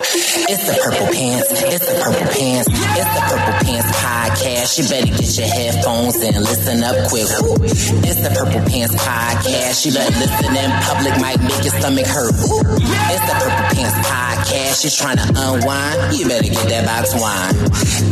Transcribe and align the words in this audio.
It's 0.00 0.64
the 0.64 0.78
Purple 0.78 1.12
Pants. 1.12 1.50
It's 1.50 1.86
the 1.86 1.98
Purple 2.00 2.30
Pants. 2.30 2.68
It's 2.70 3.10
the 3.18 3.22
Purple 3.26 3.54
Pants 3.66 3.90
podcast. 3.98 4.78
You 4.78 4.84
better 4.88 5.10
get 5.10 5.38
your 5.38 5.48
headphones 5.48 6.14
and 6.22 6.36
listen 6.36 6.84
up 6.84 6.94
quick. 7.10 7.26
It's 8.06 8.22
the 8.22 8.30
Purple 8.30 8.62
Pants 8.70 8.94
podcast. 8.94 9.86
You 9.86 9.92
better 9.92 10.14
listen 10.18 10.54
in 10.54 10.70
public, 10.86 11.18
might 11.20 11.42
make 11.42 11.64
your 11.64 11.74
stomach 11.82 12.06
hurt. 12.06 12.30
It's 12.30 13.26
the 13.26 13.34
Purple 13.42 13.66
Pants 13.74 13.98
podcast. 14.06 14.27
You're 14.46 14.92
trying 14.92 15.16
to 15.16 15.28
unwind. 15.34 16.16
You 16.16 16.28
better 16.28 16.44
get 16.44 16.68
that 16.68 16.86
box 16.86 17.12
wine. 17.20 17.54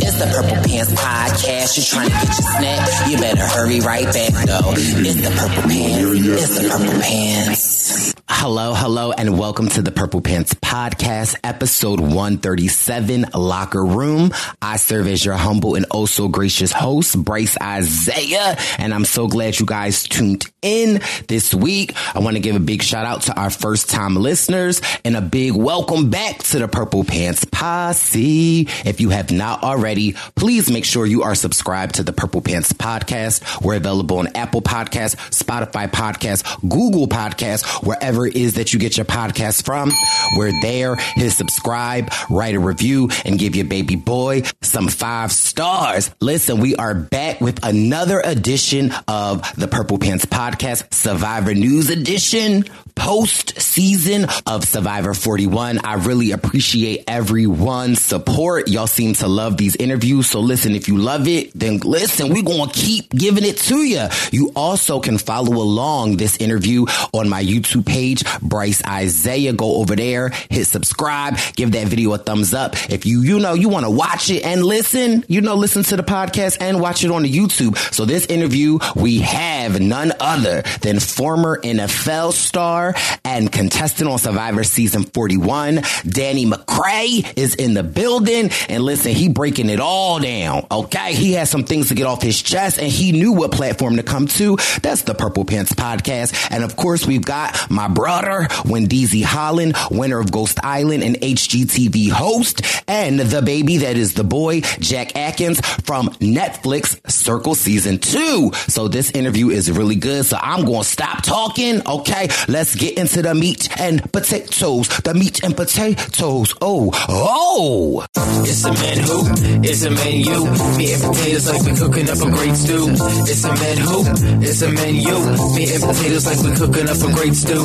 It's 0.02 0.18
the 0.18 0.26
Purple 0.26 0.56
Pants 0.68 0.92
podcast. 0.92 1.76
You're 1.76 1.86
trying 1.86 2.08
to 2.10 2.14
get 2.14 2.26
your 2.26 2.50
snack. 2.58 3.10
You 3.10 3.16
better 3.18 3.46
hurry 3.46 3.80
right 3.80 4.04
back 4.06 4.32
though. 4.44 4.72
It's 4.74 5.14
the 5.22 5.30
Purple 5.30 5.70
Pants. 5.70 6.42
It's 6.42 6.58
the 6.58 6.68
Purple 6.68 7.00
Pants. 7.00 8.14
Hello, 8.28 8.74
hello, 8.74 9.12
and 9.12 9.38
welcome 9.38 9.68
to 9.68 9.82
the 9.82 9.92
Purple 9.92 10.20
Pants 10.20 10.52
podcast, 10.54 11.36
episode 11.44 12.00
137, 12.00 13.26
Locker 13.34 13.84
Room. 13.84 14.32
I 14.60 14.76
serve 14.76 15.06
as 15.06 15.24
your 15.24 15.36
humble 15.36 15.76
and 15.76 15.86
oh 15.92 16.06
so 16.06 16.26
gracious 16.28 16.72
host, 16.72 17.16
Brice 17.24 17.56
Izyah, 17.56 18.76
and 18.78 18.92
I'm 18.92 19.04
so 19.04 19.28
glad 19.28 19.58
you 19.58 19.64
guys 19.66 20.02
tuned 20.02 20.44
in 20.66 21.00
this 21.28 21.54
week. 21.54 21.94
I 22.14 22.18
want 22.18 22.36
to 22.36 22.40
give 22.40 22.56
a 22.56 22.60
big 22.60 22.82
shout 22.82 23.06
out 23.06 23.22
to 23.22 23.40
our 23.40 23.50
first 23.50 23.88
time 23.88 24.16
listeners 24.16 24.80
and 25.04 25.16
a 25.16 25.20
big 25.20 25.52
welcome 25.54 26.10
back 26.10 26.42
to 26.44 26.58
the 26.58 26.68
Purple 26.68 27.04
Pants 27.04 27.44
posse. 27.44 28.62
If 28.84 29.00
you 29.00 29.10
have 29.10 29.30
not 29.30 29.62
already, 29.62 30.14
please 30.34 30.70
make 30.70 30.84
sure 30.84 31.06
you 31.06 31.22
are 31.22 31.34
subscribed 31.34 31.96
to 31.96 32.02
the 32.02 32.12
Purple 32.12 32.40
Pants 32.40 32.72
podcast. 32.72 33.62
We're 33.62 33.76
available 33.76 34.18
on 34.18 34.28
Apple 34.34 34.62
Podcasts, 34.62 35.16
Spotify 35.30 35.88
Podcasts, 35.88 36.60
Google 36.60 37.06
Podcasts, 37.06 37.86
wherever 37.86 38.26
it 38.26 38.34
is 38.34 38.54
that 38.54 38.72
you 38.72 38.80
get 38.80 38.96
your 38.96 39.06
podcast 39.06 39.64
from. 39.64 39.92
We're 40.36 40.52
there. 40.62 40.96
Hit 40.96 41.30
subscribe, 41.30 42.10
write 42.30 42.54
a 42.54 42.60
review, 42.60 43.10
and 43.24 43.38
give 43.38 43.54
your 43.54 43.66
baby 43.66 43.96
boy 43.96 44.42
some 44.62 44.88
five 44.88 45.30
stars. 45.32 46.10
Listen, 46.20 46.60
we 46.60 46.74
are 46.76 46.94
back 46.94 47.40
with 47.40 47.64
another 47.64 48.20
edition 48.24 48.92
of 49.06 49.42
the 49.54 49.68
Purple 49.68 49.98
Pants 49.98 50.24
Podcast, 50.24 50.55
Survivor 50.58 51.54
News 51.54 51.90
Edition, 51.90 52.64
post 52.94 53.60
season 53.60 54.26
of 54.46 54.64
Survivor 54.64 55.12
41. 55.12 55.80
I 55.84 55.94
really 55.94 56.32
appreciate 56.32 57.04
everyone's 57.06 58.00
support. 58.00 58.68
Y'all 58.68 58.86
seem 58.86 59.12
to 59.14 59.28
love 59.28 59.58
these 59.58 59.76
interviews. 59.76 60.28
So 60.28 60.40
listen, 60.40 60.74
if 60.74 60.88
you 60.88 60.96
love 60.96 61.28
it, 61.28 61.52
then 61.54 61.78
listen, 61.78 62.32
we're 62.32 62.42
going 62.42 62.70
to 62.70 62.74
keep 62.74 63.10
giving 63.10 63.44
it 63.44 63.58
to 63.58 63.76
you. 63.84 64.06
You 64.32 64.50
also 64.56 64.98
can 64.98 65.18
follow 65.18 65.56
along 65.56 66.16
this 66.16 66.38
interview 66.38 66.86
on 67.12 67.28
my 67.28 67.44
YouTube 67.44 67.84
page, 67.84 68.24
Brice 68.40 68.80
Izyah. 68.80 69.56
Go 69.56 69.76
over 69.76 69.94
there, 69.94 70.30
hit 70.50 70.66
subscribe, 70.66 71.36
give 71.54 71.72
that 71.72 71.88
video 71.88 72.14
a 72.14 72.18
thumbs 72.18 72.54
up. 72.54 72.74
If 72.90 73.04
you, 73.04 73.20
you 73.20 73.38
know, 73.40 73.52
you 73.52 73.68
want 73.68 73.84
to 73.84 73.90
watch 73.90 74.30
it 74.30 74.42
and 74.42 74.64
listen, 74.64 75.22
you 75.28 75.42
know, 75.42 75.54
listen 75.54 75.82
to 75.84 75.96
the 75.96 76.02
podcast 76.02 76.58
and 76.60 76.80
watch 76.80 77.04
it 77.04 77.10
on 77.10 77.22
the 77.22 77.32
YouTube. 77.32 77.76
So 77.92 78.06
this 78.06 78.24
interview, 78.26 78.78
we 78.94 79.18
have 79.18 79.80
none 79.80 80.12
other 80.18 80.45
than 80.80 81.00
former 81.00 81.60
NFL 81.60 82.32
star 82.32 82.94
and 83.24 83.50
contestant 83.50 84.08
on 84.10 84.18
Survivor 84.18 84.64
season 84.64 85.04
41, 85.04 85.82
Danny 86.08 86.46
McCray 86.46 87.32
is 87.36 87.54
in 87.54 87.74
the 87.74 87.82
building. 87.82 88.50
And 88.68 88.82
listen, 88.82 89.12
he 89.12 89.28
breaking 89.28 89.70
it 89.70 89.80
all 89.80 90.20
down. 90.20 90.66
Okay. 90.70 91.14
He 91.14 91.32
has 91.32 91.50
some 91.50 91.64
things 91.64 91.88
to 91.88 91.94
get 91.94 92.06
off 92.06 92.22
his 92.22 92.40
chest 92.40 92.78
and 92.78 92.88
he 92.88 93.12
knew 93.12 93.32
what 93.32 93.52
platform 93.52 93.96
to 93.96 94.02
come 94.02 94.26
to. 94.28 94.56
That's 94.82 95.02
the 95.02 95.14
Purple 95.14 95.44
Pants 95.44 95.72
podcast. 95.72 96.48
And 96.50 96.64
of 96.64 96.76
course, 96.76 97.06
we've 97.06 97.24
got 97.24 97.70
my 97.70 97.88
brother, 97.88 98.46
Wendeezy 98.64 99.22
Holland, 99.22 99.74
winner 99.90 100.20
of 100.20 100.30
Ghost 100.30 100.58
Island 100.62 101.02
and 101.02 101.16
HGTV 101.16 102.10
host, 102.10 102.62
and 102.88 103.18
the 103.18 103.42
baby 103.42 103.78
that 103.78 103.96
is 103.96 104.14
the 104.14 104.24
boy, 104.24 104.60
Jack 104.80 105.16
Atkins 105.16 105.60
from 105.60 106.08
Netflix 106.20 107.10
Circle 107.10 107.54
season 107.54 107.98
two. 107.98 108.50
So 108.68 108.88
this 108.88 109.10
interview 109.10 109.50
is 109.50 109.70
really 109.70 109.96
good. 109.96 110.25
So 110.26 110.36
I'm 110.42 110.64
going 110.64 110.82
to 110.82 110.88
stop 110.88 111.22
talking. 111.22 111.86
Okay. 111.86 112.28
Let's 112.48 112.74
get 112.74 112.98
into 112.98 113.22
the 113.22 113.32
meat 113.32 113.68
and 113.78 114.02
potatoes. 114.12 114.88
The 114.88 115.14
meat 115.14 115.44
and 115.44 115.56
potatoes. 115.56 116.52
Oh, 116.60 116.90
oh. 117.08 118.04
It's 118.42 118.64
a 118.64 118.72
man 118.72 118.98
who, 118.98 119.22
it's 119.62 119.84
a 119.84 119.90
man 119.90 120.14
you. 120.14 120.44
Meat 120.76 120.94
and 120.94 121.02
potatoes 121.14 121.46
like 121.46 121.62
we 121.62 121.76
cooking 121.76 122.10
up 122.10 122.18
a 122.18 122.30
great 122.30 122.56
stew. 122.56 122.88
It's 122.90 123.44
a 123.44 123.54
man 123.54 123.76
who, 123.78 124.04
it's 124.42 124.62
a 124.62 124.72
man 124.72 124.96
you. 124.96 125.18
Meat 125.54 125.74
and 125.74 125.82
potatoes 125.84 126.26
like 126.26 126.42
we 126.42 126.56
cooking 126.56 126.88
up 126.88 126.96
a 126.96 127.12
great 127.14 127.34
stew. 127.34 127.62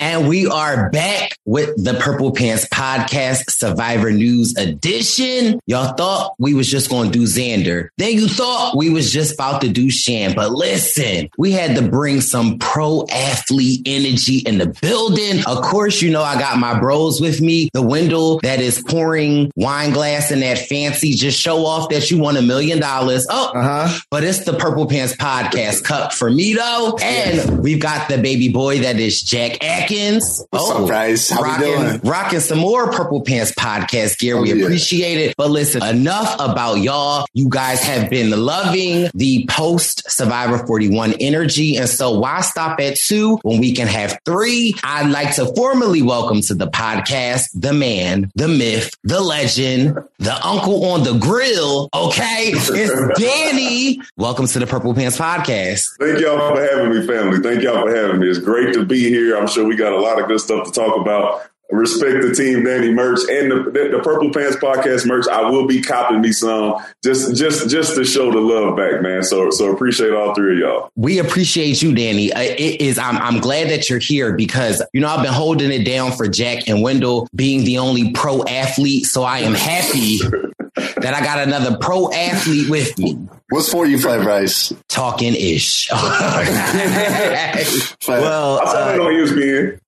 And 0.00 0.28
we 0.28 0.46
are 0.46 0.90
back 0.90 1.36
with 1.44 1.82
the 1.82 1.94
Purple 1.94 2.30
Pants 2.30 2.68
Podcast 2.68 3.50
Survivor 3.50 4.12
News 4.12 4.56
Edition. 4.56 5.58
Y'all 5.66 5.94
thought 5.94 6.36
we 6.38 6.54
was 6.54 6.70
just 6.70 6.88
going 6.88 7.10
to 7.10 7.18
do 7.18 7.24
Xander. 7.24 7.88
Then 7.98 8.12
you 8.12 8.28
thought 8.28 8.76
we 8.76 8.90
was 8.90 9.12
just 9.12 9.34
about 9.34 9.60
to 9.62 9.68
do 9.68 9.90
Shan. 9.90 10.34
But 10.36 10.52
listen, 10.52 11.28
we 11.36 11.50
had 11.50 11.74
to 11.74 11.82
bring 11.82 12.20
some 12.20 12.60
pro 12.60 13.06
athlete 13.10 13.82
energy 13.86 14.38
in 14.38 14.58
the 14.58 14.68
building. 14.80 15.44
Of 15.46 15.62
course, 15.62 16.00
you 16.00 16.12
know, 16.12 16.22
I 16.22 16.38
got 16.38 16.58
my 16.58 16.78
bros 16.78 17.20
with 17.20 17.40
me. 17.40 17.68
The 17.72 17.82
Wendell 17.82 18.38
that 18.44 18.60
is 18.60 18.80
pouring 18.80 19.50
wine 19.56 19.90
glass 19.90 20.30
in 20.30 20.40
that 20.40 20.58
fancy, 20.58 21.14
just 21.14 21.40
show 21.40 21.66
off 21.66 21.88
that 21.88 22.08
you 22.08 22.18
won 22.18 22.36
a 22.36 22.42
million 22.42 22.78
dollars. 22.78 23.26
Oh, 23.28 23.50
uh-huh. 23.52 23.98
but 24.12 24.22
it's 24.22 24.44
the 24.44 24.52
Purple 24.52 24.86
Pants 24.86 25.16
Podcast 25.16 25.82
cup 25.82 26.12
for 26.12 26.30
me 26.30 26.54
though. 26.54 26.96
And 27.02 27.58
we've 27.58 27.80
got 27.80 28.08
the 28.08 28.18
baby 28.18 28.48
boy 28.48 28.78
that 28.82 29.00
is 29.00 29.20
Jack 29.20 29.64
Atkins. 29.64 29.87
What's 29.90 30.40
up, 30.52 30.80
oh, 30.80 30.86
guys? 30.86 31.30
How 31.30 31.42
we 31.42 31.64
doing? 31.64 31.98
rocking 32.04 32.40
some 32.40 32.58
more 32.58 32.92
Purple 32.92 33.22
Pants 33.22 33.52
podcast 33.52 34.18
gear. 34.18 34.36
Oh, 34.36 34.42
we 34.42 34.52
Oh, 34.52 34.56
yeah. 34.56 34.64
appreciate 34.66 35.16
it. 35.16 35.34
But 35.38 35.50
listen, 35.50 35.82
enough 35.82 36.34
about 36.38 36.74
y'all. 36.80 37.24
You 37.32 37.48
guys 37.48 37.82
have 37.84 38.10
been 38.10 38.30
loving 38.30 39.08
the 39.14 39.46
post 39.48 40.02
Survivor 40.10 40.58
41 40.66 41.14
energy. 41.20 41.76
And 41.78 41.88
so 41.88 42.18
why 42.18 42.42
stop 42.42 42.78
at 42.80 42.96
two 42.96 43.36
when 43.44 43.60
we 43.60 43.72
can 43.72 43.86
have 43.86 44.18
three? 44.26 44.74
I'd 44.84 45.08
like 45.10 45.34
to 45.36 45.46
formally 45.54 46.02
welcome 46.02 46.42
to 46.42 46.54
the 46.54 46.66
podcast 46.66 47.44
the 47.54 47.72
man, 47.72 48.30
the 48.34 48.46
myth, 48.48 48.94
the 49.04 49.22
legend, 49.22 49.96
the 50.18 50.34
uncle 50.46 50.84
on 50.84 51.02
the 51.02 51.14
grill. 51.14 51.88
Okay. 51.94 52.52
It's 52.52 53.18
Danny. 53.18 54.02
Welcome 54.18 54.48
to 54.48 54.58
the 54.58 54.66
Purple 54.66 54.92
Pants 54.92 55.16
podcast. 55.16 55.96
Thank 55.98 56.20
y'all 56.20 56.54
for 56.54 56.60
having 56.62 56.90
me, 56.90 57.06
family. 57.06 57.40
Thank 57.40 57.62
y'all 57.62 57.86
for 57.86 57.94
having 57.96 58.20
me. 58.20 58.28
It's 58.28 58.38
great 58.38 58.74
to 58.74 58.84
be 58.84 59.08
here. 59.08 59.34
I'm 59.38 59.46
sure 59.46 59.64
we 59.64 59.77
got 59.78 59.92
a 59.92 60.00
lot 60.00 60.20
of 60.20 60.28
good 60.28 60.40
stuff 60.40 60.66
to 60.66 60.72
talk 60.72 61.00
about. 61.00 61.42
Respect 61.70 62.22
the 62.22 62.34
team, 62.34 62.64
Danny 62.64 62.90
merch, 62.94 63.20
and 63.30 63.50
the, 63.50 63.56
the, 63.70 63.98
the 63.98 64.02
Purple 64.02 64.32
Pants 64.32 64.56
podcast 64.56 65.06
merch. 65.06 65.26
I 65.28 65.50
will 65.50 65.66
be 65.66 65.82
copping 65.82 66.22
me 66.22 66.32
some 66.32 66.76
just 67.04 67.36
just 67.36 67.68
just 67.68 67.94
to 67.96 68.06
show 68.06 68.32
the 68.32 68.40
love 68.40 68.74
back, 68.74 69.02
man. 69.02 69.22
So 69.22 69.50
so 69.50 69.70
appreciate 69.70 70.14
all 70.14 70.34
three 70.34 70.54
of 70.54 70.58
y'all. 70.58 70.90
We 70.96 71.18
appreciate 71.18 71.82
you, 71.82 71.94
Danny. 71.94 72.32
Uh, 72.32 72.40
It 72.40 72.80
is. 72.80 72.98
I'm, 72.98 73.18
I'm 73.18 73.38
glad 73.38 73.68
that 73.68 73.90
you're 73.90 73.98
here 73.98 74.32
because 74.32 74.82
you 74.94 75.02
know 75.02 75.08
I've 75.08 75.22
been 75.22 75.34
holding 75.34 75.70
it 75.70 75.84
down 75.84 76.12
for 76.12 76.26
Jack 76.26 76.70
and 76.70 76.80
Wendell 76.82 77.28
being 77.34 77.64
the 77.64 77.76
only 77.76 78.12
pro 78.12 78.42
athlete. 78.44 79.04
So 79.04 79.22
I 79.24 79.40
am 79.40 79.52
happy 79.52 80.18
that 80.74 81.12
I 81.14 81.20
got 81.22 81.46
another 81.46 81.76
pro 81.76 82.10
athlete 82.10 82.70
with 82.70 82.98
me 82.98 83.18
What's 83.50 83.70
for 83.70 83.86
you, 83.86 83.98
Flat 83.98 84.26
Rice? 84.26 84.74
talking 84.88 85.34
ish. 85.34 85.88
Flat- 85.88 87.64
Well, 88.06 88.60
I 88.60 88.64
saw 88.64 88.72
that 88.86 89.00
uh, 89.00 89.04
on 89.04 89.12
E 89.12 89.16
ESPN. 89.24 89.78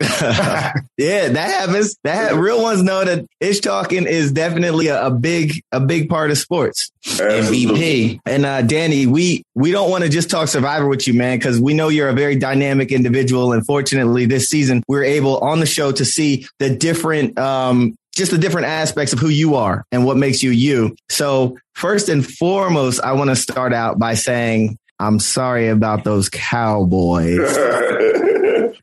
yeah, 0.96 1.28
that 1.28 1.50
happens. 1.50 1.96
That 2.04 2.34
real 2.34 2.62
ones 2.62 2.82
know 2.82 3.04
that 3.04 3.26
ish 3.40 3.60
talking 3.60 4.06
is 4.06 4.32
definitely 4.32 4.86
a, 4.86 5.06
a 5.06 5.10
big, 5.10 5.62
a 5.72 5.80
big 5.80 6.08
part 6.08 6.30
of 6.30 6.38
sports. 6.38 6.90
MVP. 7.04 8.20
And 8.26 8.44
uh, 8.46 8.62
Danny, 8.62 9.06
we 9.06 9.42
we 9.54 9.72
don't 9.72 9.90
want 9.90 10.04
to 10.04 10.10
just 10.10 10.30
talk 10.30 10.48
Survivor 10.48 10.88
with 10.88 11.06
you, 11.06 11.12
man, 11.14 11.38
because 11.38 11.60
we 11.60 11.74
know 11.74 11.88
you're 11.88 12.08
a 12.08 12.14
very 12.14 12.36
dynamic 12.36 12.92
individual. 12.92 13.52
And 13.52 13.64
fortunately, 13.66 14.24
this 14.26 14.46
season 14.48 14.82
we 14.88 14.98
are 14.98 15.04
able 15.04 15.38
on 15.40 15.60
the 15.60 15.66
show 15.66 15.92
to 15.92 16.04
see 16.04 16.46
the 16.58 16.74
different, 16.74 17.38
um, 17.38 17.94
just 18.14 18.30
the 18.32 18.38
different 18.38 18.66
aspects 18.68 19.12
of 19.12 19.18
who 19.18 19.28
you 19.28 19.54
are 19.56 19.84
and 19.92 20.04
what 20.04 20.16
makes 20.16 20.42
you 20.42 20.50
you. 20.50 20.96
So 21.08 21.56
first 21.80 22.08
and 22.08 22.26
foremost, 22.26 23.00
I 23.02 23.12
want 23.12 23.30
to 23.30 23.36
start 23.36 23.72
out 23.72 23.98
by 23.98 24.14
saying 24.14 24.78
I'm 24.98 25.18
sorry 25.18 25.68
about 25.68 26.04
those 26.04 26.28
Cowboys. 26.28 27.38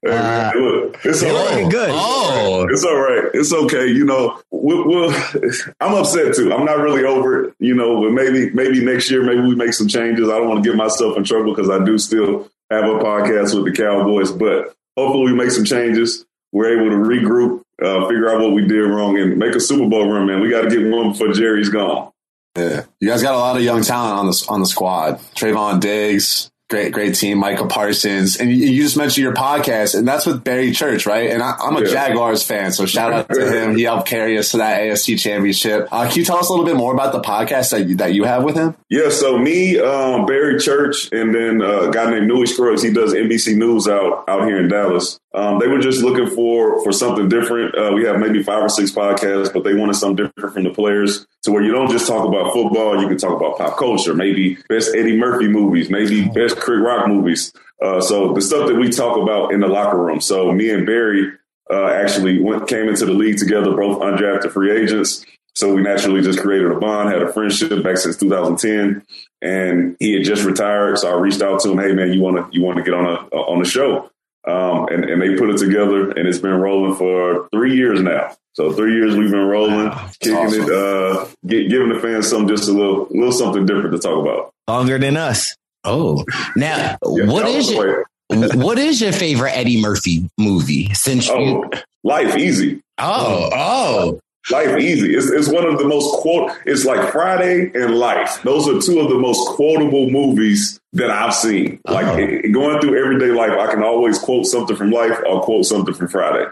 Hey, 0.04 0.10
man, 0.12 0.54
look, 0.62 1.06
it's 1.06 1.24
all 1.24 1.30
They're 1.30 1.34
right. 1.46 1.54
looking 1.56 1.70
good. 1.70 1.90
Oh, 1.92 2.68
It's 2.70 2.84
all 2.86 2.98
right. 3.00 3.24
It's 3.34 3.52
okay. 3.52 3.88
You 3.88 4.06
know, 4.06 4.40
we'll, 4.52 4.86
we'll, 4.88 5.10
I'm 5.82 5.96
upset 5.96 6.36
too. 6.36 6.54
I'm 6.54 6.66
not 6.66 6.78
really 6.80 7.04
over 7.04 7.46
it. 7.46 7.56
You 7.60 7.74
know, 7.74 8.02
but 8.02 8.12
maybe 8.12 8.50
maybe 8.52 8.84
next 8.86 9.10
year, 9.10 9.24
maybe 9.24 9.42
we 9.42 9.56
make 9.56 9.74
some 9.74 9.88
changes. 9.88 10.30
I 10.30 10.38
don't 10.38 10.48
want 10.50 10.64
to 10.64 10.70
get 10.70 10.78
myself 10.78 11.18
in 11.18 11.24
trouble 11.24 11.54
because 11.54 11.70
I 11.70 11.84
do 11.84 11.98
still 11.98 12.50
have 12.70 12.84
a 12.86 13.00
podcast 13.00 13.56
with 13.56 13.66
the 13.66 13.72
Cowboys. 13.82 14.32
But 14.32 14.76
hopefully, 14.96 15.32
we 15.32 15.38
make 15.38 15.52
some 15.52 15.66
changes. 15.66 16.26
We're 16.52 16.80
able 16.80 16.92
to 16.92 16.98
regroup, 17.10 17.62
uh, 17.84 18.08
figure 18.08 18.30
out 18.30 18.40
what 18.42 18.54
we 18.54 18.66
did 18.68 18.82
wrong, 18.82 19.18
and 19.18 19.38
make 19.38 19.56
a 19.56 19.60
Super 19.60 19.90
Bowl 19.90 20.10
run. 20.10 20.28
Man, 20.28 20.42
we 20.42 20.50
got 20.50 20.62
to 20.62 20.70
get 20.70 20.90
one 20.90 21.12
before 21.12 21.34
Jerry's 21.34 21.70
gone. 21.70 22.12
Yeah. 22.58 22.86
You 23.00 23.10
guys 23.10 23.22
got 23.22 23.36
a 23.36 23.38
lot 23.38 23.56
of 23.56 23.64
young 23.64 23.84
talent 23.84 24.20
on 24.20 24.26
the 24.28 24.46
on 24.50 24.60
the 24.62 24.66
squad. 24.66 25.20
Trevon 25.36 25.80
Diggs, 25.80 26.50
great 26.70 26.92
great 26.92 27.16
team. 27.16 27.38
Michael 27.38 27.68
Parsons, 27.68 28.38
and 28.38 28.50
you, 28.50 28.56
you 28.68 28.84
just 28.84 28.98
mentioned 28.98 29.24
your 29.24 29.34
podcast, 29.34 29.98
and 29.98 30.08
that's 30.08 30.26
with 30.26 30.44
Barry 30.44 30.72
Church, 30.72 31.06
right? 31.06 31.30
And 31.30 31.42
I, 31.42 31.56
I'm 31.62 31.76
a 31.78 31.82
Yeah. 31.82 31.88
Jaguars 31.92 32.44
fan, 32.44 32.72
so 32.72 32.86
shout 32.86 33.14
out 33.14 33.30
to 33.30 33.52
him. 33.64 33.76
He 33.78 33.84
helped 33.84 34.08
carry 34.08 34.38
us 34.38 34.52
to 34.52 34.58
that 34.58 34.82
AFC 34.82 35.20
Championship. 35.20 35.88
Uh, 35.92 36.08
can 36.10 36.18
you 36.18 36.26
tell 36.26 36.38
us 36.38 36.50
a 36.50 36.52
little 36.52 36.66
bit 36.66 36.76
more 36.76 36.94
about 36.94 37.14
the 37.14 37.22
podcast 37.22 37.72
that 37.72 37.88
you, 37.88 37.96
that 37.98 38.14
you 38.14 38.24
have 38.26 38.44
with 38.44 38.56
him? 38.56 38.76
Yeah, 38.90 39.10
so 39.10 39.38
me, 39.38 39.80
um, 39.80 40.26
Barry 40.26 40.60
Church, 40.60 41.10
and 41.12 41.34
then 41.34 41.62
uh, 41.62 41.90
a 41.90 41.92
guy 41.92 42.10
named 42.10 42.28
Newy 42.28 42.46
Scruggs. 42.48 42.82
He 42.82 42.92
does 42.92 43.14
NBC 43.14 43.56
News 43.58 43.88
out 43.88 44.26
out 44.28 44.46
here 44.46 44.58
in 44.60 44.68
Dallas. 44.68 45.20
Um, 45.34 45.60
they 45.60 45.68
were 45.68 45.78
just 45.80 46.02
looking 46.02 46.34
for 46.36 46.84
for 46.84 46.92
something 46.92 47.30
different. 47.30 47.76
Uh, 47.78 47.92
we 47.94 48.04
have 48.06 48.20
maybe 48.20 48.42
five 48.42 48.64
or 48.64 48.70
six 48.70 48.92
podcasts, 48.92 49.54
but 49.54 49.64
they 49.64 49.74
wanted 49.76 49.94
something 49.96 50.26
different 50.26 50.54
from 50.56 50.64
the 50.64 50.72
players 50.72 51.28
to 51.44 51.52
where 51.52 51.62
you 51.64 51.72
don't 51.72 51.92
just 51.92 52.08
talk 52.08 52.26
about 52.28 52.54
football. 52.54 53.00
You 53.00 53.08
can 53.08 53.18
talk 53.18 53.40
about 53.40 53.58
pop 53.58 53.78
culture, 53.78 54.16
maybe 54.16 54.58
best 54.68 54.96
Eddie 54.96 55.16
Murphy 55.18 55.48
movies, 55.48 55.90
maybe 55.92 56.28
best 56.30 56.57
Craig 56.60 56.80
Rock 56.80 57.08
movies. 57.08 57.54
Uh, 57.82 58.02
so 58.02 58.34
the 58.34 58.42
stuff 58.42 58.68
that 58.68 58.76
we 58.76 58.90
talk 58.90 59.18
about 59.18 59.54
in 59.54 59.60
the 59.60 59.68
locker 59.68 59.98
room. 59.98 60.20
So 60.20 60.52
me 60.52 60.70
and 60.72 60.86
Barry 60.86 61.32
uh, 61.70 61.88
actually 61.88 62.42
went 62.42 62.68
came 62.68 62.88
into 62.88 63.06
the 63.06 63.14
league 63.14 63.38
together, 63.38 63.72
both 63.76 64.00
undrafted 64.02 64.52
free 64.52 64.72
agents. 64.72 65.26
So 65.56 65.74
we 65.74 65.82
naturally 65.82 66.22
just 66.22 66.40
created 66.40 66.72
a 66.72 66.80
bond, 66.80 67.10
had 67.10 67.22
a 67.22 67.34
friendship 67.34 67.84
back 67.84 67.98
since 67.98 68.16
2010, 68.18 69.04
and 69.42 69.98
he 70.00 70.14
had 70.14 70.24
just 70.24 70.44
retired. 70.44 71.00
So 71.00 71.12
I 71.12 71.20
reached 71.20 71.42
out 71.42 71.60
to 71.62 71.72
him, 71.72 71.78
"Hey 71.80 71.94
man, 71.94 72.14
you 72.14 72.22
want 72.22 72.38
to 72.38 72.56
you 72.58 72.64
want 72.64 72.78
to 72.78 72.84
get 72.84 72.94
on 72.94 73.06
a 73.06 73.36
on 73.36 73.60
the 73.60 73.66
show?" 73.66 74.12
Um, 74.48 74.88
and, 74.88 75.04
and 75.04 75.22
they 75.22 75.36
put 75.36 75.50
it 75.50 75.58
together, 75.58 76.12
and 76.12 76.26
it's 76.26 76.38
been 76.38 76.56
rolling 76.56 76.96
for 76.96 77.50
three 77.52 77.76
years 77.76 78.02
now. 78.02 78.34
So 78.54 78.72
three 78.72 78.94
years 78.94 79.16
we've 79.16 79.30
been 79.30 79.46
rolling, 79.46 79.92
kicking 80.20 80.38
awesome. 80.38 80.64
it, 80.64 80.70
uh, 80.72 81.26
gi- 81.46 81.68
giving 81.68 81.90
the 81.90 82.00
fans 82.00 82.30
some 82.30 82.48
just 82.48 82.70
a 82.70 82.72
little 82.72 83.08
little 83.12 83.32
something 83.32 83.66
different 83.66 83.92
to 83.92 84.00
talk 84.00 84.20
about. 84.20 84.54
Longer 84.68 84.98
than 84.98 85.18
us. 85.18 85.56
Oh. 85.88 86.26
Now, 86.56 86.98
Yeah, 87.06 87.26
what 87.26 87.48
is 87.48 87.72
your 87.72 88.06
what 88.30 88.78
is 88.78 89.02
your 89.02 89.14
favorite 89.14 89.52
Eddie 89.52 89.82
Murphy 89.82 90.30
movie? 90.38 90.94
Since 90.94 91.30
oh, 91.30 91.40
you, 91.40 91.70
Oh, 91.74 91.80
life 92.04 92.38
easy. 92.38 92.82
oh, 93.00 93.50
oh, 93.54 94.20
Life 94.50 94.80
easy. 94.80 95.14
It's, 95.14 95.30
it's 95.30 95.50
one 95.50 95.66
of 95.66 95.78
the 95.78 95.86
most 95.86 96.22
quote. 96.22 96.52
It's 96.66 96.86
like 96.86 97.12
Friday 97.12 97.70
and 97.74 97.96
Life. 97.96 98.42
Those 98.44 98.68
are 98.68 98.80
two 98.80 99.00
of 99.02 99.10
the 99.10 99.18
most 99.18 99.46
quotable 99.50 100.10
movies 100.10 100.80
that 100.94 101.10
I've 101.10 101.34
seen. 101.34 101.82
Like 101.86 102.06
uh-huh. 102.06 102.18
it- 102.18 102.54
going 102.54 102.80
through 102.80 102.98
everyday 102.98 103.32
life, 103.32 103.52
I 103.52 103.68
can 103.70 103.84
always 103.84 104.18
quote 104.18 104.46
something 104.46 104.76
from 104.76 104.92
Life. 104.92 105.18
I'll 105.28 105.42
quote 105.42 105.66
something 105.66 105.94
from 105.94 106.08
Friday. 106.08 106.46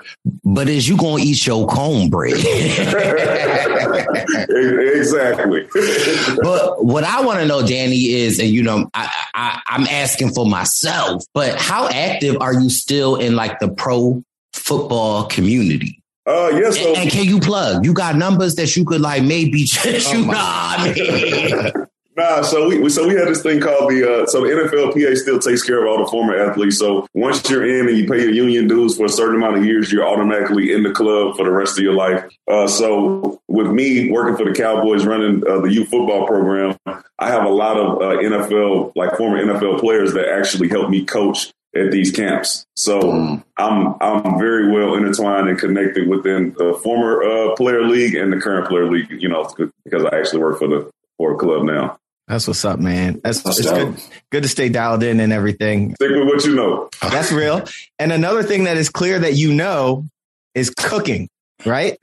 but 0.43 0.67
is 0.67 0.89
you 0.89 0.97
gonna 0.97 1.23
eat 1.23 1.47
your 1.47 1.65
cornbread? 1.67 2.33
exactly. 4.95 5.67
but 6.41 6.83
what 6.83 7.05
I 7.05 7.21
want 7.21 7.39
to 7.39 7.45
know, 7.45 7.65
Danny, 7.65 8.13
is, 8.13 8.39
and 8.39 8.49
you 8.49 8.61
know, 8.61 8.89
I, 8.93 9.09
I, 9.33 9.61
I'm 9.67 9.87
asking 9.87 10.33
for 10.33 10.45
myself, 10.45 11.23
but 11.33 11.55
how 11.55 11.87
active 11.87 12.37
are 12.41 12.53
you 12.53 12.69
still 12.69 13.15
in 13.15 13.35
like 13.35 13.59
the 13.59 13.69
pro 13.69 14.21
football 14.53 15.27
community? 15.27 16.01
Uh, 16.27 16.49
yeah. 16.53 16.71
So 16.71 16.89
and, 16.89 16.97
and 16.97 17.11
can 17.11 17.25
you 17.25 17.39
plug? 17.39 17.85
You 17.85 17.93
got 17.93 18.15
numbers 18.15 18.55
that 18.55 18.75
you 18.75 18.85
could 18.85 19.01
like 19.01 19.23
maybe 19.23 19.63
just, 19.65 20.11
you 20.13 20.25
know 20.25 20.33
I 20.35 20.93
mean? 20.95 21.71
Nah, 22.17 22.43
so 22.43 22.69
we 22.69 22.79
we- 22.79 22.89
so 22.89 23.05
we 23.05 23.13
had 23.13 23.27
this 23.27 23.43
thing 23.43 23.59
called 23.59 23.91
the 23.91 24.23
uh, 24.23 24.25
so 24.27 24.39
the 24.39 24.47
NFLPA 24.47 25.17
still 25.17 25.37
takes 25.37 25.61
care 25.63 25.83
of 25.83 25.89
all 25.91 26.01
the 26.05 26.09
former 26.09 26.33
athletes. 26.37 26.77
So 26.79 27.05
once 27.13 27.49
you're 27.49 27.65
in 27.67 27.89
and 27.89 27.97
you 27.97 28.07
pay 28.07 28.21
your 28.21 28.31
union 28.31 28.69
dues 28.69 28.95
for 28.95 29.03
a 29.03 29.09
certain 29.09 29.35
amount 29.35 29.57
of 29.57 29.65
years, 29.65 29.91
you're 29.91 30.07
automatically 30.07 30.71
in 30.71 30.83
the 30.83 30.91
club 30.91 31.35
for 31.35 31.43
the 31.43 31.51
rest 31.51 31.77
of 31.77 31.83
your 31.83 31.93
life. 31.93 32.23
Uh, 32.49 32.67
so 32.69 33.41
with 33.49 33.67
me 33.67 34.09
working 34.11 34.37
for 34.37 34.49
the 34.49 34.55
Cowboys, 34.57 35.05
running 35.05 35.43
uh, 35.45 35.59
the 35.59 35.73
youth 35.73 35.89
football 35.89 36.25
program, 36.25 36.77
I 37.19 37.27
have 37.27 37.43
a 37.43 37.49
lot 37.49 37.75
of 37.75 37.97
uh, 38.01 38.15
NFL 38.21 38.93
like 38.95 39.17
former 39.17 39.43
NFL 39.43 39.81
players 39.81 40.13
that 40.13 40.29
actually 40.29 40.69
help 40.69 40.89
me 40.89 41.03
coach 41.03 41.51
at 41.75 41.91
these 41.91 42.11
camps. 42.11 42.65
So 42.75 43.41
I'm 43.57 43.95
I'm 44.01 44.39
very 44.39 44.71
well 44.71 44.95
intertwined 44.95 45.49
and 45.49 45.59
connected 45.59 46.07
within 46.07 46.55
the 46.57 46.79
former 46.81 47.21
uh, 47.23 47.55
player 47.55 47.83
league 47.83 48.15
and 48.15 48.31
the 48.31 48.37
current 48.37 48.67
player 48.67 48.89
league. 48.89 49.09
You 49.11 49.29
know, 49.29 49.49
because 49.83 50.05
I 50.05 50.17
actually 50.17 50.39
work 50.41 50.59
for 50.59 50.67
the 50.67 50.89
for 51.17 51.33
a 51.33 51.37
club 51.37 51.63
now. 51.63 51.97
That's 52.27 52.47
what's 52.47 52.65
up, 52.65 52.79
man. 52.79 53.21
That's, 53.23 53.41
That's 53.43 53.59
it's 53.59 53.69
dope. 53.69 53.95
good. 53.95 54.03
Good 54.31 54.43
to 54.43 54.49
stay 54.49 54.69
dialed 54.69 55.03
in 55.03 55.19
and 55.19 55.31
everything. 55.31 55.93
Stick 55.93 56.09
with 56.09 56.27
what 56.27 56.43
you 56.43 56.55
know. 56.55 56.89
That's 57.01 57.31
real. 57.31 57.63
And 57.99 58.11
another 58.11 58.41
thing 58.41 58.63
that 58.63 58.77
is 58.77 58.89
clear 58.89 59.19
that 59.19 59.35
you 59.35 59.53
know 59.53 60.05
is 60.55 60.71
cooking, 60.71 61.29
right? 61.65 61.97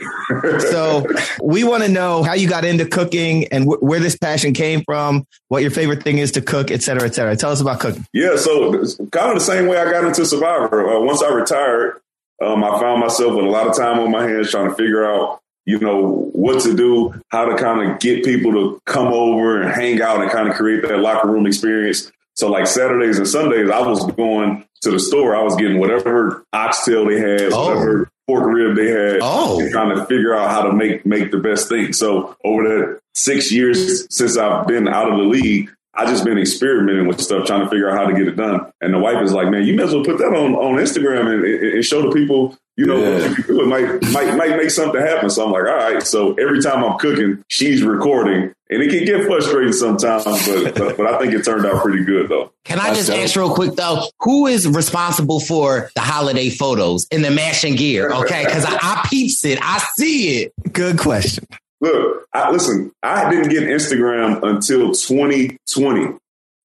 so 0.71 1.07
we 1.43 1.65
want 1.65 1.83
to 1.83 1.89
know 1.89 2.23
how 2.23 2.35
you 2.35 2.49
got 2.49 2.65
into 2.65 2.87
cooking 2.87 3.47
and 3.49 3.65
wh- 3.65 3.83
where 3.83 4.01
this 4.01 4.17
passion 4.17 4.53
came 4.55 4.83
from, 4.85 5.27
what 5.49 5.63
your 5.63 5.71
favorite 5.71 6.03
thing 6.03 6.19
is 6.19 6.33
to 6.33 6.41
cook, 6.41 6.71
et 6.71 6.83
cetera, 6.83 7.07
et 7.07 7.15
cetera. 7.15 7.37
Tell 7.37 7.51
us 7.51 7.61
about 7.61 7.81
cooking. 7.81 8.07
Yeah, 8.13 8.37
so 8.37 8.73
kind 9.11 9.31
of 9.31 9.35
the 9.35 9.41
same 9.41 9.67
way 9.67 9.79
I 9.79 9.91
got 9.91 10.05
into 10.05 10.25
Survivor. 10.25 10.89
Uh, 10.97 11.01
once 11.01 11.23
I 11.23 11.29
retired, 11.33 12.01
um, 12.41 12.65
I 12.65 12.79
found 12.81 13.01
myself 13.01 13.35
with 13.35 13.45
a 13.45 13.49
lot 13.49 13.67
of 13.69 13.77
time 13.77 13.99
on 14.01 14.11
my 14.11 14.27
hands 14.27 14.51
trying 14.51 14.69
to 14.69 14.75
figure 14.75 15.05
out, 15.05 15.41
you 15.65 15.79
know, 15.79 16.29
what 16.33 16.61
to 16.63 16.75
do, 16.75 17.15
how 17.29 17.45
to 17.45 17.57
kind 17.57 17.89
of 17.93 18.01
get 18.01 18.25
people 18.25 18.51
to 18.53 18.81
come 18.87 19.09
over 19.09 19.61
and 19.63 19.71
hang 19.71 20.01
out 20.03 20.21
and 20.21 20.31
kind 20.31 20.49
of 20.49 20.57
create 20.57 20.83
that 20.83 20.99
locker 20.99 21.29
room 21.29 21.47
experience. 21.47 22.11
So 22.35 22.51
like 22.51 22.67
Saturdays 22.67 23.19
and 23.19 23.29
Sundays, 23.29 23.71
I 23.71 23.81
was 23.87 24.05
going 24.13 24.65
to 24.81 24.91
the 24.91 24.99
store. 24.99 25.37
I 25.37 25.43
was 25.43 25.55
getting 25.55 25.79
whatever 25.79 26.45
oxtail 26.53 27.07
they 27.07 27.21
had, 27.21 27.53
Oh. 27.53 27.69
whatever 27.69 28.11
pork 28.41 28.53
rib 28.55 28.77
they 28.77 28.89
had, 28.89 29.19
Oh. 29.23 29.61
and 29.61 29.71
trying 29.71 29.95
to 29.97 30.05
figure 30.07 30.35
out 30.35 30.51
how 30.51 30.63
to 30.63 30.73
make 30.73 31.05
make 31.07 31.31
the 31.31 31.39
best 31.39 31.69
thing. 31.69 31.93
So 31.93 32.37
over 32.45 32.63
the 32.63 33.01
six 33.15 33.53
years 33.53 34.07
since 34.15 34.37
I've 34.37 34.67
been 34.67 34.89
out 34.89 35.11
of 35.11 35.19
the 35.19 35.25
league, 35.25 35.71
I 35.95 36.07
just 36.07 36.25
been 36.25 36.39
experimenting 36.39 37.07
with 37.07 37.21
stuff, 37.21 37.47
trying 37.47 37.61
to 37.65 37.69
figure 37.69 37.91
out 37.91 37.97
how 37.99 38.07
to 38.07 38.15
get 38.15 38.27
it 38.27 38.37
done. 38.37 38.73
And 38.81 38.95
the 38.95 38.99
wife 38.99 39.23
is 39.23 39.33
like, 39.33 39.49
"Man, 39.51 39.65
you 39.65 39.75
may 39.75 39.83
as 39.85 39.93
well 39.95 40.05
put 40.05 40.19
that 40.19 40.29
on 40.35 40.55
on 40.55 40.77
Instagram 40.77 41.27
and, 41.33 41.45
and, 41.45 41.65
and 41.75 41.85
show 41.85 42.03
the 42.03 42.11
people, 42.13 42.57
you 42.77 42.87
know, 42.87 42.97
Yeah. 42.97 43.11
what 43.29 43.29
you 43.29 43.35
can 43.45 43.47
do. 43.57 43.63
It 43.63 43.67
might 43.67 44.03
might 44.13 44.37
might 44.37 44.57
make 44.57 44.71
something 44.71 45.01
happen." 45.01 45.29
So 45.31 45.45
I'm 45.45 45.53
like, 45.53 45.65
"All 45.67 45.75
right." 45.77 46.03
So 46.03 46.35
every 46.35 46.63
time 46.63 46.83
I'm 46.83 46.99
cooking, 46.99 47.45
she's 47.49 47.83
recording, 47.83 48.53
and 48.71 48.83
it 48.83 48.89
can 48.91 49.05
get 49.05 49.27
frustrating 49.27 49.75
sometimes, 49.75 50.25
but 50.25 50.75
but, 50.75 50.97
but 50.97 51.07
I 51.07 51.19
think 51.19 51.35
it 51.35 51.45
turned 51.45 51.67
out 51.67 51.83
pretty 51.83 52.05
good 52.05 52.31
though. 52.31 52.53
Can 52.65 52.79
I 52.79 52.95
just 52.95 53.11
ask 53.11 53.37
real 53.37 53.53
quick 53.55 53.75
though, 53.75 54.03
who 54.21 54.47
is 54.47 54.67
responsible 54.67 55.41
for 55.41 55.91
the 55.95 56.01
holiday 56.01 56.49
photos 56.49 57.07
in 57.11 57.21
the 57.21 57.31
mashing 57.31 57.75
gear? 57.77 58.11
Okay, 58.13 58.45
because 58.47 58.65
I, 58.65 58.77
I 58.81 59.07
peeps 59.11 59.45
it, 59.45 59.59
I 59.61 59.79
see 59.97 60.39
it. 60.43 60.53
Good 60.73 60.99
question. 60.99 61.45
Look, 61.83 62.27
I, 62.33 62.51
listen, 62.51 62.93
I 63.03 63.29
didn't 63.29 63.51
get 63.51 63.65
Instagram 63.65 64.43
until 64.45 64.93
2020. 64.93 66.17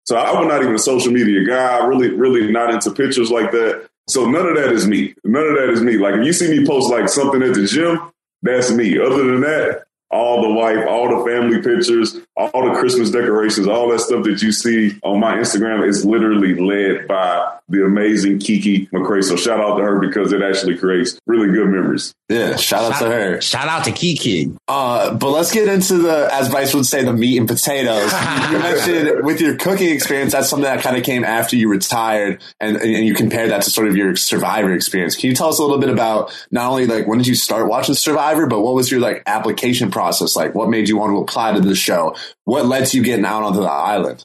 So 0.04 0.18
I 0.18 0.38
was 0.40 0.48
not 0.48 0.62
even 0.62 0.76
a 0.76 0.80
social 0.80 1.12
media 1.12 1.44
guy, 1.48 1.84
really, 1.86 2.10
really 2.10 2.52
not 2.52 2.72
into 2.72 2.92
pictures 2.92 3.32
like 3.32 3.52
that. 3.52 3.88
So 4.08 4.30
none 4.30 4.46
of 4.46 4.56
that 4.56 4.72
is 4.72 4.86
me. 4.88 5.16
None 5.24 5.48
of 5.48 5.56
that 5.56 5.70
is 5.70 5.82
me. 5.82 5.98
Like 5.98 6.16
if 6.16 6.26
you 6.26 6.34
see 6.34 6.52
me 6.52 6.68
post 6.68 6.92
like 6.92 7.10
something 7.10 7.42
at 7.42 7.56
the 7.56 7.66
gym, 7.66 8.12
that's 8.44 8.72
me. 8.72 9.00
Other 9.00 9.24
than 9.24 9.42
that, 9.42 9.86
all 10.12 10.42
the 10.42 10.54
wife, 10.54 10.86
all 10.88 11.18
the 11.18 11.26
family 11.26 11.62
pictures, 11.62 12.20
all 12.38 12.70
the 12.70 12.78
Christmas 12.80 13.12
decorations, 13.12 13.68
all 13.68 13.90
that 13.90 14.00
stuff 14.00 14.24
that 14.26 14.42
you 14.42 14.52
see 14.52 14.98
on 15.04 15.20
my 15.20 15.36
Instagram 15.36 15.88
is 15.88 16.06
literally 16.06 16.54
led 16.56 17.08
by 17.08 17.58
the 17.68 17.84
amazing 17.84 18.40
Kiki 18.40 18.86
McCray. 18.88 19.24
So 19.24 19.36
shout 19.36 19.60
out 19.60 19.78
to 19.78 19.84
her 19.84 20.00
because 20.00 20.34
it 20.34 20.42
actually 20.42 20.78
creates 20.78 21.20
really 21.26 21.48
good 21.48 21.68
memories. 21.68 22.14
Yeah, 22.30 22.56
shout 22.58 22.92
out 22.92 23.00
to 23.00 23.10
her. 23.10 23.42
Shout 23.42 23.68
out 23.68 23.86
to 23.86 23.92
Kiki. 23.92 24.52
Uh, 24.68 25.14
but 25.14 25.30
let's 25.32 25.52
get 25.52 25.68
into 25.68 26.00
the, 26.00 26.30
as 26.32 26.50
Brice 26.50 26.74
would 26.74 26.86
say, 26.86 27.04
the 27.04 27.14
meat 27.14 27.38
and 27.38 27.48
potatoes. 27.48 28.12
you 28.52 28.60
mentioned 28.60 29.26
with 29.26 29.42
your 29.42 29.56
cooking 29.58 29.90
experience, 29.90 30.34
that's 30.34 30.50
something 30.50 30.64
that 30.64 30.84
kind 30.84 30.98
of 30.98 31.04
came 31.04 31.24
after 31.24 31.56
you 31.56 31.70
retired, 31.70 32.42
and, 32.60 32.78
and 32.78 33.06
you 33.06 33.14
compare 33.16 33.48
that 33.48 33.64
to 33.64 33.72
sort 33.72 33.88
of 33.88 33.96
your 33.96 34.16
Survivor 34.16 34.74
experience. 34.74 35.16
Can 35.16 35.30
you 35.30 35.36
tell 35.36 35.50
us 35.50 35.60
a 35.60 35.62
little 35.62 35.78
bit 35.78 35.90
about 35.90 36.36
not 36.52 36.70
only 36.70 36.88
like 36.88 37.08
when 37.08 37.20
did 37.20 37.28
you 37.28 37.36
start 37.36 37.68
watching 37.68 37.96
Survivor, 37.96 38.48
but 38.48 38.62
what 38.62 38.74
was 38.76 38.92
your 38.92 39.00
like 39.00 39.24
application 39.26 39.92
process 39.92 40.36
like? 40.36 40.56
What 40.56 40.70
made 40.70 40.90
you 40.90 40.98
want 40.98 41.12
to 41.12 41.22
apply 41.22 41.54
to 41.54 41.62
the 41.62 41.76
show? 41.76 42.16
What 42.44 42.66
led 42.66 42.94
you 42.94 43.04
getting 43.04 43.26
out 43.26 43.44
onto 43.44 43.62
the 43.62 43.68
island? 43.68 44.24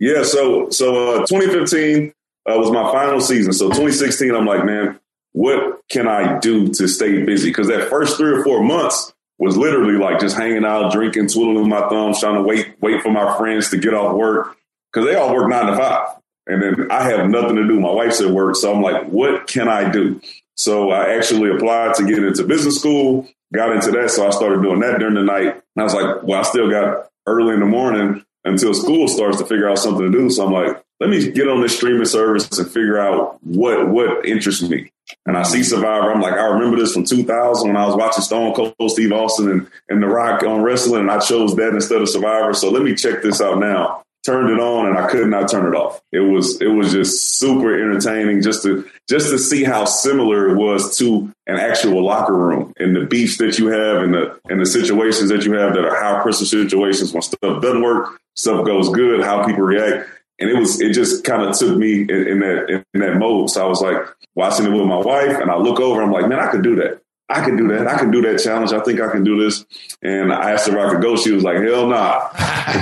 Yeah, 0.00 0.22
so 0.22 0.70
so 0.70 1.22
uh, 1.22 1.26
2015 1.26 2.12
uh, 2.48 2.56
was 2.58 2.70
my 2.70 2.90
final 2.92 3.20
season. 3.20 3.52
So 3.52 3.66
2016, 3.68 4.34
I'm 4.34 4.46
like, 4.46 4.64
man, 4.64 4.98
what 5.32 5.80
can 5.90 6.06
I 6.06 6.38
do 6.38 6.68
to 6.74 6.88
stay 6.88 7.24
busy? 7.24 7.50
Because 7.50 7.68
that 7.68 7.88
first 7.88 8.16
three 8.16 8.32
or 8.32 8.44
four 8.44 8.62
months 8.62 9.12
was 9.38 9.56
literally 9.56 9.94
like 9.98 10.20
just 10.20 10.36
hanging 10.36 10.64
out, 10.64 10.92
drinking, 10.92 11.28
twiddling 11.28 11.68
my 11.68 11.88
thumbs, 11.88 12.20
trying 12.20 12.36
to 12.36 12.42
wait 12.42 12.74
wait 12.80 13.02
for 13.02 13.10
my 13.10 13.36
friends 13.36 13.70
to 13.70 13.76
get 13.78 13.94
off 13.94 14.14
work. 14.16 14.56
because 14.92 15.08
they 15.08 15.14
all 15.14 15.34
work 15.34 15.48
nine 15.48 15.66
to 15.66 15.76
five. 15.76 16.08
And 16.46 16.62
then 16.62 16.90
I 16.90 17.02
have 17.10 17.28
nothing 17.28 17.56
to 17.56 17.66
do. 17.66 17.78
My 17.78 17.90
wife's 17.90 18.20
at 18.22 18.30
work. 18.30 18.56
So 18.56 18.74
I'm 18.74 18.80
like, 18.82 19.04
what 19.06 19.46
can 19.46 19.68
I 19.68 19.90
do? 19.90 20.20
So 20.54 20.90
I 20.90 21.14
actually 21.14 21.50
applied 21.50 21.94
to 21.96 22.06
get 22.06 22.24
into 22.24 22.42
business 22.44 22.78
school, 22.78 23.28
got 23.54 23.70
into 23.72 23.90
that. 23.92 24.10
So 24.10 24.26
I 24.26 24.30
started 24.30 24.62
doing 24.62 24.80
that 24.80 24.98
during 24.98 25.14
the 25.14 25.22
night. 25.22 25.52
And 25.52 25.62
I 25.76 25.82
was 25.82 25.94
like, 25.94 26.22
well, 26.22 26.40
I 26.40 26.42
still 26.42 26.70
got 26.70 27.10
early 27.28 27.54
in 27.54 27.60
the 27.60 27.66
morning 27.66 28.24
until 28.44 28.74
school 28.74 29.08
starts 29.08 29.38
to 29.38 29.46
figure 29.46 29.68
out 29.68 29.78
something 29.78 30.10
to 30.10 30.18
do. 30.18 30.30
So 30.30 30.46
I'm 30.46 30.52
like, 30.52 30.82
let 31.00 31.10
me 31.10 31.30
get 31.30 31.48
on 31.48 31.60
this 31.60 31.76
streaming 31.76 32.06
service 32.06 32.58
and 32.58 32.66
figure 32.68 32.98
out 32.98 33.38
what 33.44 33.88
what 33.88 34.26
interests 34.26 34.68
me. 34.68 34.90
And 35.26 35.36
I 35.36 35.42
see 35.42 35.62
Survivor. 35.62 36.12
I'm 36.12 36.20
like, 36.20 36.34
I 36.34 36.46
remember 36.46 36.76
this 36.76 36.92
from 36.92 37.04
2000 37.04 37.68
when 37.68 37.76
I 37.76 37.86
was 37.86 37.96
watching 37.96 38.22
Stone 38.22 38.54
Cold 38.54 38.74
Steve 38.90 39.12
Austin 39.12 39.50
and, 39.50 39.70
and 39.88 40.02
The 40.02 40.06
Rock 40.06 40.42
on 40.42 40.62
wrestling, 40.62 41.02
and 41.02 41.10
I 41.10 41.18
chose 41.18 41.54
that 41.56 41.74
instead 41.74 42.02
of 42.02 42.08
Survivor. 42.08 42.52
So 42.52 42.70
let 42.70 42.82
me 42.82 42.94
check 42.94 43.22
this 43.22 43.40
out 43.40 43.58
now. 43.58 44.02
Turned 44.28 44.50
it 44.50 44.60
on, 44.60 44.88
and 44.88 44.98
I 44.98 45.08
could 45.08 45.26
not 45.28 45.50
turn 45.50 45.72
it 45.72 45.74
off. 45.74 46.02
It 46.12 46.20
was 46.20 46.60
it 46.60 46.66
was 46.66 46.92
just 46.92 47.38
super 47.38 47.72
entertaining 47.72 48.42
just 48.42 48.62
to 48.64 48.86
just 49.08 49.30
to 49.30 49.38
see 49.38 49.64
how 49.64 49.86
similar 49.86 50.50
it 50.50 50.56
was 50.56 50.98
to 50.98 51.32
an 51.46 51.56
actual 51.56 52.04
locker 52.04 52.34
room 52.34 52.74
and 52.78 52.94
the 52.94 53.06
beefs 53.06 53.38
that 53.38 53.58
you 53.58 53.68
have 53.68 54.02
and 54.02 54.12
the 54.12 54.38
and 54.50 54.60
the 54.60 54.66
situations 54.66 55.30
that 55.30 55.46
you 55.46 55.54
have 55.54 55.72
that 55.72 55.86
are 55.86 55.96
high 55.96 56.20
pressure 56.22 56.44
situations 56.44 57.14
when 57.14 57.22
stuff 57.22 57.62
doesn't 57.62 57.80
work, 57.80 58.20
stuff 58.36 58.66
goes 58.66 58.90
good, 58.90 59.24
how 59.24 59.46
people 59.46 59.62
react 59.62 60.10
and 60.38 60.50
it 60.50 60.58
was 60.58 60.80
it 60.80 60.92
just 60.92 61.24
kind 61.24 61.42
of 61.42 61.56
took 61.56 61.76
me 61.76 62.02
in, 62.02 62.10
in 62.10 62.40
that 62.40 62.84
in, 62.94 63.00
that 63.00 63.16
mode. 63.16 63.50
So 63.50 63.64
I 63.64 63.68
was 63.68 63.80
like 63.80 63.96
watching 64.34 64.66
it 64.66 64.70
with 64.70 64.86
my 64.86 64.98
wife, 64.98 65.38
and 65.38 65.50
I 65.50 65.56
look 65.56 65.80
over, 65.80 66.02
I'm 66.02 66.12
like, 66.12 66.28
man, 66.28 66.38
I 66.38 66.50
could 66.50 66.62
do 66.62 66.76
that. 66.76 67.00
I 67.30 67.44
can 67.44 67.56
do 67.56 67.68
that. 67.68 67.86
I 67.86 67.98
can 67.98 68.10
do 68.10 68.22
that 68.22 68.42
challenge. 68.42 68.72
I 68.72 68.80
think 68.80 69.00
I 69.00 69.10
can 69.10 69.22
do 69.22 69.42
this. 69.42 69.66
And 70.02 70.32
I 70.32 70.52
asked 70.52 70.66
her 70.68 70.78
if 70.78 70.86
I 70.86 70.90
could 70.92 71.02
go. 71.02 71.16
She 71.16 71.32
was 71.32 71.44
like, 71.44 71.58
hell 71.58 71.86
nah. 71.86 72.30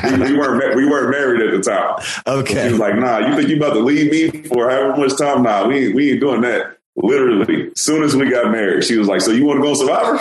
we, 0.04 0.32
we, 0.32 0.38
weren't 0.38 0.76
we 0.76 0.88
weren't 0.88 1.10
married 1.10 1.42
at 1.42 1.50
the 1.50 1.68
time. 1.68 1.96
Okay. 2.26 2.66
she 2.66 2.70
was 2.70 2.78
like, 2.78 2.94
nah, 2.96 3.18
you 3.18 3.34
think 3.34 3.48
you 3.48 3.56
about 3.56 3.74
to 3.74 3.80
leave 3.80 4.10
me 4.10 4.42
for 4.42 4.70
however 4.70 4.96
much 4.96 5.18
time? 5.18 5.42
Nah, 5.42 5.66
we 5.66 5.86
ain't, 5.86 5.94
we 5.94 6.12
ain't 6.12 6.20
doing 6.20 6.42
that. 6.42 6.76
Literally, 6.98 7.72
as 7.72 7.80
soon 7.80 8.02
as 8.04 8.16
we 8.16 8.30
got 8.30 8.50
married, 8.50 8.82
she 8.82 8.96
was 8.96 9.06
like, 9.06 9.20
"So 9.20 9.30
you 9.30 9.44
want 9.44 9.58
to 9.58 9.62
go 9.62 9.68
on 9.68 9.76
Survivor?" 9.76 10.16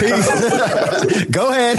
Peace. 0.00 1.24
go 1.30 1.50
ahead. 1.50 1.78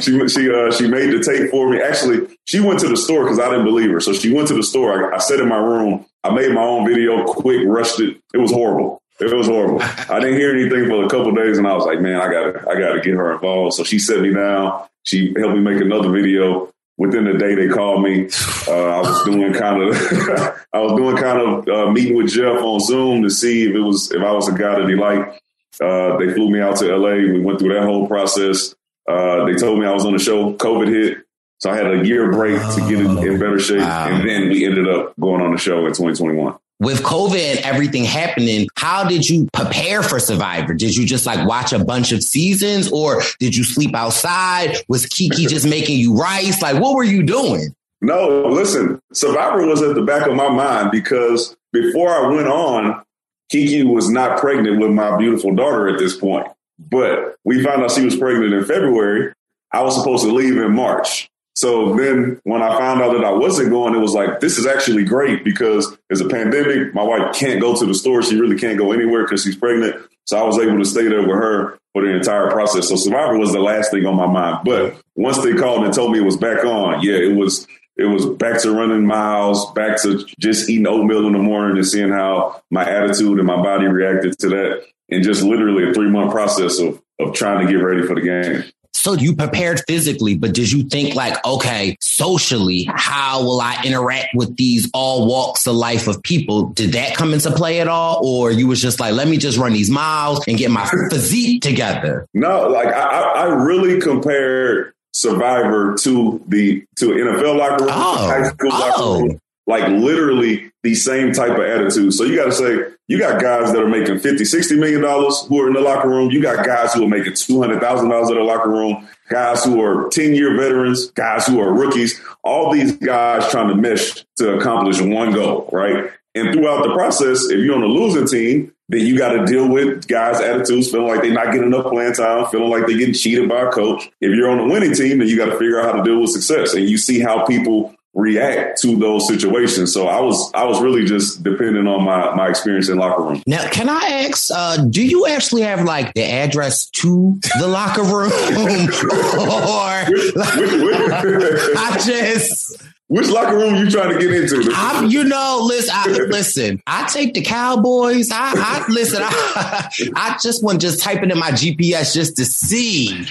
she 0.00 0.28
she 0.28 0.52
uh, 0.52 0.70
she 0.70 0.86
made 0.86 1.12
the 1.12 1.22
tape 1.24 1.50
for 1.50 1.70
me. 1.70 1.80
Actually, 1.80 2.36
she 2.44 2.60
went 2.60 2.78
to 2.80 2.88
the 2.88 2.96
store 2.96 3.24
because 3.24 3.38
I 3.38 3.48
didn't 3.48 3.64
believe 3.64 3.90
her. 3.90 4.00
So 4.00 4.12
she 4.12 4.30
went 4.30 4.48
to 4.48 4.54
the 4.54 4.62
store. 4.62 5.14
I, 5.14 5.16
I 5.16 5.18
sat 5.18 5.40
in 5.40 5.48
my 5.48 5.56
room. 5.56 6.04
I 6.22 6.34
made 6.34 6.52
my 6.52 6.60
own 6.60 6.86
video, 6.86 7.24
quick, 7.24 7.62
rushed 7.64 8.00
it. 8.00 8.20
It 8.34 8.38
was 8.38 8.52
horrible. 8.52 9.00
It 9.20 9.34
was 9.34 9.46
horrible. 9.48 9.80
I 9.82 10.20
didn't 10.20 10.36
hear 10.38 10.52
anything 10.52 10.86
for 10.88 11.04
a 11.04 11.08
couple 11.08 11.32
days, 11.32 11.58
and 11.58 11.66
I 11.66 11.74
was 11.74 11.84
like, 11.84 12.00
"Man, 12.00 12.20
I 12.20 12.30
got 12.30 12.52
to 12.52 12.70
I 12.70 12.78
got 12.78 12.92
to 12.92 13.00
get 13.00 13.14
her 13.14 13.32
involved." 13.32 13.74
So 13.74 13.82
she 13.84 13.98
set 13.98 14.20
me 14.20 14.32
down. 14.32 14.84
She 15.02 15.34
helped 15.36 15.54
me 15.56 15.60
make 15.60 15.80
another 15.80 16.10
video 16.10 16.72
within 16.98 17.24
the 17.24 17.34
day 17.34 17.54
they 17.54 17.68
called 17.68 18.02
me. 18.02 18.28
Uh, 18.68 18.72
I 18.72 19.00
was 19.00 19.24
doing 19.24 19.52
kind 19.54 19.82
of, 19.82 19.94
I 20.72 20.80
was 20.80 20.92
doing 20.96 21.16
kind 21.16 21.40
of 21.40 21.68
uh, 21.68 21.90
meeting 21.90 22.16
with 22.16 22.28
Jeff 22.30 22.60
on 22.62 22.78
Zoom 22.80 23.22
to 23.22 23.30
see 23.30 23.64
if 23.68 23.74
it 23.74 23.80
was 23.80 24.12
if 24.12 24.22
I 24.22 24.32
was 24.32 24.48
a 24.48 24.52
guy 24.52 24.78
that 24.78 24.88
he 24.88 24.94
liked. 24.94 25.40
Uh, 25.80 26.16
they 26.18 26.32
flew 26.32 26.50
me 26.50 26.60
out 26.60 26.76
to 26.76 26.96
LA. 26.96 27.14
We 27.14 27.40
went 27.40 27.58
through 27.60 27.74
that 27.74 27.84
whole 27.84 28.06
process. 28.08 28.74
Uh, 29.08 29.44
they 29.46 29.54
told 29.54 29.78
me 29.80 29.86
I 29.86 29.92
was 29.92 30.04
on 30.04 30.12
the 30.12 30.18
show. 30.18 30.52
COVID 30.54 30.88
hit, 30.88 31.18
so 31.58 31.70
I 31.70 31.76
had 31.76 31.86
a 31.90 32.04
year 32.06 32.30
break 32.30 32.60
to 32.60 32.80
get 32.88 33.00
in, 33.00 33.18
in 33.18 33.38
better 33.38 33.58
shape, 33.58 33.78
Wow. 33.80 34.08
and 34.10 34.28
then 34.28 34.48
we 34.50 34.64
ended 34.66 34.86
up 34.88 35.14
going 35.18 35.40
on 35.40 35.52
the 35.52 35.58
show 35.58 35.78
in 35.86 35.92
2021. 35.94 36.56
With 36.80 37.02
COVID 37.02 37.56
and 37.56 37.58
everything 37.64 38.04
happening, 38.04 38.68
how 38.76 39.08
did 39.08 39.28
you 39.28 39.48
prepare 39.52 40.00
for 40.02 40.20
Survivor? 40.20 40.74
Did 40.74 40.96
you 40.96 41.06
just 41.06 41.26
like 41.26 41.46
watch 41.46 41.72
a 41.72 41.84
bunch 41.84 42.12
of 42.12 42.22
seasons 42.22 42.92
or 42.92 43.20
did 43.40 43.56
you 43.56 43.64
sleep 43.64 43.96
outside? 43.96 44.76
Was 44.88 45.06
Kiki 45.06 45.46
just 45.46 45.66
making 45.66 45.98
you 45.98 46.14
rice? 46.14 46.62
Like, 46.62 46.80
what 46.80 46.94
were 46.94 47.02
you 47.02 47.24
doing? 47.24 47.74
No, 48.00 48.46
listen, 48.46 49.00
Survivor 49.12 49.66
was 49.66 49.82
at 49.82 49.96
the 49.96 50.02
back 50.02 50.28
of 50.28 50.36
my 50.36 50.48
mind 50.48 50.92
because 50.92 51.56
before 51.72 52.10
I 52.10 52.28
went 52.28 52.46
on, 52.46 53.02
Kiki 53.50 53.82
was 53.82 54.08
not 54.08 54.38
pregnant 54.38 54.78
with 54.78 54.90
my 54.90 55.16
beautiful 55.16 55.54
daughter 55.54 55.88
at 55.88 55.98
this 55.98 56.16
point. 56.16 56.46
But 56.78 57.34
we 57.44 57.64
found 57.64 57.82
out 57.82 57.90
she 57.90 58.04
was 58.04 58.14
pregnant 58.14 58.54
in 58.54 58.64
February. 58.64 59.32
I 59.72 59.82
was 59.82 59.96
supposed 59.96 60.24
to 60.24 60.32
leave 60.32 60.56
in 60.56 60.74
March. 60.74 61.28
So 61.58 61.96
then 61.96 62.40
when 62.44 62.62
I 62.62 62.78
found 62.78 63.02
out 63.02 63.14
that 63.14 63.24
I 63.24 63.32
wasn't 63.32 63.70
going, 63.70 63.92
it 63.92 63.98
was 63.98 64.14
like, 64.14 64.38
this 64.38 64.58
is 64.58 64.64
actually 64.64 65.02
great 65.02 65.42
because 65.42 65.98
there's 66.08 66.20
a 66.20 66.28
pandemic. 66.28 66.94
My 66.94 67.02
wife 67.02 67.34
can't 67.34 67.60
go 67.60 67.74
to 67.74 67.84
the 67.84 67.94
store. 67.94 68.22
She 68.22 68.38
really 68.38 68.56
can't 68.56 68.78
go 68.78 68.92
anywhere 68.92 69.24
because 69.24 69.42
she's 69.42 69.56
pregnant. 69.56 69.96
So 70.24 70.38
I 70.38 70.44
was 70.44 70.56
able 70.60 70.78
to 70.78 70.84
stay 70.84 71.08
there 71.08 71.22
with 71.22 71.30
her 71.30 71.76
for 71.92 72.02
the 72.02 72.14
entire 72.14 72.48
process. 72.48 72.88
So 72.88 72.94
Survivor 72.94 73.36
was 73.36 73.50
the 73.50 73.58
last 73.58 73.90
thing 73.90 74.06
on 74.06 74.14
my 74.14 74.28
mind. 74.28 74.60
But 74.64 75.02
once 75.16 75.42
they 75.42 75.52
called 75.52 75.84
and 75.84 75.92
told 75.92 76.12
me 76.12 76.20
it 76.20 76.24
was 76.24 76.36
back 76.36 76.64
on, 76.64 77.02
yeah, 77.02 77.16
it 77.16 77.34
was 77.34 77.66
it 77.96 78.04
was 78.04 78.24
back 78.24 78.62
to 78.62 78.70
running 78.70 79.04
miles, 79.04 79.72
back 79.72 80.00
to 80.02 80.24
just 80.38 80.70
eating 80.70 80.86
oatmeal 80.86 81.26
in 81.26 81.32
the 81.32 81.40
morning 81.40 81.76
and 81.76 81.84
seeing 81.84 82.12
how 82.12 82.62
my 82.70 82.88
attitude 82.88 83.36
and 83.36 83.48
my 83.48 83.60
body 83.60 83.88
reacted 83.88 84.38
to 84.38 84.48
that. 84.50 84.84
And 85.08 85.24
just 85.24 85.42
literally 85.42 85.90
a 85.90 85.92
three 85.92 86.08
month 86.08 86.30
process 86.30 86.78
of 86.78 87.02
of 87.18 87.34
trying 87.34 87.66
to 87.66 87.72
get 87.72 87.82
ready 87.82 88.06
for 88.06 88.14
the 88.14 88.20
game. 88.20 88.62
So 89.08 89.14
you 89.14 89.34
prepared 89.34 89.80
physically, 89.88 90.36
but 90.36 90.52
did 90.52 90.70
you 90.70 90.82
think 90.82 91.14
like, 91.14 91.42
okay, 91.42 91.96
socially, 92.02 92.86
how 92.94 93.42
will 93.42 93.58
I 93.58 93.80
interact 93.82 94.34
with 94.34 94.54
these 94.58 94.90
all 94.92 95.26
walks 95.26 95.66
of 95.66 95.76
life 95.76 96.08
of 96.08 96.22
people? 96.22 96.64
Did 96.74 96.92
that 96.92 97.16
come 97.16 97.32
into 97.32 97.50
play 97.52 97.80
at 97.80 97.88
all? 97.88 98.20
Or 98.22 98.50
you 98.50 98.66
was 98.66 98.82
just 98.82 99.00
like, 99.00 99.14
let 99.14 99.26
me 99.26 99.38
just 99.38 99.56
run 99.56 99.72
these 99.72 99.88
miles 99.88 100.46
and 100.46 100.58
get 100.58 100.70
my 100.70 100.86
physique 101.08 101.62
together? 101.62 102.26
No, 102.34 102.68
like 102.68 102.88
I, 102.88 103.20
I 103.20 103.44
really 103.46 103.98
compared 103.98 104.92
Survivor 105.14 105.96
to 106.00 106.44
the 106.48 106.84
to 106.96 107.06
NFL 107.08 107.56
locker 107.56 107.84
room, 107.84 107.92
Oh. 107.94 108.26
high 108.28 108.42
school 108.50 108.68
locker 108.68 108.92
Oh. 108.98 109.20
room, 109.22 109.40
like 109.66 109.88
literally 109.88 110.70
the 110.82 110.94
same 110.94 111.32
type 111.32 111.52
of 111.52 111.60
attitude. 111.60 112.14
So 112.14 112.24
you 112.24 112.36
got 112.36 112.46
to 112.46 112.52
say 112.52 112.94
you 113.08 113.18
got 113.18 113.40
guys 113.40 113.72
that 113.72 113.82
are 113.82 113.88
making 113.88 114.20
50, 114.20 114.44
60 114.44 114.76
million 114.76 115.00
dollars 115.00 115.44
who 115.48 115.60
are 115.62 115.68
in 115.68 115.74
the 115.74 115.80
locker 115.80 116.08
room. 116.08 116.30
You 116.30 116.42
got 116.42 116.64
guys 116.64 116.92
who 116.94 117.04
are 117.04 117.08
making 117.08 117.34
two 117.34 117.60
hundred 117.60 117.80
thousand 117.80 118.10
dollars 118.10 118.30
in 118.30 118.36
the 118.36 118.42
locker 118.42 118.70
room. 118.70 119.08
Guys 119.28 119.64
who 119.64 119.82
are 119.82 120.08
ten 120.10 120.34
year 120.34 120.56
veterans, 120.56 121.10
guys 121.12 121.46
who 121.46 121.60
are 121.60 121.72
rookies. 121.72 122.20
All 122.44 122.72
these 122.72 122.92
guys 122.96 123.50
trying 123.50 123.68
to 123.68 123.74
mesh 123.74 124.24
to 124.36 124.56
accomplish 124.56 125.00
one 125.00 125.32
goal, 125.32 125.68
right? 125.72 126.10
And 126.34 126.52
throughout 126.52 126.84
the 126.84 126.92
process, 126.92 127.50
if 127.50 127.58
you're 127.58 127.74
on 127.74 127.82
a 127.82 127.86
losing 127.86 128.26
team, 128.26 128.72
then 128.88 129.04
you 129.04 129.18
got 129.18 129.32
to 129.32 129.44
deal 129.44 129.68
with 129.68 130.06
guys' 130.06 130.40
attitudes, 130.40 130.90
feeling 130.90 131.08
like 131.08 131.22
they're 131.22 131.32
not 131.32 131.46
getting 131.46 131.64
enough 131.64 131.86
playing 131.86 132.14
time, 132.14 132.46
feeling 132.46 132.70
like 132.70 132.86
they're 132.86 132.96
getting 132.96 133.14
cheated 133.14 133.48
by 133.48 133.62
a 133.62 133.70
coach. 133.70 134.08
If 134.20 134.34
you're 134.34 134.48
on 134.48 134.58
a 134.58 134.64
winning 134.64 134.94
team, 134.94 135.18
then 135.18 135.28
you 135.28 135.36
got 135.36 135.46
to 135.46 135.58
figure 135.58 135.80
out 135.80 135.86
how 135.86 136.02
to 136.02 136.02
deal 136.02 136.20
with 136.20 136.30
success, 136.30 136.74
and 136.74 136.88
you 136.88 136.96
see 136.96 137.20
how 137.20 137.44
people 137.44 137.94
react 138.14 138.80
to 138.82 138.96
those 138.96 139.28
situations. 139.28 139.92
So 139.92 140.08
I 140.08 140.20
was 140.20 140.52
I 140.54 140.64
was 140.64 140.80
really 140.80 141.04
just 141.04 141.42
depending 141.42 141.86
on 141.86 142.04
my 142.04 142.34
my 142.34 142.48
experience 142.48 142.88
in 142.88 142.98
locker 142.98 143.22
room. 143.22 143.42
Now, 143.46 143.68
can 143.68 143.88
I 143.88 144.26
ask, 144.28 144.50
uh, 144.54 144.84
do 144.84 145.04
you 145.04 145.26
actually 145.26 145.62
have 145.62 145.84
like 145.84 146.14
the 146.14 146.24
address 146.24 146.86
to 146.90 147.38
the 147.58 147.68
locker 147.68 148.02
room? 148.02 148.32
or 148.32 149.88
Which, 150.10 150.72
which, 150.82 151.76
I 151.76 152.00
just, 152.04 152.82
which 153.08 153.28
locker 153.28 153.56
room 153.56 153.74
you 153.76 153.90
trying 153.90 154.12
to 154.12 154.18
get 154.18 154.34
into? 154.34 154.70
I'm, 154.74 155.08
you 155.08 155.24
know, 155.24 155.60
listen, 155.62 155.94
I, 155.94 156.06
listen, 156.08 156.82
I 156.86 157.08
take 157.08 157.34
the 157.34 157.42
Cowboys. 157.42 158.30
I, 158.30 158.52
I 158.54 158.84
listen, 158.88 159.20
I, 159.22 159.90
I 160.14 160.38
just 160.42 160.62
want 160.62 160.80
just 160.80 161.02
typing 161.02 161.30
in 161.30 161.38
my 161.38 161.50
GPS 161.50 162.14
just 162.14 162.36
to 162.36 162.44
see. 162.44 163.26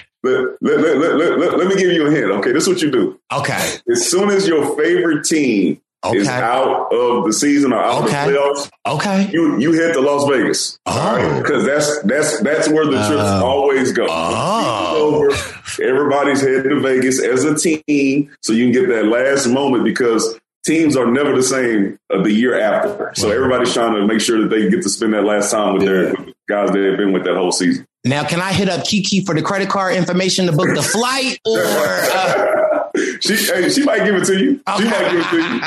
Let, 0.61 0.79
let, 0.81 0.97
let, 0.97 1.37
let, 1.39 1.57
let, 1.57 1.67
me 1.67 1.75
give 1.75 1.91
you 1.91 2.07
a 2.07 2.11
hint. 2.11 2.31
Okay, 2.31 2.51
this 2.51 2.63
is 2.63 2.69
what 2.69 2.81
you 2.81 2.91
do. 2.91 3.19
Okay. 3.33 3.75
As 3.91 4.09
soon 4.09 4.29
as 4.29 4.47
your 4.47 4.75
favorite 4.77 5.23
team 5.25 5.81
is 6.13 6.27
out 6.27 6.91
of 6.93 7.25
the 7.25 7.33
season 7.33 7.73
or 7.73 7.79
out 7.83 8.03
Okay. 8.03 8.19
of 8.21 8.27
the 8.27 8.31
playoffs, 8.39 8.69
Okay. 8.85 9.29
you 9.31 9.57
you 9.59 9.73
head 9.73 9.93
to 9.93 10.01
Las 10.01 10.27
Vegas. 10.29 10.77
Oh. 10.85 11.41
Because 11.41 11.65
that's 11.65 12.01
that's 12.03 12.39
that's 12.41 12.69
where 12.69 12.85
the 12.85 12.97
trips 13.07 13.23
Oh. 13.23 13.45
always 13.45 13.91
go. 13.91 14.05
Oh. 14.09 14.95
Over, 14.97 15.35
everybody's 15.83 16.41
heading 16.41 16.69
to 16.69 16.79
Vegas 16.81 17.21
as 17.21 17.43
a 17.43 17.55
team, 17.55 18.29
so 18.41 18.53
you 18.53 18.65
can 18.65 18.73
get 18.73 18.87
that 18.89 19.05
last 19.05 19.47
moment 19.47 19.83
because 19.83 20.39
teams 20.65 20.97
are 20.97 21.09
never 21.09 21.33
the 21.35 21.43
same 21.43 21.97
uh, 22.13 22.21
the 22.21 22.31
year 22.31 22.59
after. 22.59 23.11
So 23.15 23.31
everybody's 23.31 23.73
trying 23.73 23.93
to 23.95 24.05
make 24.05 24.19
sure 24.21 24.41
that 24.41 24.49
they 24.49 24.69
get 24.69 24.83
to 24.83 24.89
spend 24.89 25.13
that 25.13 25.23
last 25.23 25.49
time 25.51 25.73
with 25.75 25.83
their 25.83 26.11
the 26.11 26.33
guys 26.47 26.71
that 26.71 26.79
have 26.83 26.97
been 26.97 27.13
with 27.13 27.23
that 27.23 27.35
whole 27.37 27.51
season. 27.53 27.86
Now, 28.07 28.25
can 28.25 28.41
I 28.41 28.53
hit 28.53 28.69
up 28.69 28.85
Kiki 28.85 29.23
for 29.23 29.35
the 29.35 29.41
credit 29.41 29.69
card 29.69 29.95
information 29.95 30.45
to 30.47 30.51
book 30.51 30.69
the 30.75 30.81
flight 30.83 31.39
or, 31.45 31.59
uh, 31.59 32.89
she 33.21 33.35
hey, 33.35 33.69
she 33.69 33.83
might 33.83 34.03
give 34.05 34.15
it 34.15 34.25
to 34.25 34.39
you. 34.39 34.61
She 34.77 34.83
might 34.85 35.11
give 35.11 35.19
it 35.19 35.29
to 35.29 35.37
you. 35.37 35.61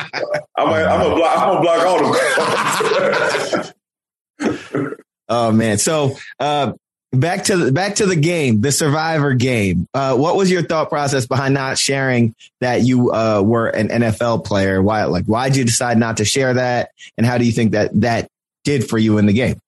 I 0.56 0.64
might, 0.64 0.84
I'm 0.84 1.00
gonna 1.02 1.14
block. 1.14 1.38
I'm 1.38 1.48
gonna 1.48 1.60
block 1.60 1.86
all 1.86 1.98
the. 2.12 3.74
Oh 5.32 5.52
man. 5.52 5.78
So 5.78 6.16
uh 6.40 6.72
back 7.12 7.44
to 7.44 7.56
the 7.56 7.70
back 7.72 7.94
to 7.96 8.06
the 8.06 8.16
game, 8.16 8.60
the 8.62 8.72
survivor 8.72 9.32
game. 9.32 9.86
Uh 9.94 10.16
what 10.16 10.34
was 10.36 10.50
your 10.50 10.62
thought 10.62 10.88
process 10.88 11.24
behind 11.26 11.54
not 11.54 11.78
sharing 11.78 12.34
that 12.60 12.82
you 12.82 13.12
uh 13.12 13.40
were 13.40 13.68
an 13.68 13.88
NFL 13.88 14.44
player? 14.44 14.82
Why 14.82 15.04
like 15.04 15.26
why 15.26 15.48
did 15.48 15.56
you 15.56 15.64
decide 15.64 15.98
not 15.98 16.16
to 16.16 16.24
share 16.24 16.54
that? 16.54 16.90
And 17.16 17.24
how 17.24 17.38
do 17.38 17.44
you 17.44 17.52
think 17.52 17.72
that 17.72 17.92
that 18.00 18.28
did 18.64 18.88
for 18.88 18.98
you 18.98 19.18
in 19.18 19.26
the 19.26 19.32
game? 19.32 19.60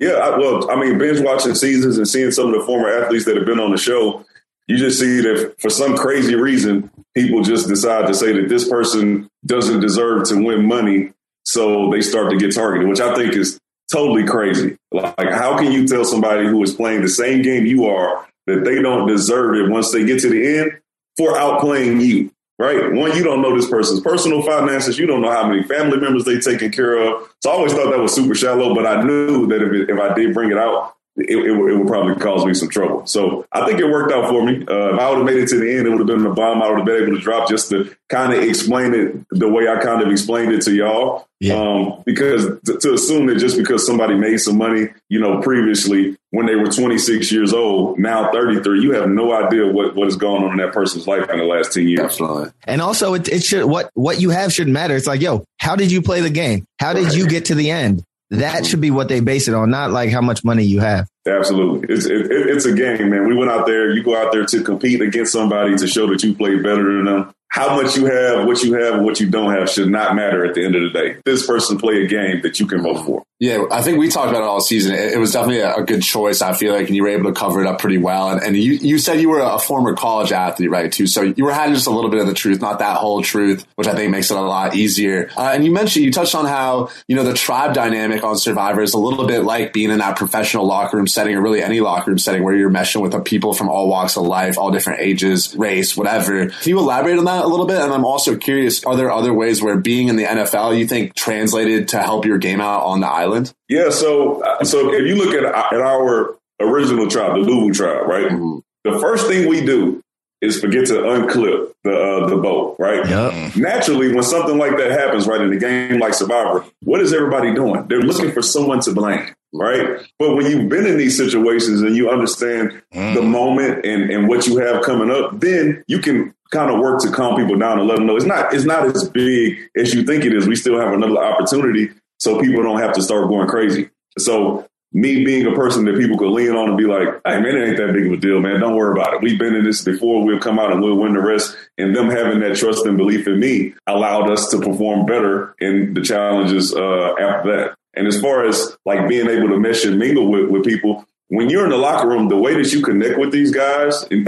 Yeah, 0.00 0.12
I, 0.12 0.38
well, 0.38 0.70
I 0.70 0.80
mean, 0.80 0.96
binge 0.98 1.20
watching 1.20 1.54
seasons 1.54 1.98
and 1.98 2.08
seeing 2.08 2.30
some 2.30 2.52
of 2.52 2.58
the 2.58 2.66
former 2.66 2.88
athletes 2.88 3.26
that 3.26 3.36
have 3.36 3.44
been 3.44 3.60
on 3.60 3.70
the 3.70 3.76
show, 3.76 4.24
you 4.66 4.78
just 4.78 4.98
see 4.98 5.20
that 5.20 5.56
for 5.60 5.68
some 5.68 5.94
crazy 5.94 6.34
reason, 6.34 6.90
people 7.14 7.42
just 7.42 7.68
decide 7.68 8.06
to 8.06 8.14
say 8.14 8.32
that 8.32 8.48
this 8.48 8.66
person 8.66 9.28
doesn't 9.44 9.80
deserve 9.80 10.26
to 10.28 10.42
win 10.42 10.66
money, 10.66 11.12
so 11.44 11.90
they 11.90 12.00
start 12.00 12.30
to 12.30 12.38
get 12.38 12.54
targeted, 12.54 12.88
which 12.88 13.00
I 13.00 13.14
think 13.14 13.34
is 13.34 13.58
totally 13.92 14.24
crazy. 14.24 14.76
Like, 14.90 15.30
how 15.32 15.58
can 15.58 15.70
you 15.70 15.86
tell 15.86 16.04
somebody 16.04 16.46
who 16.46 16.62
is 16.62 16.74
playing 16.74 17.02
the 17.02 17.08
same 17.08 17.42
game 17.42 17.66
you 17.66 17.86
are 17.86 18.26
that 18.46 18.64
they 18.64 18.80
don't 18.80 19.06
deserve 19.06 19.56
it 19.56 19.70
once 19.70 19.92
they 19.92 20.04
get 20.04 20.20
to 20.20 20.30
the 20.30 20.58
end 20.58 20.72
for 21.18 21.34
outplaying 21.34 22.00
you? 22.00 22.32
Right? 22.60 22.92
One, 22.92 23.16
you 23.16 23.24
don't 23.24 23.40
know 23.40 23.56
this 23.56 23.70
person's 23.70 24.02
personal 24.02 24.42
finances. 24.42 24.98
You 24.98 25.06
don't 25.06 25.22
know 25.22 25.30
how 25.30 25.48
many 25.48 25.62
family 25.62 25.96
members 25.96 26.26
they 26.26 26.38
taking 26.38 26.70
care 26.70 26.98
of. 26.98 27.34
So 27.40 27.48
I 27.48 27.54
always 27.54 27.72
thought 27.72 27.90
that 27.90 27.98
was 27.98 28.14
super 28.14 28.34
shallow, 28.34 28.74
but 28.74 28.86
I 28.86 29.02
knew 29.02 29.46
that 29.46 29.62
if, 29.62 29.72
it, 29.72 29.88
if 29.88 29.98
I 29.98 30.12
did 30.12 30.34
bring 30.34 30.50
it 30.50 30.58
out, 30.58 30.94
it, 31.22 31.30
it, 31.30 31.50
it, 31.50 31.78
would 31.78 31.86
probably 31.86 32.14
cause 32.16 32.44
me 32.44 32.54
some 32.54 32.68
trouble. 32.68 33.06
So 33.06 33.46
I 33.52 33.66
think 33.66 33.80
it 33.80 33.86
worked 33.86 34.12
out 34.12 34.28
for 34.28 34.44
me. 34.44 34.64
Uh, 34.66 34.94
if 34.94 35.00
I 35.00 35.08
would 35.10 35.18
have 35.18 35.26
made 35.26 35.38
it 35.38 35.48
to 35.48 35.58
the 35.58 35.76
end, 35.76 35.86
it 35.86 35.90
would 35.90 35.98
have 35.98 36.06
been 36.06 36.24
a 36.26 36.34
bomb. 36.34 36.62
I 36.62 36.68
would 36.68 36.78
have 36.78 36.86
been 36.86 37.02
able 37.02 37.16
to 37.16 37.20
drop 37.20 37.48
just 37.48 37.70
to 37.70 37.94
kind 38.08 38.32
of 38.32 38.42
explain 38.42 38.94
it 38.94 39.16
the 39.30 39.48
way 39.48 39.68
I 39.68 39.80
kind 39.80 40.02
of 40.02 40.10
explained 40.10 40.52
it 40.52 40.62
to 40.62 40.74
y'all. 40.74 41.26
Yeah. 41.40 41.54
Um, 41.54 42.02
because 42.04 42.44
to, 42.66 42.76
to 42.76 42.92
assume 42.92 43.26
that 43.26 43.36
just 43.36 43.56
because 43.56 43.86
somebody 43.86 44.14
made 44.14 44.38
some 44.38 44.58
money, 44.58 44.88
you 45.08 45.18
know, 45.18 45.40
previously 45.40 46.18
when 46.30 46.46
they 46.46 46.54
were 46.54 46.66
26 46.66 47.32
years 47.32 47.54
old, 47.54 47.98
now 47.98 48.30
33, 48.30 48.82
you 48.82 48.92
have 48.92 49.08
no 49.08 49.32
idea 49.32 49.66
what, 49.66 49.96
what 49.96 50.06
is 50.06 50.16
going 50.16 50.44
on 50.44 50.52
in 50.52 50.58
that 50.58 50.72
person's 50.74 51.06
life 51.06 51.28
in 51.30 51.38
the 51.38 51.44
last 51.44 51.72
10 51.72 51.88
years. 51.88 52.00
Absolutely. 52.00 52.50
And 52.64 52.82
also 52.82 53.14
it, 53.14 53.28
it 53.28 53.42
should, 53.42 53.64
what, 53.64 53.90
what 53.94 54.20
you 54.20 54.30
have 54.30 54.52
shouldn't 54.52 54.74
matter. 54.74 54.94
It's 54.94 55.06
like, 55.06 55.22
yo, 55.22 55.44
how 55.58 55.76
did 55.76 55.90
you 55.90 56.02
play 56.02 56.20
the 56.20 56.30
game? 56.30 56.66
How 56.78 56.92
did 56.92 57.04
right. 57.04 57.16
you 57.16 57.26
get 57.26 57.46
to 57.46 57.54
the 57.54 57.70
end? 57.70 58.04
That 58.30 58.64
should 58.64 58.80
be 58.80 58.90
what 58.90 59.08
they 59.08 59.20
base 59.20 59.48
it 59.48 59.54
on, 59.54 59.70
not 59.70 59.90
like 59.90 60.10
how 60.10 60.20
much 60.20 60.44
money 60.44 60.64
you 60.64 60.80
have. 60.80 61.08
Absolutely. 61.26 61.94
It's 61.94 62.06
it, 62.06 62.26
it's 62.30 62.64
a 62.64 62.72
game, 62.72 63.10
man. 63.10 63.28
We 63.28 63.36
went 63.36 63.50
out 63.50 63.66
there, 63.66 63.90
you 63.90 64.02
go 64.02 64.16
out 64.16 64.32
there 64.32 64.46
to 64.46 64.62
compete 64.62 65.02
against 65.02 65.32
somebody 65.32 65.76
to 65.76 65.86
show 65.86 66.06
that 66.08 66.22
you 66.22 66.34
play 66.34 66.56
better 66.56 66.96
than 66.96 67.04
them 67.04 67.34
how 67.50 67.74
much 67.74 67.96
you 67.96 68.06
have, 68.06 68.46
what 68.46 68.62
you 68.62 68.74
have, 68.74 69.02
what 69.02 69.18
you 69.18 69.28
don't 69.28 69.52
have 69.52 69.68
should 69.68 69.90
not 69.90 70.14
matter 70.14 70.46
at 70.46 70.54
the 70.54 70.64
end 70.64 70.76
of 70.76 70.82
the 70.82 70.90
day. 70.90 71.16
This 71.24 71.44
person 71.44 71.78
play 71.78 72.04
a 72.04 72.06
game 72.06 72.42
that 72.42 72.60
you 72.60 72.66
can 72.66 72.80
vote 72.80 73.04
for. 73.04 73.24
Yeah, 73.40 73.64
I 73.72 73.82
think 73.82 73.98
we 73.98 74.08
talked 74.08 74.28
about 74.28 74.42
it 74.42 74.46
all 74.46 74.60
season. 74.60 74.94
It, 74.94 75.14
it 75.14 75.18
was 75.18 75.32
definitely 75.32 75.60
a, 75.60 75.76
a, 75.76 75.82
good 75.82 76.02
choice. 76.02 76.42
I 76.42 76.52
feel 76.52 76.74
like, 76.74 76.86
and 76.86 76.94
you 76.94 77.02
were 77.02 77.08
able 77.08 77.32
to 77.32 77.38
cover 77.38 77.60
it 77.62 77.66
up 77.66 77.80
pretty 77.80 77.96
well. 77.96 78.28
And, 78.28 78.42
and 78.42 78.54
you, 78.56 78.74
you 78.74 78.98
said 78.98 79.20
you 79.20 79.30
were 79.30 79.40
a 79.40 79.58
former 79.58 79.94
college 79.94 80.30
athlete, 80.30 80.70
right? 80.70 80.92
Too. 80.92 81.06
So 81.06 81.22
you 81.22 81.44
were 81.44 81.52
having 81.52 81.74
just 81.74 81.86
a 81.86 81.90
little 81.90 82.10
bit 82.10 82.20
of 82.20 82.26
the 82.26 82.34
truth, 82.34 82.60
not 82.60 82.80
that 82.80 82.98
whole 82.98 83.22
truth, 83.22 83.66
which 83.76 83.88
I 83.88 83.94
think 83.94 84.10
makes 84.10 84.30
it 84.30 84.36
a 84.36 84.42
lot 84.42 84.76
easier. 84.76 85.30
Uh, 85.36 85.52
and 85.54 85.64
you 85.64 85.72
mentioned, 85.72 86.04
you 86.04 86.12
touched 86.12 86.34
on 86.34 86.44
how, 86.44 86.90
you 87.08 87.16
know, 87.16 87.24
the 87.24 87.32
tribe 87.32 87.72
dynamic 87.72 88.22
on 88.22 88.36
Survivor 88.36 88.82
is 88.82 88.92
a 88.92 88.98
little 88.98 89.26
bit 89.26 89.42
like 89.42 89.72
being 89.72 89.90
in 89.90 89.98
that 89.98 90.16
professional 90.16 90.66
locker 90.66 90.98
room 90.98 91.08
setting 91.12 91.36
or 91.36 91.42
really 91.42 91.62
any 91.62 91.80
locker 91.80 92.10
room 92.10 92.18
setting 92.18 92.42
where 92.42 92.54
you're 92.54 92.70
meshing 92.70 93.02
with 93.02 93.24
people 93.24 93.52
from 93.52 93.68
all 93.68 93.88
walks 93.88 94.16
of 94.16 94.24
life, 94.24 94.58
all 94.58 94.70
different 94.70 95.00
ages, 95.00 95.54
race, 95.56 95.96
whatever. 95.96 96.46
Can 96.46 96.68
you 96.68 96.78
elaborate 96.78 97.18
on 97.18 97.24
that 97.24 97.44
a 97.44 97.48
little 97.48 97.66
bit? 97.66 97.80
And 97.80 97.92
I'm 97.92 98.04
also 98.04 98.36
curious, 98.36 98.84
are 98.84 98.96
there 98.96 99.10
other 99.10 99.32
ways 99.34 99.62
where 99.62 99.76
being 99.76 100.08
in 100.08 100.16
the 100.16 100.24
NFL, 100.24 100.78
you 100.78 100.86
think 100.86 101.14
translated 101.14 101.88
to 101.88 102.02
help 102.02 102.24
your 102.24 102.38
game 102.38 102.60
out 102.60 102.82
on 102.82 103.00
the 103.00 103.08
island? 103.08 103.52
Yeah. 103.68 103.90
So, 103.90 104.42
so 104.62 104.92
if 104.92 105.06
you 105.06 105.16
look 105.16 105.34
at, 105.34 105.44
at 105.44 105.80
our 105.80 106.36
original 106.60 107.08
tribe, 107.08 107.34
the 107.34 107.50
Luvu 107.50 107.74
tribe, 107.74 108.06
right? 108.06 108.30
Mm-hmm. 108.30 108.58
The 108.84 108.98
first 108.98 109.26
thing 109.26 109.48
we 109.48 109.64
do 109.64 110.02
is 110.40 110.58
forget 110.58 110.86
to 110.86 110.94
unclip 110.94 111.72
the 111.84 111.92
uh, 111.92 112.28
the 112.28 112.36
boat, 112.36 112.76
right? 112.78 113.06
Yep. 113.06 113.56
Naturally, 113.56 114.12
when 114.12 114.22
something 114.22 114.58
like 114.58 114.76
that 114.78 114.90
happens, 114.90 115.26
right, 115.26 115.40
in 115.40 115.52
a 115.52 115.58
game 115.58 115.98
like 115.98 116.14
Survivor, 116.14 116.64
what 116.82 117.00
is 117.00 117.12
everybody 117.12 117.54
doing? 117.54 117.86
They're 117.88 118.00
looking 118.00 118.32
for 118.32 118.42
someone 118.42 118.80
to 118.80 118.92
blame, 118.92 119.34
right? 119.52 120.00
But 120.18 120.36
when 120.36 120.46
you've 120.46 120.68
been 120.68 120.86
in 120.86 120.96
these 120.96 121.16
situations 121.16 121.82
and 121.82 121.96
you 121.96 122.10
understand 122.10 122.82
mm. 122.92 123.14
the 123.14 123.22
moment 123.22 123.84
and, 123.84 124.10
and 124.10 124.28
what 124.28 124.46
you 124.46 124.58
have 124.58 124.82
coming 124.82 125.10
up, 125.10 125.40
then 125.40 125.84
you 125.86 125.98
can 126.00 126.34
kind 126.50 126.70
of 126.70 126.80
work 126.80 127.00
to 127.02 127.10
calm 127.10 127.36
people 127.36 127.56
down 127.56 127.78
and 127.78 127.88
let 127.88 127.96
them 127.96 128.06
know 128.06 128.16
it's 128.16 128.24
not 128.24 128.52
it's 128.52 128.64
not 128.64 128.84
as 128.84 129.08
big 129.08 129.58
as 129.76 129.94
you 129.94 130.04
think 130.04 130.24
it 130.24 130.34
is. 130.34 130.46
We 130.46 130.56
still 130.56 130.80
have 130.80 130.92
another 130.92 131.18
opportunity, 131.18 131.90
so 132.18 132.40
people 132.40 132.62
don't 132.62 132.80
have 132.80 132.92
to 132.94 133.02
start 133.02 133.28
going 133.28 133.48
crazy. 133.48 133.90
So 134.18 134.66
me 134.92 135.24
being 135.24 135.46
a 135.46 135.54
person 135.54 135.84
that 135.84 135.96
people 135.96 136.18
could 136.18 136.30
lean 136.30 136.50
on 136.50 136.70
and 136.70 136.76
be 136.76 136.84
like, 136.84 137.08
hey 137.24 137.40
man, 137.40 137.56
it 137.56 137.68
ain't 137.68 137.76
that 137.76 137.92
big 137.92 138.06
of 138.06 138.12
a 138.12 138.16
deal, 138.16 138.40
man. 138.40 138.60
Don't 138.60 138.74
worry 138.74 138.98
about 138.98 139.14
it. 139.14 139.22
We've 139.22 139.38
been 139.38 139.54
in 139.54 139.64
this 139.64 139.84
before. 139.84 140.24
We'll 140.24 140.40
come 140.40 140.58
out 140.58 140.72
and 140.72 140.82
we'll 140.82 140.96
win 140.96 141.14
the 141.14 141.20
rest. 141.20 141.56
And 141.78 141.94
them 141.94 142.10
having 142.10 142.40
that 142.40 142.56
trust 142.56 142.84
and 142.86 142.96
belief 142.96 143.26
in 143.28 143.38
me 143.38 143.74
allowed 143.86 144.30
us 144.30 144.50
to 144.50 144.58
perform 144.58 145.06
better 145.06 145.54
in 145.60 145.94
the 145.94 146.02
challenges 146.02 146.74
uh, 146.74 147.14
after 147.20 147.56
that. 147.56 147.76
And 147.94 148.06
as 148.06 148.20
far 148.20 148.46
as 148.46 148.76
like 148.84 149.08
being 149.08 149.28
able 149.28 149.48
to 149.48 149.58
mesh 149.58 149.84
and 149.84 149.98
mingle 149.98 150.30
with, 150.30 150.48
with 150.48 150.64
people, 150.64 151.06
when 151.30 151.48
you're 151.48 151.64
in 151.64 151.70
the 151.70 151.76
locker 151.76 152.08
room, 152.08 152.28
the 152.28 152.36
way 152.36 152.60
that 152.60 152.72
you 152.72 152.82
connect 152.82 153.16
with 153.18 153.30
these 153.30 153.52
guys, 153.52 154.04
I'm 154.10 154.24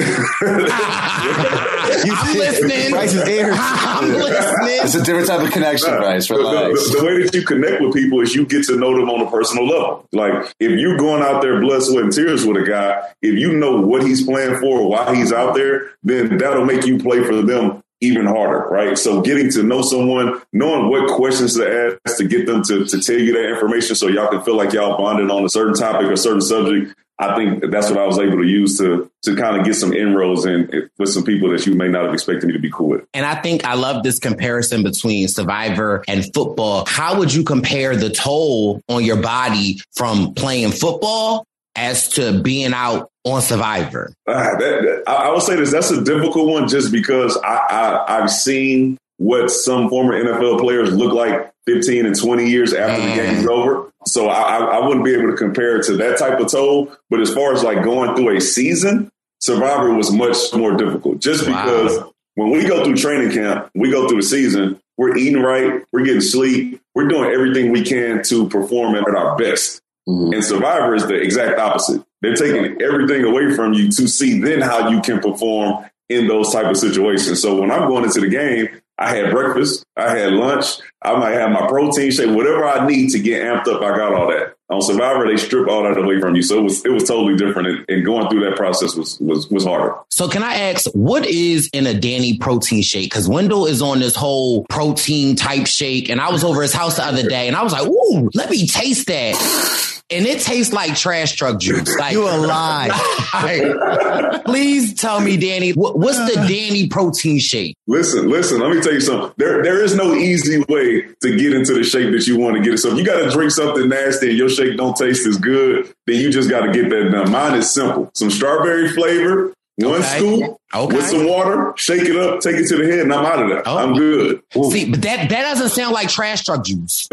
listening. 2.39 2.91
Brice 2.91 3.15
is 3.15 3.27
here. 3.27 3.51
I'm 3.53 4.09
listening. 4.09 4.79
It's 4.83 4.95
a 4.95 5.03
different 5.03 5.27
type 5.27 5.45
of 5.45 5.53
connection, 5.53 5.97
Brice. 5.97 6.31
Relax. 6.31 6.85
The, 6.85 6.91
the, 6.91 6.99
the, 6.99 7.05
way 7.05 7.25
that 7.25 7.35
you 7.35 7.45
connect 7.45 7.83
with 7.83 7.93
people 7.93 8.21
is 8.21 8.35
you 8.35 8.47
get 8.47 8.65
to 8.67 8.77
know 8.77 8.97
them 8.97 9.11
on 9.11 9.27
a 9.27 9.31
personal 9.31 9.67
level. 9.67 10.09
Like 10.13 10.55
if 10.61 10.79
you're 10.79 10.97
going 10.97 11.25
out 11.25 11.43
there 11.43 11.61
blood, 11.61 11.83
sweat, 11.83 12.05
and 12.05 12.13
tears 12.13 12.47
with 12.47 12.57
a 12.57 12.65
guy, 12.65 13.03
if 13.21 13.37
you 13.37 13.53
know 13.53 13.81
what 13.81 14.05
he's 14.05 14.25
playing 14.25 14.61
for, 14.61 14.89
why 14.89 15.13
he's 15.15 15.33
out 15.33 15.55
there, 15.55 15.91
then 16.05 16.39
that'll 16.39 16.65
make 16.65 16.87
you 16.87 16.99
play 16.99 17.25
for 17.25 17.43
them 17.43 17.83
even 18.03 18.27
harder, 18.27 18.67
right? 18.69 18.99
So 18.99 19.23
getting 19.23 19.51
to 19.53 19.63
know 19.63 19.81
someone, 19.81 20.43
knowing 20.53 20.91
what 20.91 21.09
questions 21.09 21.55
to 21.55 21.97
ask 22.05 22.19
to 22.19 22.25
get 22.27 22.47
them 22.47 22.63
to, 22.65 22.85
to 22.85 23.01
tell 23.01 23.19
you 23.19 23.33
that 23.33 23.49
information 23.49 23.95
so 23.95 24.09
y'all 24.09 24.29
can 24.29 24.43
feel 24.43 24.57
like 24.57 24.73
y'all 24.73 24.99
bonded 24.99 25.31
on 25.31 25.45
a 25.45 25.49
certain 25.49 25.75
topic 25.75 26.09
or 26.09 26.17
certain 26.17 26.41
subject. 26.41 26.95
I 27.19 27.37
think 27.37 27.71
that's 27.71 27.89
what 27.89 28.01
I 28.01 28.07
was 28.07 28.19
able 28.19 28.39
to 28.39 28.47
use 28.47 28.79
to 28.79 29.09
to 29.23 29.37
kind 29.37 29.57
of 29.57 29.65
get 29.65 29.75
some 29.75 29.93
inroads 29.93 30.45
in 30.45 30.69
eh, 30.75 30.81
with 30.99 31.11
some 31.11 31.23
people 31.23 31.51
that 31.51 31.65
you 31.67 31.75
may 31.75 31.87
not 31.87 32.05
have 32.05 32.13
expected 32.13 32.47
me 32.49 32.53
to 32.55 32.59
be 32.59 32.71
cool 32.71 32.89
with. 32.89 33.05
And 33.15 33.25
I 33.25 33.41
think 33.41 33.65
I 33.65 33.75
love 33.75 34.03
this 34.03 34.19
comparison 34.19 34.83
between 34.83 35.29
Survivor 35.29 36.03
and 36.09 36.25
football. 36.35 36.85
How 36.87 37.17
would 37.19 37.33
you 37.33 37.45
compare 37.45 37.95
the 37.95 38.11
toll 38.11 38.83
on 38.89 39.05
your 39.05 39.23
body 39.23 39.81
from 39.95 40.35
playing 40.35 40.73
football 40.73 41.47
as 41.77 42.09
to 42.11 42.41
being 42.41 42.73
out 42.73 43.11
on 43.25 43.41
Survivor? 43.43 44.13
Uh, 44.27 44.35
that, 44.35 44.59
that, 44.59 45.03
I, 45.07 45.29
I 45.29 45.31
would 45.31 45.43
say 45.43 45.57
this. 45.57 45.73
That's 45.73 45.91
a 45.91 46.03
difficult 46.03 46.49
one, 46.49 46.69
just 46.69 46.93
because 46.93 47.37
I, 47.39 47.57
I 47.57 48.19
I've 48.19 48.31
seen 48.31 48.99
what 49.19 49.51
some 49.51 49.89
former 49.89 50.13
NFL 50.15 50.61
players 50.61 50.93
look 50.95 51.13
like 51.13 51.53
15 51.67 52.07
and 52.07 52.19
20 52.19 52.49
years 52.49 52.73
after 52.75 53.03
mm. 53.03 53.09
the 53.09 53.23
game's 53.23 53.47
over. 53.47 53.93
So 54.07 54.29
I, 54.29 54.59
I 54.59 54.87
wouldn't 54.87 55.05
be 55.05 55.15
able 55.15 55.31
to 55.31 55.37
compare 55.37 55.77
it 55.77 55.87
to 55.87 55.97
that 55.99 56.19
type 56.19 56.41
of 56.41 56.51
toll. 56.51 56.93
But 57.09 57.21
as 57.21 57.33
far 57.33 57.53
as 57.53 57.63
like 57.63 57.85
going 57.85 58.17
through 58.17 58.37
a 58.37 58.41
season, 58.41 59.11
Survivor 59.41 59.93
was 59.95 60.13
much 60.13 60.37
more 60.55 60.77
difficult 60.77 61.21
just 61.21 61.49
wow. 61.49 61.65
because 61.65 62.13
when 62.35 62.51
we 62.51 62.67
go 62.67 62.85
through 62.85 62.97
training 62.97 63.33
camp, 63.33 63.71
we 63.75 63.91
go 63.91 64.09
through 64.09 64.19
the 64.19 64.27
season, 64.27 64.81
we're 64.97 65.17
eating 65.17 65.43
right, 65.43 65.83
we're 65.93 66.05
getting 66.05 66.21
sleep, 66.21 66.81
we're 66.95 67.09
doing 67.09 67.31
everything 67.31 67.73
we 67.73 67.83
can 67.83 68.23
to 68.25 68.49
perform 68.49 68.95
at 68.95 69.05
our 69.09 69.37
best. 69.37 69.82
Mm-hmm. 70.09 70.35
And 70.35 70.45
Survivor 70.45 70.95
is 70.95 71.07
the 71.07 71.15
exact 71.15 71.59
opposite. 71.59 72.05
They're 72.21 72.35
taking 72.35 72.81
everything 72.83 73.25
away 73.25 73.55
from 73.55 73.73
you 73.73 73.91
to 73.91 74.09
see 74.09 74.41
then 74.41 74.61
how 74.61 74.89
you 74.89 75.01
can 75.01 75.21
perform 75.21 75.85
in 76.09 76.29
those 76.29 76.53
type 76.53 76.67
of 76.67 76.77
situations. 76.77 77.41
So 77.41 77.61
when 77.61 77.71
I'm 77.71 77.89
going 77.89 78.05
into 78.05 78.21
the 78.21 78.29
game, 78.29 78.69
I 78.99 79.15
had 79.15 79.31
breakfast, 79.31 79.85
I 79.97 80.17
had 80.17 80.33
lunch, 80.33 80.67
I 81.03 81.17
might 81.17 81.33
have 81.33 81.51
my 81.51 81.67
protein 81.67 82.11
shake, 82.11 82.35
whatever 82.35 82.65
I 82.65 82.87
need 82.87 83.11
to 83.11 83.19
get 83.19 83.43
amped 83.43 83.67
up. 83.67 83.83
I 83.83 83.97
got 83.97 84.15
all 84.15 84.29
that. 84.29 84.55
On 84.69 84.81
Survivor, 84.81 85.27
they 85.27 85.37
strip 85.37 85.69
all 85.69 85.83
that 85.83 85.99
away 85.99 86.21
from 86.21 86.35
you, 86.35 86.43
so 86.43 86.59
it 86.59 86.63
was 86.63 86.85
it 86.87 86.93
was 86.93 87.05
totally 87.05 87.37
different. 87.37 87.85
And, 87.91 88.05
going 88.07 88.29
through 88.31 88.41
that 88.49 88.57
process 88.57 88.95
was 88.95 89.21
was 89.21 89.51
was 89.51 89.65
harder. 89.65 89.95
So 90.09 90.29
can 90.29 90.43
I 90.43 90.55
ask, 90.55 90.91
what 90.95 91.27
is 91.27 91.69
in 91.75 91.87
a 91.87 91.93
Danny 91.93 92.39
protein 92.39 92.83
shake? 92.83 93.11
Because 93.11 93.29
Wendell 93.29 93.67
is 93.67 93.83
on 93.83 94.01
this 94.01 94.17
whole 94.17 94.65
protein 94.71 95.37
type 95.37 95.67
shake, 95.67 96.09
and 96.09 96.21
I 96.21 96.31
was 96.31 96.43
over 96.43 96.63
his 96.63 96.73
house 96.73 96.97
the 96.97 97.05
other 97.05 97.29
day, 97.29 97.49
and 97.49 97.57
I 97.57 97.63
was 97.63 97.73
like, 97.73 97.87
"Ooh, 97.87 98.31
let 98.33 98.49
me 98.49 98.67
taste 98.67 99.09
that." 99.09 99.92
And 100.13 100.27
it 100.27 100.41
tastes 100.41 100.73
like 100.73 100.97
trash 100.97 101.33
truck 101.37 101.59
juice. 101.59 101.97
Like, 101.99 102.13
you 102.13 102.23
a 102.29 102.37
lie. 102.37 102.91
Like, 103.33 104.45
please 104.45 104.93
tell 104.93 105.19
me, 105.19 105.39
Danny, 105.39 105.71
what's 105.71 106.19
the 106.19 106.35
Danny 106.49 106.87
protein 106.87 107.39
shake? 107.39 107.75
Listen, 107.87 108.29
listen. 108.29 108.61
Let 108.61 108.71
me 108.71 108.83
tell 108.83 108.93
you 108.93 109.01
something. 109.01 109.33
There, 109.39 109.63
there 109.63 109.83
is 109.83 109.97
no 109.97 110.15
easy 110.15 110.59
way 110.69 111.03
to 111.23 111.37
get 111.39 111.55
into 111.55 111.73
the 111.73 111.83
shape 111.83 112.13
that 112.13 112.27
you 112.27 112.39
want 112.39 112.57
to 112.57 112.63
get 112.63 112.75
it. 112.75 112.79
So 112.79 112.93
if 112.93 112.99
you 112.99 113.05
got 113.05 113.23
to 113.23 113.31
drink 113.31 113.51
something 113.53 113.89
nasty 113.89 114.29
and 114.29 114.39
your 114.39 114.51
shake 114.51 114.77
don't 114.77 114.95
taste 114.95 115.27
as 115.27 115.39
good, 115.39 115.93
then 116.07 116.17
you 116.17 116.31
just 116.31 116.51
got 116.51 116.67
to 116.67 116.73
get 116.73 116.91
that 116.91 117.11
done. 117.11 117.31
Mine 117.31 117.55
is 117.55 117.71
simple: 117.71 118.11
some 118.15 118.31
strawberry 118.31 118.91
flavor, 118.91 119.55
one 119.77 120.01
okay. 120.01 120.19
scoop 120.19 120.57
okay. 120.75 120.97
with 120.97 121.07
some 121.07 121.27
water, 121.27 121.73
shake 121.77 122.03
it 122.03 122.17
up, 122.17 122.41
take 122.41 122.57
it 122.57 122.69
to 122.69 122.77
the 122.77 122.85
head, 122.85 123.01
and 123.01 123.15
I'm 123.15 123.25
out 123.25 123.43
of 123.43 123.49
there. 123.49 123.63
Oh. 123.67 123.79
I'm 123.79 123.95
good. 123.95 124.43
Ooh. 124.59 124.71
See, 124.71 124.91
but 124.91 125.01
that 125.03 125.31
that 125.31 125.43
doesn't 125.43 125.71
sound 125.71 125.95
like 125.95 126.11
trash 126.11 126.45
truck 126.45 126.65
juice. 126.65 127.09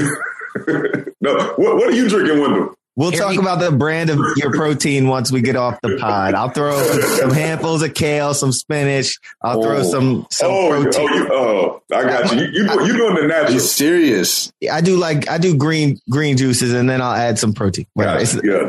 no, 1.22 1.54
what, 1.56 1.78
what 1.78 1.88
are 1.88 1.92
you 1.92 2.10
drinking, 2.10 2.42
Wendell? 2.42 2.76
We'll 2.95 3.12
talk 3.12 3.38
about 3.38 3.60
the 3.60 3.71
brand 3.71 4.10
of 4.10 4.19
your 4.36 4.52
protein 4.52 5.08
once 5.08 5.32
we 5.32 5.41
get 5.41 5.56
off 5.56 5.80
the 5.82 5.97
pod. 5.97 6.34
I'll 6.34 6.49
throw 6.49 6.82
some 7.17 7.32
handfuls 7.32 7.82
of 7.82 7.93
kale, 7.93 8.34
some 8.34 8.52
spinach. 8.52 9.17
I'll 9.41 9.62
throw 9.62 9.78
oh. 9.78 9.84
some 9.84 10.28
some 10.30 10.52
oh, 10.52 10.69
protein. 10.69 11.08
Oh, 11.10 11.15
you, 11.15 11.30
oh, 11.32 11.82
I 11.93 12.04
got 12.04 12.34
you. 12.34 12.41
You, 12.41 12.47
you, 12.52 12.86
you 12.88 12.97
doing 12.97 13.15
the 13.15 13.28
natural? 13.28 13.54
You 13.54 13.60
serious? 13.62 14.52
I 14.69 14.82
do 14.82 14.97
like 14.97 15.30
I 15.30 15.38
do 15.38 15.56
green 15.56 15.99
green 16.10 16.36
juices, 16.36 16.73
and 16.73 16.89
then 16.89 17.02
I'll 17.02 17.15
add 17.15 17.39
some 17.39 17.54
protein. 17.54 17.86
Yeah, 17.95 18.17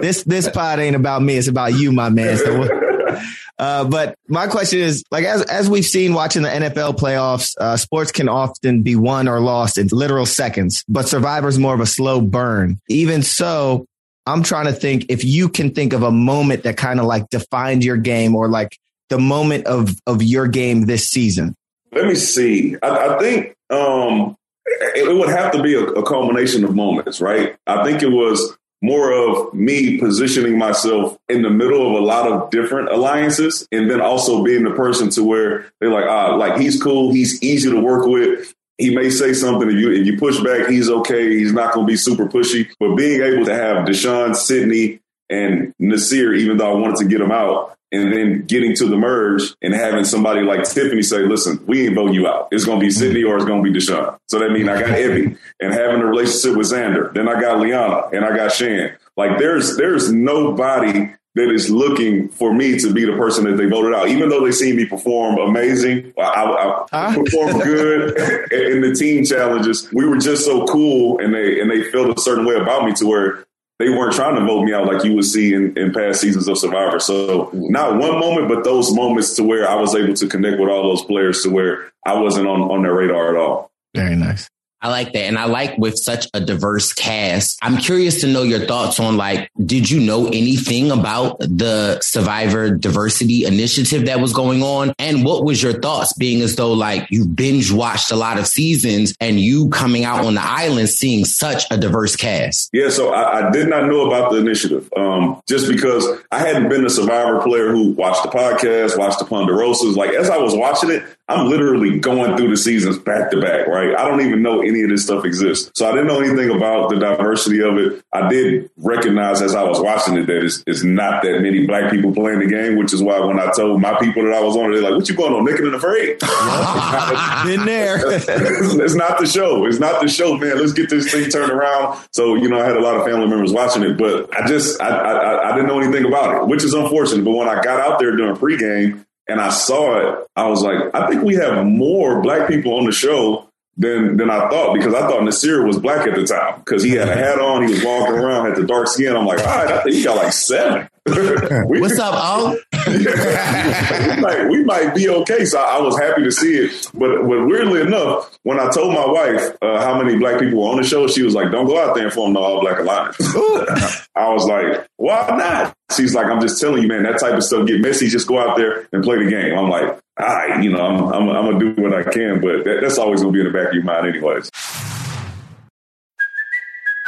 This 0.00 0.22
this 0.22 0.48
pod 0.48 0.78
ain't 0.78 0.96
about 0.96 1.22
me. 1.22 1.36
It's 1.36 1.48
about 1.48 1.74
you, 1.74 1.90
my 1.90 2.08
man. 2.08 2.36
So 2.36 2.68
uh, 3.58 3.84
but 3.84 4.16
my 4.28 4.46
question 4.46 4.78
is, 4.78 5.02
like, 5.10 5.24
as 5.24 5.42
as 5.42 5.68
we've 5.68 5.84
seen 5.84 6.14
watching 6.14 6.42
the 6.42 6.48
NFL 6.48 6.98
playoffs, 6.98 7.56
uh, 7.58 7.76
sports 7.76 8.12
can 8.12 8.28
often 8.28 8.82
be 8.82 8.96
won 8.96 9.28
or 9.28 9.40
lost 9.40 9.76
in 9.76 9.88
literal 9.88 10.26
seconds, 10.26 10.84
but 10.88 11.08
Survivor's 11.08 11.58
more 11.58 11.74
of 11.74 11.80
a 11.80 11.86
slow 11.86 12.20
burn. 12.20 12.80
Even 12.88 13.22
so, 13.22 13.86
I'm 14.26 14.42
trying 14.42 14.66
to 14.66 14.72
think 14.72 15.06
if 15.08 15.24
you 15.24 15.48
can 15.48 15.74
think 15.74 15.92
of 15.92 16.02
a 16.02 16.10
moment 16.10 16.62
that 16.64 16.76
kind 16.76 17.00
of 17.00 17.06
like 17.06 17.28
defined 17.30 17.84
your 17.84 17.96
game 17.96 18.36
or 18.36 18.48
like 18.48 18.78
the 19.08 19.18
moment 19.18 19.66
of 19.66 19.98
of 20.06 20.22
your 20.22 20.46
game 20.46 20.86
this 20.86 21.08
season. 21.08 21.54
Let 21.92 22.06
me 22.06 22.14
see. 22.14 22.76
I, 22.82 23.14
I 23.14 23.18
think 23.18 23.56
um, 23.70 24.36
it, 24.64 25.08
it, 25.08 25.16
would 25.16 25.28
have 25.28 25.52
to 25.52 25.62
be 25.62 25.74
a, 25.74 25.82
a 25.82 26.06
culmination 26.06 26.64
of 26.64 26.74
moments, 26.74 27.20
right? 27.20 27.56
I 27.66 27.82
think 27.82 28.02
it 28.02 28.10
was 28.10 28.56
more 28.82 29.12
of 29.12 29.52
me 29.52 29.98
positioning 29.98 30.56
myself 30.56 31.18
in 31.28 31.42
the 31.42 31.50
middle 31.50 31.86
of 31.86 32.00
a 32.00 32.04
lot 32.04 32.30
of 32.30 32.50
different 32.50 32.90
alliances 32.90 33.66
and 33.72 33.90
then 33.90 34.00
also 34.00 34.42
being 34.42 34.64
the 34.64 34.70
person 34.70 35.10
to 35.10 35.22
where 35.22 35.66
they're 35.80 35.90
like, 35.90 36.06
ah, 36.06 36.34
like 36.36 36.58
he's 36.58 36.82
cool, 36.82 37.12
he's 37.12 37.42
easy 37.42 37.70
to 37.70 37.80
work 37.80 38.06
with. 38.06 38.54
He 38.80 38.94
may 38.94 39.10
say 39.10 39.32
something 39.34 39.68
if 39.68 39.76
you 39.76 39.92
if 39.92 40.06
you 40.06 40.18
push 40.18 40.40
back, 40.40 40.68
he's 40.68 40.88
okay. 40.88 41.36
He's 41.36 41.52
not 41.52 41.74
going 41.74 41.86
to 41.86 41.90
be 41.90 41.96
super 41.96 42.26
pushy. 42.26 42.68
But 42.78 42.96
being 42.96 43.22
able 43.22 43.44
to 43.44 43.54
have 43.54 43.86
Deshaun, 43.86 44.34
Sydney, 44.34 45.00
and 45.28 45.74
Nasir, 45.78 46.34
even 46.34 46.56
though 46.56 46.72
I 46.72 46.74
wanted 46.74 46.96
to 46.96 47.04
get 47.04 47.20
him 47.20 47.30
out, 47.30 47.76
and 47.92 48.12
then 48.12 48.46
getting 48.46 48.74
to 48.76 48.86
the 48.86 48.96
merge 48.96 49.54
and 49.62 49.74
having 49.74 50.04
somebody 50.04 50.42
like 50.42 50.64
Tiffany 50.64 51.02
say, 51.02 51.26
listen, 51.26 51.62
we 51.66 51.86
ain't 51.86 51.94
vote 51.94 52.12
you 52.12 52.26
out. 52.26 52.48
It's 52.52 52.64
going 52.64 52.78
to 52.78 52.84
be 52.84 52.90
Sydney 52.90 53.24
or 53.24 53.36
it's 53.36 53.44
going 53.44 53.64
to 53.64 53.70
be 53.70 53.76
Deshaun. 53.76 54.16
So 54.28 54.38
that 54.38 54.52
means 54.52 54.68
I 54.68 54.80
got 54.80 54.98
Evie 54.98 55.36
and 55.60 55.72
having 55.72 56.00
a 56.00 56.06
relationship 56.06 56.56
with 56.56 56.70
Xander. 56.70 57.12
Then 57.12 57.28
I 57.28 57.40
got 57.40 57.58
Liana 57.58 58.08
and 58.12 58.24
I 58.24 58.36
got 58.36 58.52
Shan. 58.52 58.96
Like 59.16 59.38
there's, 59.38 59.76
there's 59.76 60.12
nobody 60.12 61.12
that 61.34 61.50
is 61.50 61.70
looking 61.70 62.28
for 62.28 62.52
me 62.52 62.78
to 62.78 62.92
be 62.92 63.04
the 63.04 63.16
person 63.16 63.44
that 63.44 63.56
they 63.56 63.66
voted 63.66 63.94
out. 63.94 64.08
Even 64.08 64.28
though 64.28 64.44
they 64.44 64.52
seen 64.52 64.76
me 64.76 64.84
perform 64.84 65.38
amazing, 65.38 66.12
I, 66.18 66.22
I, 66.22 66.86
I 66.92 67.14
performed 67.14 67.62
good 67.62 68.18
in 68.52 68.80
the 68.80 68.94
team 68.98 69.24
challenges. 69.24 69.88
We 69.92 70.06
were 70.06 70.18
just 70.18 70.44
so 70.44 70.66
cool 70.66 71.20
and 71.20 71.32
they, 71.32 71.60
and 71.60 71.70
they 71.70 71.84
felt 71.90 72.18
a 72.18 72.20
certain 72.20 72.44
way 72.44 72.56
about 72.56 72.84
me 72.84 72.92
to 72.94 73.06
where 73.06 73.44
they 73.78 73.88
weren't 73.88 74.12
trying 74.12 74.34
to 74.34 74.44
vote 74.44 74.64
me 74.64 74.74
out 74.74 74.86
like 74.86 75.04
you 75.04 75.14
would 75.14 75.24
see 75.24 75.54
in, 75.54 75.76
in 75.78 75.92
past 75.92 76.20
seasons 76.20 76.48
of 76.48 76.58
Survivor. 76.58 76.98
So 76.98 77.50
not 77.54 77.96
one 77.96 78.18
moment, 78.18 78.48
but 78.48 78.64
those 78.64 78.92
moments 78.94 79.34
to 79.36 79.42
where 79.42 79.68
I 79.68 79.76
was 79.76 79.94
able 79.94 80.14
to 80.14 80.26
connect 80.26 80.60
with 80.60 80.68
all 80.68 80.82
those 80.82 81.02
players 81.04 81.42
to 81.44 81.50
where 81.50 81.90
I 82.04 82.20
wasn't 82.20 82.46
on, 82.46 82.60
on 82.62 82.82
their 82.82 82.92
radar 82.92 83.30
at 83.30 83.40
all. 83.40 83.70
Very 83.94 84.16
nice. 84.16 84.50
I 84.82 84.88
like 84.88 85.12
that. 85.12 85.24
And 85.24 85.38
I 85.38 85.44
like 85.44 85.76
with 85.78 85.98
such 85.98 86.26
a 86.32 86.40
diverse 86.40 86.92
cast. 86.92 87.58
I'm 87.62 87.76
curious 87.76 88.20
to 88.22 88.26
know 88.26 88.42
your 88.42 88.66
thoughts 88.66 88.98
on 88.98 89.16
like, 89.16 89.50
did 89.64 89.90
you 89.90 90.00
know 90.00 90.26
anything 90.26 90.90
about 90.90 91.38
the 91.40 92.00
Survivor 92.00 92.70
Diversity 92.70 93.44
Initiative 93.44 94.06
that 94.06 94.20
was 94.20 94.32
going 94.32 94.62
on? 94.62 94.94
And 94.98 95.24
what 95.24 95.44
was 95.44 95.62
your 95.62 95.74
thoughts 95.80 96.12
being 96.14 96.40
as 96.42 96.56
though 96.56 96.72
like 96.72 97.06
you 97.10 97.26
binge 97.26 97.70
watched 97.70 98.10
a 98.10 98.16
lot 98.16 98.38
of 98.38 98.46
seasons 98.46 99.14
and 99.20 99.38
you 99.38 99.68
coming 99.68 100.04
out 100.04 100.24
on 100.24 100.34
the 100.34 100.42
island 100.42 100.88
seeing 100.88 101.24
such 101.24 101.64
a 101.70 101.76
diverse 101.76 102.16
cast? 102.16 102.70
Yeah, 102.72 102.88
so 102.88 103.12
I, 103.12 103.48
I 103.48 103.50
did 103.50 103.68
not 103.68 103.86
know 103.86 104.06
about 104.06 104.30
the 104.30 104.38
initiative 104.38 104.88
um, 104.96 105.40
just 105.46 105.68
because 105.68 106.06
I 106.30 106.38
hadn't 106.38 106.68
been 106.68 106.86
a 106.86 106.90
Survivor 106.90 107.40
player 107.42 107.70
who 107.70 107.90
watched 107.92 108.22
the 108.22 108.30
podcast, 108.30 108.98
watched 108.98 109.18
the 109.18 109.24
Ponderosas. 109.24 109.96
Like 109.96 110.10
as 110.10 110.30
I 110.30 110.38
was 110.38 110.54
watching 110.54 110.90
it, 110.90 111.02
I'm 111.28 111.46
literally 111.46 111.98
going 112.00 112.36
through 112.36 112.50
the 112.50 112.56
seasons 112.56 112.98
back 112.98 113.30
to 113.30 113.40
back, 113.40 113.68
right? 113.68 113.96
I 113.96 114.08
don't 114.08 114.20
even 114.20 114.42
know 114.42 114.64
any 114.70 114.82
of 114.82 114.90
this 114.90 115.04
stuff 115.04 115.24
exists. 115.24 115.70
So 115.74 115.88
I 115.88 115.92
didn't 115.92 116.06
know 116.06 116.20
anything 116.20 116.50
about 116.50 116.90
the 116.90 116.96
diversity 116.96 117.60
of 117.62 117.76
it. 117.76 118.02
I 118.12 118.28
did 118.28 118.70
recognize 118.76 119.42
as 119.42 119.54
I 119.54 119.62
was 119.62 119.80
watching 119.80 120.16
it 120.16 120.26
that 120.26 120.44
it's, 120.44 120.62
it's 120.66 120.82
not 120.82 121.22
that 121.22 121.40
many 121.42 121.66
black 121.66 121.90
people 121.90 122.14
playing 122.14 122.40
the 122.40 122.46
game, 122.46 122.76
which 122.76 122.92
is 122.92 123.02
why 123.02 123.20
when 123.20 123.38
I 123.38 123.50
told 123.52 123.80
my 123.80 123.98
people 123.98 124.24
that 124.24 124.32
I 124.32 124.40
was 124.40 124.56
on 124.56 124.70
it, 124.70 124.74
they're 124.74 124.82
like, 124.82 124.94
what 124.98 125.08
you 125.08 125.14
going 125.14 125.34
on, 125.34 125.44
Naked 125.44 125.64
and 125.64 125.74
Afraid? 125.74 126.18
Been 127.44 127.66
there. 127.66 128.00
it's 128.04 128.94
not 128.94 129.18
the 129.18 129.26
show. 129.26 129.66
It's 129.66 129.80
not 129.80 130.00
the 130.00 130.08
show, 130.08 130.36
man. 130.36 130.58
Let's 130.58 130.72
get 130.72 130.88
this 130.88 131.10
thing 131.10 131.28
turned 131.30 131.52
around. 131.52 131.98
So, 132.12 132.36
you 132.36 132.48
know, 132.48 132.60
I 132.60 132.64
had 132.64 132.76
a 132.76 132.80
lot 132.80 132.96
of 132.96 133.04
family 133.04 133.26
members 133.26 133.52
watching 133.52 133.82
it, 133.82 133.98
but 133.98 134.34
I 134.36 134.46
just, 134.46 134.80
I, 134.80 134.88
I, 134.88 135.50
I 135.50 135.54
didn't 135.54 135.68
know 135.68 135.80
anything 135.80 136.06
about 136.06 136.42
it, 136.42 136.46
which 136.46 136.64
is 136.64 136.74
unfortunate. 136.74 137.24
But 137.24 137.32
when 137.32 137.48
I 137.48 137.60
got 137.60 137.80
out 137.80 137.98
there 137.98 138.16
during 138.16 138.36
pregame, 138.36 139.04
and 139.28 139.40
I 139.40 139.50
saw 139.50 139.96
it, 139.98 140.26
I 140.34 140.48
was 140.48 140.62
like, 140.62 140.92
I 140.92 141.08
think 141.08 141.22
we 141.22 141.36
have 141.36 141.64
more 141.64 142.20
black 142.20 142.48
people 142.48 142.74
on 142.76 142.84
the 142.84 142.92
show 142.92 143.49
than 143.80 144.18
than 144.18 144.30
I 144.30 144.48
thought 144.50 144.74
because 144.74 144.92
I 144.92 145.00
thought 145.08 145.24
Nasir 145.24 145.64
was 145.66 145.78
black 145.78 146.06
at 146.06 146.14
the 146.14 146.26
time 146.26 146.58
because 146.60 146.82
he 146.82 146.90
had 146.90 147.08
a 147.08 147.14
hat 147.14 147.40
on, 147.40 147.66
he 147.66 147.72
was 147.72 147.82
walking 147.82 148.14
around, 148.14 148.46
had 148.46 148.56
the 148.56 148.66
dark 148.66 148.88
skin. 148.88 149.16
I'm 149.16 149.24
like, 149.24 149.40
all 149.40 149.46
right, 149.46 149.72
I 149.72 149.82
think 149.82 149.96
he 149.96 150.04
got 150.04 150.16
like 150.16 150.32
seven. 150.32 150.88
we, 151.06 151.80
What's 151.80 151.98
up, 151.98 152.14
Al? 152.14 152.50
we, 152.86 154.20
might, 154.20 154.48
we 154.50 154.64
might 154.64 154.94
be 154.94 155.08
okay. 155.08 155.46
So 155.46 155.58
I, 155.58 155.78
I, 155.78 155.80
was 155.80 155.98
happy 155.98 156.22
to 156.24 156.30
see 156.30 156.56
it. 156.56 156.90
But, 156.92 157.22
but 157.22 157.46
weirdly 157.46 157.80
enough, 157.80 158.38
when 158.42 158.60
I 158.60 158.68
told 158.68 158.92
my 158.92 159.06
wife 159.06 159.56
uh, 159.62 159.80
how 159.82 160.00
many 160.00 160.18
black 160.18 160.38
people 160.38 160.62
were 160.62 160.68
on 160.68 160.76
the 160.76 160.86
show, 160.86 161.08
she 161.08 161.22
was 161.22 161.34
like, 161.34 161.50
"Don't 161.50 161.66
go 161.66 161.82
out 161.82 161.94
there 161.94 162.04
and 162.04 162.12
form 162.12 162.34
the 162.34 162.40
all 162.40 162.60
black 162.60 162.78
alliance." 162.78 163.16
I 164.14 164.28
was 164.28 164.44
like, 164.44 164.86
"Why 164.98 165.26
not?" 165.30 165.74
She's 165.96 166.14
like, 166.14 166.26
"I'm 166.26 166.40
just 166.40 166.60
telling 166.60 166.82
you, 166.82 166.88
man. 166.88 167.04
That 167.04 167.18
type 167.18 167.32
of 167.32 167.44
stuff 167.44 167.66
get 167.66 167.80
messy. 167.80 168.08
Just 168.08 168.28
go 168.28 168.38
out 168.38 168.58
there 168.58 168.86
and 168.92 169.02
play 169.02 169.24
the 169.24 169.30
game." 169.30 169.58
I'm 169.58 169.70
like, 169.70 169.98
"All 170.22 170.34
right, 170.34 170.62
you 170.62 170.70
know, 170.70 170.84
I'm, 170.84 171.04
I'm, 171.12 171.28
I'm 171.28 171.58
gonna 171.58 171.74
do 171.74 171.82
what 171.82 171.94
I 171.94 172.02
can, 172.10 172.40
but 172.40 172.64
that, 172.64 172.80
that's 172.82 172.98
always 172.98 173.20
gonna 173.20 173.32
be 173.32 173.40
in 173.40 173.46
the 173.46 173.52
back 173.52 173.68
of 173.68 173.74
your 173.74 173.84
mind, 173.84 174.06
anyways." 174.06 174.50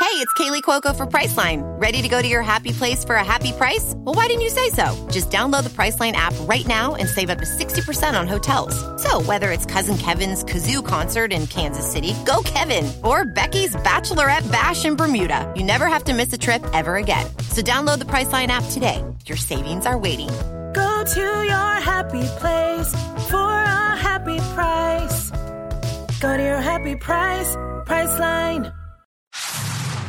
Hey, 0.03 0.19
it's 0.19 0.35
Kaley 0.35 0.61
Cuoco 0.63 0.95
for 0.95 1.07
Priceline. 1.07 1.63
Ready 1.81 2.03
to 2.03 2.09
go 2.09 2.21
to 2.21 2.29
your 2.29 2.43
happy 2.43 2.73
place 2.73 3.03
for 3.03 3.15
a 3.15 3.25
happy 3.25 3.53
price? 3.53 3.95
Well, 3.97 4.15
why 4.15 4.27
didn't 4.27 4.43
you 4.43 4.51
say 4.51 4.69
so? 4.69 5.09
Just 5.11 5.31
download 5.31 5.63
the 5.63 5.71
Priceline 5.71 6.13
app 6.13 6.35
right 6.41 6.67
now 6.67 6.97
and 6.97 7.09
save 7.09 7.31
up 7.31 7.39
to 7.39 7.47
60% 7.47 8.19
on 8.19 8.27
hotels. 8.29 8.75
So, 9.01 9.23
whether 9.23 9.51
it's 9.51 9.65
Cousin 9.65 9.97
Kevin's 9.97 10.45
Kazoo 10.45 10.85
concert 10.85 11.33
in 11.33 11.47
Kansas 11.47 11.91
City, 11.91 12.15
go 12.27 12.43
Kevin, 12.45 12.93
or 13.03 13.25
Becky's 13.25 13.75
Bachelorette 13.77 14.51
Bash 14.53 14.85
in 14.85 14.97
Bermuda, 14.97 15.51
you 15.57 15.63
never 15.63 15.87
have 15.87 16.05
to 16.05 16.13
miss 16.13 16.31
a 16.33 16.39
trip 16.39 16.63
ever 16.75 16.97
again. 16.97 17.27
So, 17.49 17.63
download 17.63 17.99
the 17.99 18.05
Priceline 18.07 18.49
app 18.49 18.65
today. 18.71 19.03
Your 19.25 19.39
savings 19.39 19.87
are 19.87 19.97
waiting. 19.97 20.29
Go 20.73 21.05
to 21.05 21.21
your 21.21 21.75
happy 21.81 22.27
place 22.39 22.91
for 23.29 23.37
a 23.37 23.97
happy 23.97 24.39
price. 24.55 25.31
Go 26.21 26.37
to 26.37 26.43
your 26.43 26.61
happy 26.61 26.97
price, 26.97 27.55
Priceline. 27.87 28.73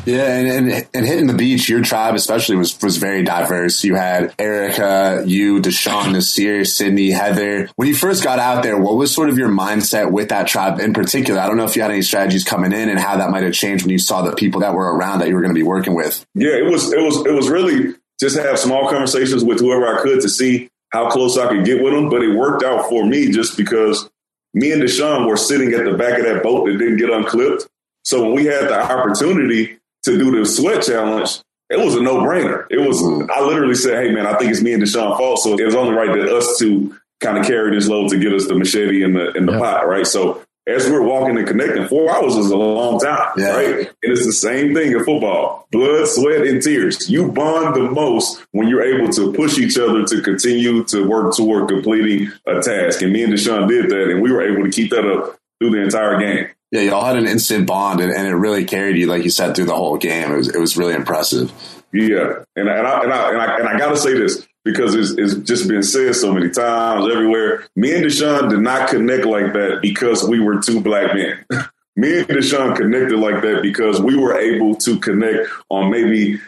Yeah, 0.06 0.38
and, 0.38 0.70
and, 0.70 0.88
and 0.94 1.06
hitting 1.06 1.28
the 1.28 1.34
beach, 1.34 1.70
your 1.70 1.82
tribe 1.82 2.16
especially 2.16 2.58
was 2.58 2.80
was 2.82 2.98
very 2.98 3.24
diverse. 3.24 3.84
You 3.84 3.96
had 3.96 4.34
Erika, 4.38 5.24
you, 5.26 5.62
Deshaun, 5.62 6.12
Nasir, 6.12 6.66
Sydney, 6.66 7.12
Heather. 7.12 7.70
When 7.78 7.88
you 7.88 7.96
first 7.96 8.22
got 8.24 8.38
out 8.38 8.64
there, 8.64 8.78
what 8.78 8.96
was 8.96 9.14
sort 9.14 9.30
of 9.30 9.38
your 9.38 9.50
mindset 9.50 10.12
with 10.12 10.30
that 10.30 10.48
tribe 10.48 10.80
in 10.80 10.94
particular? 10.94 11.40
I 11.40 11.48
don't 11.48 11.56
know 11.56 11.64
if 11.64 11.76
you 11.76 11.82
had 11.82 11.92
any 11.92 12.02
strategies 12.02 12.44
coming 12.44 12.74
in 12.74 12.90
and 12.90 13.00
how 13.00 13.18
that 13.18 13.30
might 13.30 13.44
have 13.44 13.54
changed 13.54 13.86
when 13.86 13.92
you 13.92 14.00
saw 14.00 14.22
the 14.24 14.36
people 14.36 14.60
that 14.62 14.74
were 14.74 14.94
around 14.94 15.20
that 15.20 15.30
you 15.30 15.36
were 15.36 15.42
going 15.42 15.54
to 15.54 15.60
be 15.60 15.64
working 15.64 15.96
with. 15.96 16.26
Yeah, 16.36 16.58
it 16.58 16.66
was 16.66 16.92
it 16.92 17.02
was 17.02 17.26
it 17.26 17.34
was 17.34 17.50
really 17.50 17.94
just 18.20 18.38
have 18.38 18.60
small 18.60 18.90
conversations 18.90 19.44
with 19.44 19.60
whoever 19.60 19.88
I 19.88 20.02
could 20.02 20.22
to 20.22 20.30
see 20.30 20.70
how 20.92 21.10
close 21.10 21.38
I 21.38 21.48
could 21.48 21.66
get 21.66 21.84
with 21.84 21.94
them. 21.94 22.10
But 22.10 22.24
it 22.24 22.36
worked 22.36 22.64
out 22.64 22.88
for 22.90 23.06
me 23.06 23.32
just 23.32 23.58
because 23.58 24.10
me 24.54 24.72
and 24.72 24.82
Deshaun 24.82 25.28
were 25.28 25.38
sitting 25.38 25.74
at 25.74 25.86
the 25.86 25.98
back 25.98 26.20
of 26.20 26.26
that 26.26 26.44
boat 26.44 26.66
that 26.66 26.78
didn't 26.78 26.98
get 26.98 27.10
unclipped. 27.10 27.68
So 28.06 28.24
when 28.24 28.34
we 28.34 28.46
had 28.46 28.68
the 28.68 28.80
opportunity 28.80 29.78
to 30.04 30.18
do 30.18 30.38
the 30.38 30.46
sweat 30.46 30.84
challenge, 30.84 31.40
it 31.70 31.80
was 31.80 31.96
a 31.96 32.02
no 32.02 32.18
brainer. 32.18 32.68
It 32.70 32.80
was, 32.80 33.02
mm-hmm. 33.02 33.32
I 33.32 33.42
literally 33.42 33.76
said, 33.76 34.04
Hey 34.04 34.12
man, 34.12 34.28
I 34.28 34.38
think 34.38 34.52
it's 34.52 34.62
me 34.62 34.74
and 34.74 34.84
Deshaun 34.84 35.18
Falk. 35.18 35.40
So 35.40 35.58
it 35.58 35.66
was 35.66 35.76
only 35.76 35.94
right 35.94 36.14
that 36.14 36.34
us 36.34 36.60
to 36.60 36.96
kind 37.20 37.38
of 37.38 37.46
carry 37.46 37.76
this 37.76 37.88
load 37.88 38.10
to 38.10 38.20
get 38.20 38.34
us 38.34 38.48
the 38.48 38.56
machete 38.56 39.02
in 39.02 39.14
the, 39.14 39.32
in 39.32 39.46
the 39.46 39.54
yep. 39.54 39.62
pot. 39.62 39.88
Right. 39.88 40.06
So 40.06 40.44
as 40.68 40.90
we're 40.90 41.02
walking 41.02 41.38
and 41.38 41.48
connecting, 41.48 41.88
four 41.88 42.10
hours 42.10 42.36
is 42.36 42.50
a 42.50 42.58
long 42.58 43.00
time, 43.00 43.34
yeah. 43.38 43.50
right? 43.50 43.76
And 43.80 44.12
it's 44.12 44.26
the 44.26 44.32
same 44.32 44.74
thing 44.74 44.94
in 44.94 45.04
football: 45.04 45.68
blood, 45.72 46.08
sweat, 46.08 46.48
and 46.48 46.62
tears. 46.62 47.10
You 47.10 47.32
bond 47.32 47.76
the 47.76 47.92
most 47.92 48.46
when 48.52 48.68
you're 48.68 48.84
able 48.84 49.12
to 49.14 49.34
push 49.34 49.58
each 49.58 49.78
other 49.78 50.06
to 50.06 50.22
continue 50.22 50.84
to 50.86 51.08
work 51.08 51.36
toward 51.36 51.70
completing 51.70 52.32
a 52.48 52.62
task. 52.62 53.02
And 53.02 53.12
me 53.12 53.24
and 53.24 53.34
Deshaun 53.34 53.68
did 53.68 53.90
that, 53.90 54.10
and 54.10 54.22
we 54.22 54.32
were 54.32 54.42
able 54.42 54.64
to 54.64 54.72
keep 54.72 54.92
that 54.92 55.06
up 55.06 55.38
through 55.60 55.72
the 55.72 55.82
entire 55.82 56.20
game. 56.20 56.48
Yeah, 56.72 56.82
y'all 56.82 57.06
had 57.06 57.18
an 57.18 57.28
instant 57.28 57.68
bond, 57.68 58.00
and, 58.00 58.12
and, 58.12 58.28
it 58.28 58.34
really 58.34 58.66
carried 58.66 58.98
you, 58.98 59.06
like 59.06 59.24
you 59.24 59.30
said, 59.30 59.56
through 59.56 59.66
the 59.66 59.76
whole 59.76 59.98
game. 59.98 60.32
It 60.32 60.38
was 60.38 60.56
it 60.56 60.60
was 60.60 60.76
really 60.76 60.96
impressive. 60.96 61.52
Yeah, 61.92 62.44
and 62.56 62.68
and 62.68 62.88
I 62.88 63.04
and 63.04 63.14
I 63.14 63.30
and 63.30 63.42
I, 63.42 63.58
and 63.58 63.68
I 63.68 63.78
got 63.78 63.90
to 63.90 63.98
say 63.98 64.14
this 64.14 64.48
because 64.64 64.96
it's, 64.96 65.12
it's 65.12 65.48
just 65.48 65.68
been 65.68 65.84
said 65.84 66.16
so 66.16 66.34
many 66.34 66.50
times 66.50 67.12
everywhere. 67.12 67.66
Me 67.76 67.94
and 67.96 68.06
Deshaun 68.06 68.50
did 68.50 68.60
not 68.60 68.90
connect 68.90 69.26
like 69.26 69.54
that 69.54 69.80
because 69.82 70.28
we 70.28 70.40
were 70.40 70.62
two 70.62 70.82
black 70.82 71.14
men. 71.14 71.46
Me 71.96 72.20
and 72.20 72.28
Deshaun 72.28 72.76
connected 72.76 73.20
like 73.20 73.44
that 73.44 73.62
because 73.62 74.02
we 74.02 74.18
were 74.18 74.36
able 74.36 74.76
to 74.78 75.00
connect 75.00 75.48
on 75.70 75.92
maybe 75.92 76.40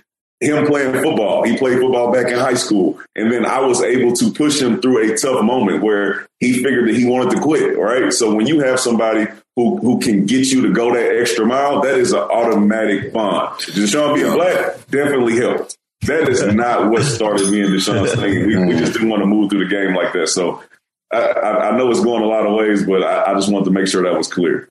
him 0.42 0.66
playing 0.66 0.94
football. 0.94 1.44
He 1.44 1.56
played 1.56 1.80
football 1.80 2.12
back 2.12 2.28
in 2.28 2.38
high 2.38 2.56
school. 2.56 3.00
And 3.16 3.32
then 3.32 3.46
I 3.46 3.60
was 3.60 3.82
able 3.82 4.14
to 4.14 4.32
push 4.32 4.60
him 4.60 4.82
through 4.82 5.14
a 5.14 5.18
tough 5.18 5.44
moment 5.44 5.84
where 5.84 6.28
he 6.40 6.54
figured 6.54 6.90
that 6.90 6.96
he 6.96 7.06
wanted 7.06 7.36
to 7.36 7.42
quit. 7.42 7.78
Right. 7.78 8.12
So 8.12 8.34
when 8.34 8.48
you 8.48 8.60
have 8.62 8.80
somebody 8.80 9.28
who, 9.56 9.78
who 9.78 10.00
can 10.00 10.26
get 10.26 10.48
you 10.48 10.64
to 10.64 10.74
go 10.74 10.94
that 10.94 11.18
extra 11.18 11.46
mile, 11.46 11.82
that 11.82 11.96
is 11.96 12.12
an 12.12 12.20
automatic 12.20 13.14
bond. 13.14 13.60
Deshaun 13.60 14.16
being 14.16 14.34
black 14.34 14.88
definitely 14.88 15.38
helped. 15.38 15.78
That 16.02 16.30
is 16.30 16.44
not 16.54 16.92
what 16.92 17.04
started 17.04 17.50
me 17.50 17.62
and 17.62 17.74
Deshaun's 17.74 18.14
thing. 18.20 18.48
We, 18.48 18.66
we 18.66 18.80
just 18.80 18.94
didn't 18.94 19.10
want 19.10 19.24
to 19.24 19.28
move 19.28 19.50
through 19.50 19.68
the 19.68 19.70
game 19.70 19.96
like 19.96 20.14
that. 20.14 20.28
So 20.28 20.62
I, 21.12 21.18
I, 21.18 21.70
I 21.70 21.78
know 21.78 21.90
it's 21.90 22.00
going 22.04 22.24
a 22.24 22.28
lot 22.28 22.46
of 22.46 22.54
ways, 22.54 22.86
but 22.86 23.04
I, 23.04 23.32
I 23.32 23.34
just 23.34 23.52
wanted 23.52 23.66
to 23.66 23.72
make 23.72 23.88
sure 23.88 24.04
that 24.04 24.18
was 24.18 24.32
clear. 24.32 24.68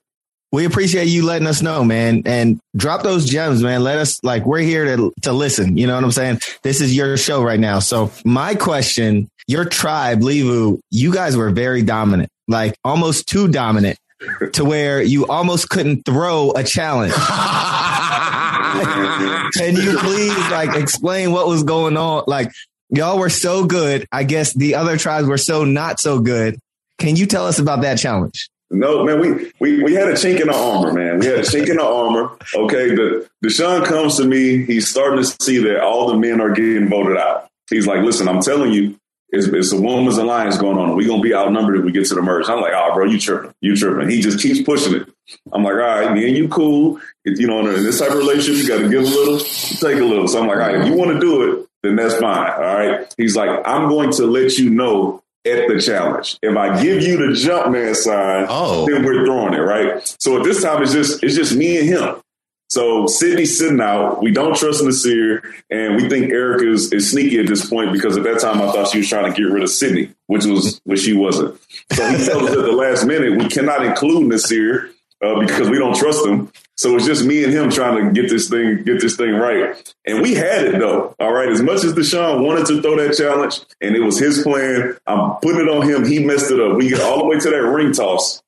We 0.51 0.63
appreciate 0.63 1.07
you 1.07 1.25
letting 1.25 1.47
us 1.47 1.61
know, 1.61 1.83
man, 1.83 2.21
and 2.25 2.59
drop 2.77 3.03
those 3.03 3.25
gems, 3.25 3.61
man. 3.61 3.83
Let 3.83 3.97
us 3.97 4.23
like 4.23 4.45
we're 4.45 4.59
here 4.59 4.85
to 4.85 5.11
to 5.23 5.33
listen. 5.33 5.77
You 5.77 5.85
know 5.85 5.95
what 5.95 6.03
I'm 6.03 6.11
saying? 6.11 6.39
This 6.63 6.79
is 6.79 6.95
your 6.95 7.17
show 7.17 7.43
right 7.43 7.59
now. 7.59 7.79
So 7.79 8.11
my 8.23 8.55
question, 8.55 9.27
your 9.47 9.65
tribe, 9.65 10.21
Luvu, 10.21 10.79
you 10.91 11.13
guys 11.13 11.35
were 11.35 11.49
very 11.49 11.81
dominant, 11.81 12.29
like 12.47 12.77
almost 12.85 13.27
too 13.27 13.49
dominant, 13.49 13.97
to 14.53 14.63
where 14.63 15.01
you 15.01 15.27
almost 15.27 15.69
couldn't 15.69 16.05
throw 16.05 16.51
a 16.55 16.63
challenge. 16.63 17.13
Can 19.53 19.75
you 19.75 19.97
please 19.97 20.37
like 20.51 20.75
explain 20.75 21.31
what 21.31 21.47
was 21.47 21.63
going 21.63 21.97
on? 21.97 22.23
Like 22.27 22.51
y'all 22.89 23.19
were 23.19 23.29
so 23.29 23.65
good. 23.65 24.07
I 24.11 24.23
guess 24.23 24.53
the 24.53 24.75
other 24.75 24.97
tribes 24.97 25.27
were 25.27 25.37
so 25.37 25.63
not 25.63 25.99
so 25.99 26.19
good. 26.19 26.59
Can 26.97 27.15
you 27.15 27.25
tell 27.25 27.45
us 27.47 27.59
about 27.59 27.81
that 27.81 27.97
challenge? 27.97 28.49
No, 28.71 29.03
man, 29.03 29.19
we, 29.19 29.51
we 29.59 29.83
we 29.83 29.93
had 29.93 30.07
a 30.07 30.13
chink 30.13 30.41
in 30.41 30.47
the 30.47 30.55
armor, 30.55 30.91
man. 30.91 31.19
We 31.19 31.27
had 31.27 31.39
a 31.39 31.41
chink 31.41 31.69
in 31.69 31.77
the 31.77 31.85
armor. 31.85 32.35
Okay, 32.55 32.95
the 32.95 33.27
Deshaun 33.43 33.85
comes 33.85 34.17
to 34.17 34.25
me. 34.25 34.65
He's 34.65 34.87
starting 34.87 35.23
to 35.23 35.43
see 35.43 35.59
that 35.63 35.81
all 35.81 36.07
the 36.07 36.17
men 36.17 36.41
are 36.41 36.51
getting 36.51 36.89
voted 36.89 37.17
out. 37.17 37.47
He's 37.69 37.85
like, 37.85 38.01
"Listen, 38.01 38.27
I'm 38.27 38.41
telling 38.41 38.73
you, 38.73 38.99
it's, 39.29 39.47
it's 39.47 39.71
a 39.71 39.81
woman's 39.81 40.17
alliance 40.17 40.57
going 40.57 40.77
on. 40.77 40.95
We're 40.95 41.07
gonna 41.07 41.21
be 41.21 41.33
outnumbered 41.33 41.77
if 41.79 41.85
we 41.85 41.91
get 41.91 42.05
to 42.07 42.15
the 42.15 42.21
merge." 42.21 42.47
I'm 42.49 42.61
like, 42.61 42.73
"Oh, 42.75 42.93
bro, 42.93 43.05
you 43.05 43.19
tripping? 43.19 43.53
You 43.61 43.75
tripping?" 43.75 44.09
He 44.09 44.21
just 44.21 44.39
keeps 44.39 44.61
pushing 44.61 44.95
it. 44.95 45.07
I'm 45.51 45.63
like, 45.63 45.73
"All 45.73 45.79
right, 45.79 46.11
me 46.13 46.27
and 46.27 46.37
you 46.37 46.47
cool. 46.47 46.99
It, 47.25 47.39
you 47.39 47.47
know, 47.47 47.59
in 47.59 47.83
this 47.83 47.99
type 47.99 48.11
of 48.11 48.17
relationship, 48.17 48.63
you 48.63 48.67
got 48.67 48.81
to 48.81 48.89
give 48.89 49.01
a 49.03 49.05
little, 49.05 49.39
take 49.39 49.99
a 49.99 50.05
little." 50.05 50.27
So 50.27 50.39
I'm 50.41 50.47
like, 50.47 50.57
"All 50.57 50.61
right, 50.61 50.75
if 50.81 50.87
you 50.87 50.93
want 50.93 51.11
to 51.13 51.19
do 51.19 51.41
it, 51.61 51.67
then 51.83 51.95
that's 51.95 52.15
fine." 52.15 52.51
All 52.51 52.61
right. 52.75 53.13
He's 53.17 53.35
like, 53.35 53.49
"I'm 53.65 53.89
going 53.89 54.11
to 54.13 54.25
let 54.25 54.57
you 54.57 54.69
know 54.69 55.21
at 55.45 55.67
the 55.67 55.79
challenge. 55.79 56.39
If 56.41 56.57
I 56.57 56.81
give 56.81 57.03
you 57.03 57.17
the 57.27 57.33
jump 57.35 57.71
man 57.71 57.93
sign, 57.93 58.47
Oh. 58.49 58.87
then 58.89 59.03
we're 59.05 59.23
throwing 59.25 59.53
it, 59.53 59.59
right? 59.59 60.01
So 60.19 60.37
at 60.39 60.43
this 60.43 60.63
time 60.63 60.81
it's 60.81 60.91
just 60.93 61.23
it's 61.23 61.35
just 61.35 61.55
me 61.55 61.77
and 61.77 61.87
him. 61.87 62.15
So 62.69 63.05
Sydney's 63.07 63.57
sitting 63.57 63.79
out. 63.79 64.21
We 64.21 64.31
don't 64.31 64.55
trust 64.55 64.83
Nasir, 64.83 65.43
and 65.69 65.95
we 65.95 66.09
think 66.09 66.31
Erika 66.31 66.71
is, 66.71 66.91
is 66.91 67.11
sneaky 67.11 67.39
at 67.39 67.47
this 67.47 67.69
point 67.69 67.93
because 67.93 68.17
at 68.17 68.23
that 68.23 68.39
time 68.39 68.61
I 68.61 68.71
thought 68.71 68.87
she 68.89 68.99
was 68.99 69.09
trying 69.09 69.31
to 69.31 69.37
get 69.37 69.51
rid 69.51 69.63
of 69.63 69.69
Sydney, 69.69 70.09
which 70.27 70.45
was 70.45 70.81
which 70.83 71.01
she 71.01 71.13
wasn't. 71.13 71.59
So 71.93 72.07
he 72.09 72.25
tells 72.25 72.49
us 72.49 72.57
at 72.57 72.65
the 72.65 72.71
last 72.71 73.05
minute 73.05 73.37
we 73.37 73.49
cannot 73.49 73.85
include 73.85 74.27
Nasir 74.27 74.89
uh, 75.23 75.39
because 75.39 75.69
we 75.69 75.77
don't 75.77 75.95
trust 75.95 76.25
him. 76.25 76.51
So 76.77 76.95
it's 76.95 77.05
just 77.05 77.23
me 77.23 77.43
and 77.43 77.53
him 77.53 77.69
trying 77.69 78.03
to 78.03 78.21
get 78.21 78.29
this 78.29 78.49
thing 78.49 78.83
get 78.83 78.99
this 78.99 79.15
thing 79.15 79.33
right. 79.33 79.93
And 80.05 80.21
we 80.21 80.33
had 80.33 80.65
it 80.65 80.79
though. 80.79 81.15
All 81.19 81.33
right. 81.33 81.49
As 81.49 81.61
much 81.61 81.83
as 81.83 81.93
Deshaun 81.93 82.45
wanted 82.45 82.65
to 82.67 82.81
throw 82.81 82.97
that 82.97 83.15
challenge, 83.15 83.61
and 83.79 83.95
it 83.95 84.01
was 84.01 84.19
his 84.19 84.43
plan, 84.43 84.97
I'm 85.07 85.35
putting 85.41 85.61
it 85.61 85.69
on 85.69 85.87
him. 85.87 86.05
He 86.05 86.23
messed 86.23 86.51
it 86.51 86.59
up. 86.59 86.75
We 86.75 86.89
get 86.89 86.99
all 86.99 87.19
the 87.19 87.25
way 87.25 87.39
to 87.39 87.49
that 87.49 87.61
ring 87.61 87.93
toss. 87.93 88.41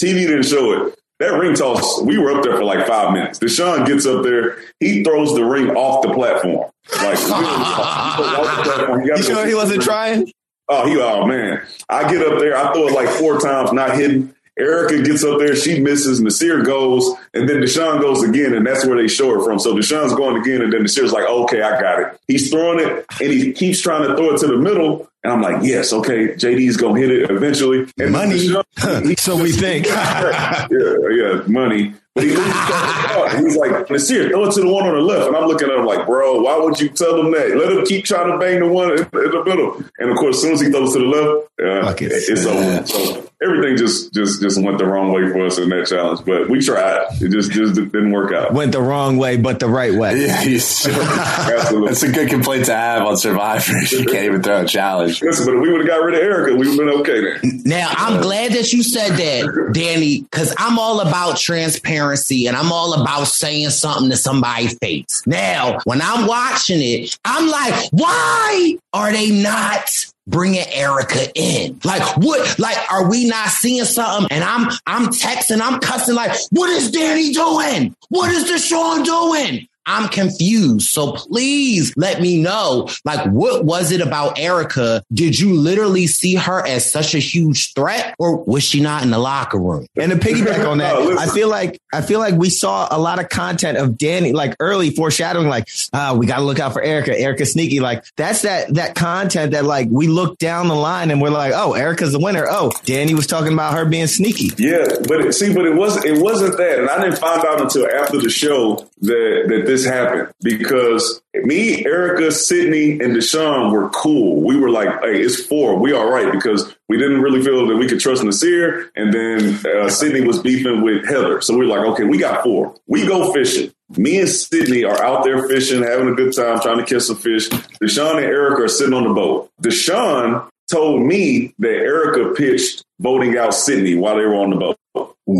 TV 0.00 0.26
didn't 0.26 0.44
show 0.44 0.86
it. 0.86 0.98
That 1.18 1.36
ring 1.38 1.54
toss, 1.54 2.00
we 2.02 2.16
were 2.16 2.32
up 2.32 2.44
there 2.44 2.56
for 2.56 2.64
like 2.64 2.86
five 2.86 3.12
minutes. 3.12 3.40
Deshaun 3.40 3.86
gets 3.86 4.06
up 4.06 4.22
there, 4.22 4.58
he 4.78 5.02
throws 5.02 5.34
the 5.34 5.44
ring 5.44 5.70
off 5.70 6.02
the 6.02 6.12
platform. 6.14 6.70
Like 7.02 7.18
off 7.30 8.16
the 8.18 8.62
platform. 8.62 9.02
You 9.04 9.22
sure 9.22 9.46
he 9.46 9.54
wasn't 9.54 9.82
trying? 9.82 10.32
Oh, 10.68 10.86
he, 10.86 10.96
oh 11.00 11.26
man. 11.26 11.62
I 11.88 12.08
get 12.10 12.24
up 12.24 12.38
there, 12.38 12.56
I 12.56 12.72
throw 12.72 12.88
it 12.88 12.92
like 12.94 13.08
four 13.08 13.40
times, 13.40 13.72
not 13.72 13.96
hitting. 13.96 14.32
Erika 14.58 15.02
gets 15.02 15.24
up 15.24 15.38
there, 15.38 15.54
she 15.54 15.80
misses, 15.80 16.20
Nasir 16.20 16.62
goes, 16.62 17.08
and 17.34 17.48
then 17.48 17.58
Deshaun 17.58 18.00
goes 18.00 18.22
again, 18.22 18.54
and 18.54 18.66
that's 18.66 18.84
where 18.84 18.96
they 19.00 19.08
show 19.08 19.40
it 19.40 19.44
from. 19.44 19.58
So 19.58 19.74
Deshaun's 19.74 20.14
going 20.14 20.36
again, 20.40 20.62
and 20.62 20.72
then 20.72 20.82
Nasir's 20.82 21.12
like, 21.12 21.28
okay, 21.28 21.62
I 21.62 21.80
got 21.80 22.00
it. 22.00 22.20
He's 22.26 22.50
throwing 22.50 22.80
it, 22.80 23.06
and 23.20 23.32
he 23.32 23.52
keeps 23.52 23.80
trying 23.80 24.08
to 24.08 24.16
throw 24.16 24.34
it 24.34 24.38
to 24.40 24.46
the 24.48 24.56
middle, 24.56 25.08
and 25.24 25.32
I'm 25.32 25.42
like, 25.42 25.62
yes, 25.62 25.92
okay, 25.92 26.28
JD's 26.34 26.76
gonna 26.76 26.98
hit 27.00 27.10
it 27.10 27.30
eventually. 27.30 27.86
And 27.98 28.12
Money. 28.12 28.38
Deshaun- 28.48 29.18
So 29.18 29.40
we 29.40 29.52
think. 29.52 29.86
yeah, 29.86 30.66
yeah, 30.70 31.42
money. 31.46 31.94
But 32.14 32.24
he 32.24 32.30
literally 32.30 32.52
started 32.52 33.36
to 33.36 33.44
He's 33.44 33.56
like, 33.56 33.90
Nasir, 33.90 34.28
throw 34.30 34.44
it 34.48 34.52
to 34.54 34.60
the 34.62 34.68
one 34.68 34.86
on 34.88 34.94
the 34.94 35.00
left. 35.00 35.28
And 35.28 35.36
I'm 35.36 35.44
looking 35.46 35.68
at 35.70 35.78
him 35.78 35.86
like, 35.86 36.04
bro, 36.06 36.40
why 36.40 36.58
would 36.58 36.80
you 36.80 36.88
tell 36.88 37.20
him 37.20 37.30
that? 37.32 37.54
Let 37.56 37.70
him 37.70 37.84
keep 37.86 38.04
trying 38.06 38.32
to 38.32 38.38
bang 38.38 38.58
the 38.60 38.66
one 38.66 38.90
in, 38.90 38.98
in 38.98 39.06
the 39.30 39.42
middle. 39.46 39.84
And 39.98 40.10
of 40.10 40.16
course, 40.16 40.36
as 40.36 40.42
soon 40.42 40.52
as 40.54 40.60
he 40.60 40.70
throws 40.70 40.94
to 40.94 40.98
the 40.98 41.04
left, 41.04 41.46
uh, 41.60 41.94
it's 42.00 42.44
over. 42.46 42.86
So 42.86 43.27
everything 43.42 43.76
just 43.76 44.12
just 44.12 44.42
just 44.42 44.60
went 44.62 44.78
the 44.78 44.86
wrong 44.86 45.12
way 45.12 45.30
for 45.30 45.46
us 45.46 45.58
in 45.58 45.68
that 45.70 45.86
challenge. 45.86 46.24
But 46.24 46.48
we 46.48 46.60
tried. 46.60 47.06
It 47.20 47.30
just 47.30 47.52
just 47.52 47.74
didn't 47.74 48.10
work 48.10 48.32
out. 48.32 48.52
Went 48.52 48.72
the 48.72 48.82
wrong 48.82 49.16
way, 49.16 49.36
but 49.36 49.60
the 49.60 49.68
right 49.68 49.94
way. 49.94 50.26
Yeah, 50.26 50.40
he's, 50.42 50.86
Absolutely. 50.88 51.88
that's 51.88 52.02
a 52.02 52.12
good 52.12 52.28
complaint 52.28 52.66
to 52.66 52.74
have 52.74 53.02
on 53.02 53.16
Survivor. 53.16 53.72
You 53.88 54.04
can't 54.04 54.24
even 54.24 54.42
throw 54.42 54.62
a 54.62 54.66
challenge. 54.66 55.22
Listen, 55.22 55.46
but 55.46 55.54
if 55.56 55.62
we 55.62 55.72
would 55.72 55.80
have 55.80 55.88
got 55.88 56.04
rid 56.04 56.14
of 56.14 56.20
Erika, 56.20 56.52
we 56.52 56.58
would 56.58 56.66
have 56.68 56.76
been 56.76 57.00
okay 57.00 57.20
then. 57.20 57.62
Now, 57.64 57.90
I'm 57.90 58.20
glad 58.20 58.52
that 58.52 58.72
you 58.72 58.82
said 58.82 59.12
that, 59.12 59.70
Danny, 59.72 60.22
because 60.22 60.54
I'm 60.58 60.78
all 60.78 61.00
about 61.00 61.38
transparency 61.38 62.46
and 62.46 62.56
I'm 62.56 62.70
all 62.70 63.00
about 63.00 63.24
saying 63.24 63.70
something 63.70 64.10
to 64.10 64.16
somebody's 64.16 64.76
face. 64.78 65.22
Now, 65.26 65.78
when 65.84 66.00
I'm 66.02 66.26
watching 66.26 66.80
it, 66.80 67.18
I'm 67.24 67.48
like, 67.48 67.88
why 67.92 68.76
are 68.92 69.10
they 69.10 69.30
not 69.30 69.90
bringing 70.28 70.64
Erika 70.68 71.30
in? 71.34 71.80
Like, 71.84 72.16
what? 72.18 72.58
Like, 72.58 72.76
are 72.92 73.08
we 73.08 73.26
not 73.26 73.48
seeing 73.48 73.84
something? 73.84 74.28
And 74.30 74.44
I'm, 74.44 74.70
I'm 74.86 75.08
texting, 75.08 75.60
I'm 75.60 75.80
cussing, 75.80 76.14
like, 76.14 76.36
what 76.50 76.70
is 76.70 76.90
Danny 76.90 77.32
doing? 77.32 77.94
What 78.08 78.30
is 78.32 78.44
Deshaun 78.44 79.04
doing? 79.04 79.67
I'm 79.88 80.08
confused. 80.08 80.90
So 80.90 81.12
please 81.12 81.94
let 81.96 82.20
me 82.20 82.40
know, 82.42 82.88
like, 83.04 83.26
what 83.30 83.64
was 83.64 83.90
it 83.90 84.02
about 84.02 84.38
Erika? 84.38 85.02
Did 85.12 85.38
you 85.40 85.54
literally 85.54 86.06
see 86.06 86.34
her 86.34 86.64
as 86.66 86.90
such 86.90 87.14
a 87.14 87.18
huge 87.18 87.72
threat 87.72 88.14
or 88.18 88.36
was 88.44 88.62
she 88.62 88.80
not 88.80 89.02
in 89.02 89.10
the 89.10 89.18
locker 89.18 89.58
room? 89.58 89.86
And 89.96 90.12
to 90.12 90.18
piggyback 90.18 90.68
on 90.68 90.78
that, 90.78 90.94
No. 91.08 91.16
I 91.18 91.26
feel 91.26 91.48
like 91.48 91.80
I 91.92 92.02
feel 92.02 92.18
like 92.18 92.34
we 92.34 92.50
saw 92.50 92.86
a 92.90 92.98
lot 92.98 93.18
of 93.18 93.28
content 93.30 93.78
of 93.78 93.96
Danny, 93.96 94.32
like 94.32 94.56
early 94.60 94.90
foreshadowing, 94.90 95.48
like, 95.48 95.68
ah, 95.94 96.14
we 96.14 96.26
gotta 96.26 96.42
look 96.42 96.58
out 96.58 96.72
for 96.74 96.82
Erika. 96.82 97.18
Erika 97.18 97.46
sneaky. 97.46 97.80
Like 97.80 98.04
that's 98.16 98.42
that 98.42 98.74
that 98.74 98.94
content 98.94 99.52
that 99.52 99.64
like 99.64 99.88
we 99.90 100.06
look 100.06 100.38
down 100.38 100.68
the 100.68 100.74
line 100.74 101.10
and 101.10 101.22
we're 101.22 101.30
like, 101.30 101.52
oh, 101.54 101.72
Erika's 101.72 102.12
the 102.12 102.18
winner. 102.18 102.46
Oh, 102.48 102.70
Danny 102.84 103.14
was 103.14 103.26
talking 103.26 103.52
about 103.54 103.74
her 103.74 103.84
being 103.86 104.06
sneaky. 104.06 104.50
Yeah, 104.58 104.86
but 105.08 105.20
it, 105.20 105.32
see, 105.34 105.54
but 105.54 105.64
it 105.64 105.74
wasn't. 105.74 106.04
It 106.04 106.20
wasn't 106.20 106.56
that, 106.58 106.78
and 106.78 106.90
I 106.90 107.02
didn't 107.02 107.18
find 107.18 107.44
out 107.46 107.60
until 107.60 107.88
after 107.90 108.18
the 108.18 108.28
show 108.30 108.86
that 109.02 109.44
that 109.48 109.62
this 109.66 109.77
happened 109.84 110.32
because 110.42 111.20
me, 111.34 111.84
Erika, 111.84 112.32
Sydney, 112.32 112.92
and 112.92 113.14
Deshaun 113.16 113.72
were 113.72 113.88
cool. 113.90 114.42
We 114.42 114.56
were 114.56 114.70
like, 114.70 114.88
"Hey, 115.02 115.20
it's 115.20 115.44
four. 115.44 115.76
We 115.78 115.92
all 115.92 116.10
right," 116.10 116.30
because 116.30 116.74
we 116.88 116.98
didn't 116.98 117.20
really 117.20 117.42
feel 117.42 117.66
that 117.66 117.76
we 117.76 117.88
could 117.88 118.00
trust 118.00 118.24
Nasir, 118.24 118.90
and 118.96 119.12
then 119.12 119.60
uh, 119.66 119.90
Sydney 119.90 120.22
was 120.22 120.40
beefing 120.40 120.82
with 120.82 121.06
Heather, 121.06 121.40
so 121.40 121.56
we 121.56 121.66
were 121.66 121.76
like, 121.76 121.86
"Okay, 121.88 122.04
we 122.04 122.18
got 122.18 122.42
four. 122.42 122.74
We 122.86 123.06
go 123.06 123.32
fishing." 123.32 123.72
Me 123.96 124.20
and 124.20 124.28
Sydney 124.28 124.84
are 124.84 125.02
out 125.02 125.24
there 125.24 125.48
fishing, 125.48 125.82
having 125.82 126.08
a 126.08 126.14
good 126.14 126.34
time, 126.34 126.60
trying 126.60 126.78
to 126.78 126.84
catch 126.84 127.04
some 127.04 127.16
fish. 127.16 127.48
Deshaun 127.48 128.16
and 128.16 128.24
Erika 128.24 128.62
are 128.62 128.68
sitting 128.68 128.92
on 128.92 129.04
the 129.04 129.14
boat. 129.14 129.50
Deshaun 129.62 130.46
told 130.70 131.02
me 131.02 131.54
that 131.58 131.70
Erika 131.70 132.34
pitched 132.34 132.84
voting 133.00 133.36
out 133.38 133.54
Sydney 133.54 133.94
while 133.94 134.16
they 134.16 134.24
were 134.24 134.36
on 134.36 134.50
the 134.50 134.56
boat. 134.56 134.77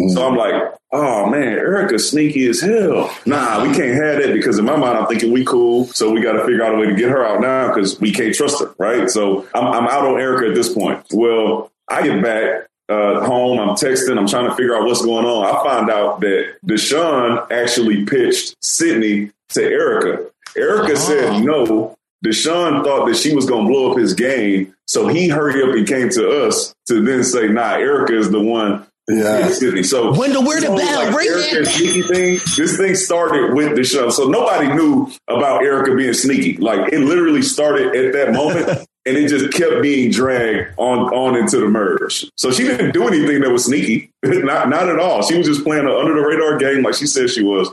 So 0.09 0.27
I'm 0.27 0.37
like, 0.37 0.75
oh 0.93 1.31
man, 1.31 1.55
Erika's 1.55 2.11
sneaky 2.11 2.47
as 2.47 2.61
hell. 2.61 3.11
Nah, 3.25 3.63
we 3.63 3.75
can't 3.75 3.95
have 3.95 4.23
that 4.23 4.35
because 4.35 4.59
in 4.59 4.67
my 4.67 4.77
mind, 4.77 4.99
I'm 4.99 5.07
thinking 5.07 5.33
we 5.33 5.45
cool. 5.45 5.87
So 5.87 6.11
we 6.11 6.21
got 6.21 6.33
to 6.33 6.45
figure 6.45 6.63
out 6.63 6.75
a 6.75 6.79
way 6.79 6.87
to 6.87 6.95
get 6.95 7.09
her 7.09 7.25
out 7.25 7.41
now 7.41 7.69
because 7.69 7.99
we 7.99 8.13
can't 8.13 8.35
trust 8.35 8.61
her, 8.61 8.75
right? 8.79 9.09
So 9.09 9.49
I'm, 9.55 9.65
I'm 9.65 9.89
out 9.89 10.05
on 10.05 10.21
Erika 10.21 10.49
at 10.49 10.55
this 10.55 10.73
point. 10.73 11.07
Well, 11.11 11.73
I 11.89 12.03
get 12.03 12.23
back 12.23 12.69
uh, 12.91 13.25
home. 13.25 13.59
I'm 13.59 13.77
texting. 13.77 14.19
I'm 14.19 14.29
trying 14.29 14.51
to 14.51 14.55
figure 14.55 14.77
out 14.77 14.85
what's 14.85 15.03
going 15.03 15.25
on. 15.25 15.47
I 15.47 15.63
find 15.65 15.91
out 15.91 16.21
that 16.21 16.57
Deshaun 16.67 17.51
actually 17.51 18.05
pitched 18.05 18.57
Sydney 18.63 19.31
to 19.51 19.63
Erika. 19.63 20.27
Erika 20.55 20.97
said 20.97 21.45
no. 21.45 21.97
Deshaun 22.25 22.85
thought 22.85 23.07
that 23.07 23.17
she 23.17 23.35
was 23.35 23.47
going 23.47 23.67
to 23.67 23.73
blow 23.73 23.93
up 23.93 23.99
his 23.99 24.13
game. 24.13 24.75
So 24.87 25.07
he 25.07 25.29
hurried 25.29 25.63
up 25.63 25.75
and 25.75 25.87
came 25.87 26.09
to 26.11 26.47
us 26.47 26.75
to 26.89 27.03
then 27.03 27.23
say, 27.23 27.49
nah, 27.49 27.75
Erika 27.75 28.19
is 28.19 28.31
the 28.31 28.41
one. 28.41 28.87
Yeah. 29.09 29.49
Sydney. 29.49 29.83
So 29.83 30.13
Wendell, 30.13 30.45
where 30.45 30.61
the 30.61 30.67
so, 30.67 30.77
bell? 30.77 31.05
like, 31.07 31.17
Ring 31.17 31.29
Erika 31.29 31.61
it. 31.61 31.67
sneaky 31.67 32.03
thing. 32.03 32.39
This 32.57 32.77
thing 32.77 32.95
started 32.95 33.55
with 33.55 33.69
Deshaun. 33.73 34.13
So 34.13 34.29
nobody 34.29 34.73
knew 34.75 35.11
about 35.29 35.63
Erika 35.63 35.95
being 35.95 36.13
sneaky. 36.13 36.59
Like 36.59 36.93
it 36.93 37.01
literally 37.01 37.43
started 37.43 37.95
at 37.97 38.13
that 38.13 38.33
moment. 38.33 38.87
And 39.07 39.17
it 39.17 39.29
just 39.29 39.55
kept 39.55 39.81
being 39.81 40.11
dragged 40.11 40.75
on 40.77 40.99
on 41.15 41.35
into 41.35 41.57
the 41.59 41.67
merge. 41.67 42.31
So 42.37 42.51
she 42.51 42.65
didn't 42.65 42.93
do 42.93 43.09
anything 43.09 43.41
that 43.41 43.49
was 43.51 43.65
sneaky, 43.65 44.13
not 44.23 44.69
not 44.69 44.91
at 44.91 44.99
all. 44.99 45.23
She 45.23 45.39
was 45.39 45.47
just 45.47 45.65
playing 45.65 45.87
an 45.87 45.91
under 45.91 46.13
the 46.15 46.21
radar 46.21 46.59
game, 46.59 46.83
like 46.83 46.95
she 46.95 47.07
said 47.07 47.31
she 47.31 47.43
was. 47.43 47.71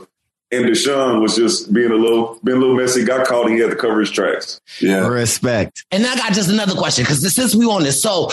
And 0.50 0.64
Deshaun 0.64 1.20
was 1.20 1.36
just 1.36 1.74
being 1.74 1.90
a 1.90 1.96
little, 1.96 2.38
being 2.42 2.56
a 2.56 2.60
little 2.60 2.74
messy. 2.76 3.04
Got 3.04 3.26
caught. 3.26 3.50
He 3.50 3.58
had 3.58 3.68
to 3.68 3.76
cover 3.76 4.00
his 4.00 4.10
tracks. 4.10 4.62
Yeah. 4.80 5.08
Respect. 5.08 5.84
And 5.90 6.06
I 6.06 6.16
got 6.16 6.32
just 6.32 6.48
another 6.48 6.74
question 6.74 7.02
because 7.04 7.34
since 7.34 7.54
we 7.54 7.66
on 7.66 7.82
this, 7.82 8.00
so 8.00 8.30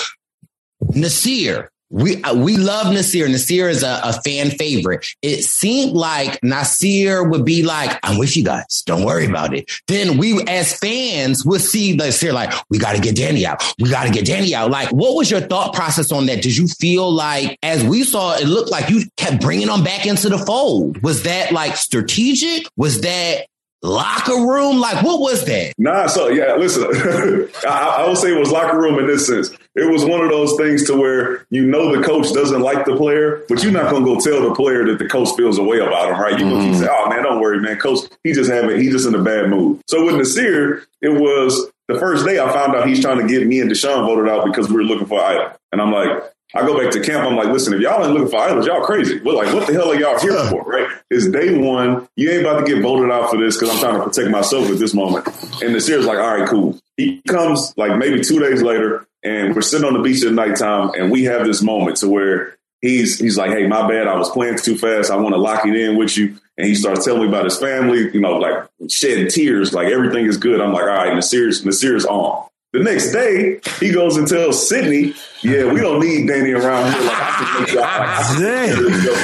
Nasir, 0.92 1.72
we 1.94 2.22
uh, 2.24 2.34
we 2.34 2.58
love 2.58 2.92
Nasir. 2.92 3.30
Nasir 3.30 3.70
is 3.70 3.84
a, 3.84 4.02
a, 4.04 4.14
fan 4.24 4.50
favorite. 4.50 5.06
It 5.22 5.44
seemed 5.44 5.96
like 5.96 6.40
Nasir 6.42 7.24
would 7.24 7.46
be 7.46 7.62
like, 7.62 8.00
"I'm 8.02 8.18
with 8.18 8.36
you 8.36 8.44
guys. 8.44 8.82
Don't 8.88 9.04
worry 9.04 9.28
about 9.28 9.54
it." 9.54 9.70
Then 9.88 10.18
we, 10.18 10.42
as 10.48 10.76
fans, 10.80 11.46
would 11.46 11.62
see 11.62 11.96
Nasir 11.96 12.34
like, 12.34 12.52
"We 12.72 12.80
got 12.80 12.96
to 12.96 13.02
get 13.02 13.16
Danny 13.16 13.46
out. 13.46 13.64
We 13.80 13.92
got 13.92 14.06
to 14.06 14.12
get 14.12 14.26
Danny 14.26 14.56
out." 14.56 14.72
Like, 14.72 14.90
what 14.90 15.16
was 15.16 15.30
your 15.30 15.42
thought 15.42 15.76
process 15.76 16.12
on 16.12 16.26
that? 16.26 16.42
Did 16.42 16.58
you 16.58 16.68
feel 16.68 17.12
like, 17.12 17.60
as 17.62 17.84
we 17.84 18.04
saw, 18.04 18.34
it 18.38 18.48
looked 18.48 18.72
like 18.72 18.90
you 18.90 19.04
kept 19.18 19.40
bringing 19.40 19.68
them 19.68 19.84
back 19.84 20.08
into 20.08 20.30
the 20.30 20.40
fold? 20.40 21.04
Was 21.04 21.24
that 21.24 21.52
like 21.52 21.78
strategic? 21.78 22.66
Was 22.76 23.02
that 23.02 23.46
locker 23.84 24.48
room? 24.48 24.80
Like, 24.80 25.04
what 25.04 25.19
was 25.19 25.46
that? 25.46 25.74
Nah, 25.78 26.08
so 26.08 26.30
yeah, 26.30 26.56
listen, 26.56 26.84
I, 27.67 27.98
I 28.00 28.08
would 28.08 28.17
say 28.17 28.34
it 28.34 28.39
was 28.39 28.52
locker 28.52 28.80
room 28.80 28.98
in 29.00 29.08
this 29.08 29.28
sense. 29.28 29.52
It 29.76 29.91
was 29.91 30.06
one 30.06 30.22
of 30.22 30.30
those 30.30 30.56
things 30.58 30.86
to 30.88 30.96
where 30.96 31.46
you 31.50 31.65
know 31.65 31.96
the 31.96 32.04
coach 32.04 32.32
doesn't 32.34 32.62
like 32.62 32.86
the 32.86 32.96
player, 32.96 33.43
but 33.50 33.62
you're 33.63 33.72
not 33.72 33.91
going 33.91 34.06
to 34.06 34.13
go 34.13 34.19
tell 34.19 34.48
the 34.48 34.56
player 34.56 34.86
that 34.86 35.00
the 35.00 35.08
coach 35.08 35.30
feels 35.36 35.58
a 35.58 35.63
way 35.63 35.80
about 35.80 36.12
him, 36.12 36.19
right? 36.19 36.39
You're 36.39 36.50
mm-hmm. 36.50 36.50
going 36.50 36.62
to 36.62 36.72
keep 36.72 36.80
saying, 36.80 36.91
oh 36.91 37.10
man, 37.10 37.24
don't 37.24 37.41
worry, 37.41 37.60
man. 37.60 37.78
Coach, 37.78 38.00
he 38.24 38.34
just 38.34 38.50
having, 38.50 38.80
he 38.80 38.89
just 38.89 39.08
in 39.08 39.15
a 39.15 39.22
bad 39.22 39.50
mood. 39.50 39.82
So 39.88 40.06
with 40.06 40.15
Nasir, 40.15 40.86
it 41.02 41.10
was 41.10 41.69
the 41.88 42.00
first 42.00 42.26
day 42.26 42.39
I 42.39 42.52
found 42.52 42.76
out 42.76 42.88
he's 42.88 43.02
trying 43.02 43.19
to 43.19 43.28
get 43.28 43.46
me 43.46 43.60
and 43.60 43.69
Deshaun 43.69 44.06
voted 44.06 44.32
out 44.32 44.46
because 44.46 44.69
we 44.69 44.76
were 44.76 44.84
looking 44.84 45.08
for 45.08 45.19
an 45.19 45.26
item. 45.26 45.52
And 45.72 45.82
I'm 45.82 45.91
like, 45.91 46.33
I 46.56 46.62
go 46.62 46.80
back 46.80 46.92
to 46.92 47.02
camp. 47.02 47.26
I'm 47.26 47.36
like, 47.36 47.48
listen, 47.48 47.74
if 47.74 47.82
y'all 47.82 48.04
ain't 48.04 48.13
looking 48.13 48.30
for 48.30 48.38
idols, 48.38 48.68
y'all 48.68 48.86
crazy. 48.86 49.20
We're 49.20 49.34
like, 49.34 49.54
what 49.54 49.66
the 49.66 49.74
hell 49.74 49.92
are 49.92 49.96
y'all 49.96 50.20
here 50.20 50.38
for? 50.50 50.63
Right? 50.63 50.88
It's 51.10 51.28
day 51.28 51.58
one. 51.58 52.08
You 52.16 52.30
ain't 52.30 52.42
about 52.42 52.60
to 52.60 52.66
get 52.66 52.84
voted 52.84 53.12
out 53.12 53.32
for 53.32 53.38
this 53.38 53.58
because 53.58 53.72
I'm 53.72 53.80
trying 53.80 54.00
to 54.00 54.04
protect 54.04 54.30
myself 54.30 54.70
at 54.70 54.78
this 54.78 54.94
moment. 54.94 55.28
And 55.63 55.74
the 55.74 55.82
series 55.82 56.06
like, 56.06 56.20
all 56.20 56.38
right, 56.38 56.48
cool. 56.48 56.78
He 56.96 57.22
comes 57.28 57.74
like 57.76 57.98
maybe 57.98 58.24
two 58.24 58.39
days 58.39 58.62
later, 58.62 59.08
and 59.24 59.56
we're 59.56 59.62
sitting 59.62 59.88
on 59.88 59.94
the 59.94 60.00
beach 60.02 60.24
at 60.24 60.32
nighttime, 60.32 60.92
and 60.96 61.12
we 61.12 61.24
have 61.24 61.46
this 61.48 61.63
moment 61.63 61.98
to 61.98 62.10
where 62.10 62.56
he's 62.82 63.18
he's 63.18 63.38
like, 63.38 63.50
hey, 63.50 63.66
my 63.66 63.88
bad. 63.88 64.08
I 64.08 64.16
was 64.16 64.30
playing 64.30 64.58
too 64.58 64.78
fast. 64.78 65.10
I 65.10 65.16
want 65.16 65.34
to 65.34 65.42
lock 65.42 65.66
it 65.66 65.76
in 65.76 65.98
with 65.98 66.16
you. 66.18 66.38
And 66.56 66.68
he 66.68 66.76
starts 66.76 67.04
telling 67.04 67.24
me 67.24 67.30
about 67.30 67.46
his 67.46 67.58
family, 67.58 68.12
you 68.13 68.22
know, 68.22 68.38
like 68.38 68.70
shedding 68.88 69.28
tears, 69.28 69.74
like 69.74 69.88
everything 69.88 70.28
is 70.28 70.38
good. 70.38 70.62
I'm 70.62 70.72
like, 70.72 70.84
all 70.84 70.89
right, 70.89 71.13
Naseer's 71.13 71.63
Naseer's 71.66 72.06
on. 72.06 72.48
The 72.74 72.80
next 72.80 73.12
day, 73.12 73.60
he 73.80 73.92
goes 73.92 74.18
and 74.18 74.28
tells 74.28 74.68
Sydney, 74.68 75.14
"Yeah, 75.44 75.72
we 75.72 75.80
don't 75.80 76.00
need 76.00 76.28
Danny 76.28 76.54
around 76.54 76.92
here. 76.92 77.04
Like, 77.04 77.86
I 77.86 78.74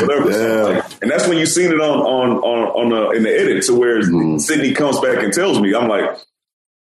whatever." 0.02 0.30
Yeah. 0.30 0.88
And 1.02 1.10
that's 1.10 1.28
when 1.28 1.40
you 1.40 1.48
seen 1.48 1.72
it 1.72 1.82
on 1.82 2.00
on 2.00 2.38
on 2.38 2.68
on 2.68 2.90
the, 2.90 3.18
in 3.18 3.24
the 3.24 3.32
edit 3.32 3.64
to 3.66 3.74
where 3.74 4.00
mm. 4.02 4.40
Sydney 4.40 4.74
comes 4.74 5.00
back 5.00 5.24
and 5.24 5.34
tells 5.34 5.60
me, 5.60 5.74
"I'm 5.74 5.88
like, 5.88 6.16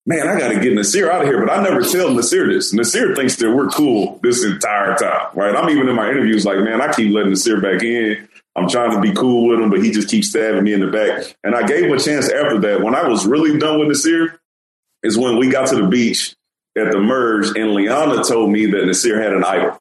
man, 0.07 0.26
I 0.26 0.40
got 0.40 0.48
to 0.48 0.59
get 0.59 0.72
Nasir 0.72 1.09
out 1.09 1.22
of 1.22 1.29
here." 1.29 1.38
But 1.38 1.57
I 1.57 1.62
never 1.62 1.83
tell 1.83 2.12
Nasir 2.12 2.52
this. 2.52 2.72
Nasir 2.72 3.14
thinks 3.14 3.37
that 3.37 3.55
we're 3.55 3.68
cool 3.68 4.18
this 4.24 4.44
entire 4.44 4.96
time, 4.96 5.29
right? 5.35 5.55
I'm 5.55 5.70
even 5.70 5.88
in 5.88 5.94
my 5.94 6.11
interviews 6.11 6.44
like, 6.44 6.59
man, 6.59 6.81
I 6.81 6.92
keep 6.92 7.14
letting 7.14 7.31
Nasir 7.31 7.61
back 7.61 7.85
in. 7.85 8.29
I'm 8.57 8.68
trying 8.68 8.90
to 8.90 9.00
be 9.00 9.12
cool 9.12 9.46
with 9.46 9.61
him, 9.61 9.70
but 9.70 9.85
he 9.85 9.92
just 9.92 10.09
keeps 10.09 10.31
stabbing 10.31 10.64
me 10.64 10.72
in 10.72 10.81
the 10.81 10.88
back. 10.88 11.37
And 11.44 11.55
I 11.55 11.64
gave 11.64 11.85
him 11.85 11.92
a 11.92 12.00
chance 12.00 12.29
after 12.29 12.59
that. 12.59 12.83
When 12.83 12.96
I 12.96 13.07
was 13.07 13.24
really 13.24 13.57
done 13.57 13.79
with 13.79 13.87
Naseer, 13.87 14.37
is 15.05 15.16
when 15.16 15.37
we 15.37 15.48
got 15.48 15.68
to 15.68 15.76
the 15.76 15.87
beach 15.87 16.35
at 16.76 16.92
the 16.92 16.98
merge, 16.98 17.56
and 17.56 17.72
Liana 17.72 18.22
told 18.22 18.50
me 18.50 18.66
that 18.66 18.82
Naseer 18.82 19.22
had 19.22 19.32
an 19.32 19.44
idol. 19.44 19.78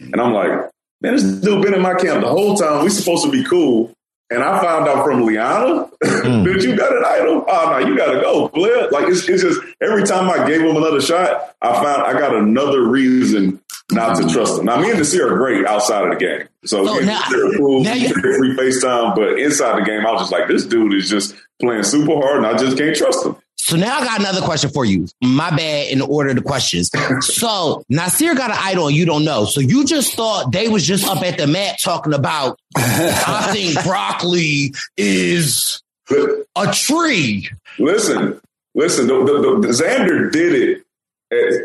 And 0.00 0.20
I'm 0.20 0.32
like, 0.32 0.70
man, 1.00 1.14
this 1.14 1.22
dude 1.22 1.62
been 1.62 1.74
in 1.74 1.82
my 1.82 1.94
camp 1.94 2.22
the 2.22 2.28
whole 2.28 2.56
time. 2.56 2.84
We 2.84 2.90
supposed 2.90 3.24
to 3.24 3.30
be 3.30 3.44
cool. 3.44 3.92
And 4.30 4.42
I 4.42 4.60
found 4.62 4.86
out 4.86 5.04
from 5.04 5.24
Liana 5.24 5.88
mm. 6.04 6.44
that 6.44 6.62
you 6.62 6.76
got 6.76 6.94
an 6.94 7.02
idol. 7.06 7.44
Oh 7.48 7.70
no, 7.70 7.78
you 7.86 7.96
gotta 7.96 8.20
go, 8.20 8.48
Blair. 8.48 8.90
Like 8.90 9.08
it's, 9.08 9.26
it's 9.26 9.42
just 9.42 9.60
every 9.80 10.04
time 10.04 10.28
I 10.28 10.46
gave 10.46 10.60
him 10.60 10.76
another 10.76 11.00
shot, 11.00 11.54
I 11.62 11.72
found 11.82 12.02
I 12.02 12.12
got 12.12 12.34
another 12.34 12.82
reason 12.82 13.62
not 13.90 14.16
to 14.16 14.28
trust 14.28 14.58
him. 14.58 14.66
Now 14.66 14.78
me 14.80 14.90
and 14.90 15.00
Naseer 15.00 15.30
are 15.30 15.36
great 15.36 15.64
outside 15.64 16.04
of 16.04 16.10
the 16.10 16.22
game. 16.22 16.46
So 16.66 16.86
oh, 16.86 16.98
now, 16.98 17.22
cool, 17.56 17.82
now 17.82 17.94
you, 17.94 18.12
free 18.12 18.54
FaceTime, 18.54 19.14
but 19.14 19.38
inside 19.38 19.80
the 19.80 19.86
game, 19.86 20.06
I 20.06 20.12
was 20.12 20.22
just 20.22 20.32
like, 20.32 20.46
this 20.46 20.66
dude 20.66 20.92
is 20.92 21.08
just 21.08 21.34
playing 21.60 21.82
super 21.82 22.14
hard 22.14 22.38
and 22.38 22.46
I 22.46 22.56
just 22.56 22.76
can't 22.76 22.94
trust 22.94 23.26
him. 23.26 23.36
So 23.56 23.76
now 23.76 23.98
I 23.98 24.04
got 24.04 24.20
another 24.20 24.40
question 24.40 24.70
for 24.70 24.84
you. 24.84 25.08
My 25.22 25.50
bad 25.50 25.88
in 25.90 26.00
order 26.00 26.32
the 26.32 26.40
questions. 26.40 26.90
So 27.20 27.84
Nasir 27.88 28.34
got 28.34 28.50
an 28.50 28.56
idol 28.58 28.86
and 28.88 28.96
you 28.96 29.04
don't 29.04 29.24
know. 29.24 29.44
So 29.44 29.60
you 29.60 29.84
just 29.84 30.14
thought 30.14 30.52
they 30.52 30.68
was 30.68 30.86
just 30.86 31.06
up 31.06 31.22
at 31.22 31.36
the 31.36 31.46
mat 31.46 31.78
talking 31.82 32.14
about 32.14 32.58
I 32.76 33.50
think 33.52 33.82
broccoli 33.84 34.72
is 34.96 35.82
a 36.10 36.72
tree. 36.72 37.48
Listen, 37.78 38.40
listen, 38.74 39.06
the, 39.06 39.24
the, 39.24 39.58
the, 39.60 39.68
Xander 39.68 40.32
did 40.32 40.54
it 40.54 40.84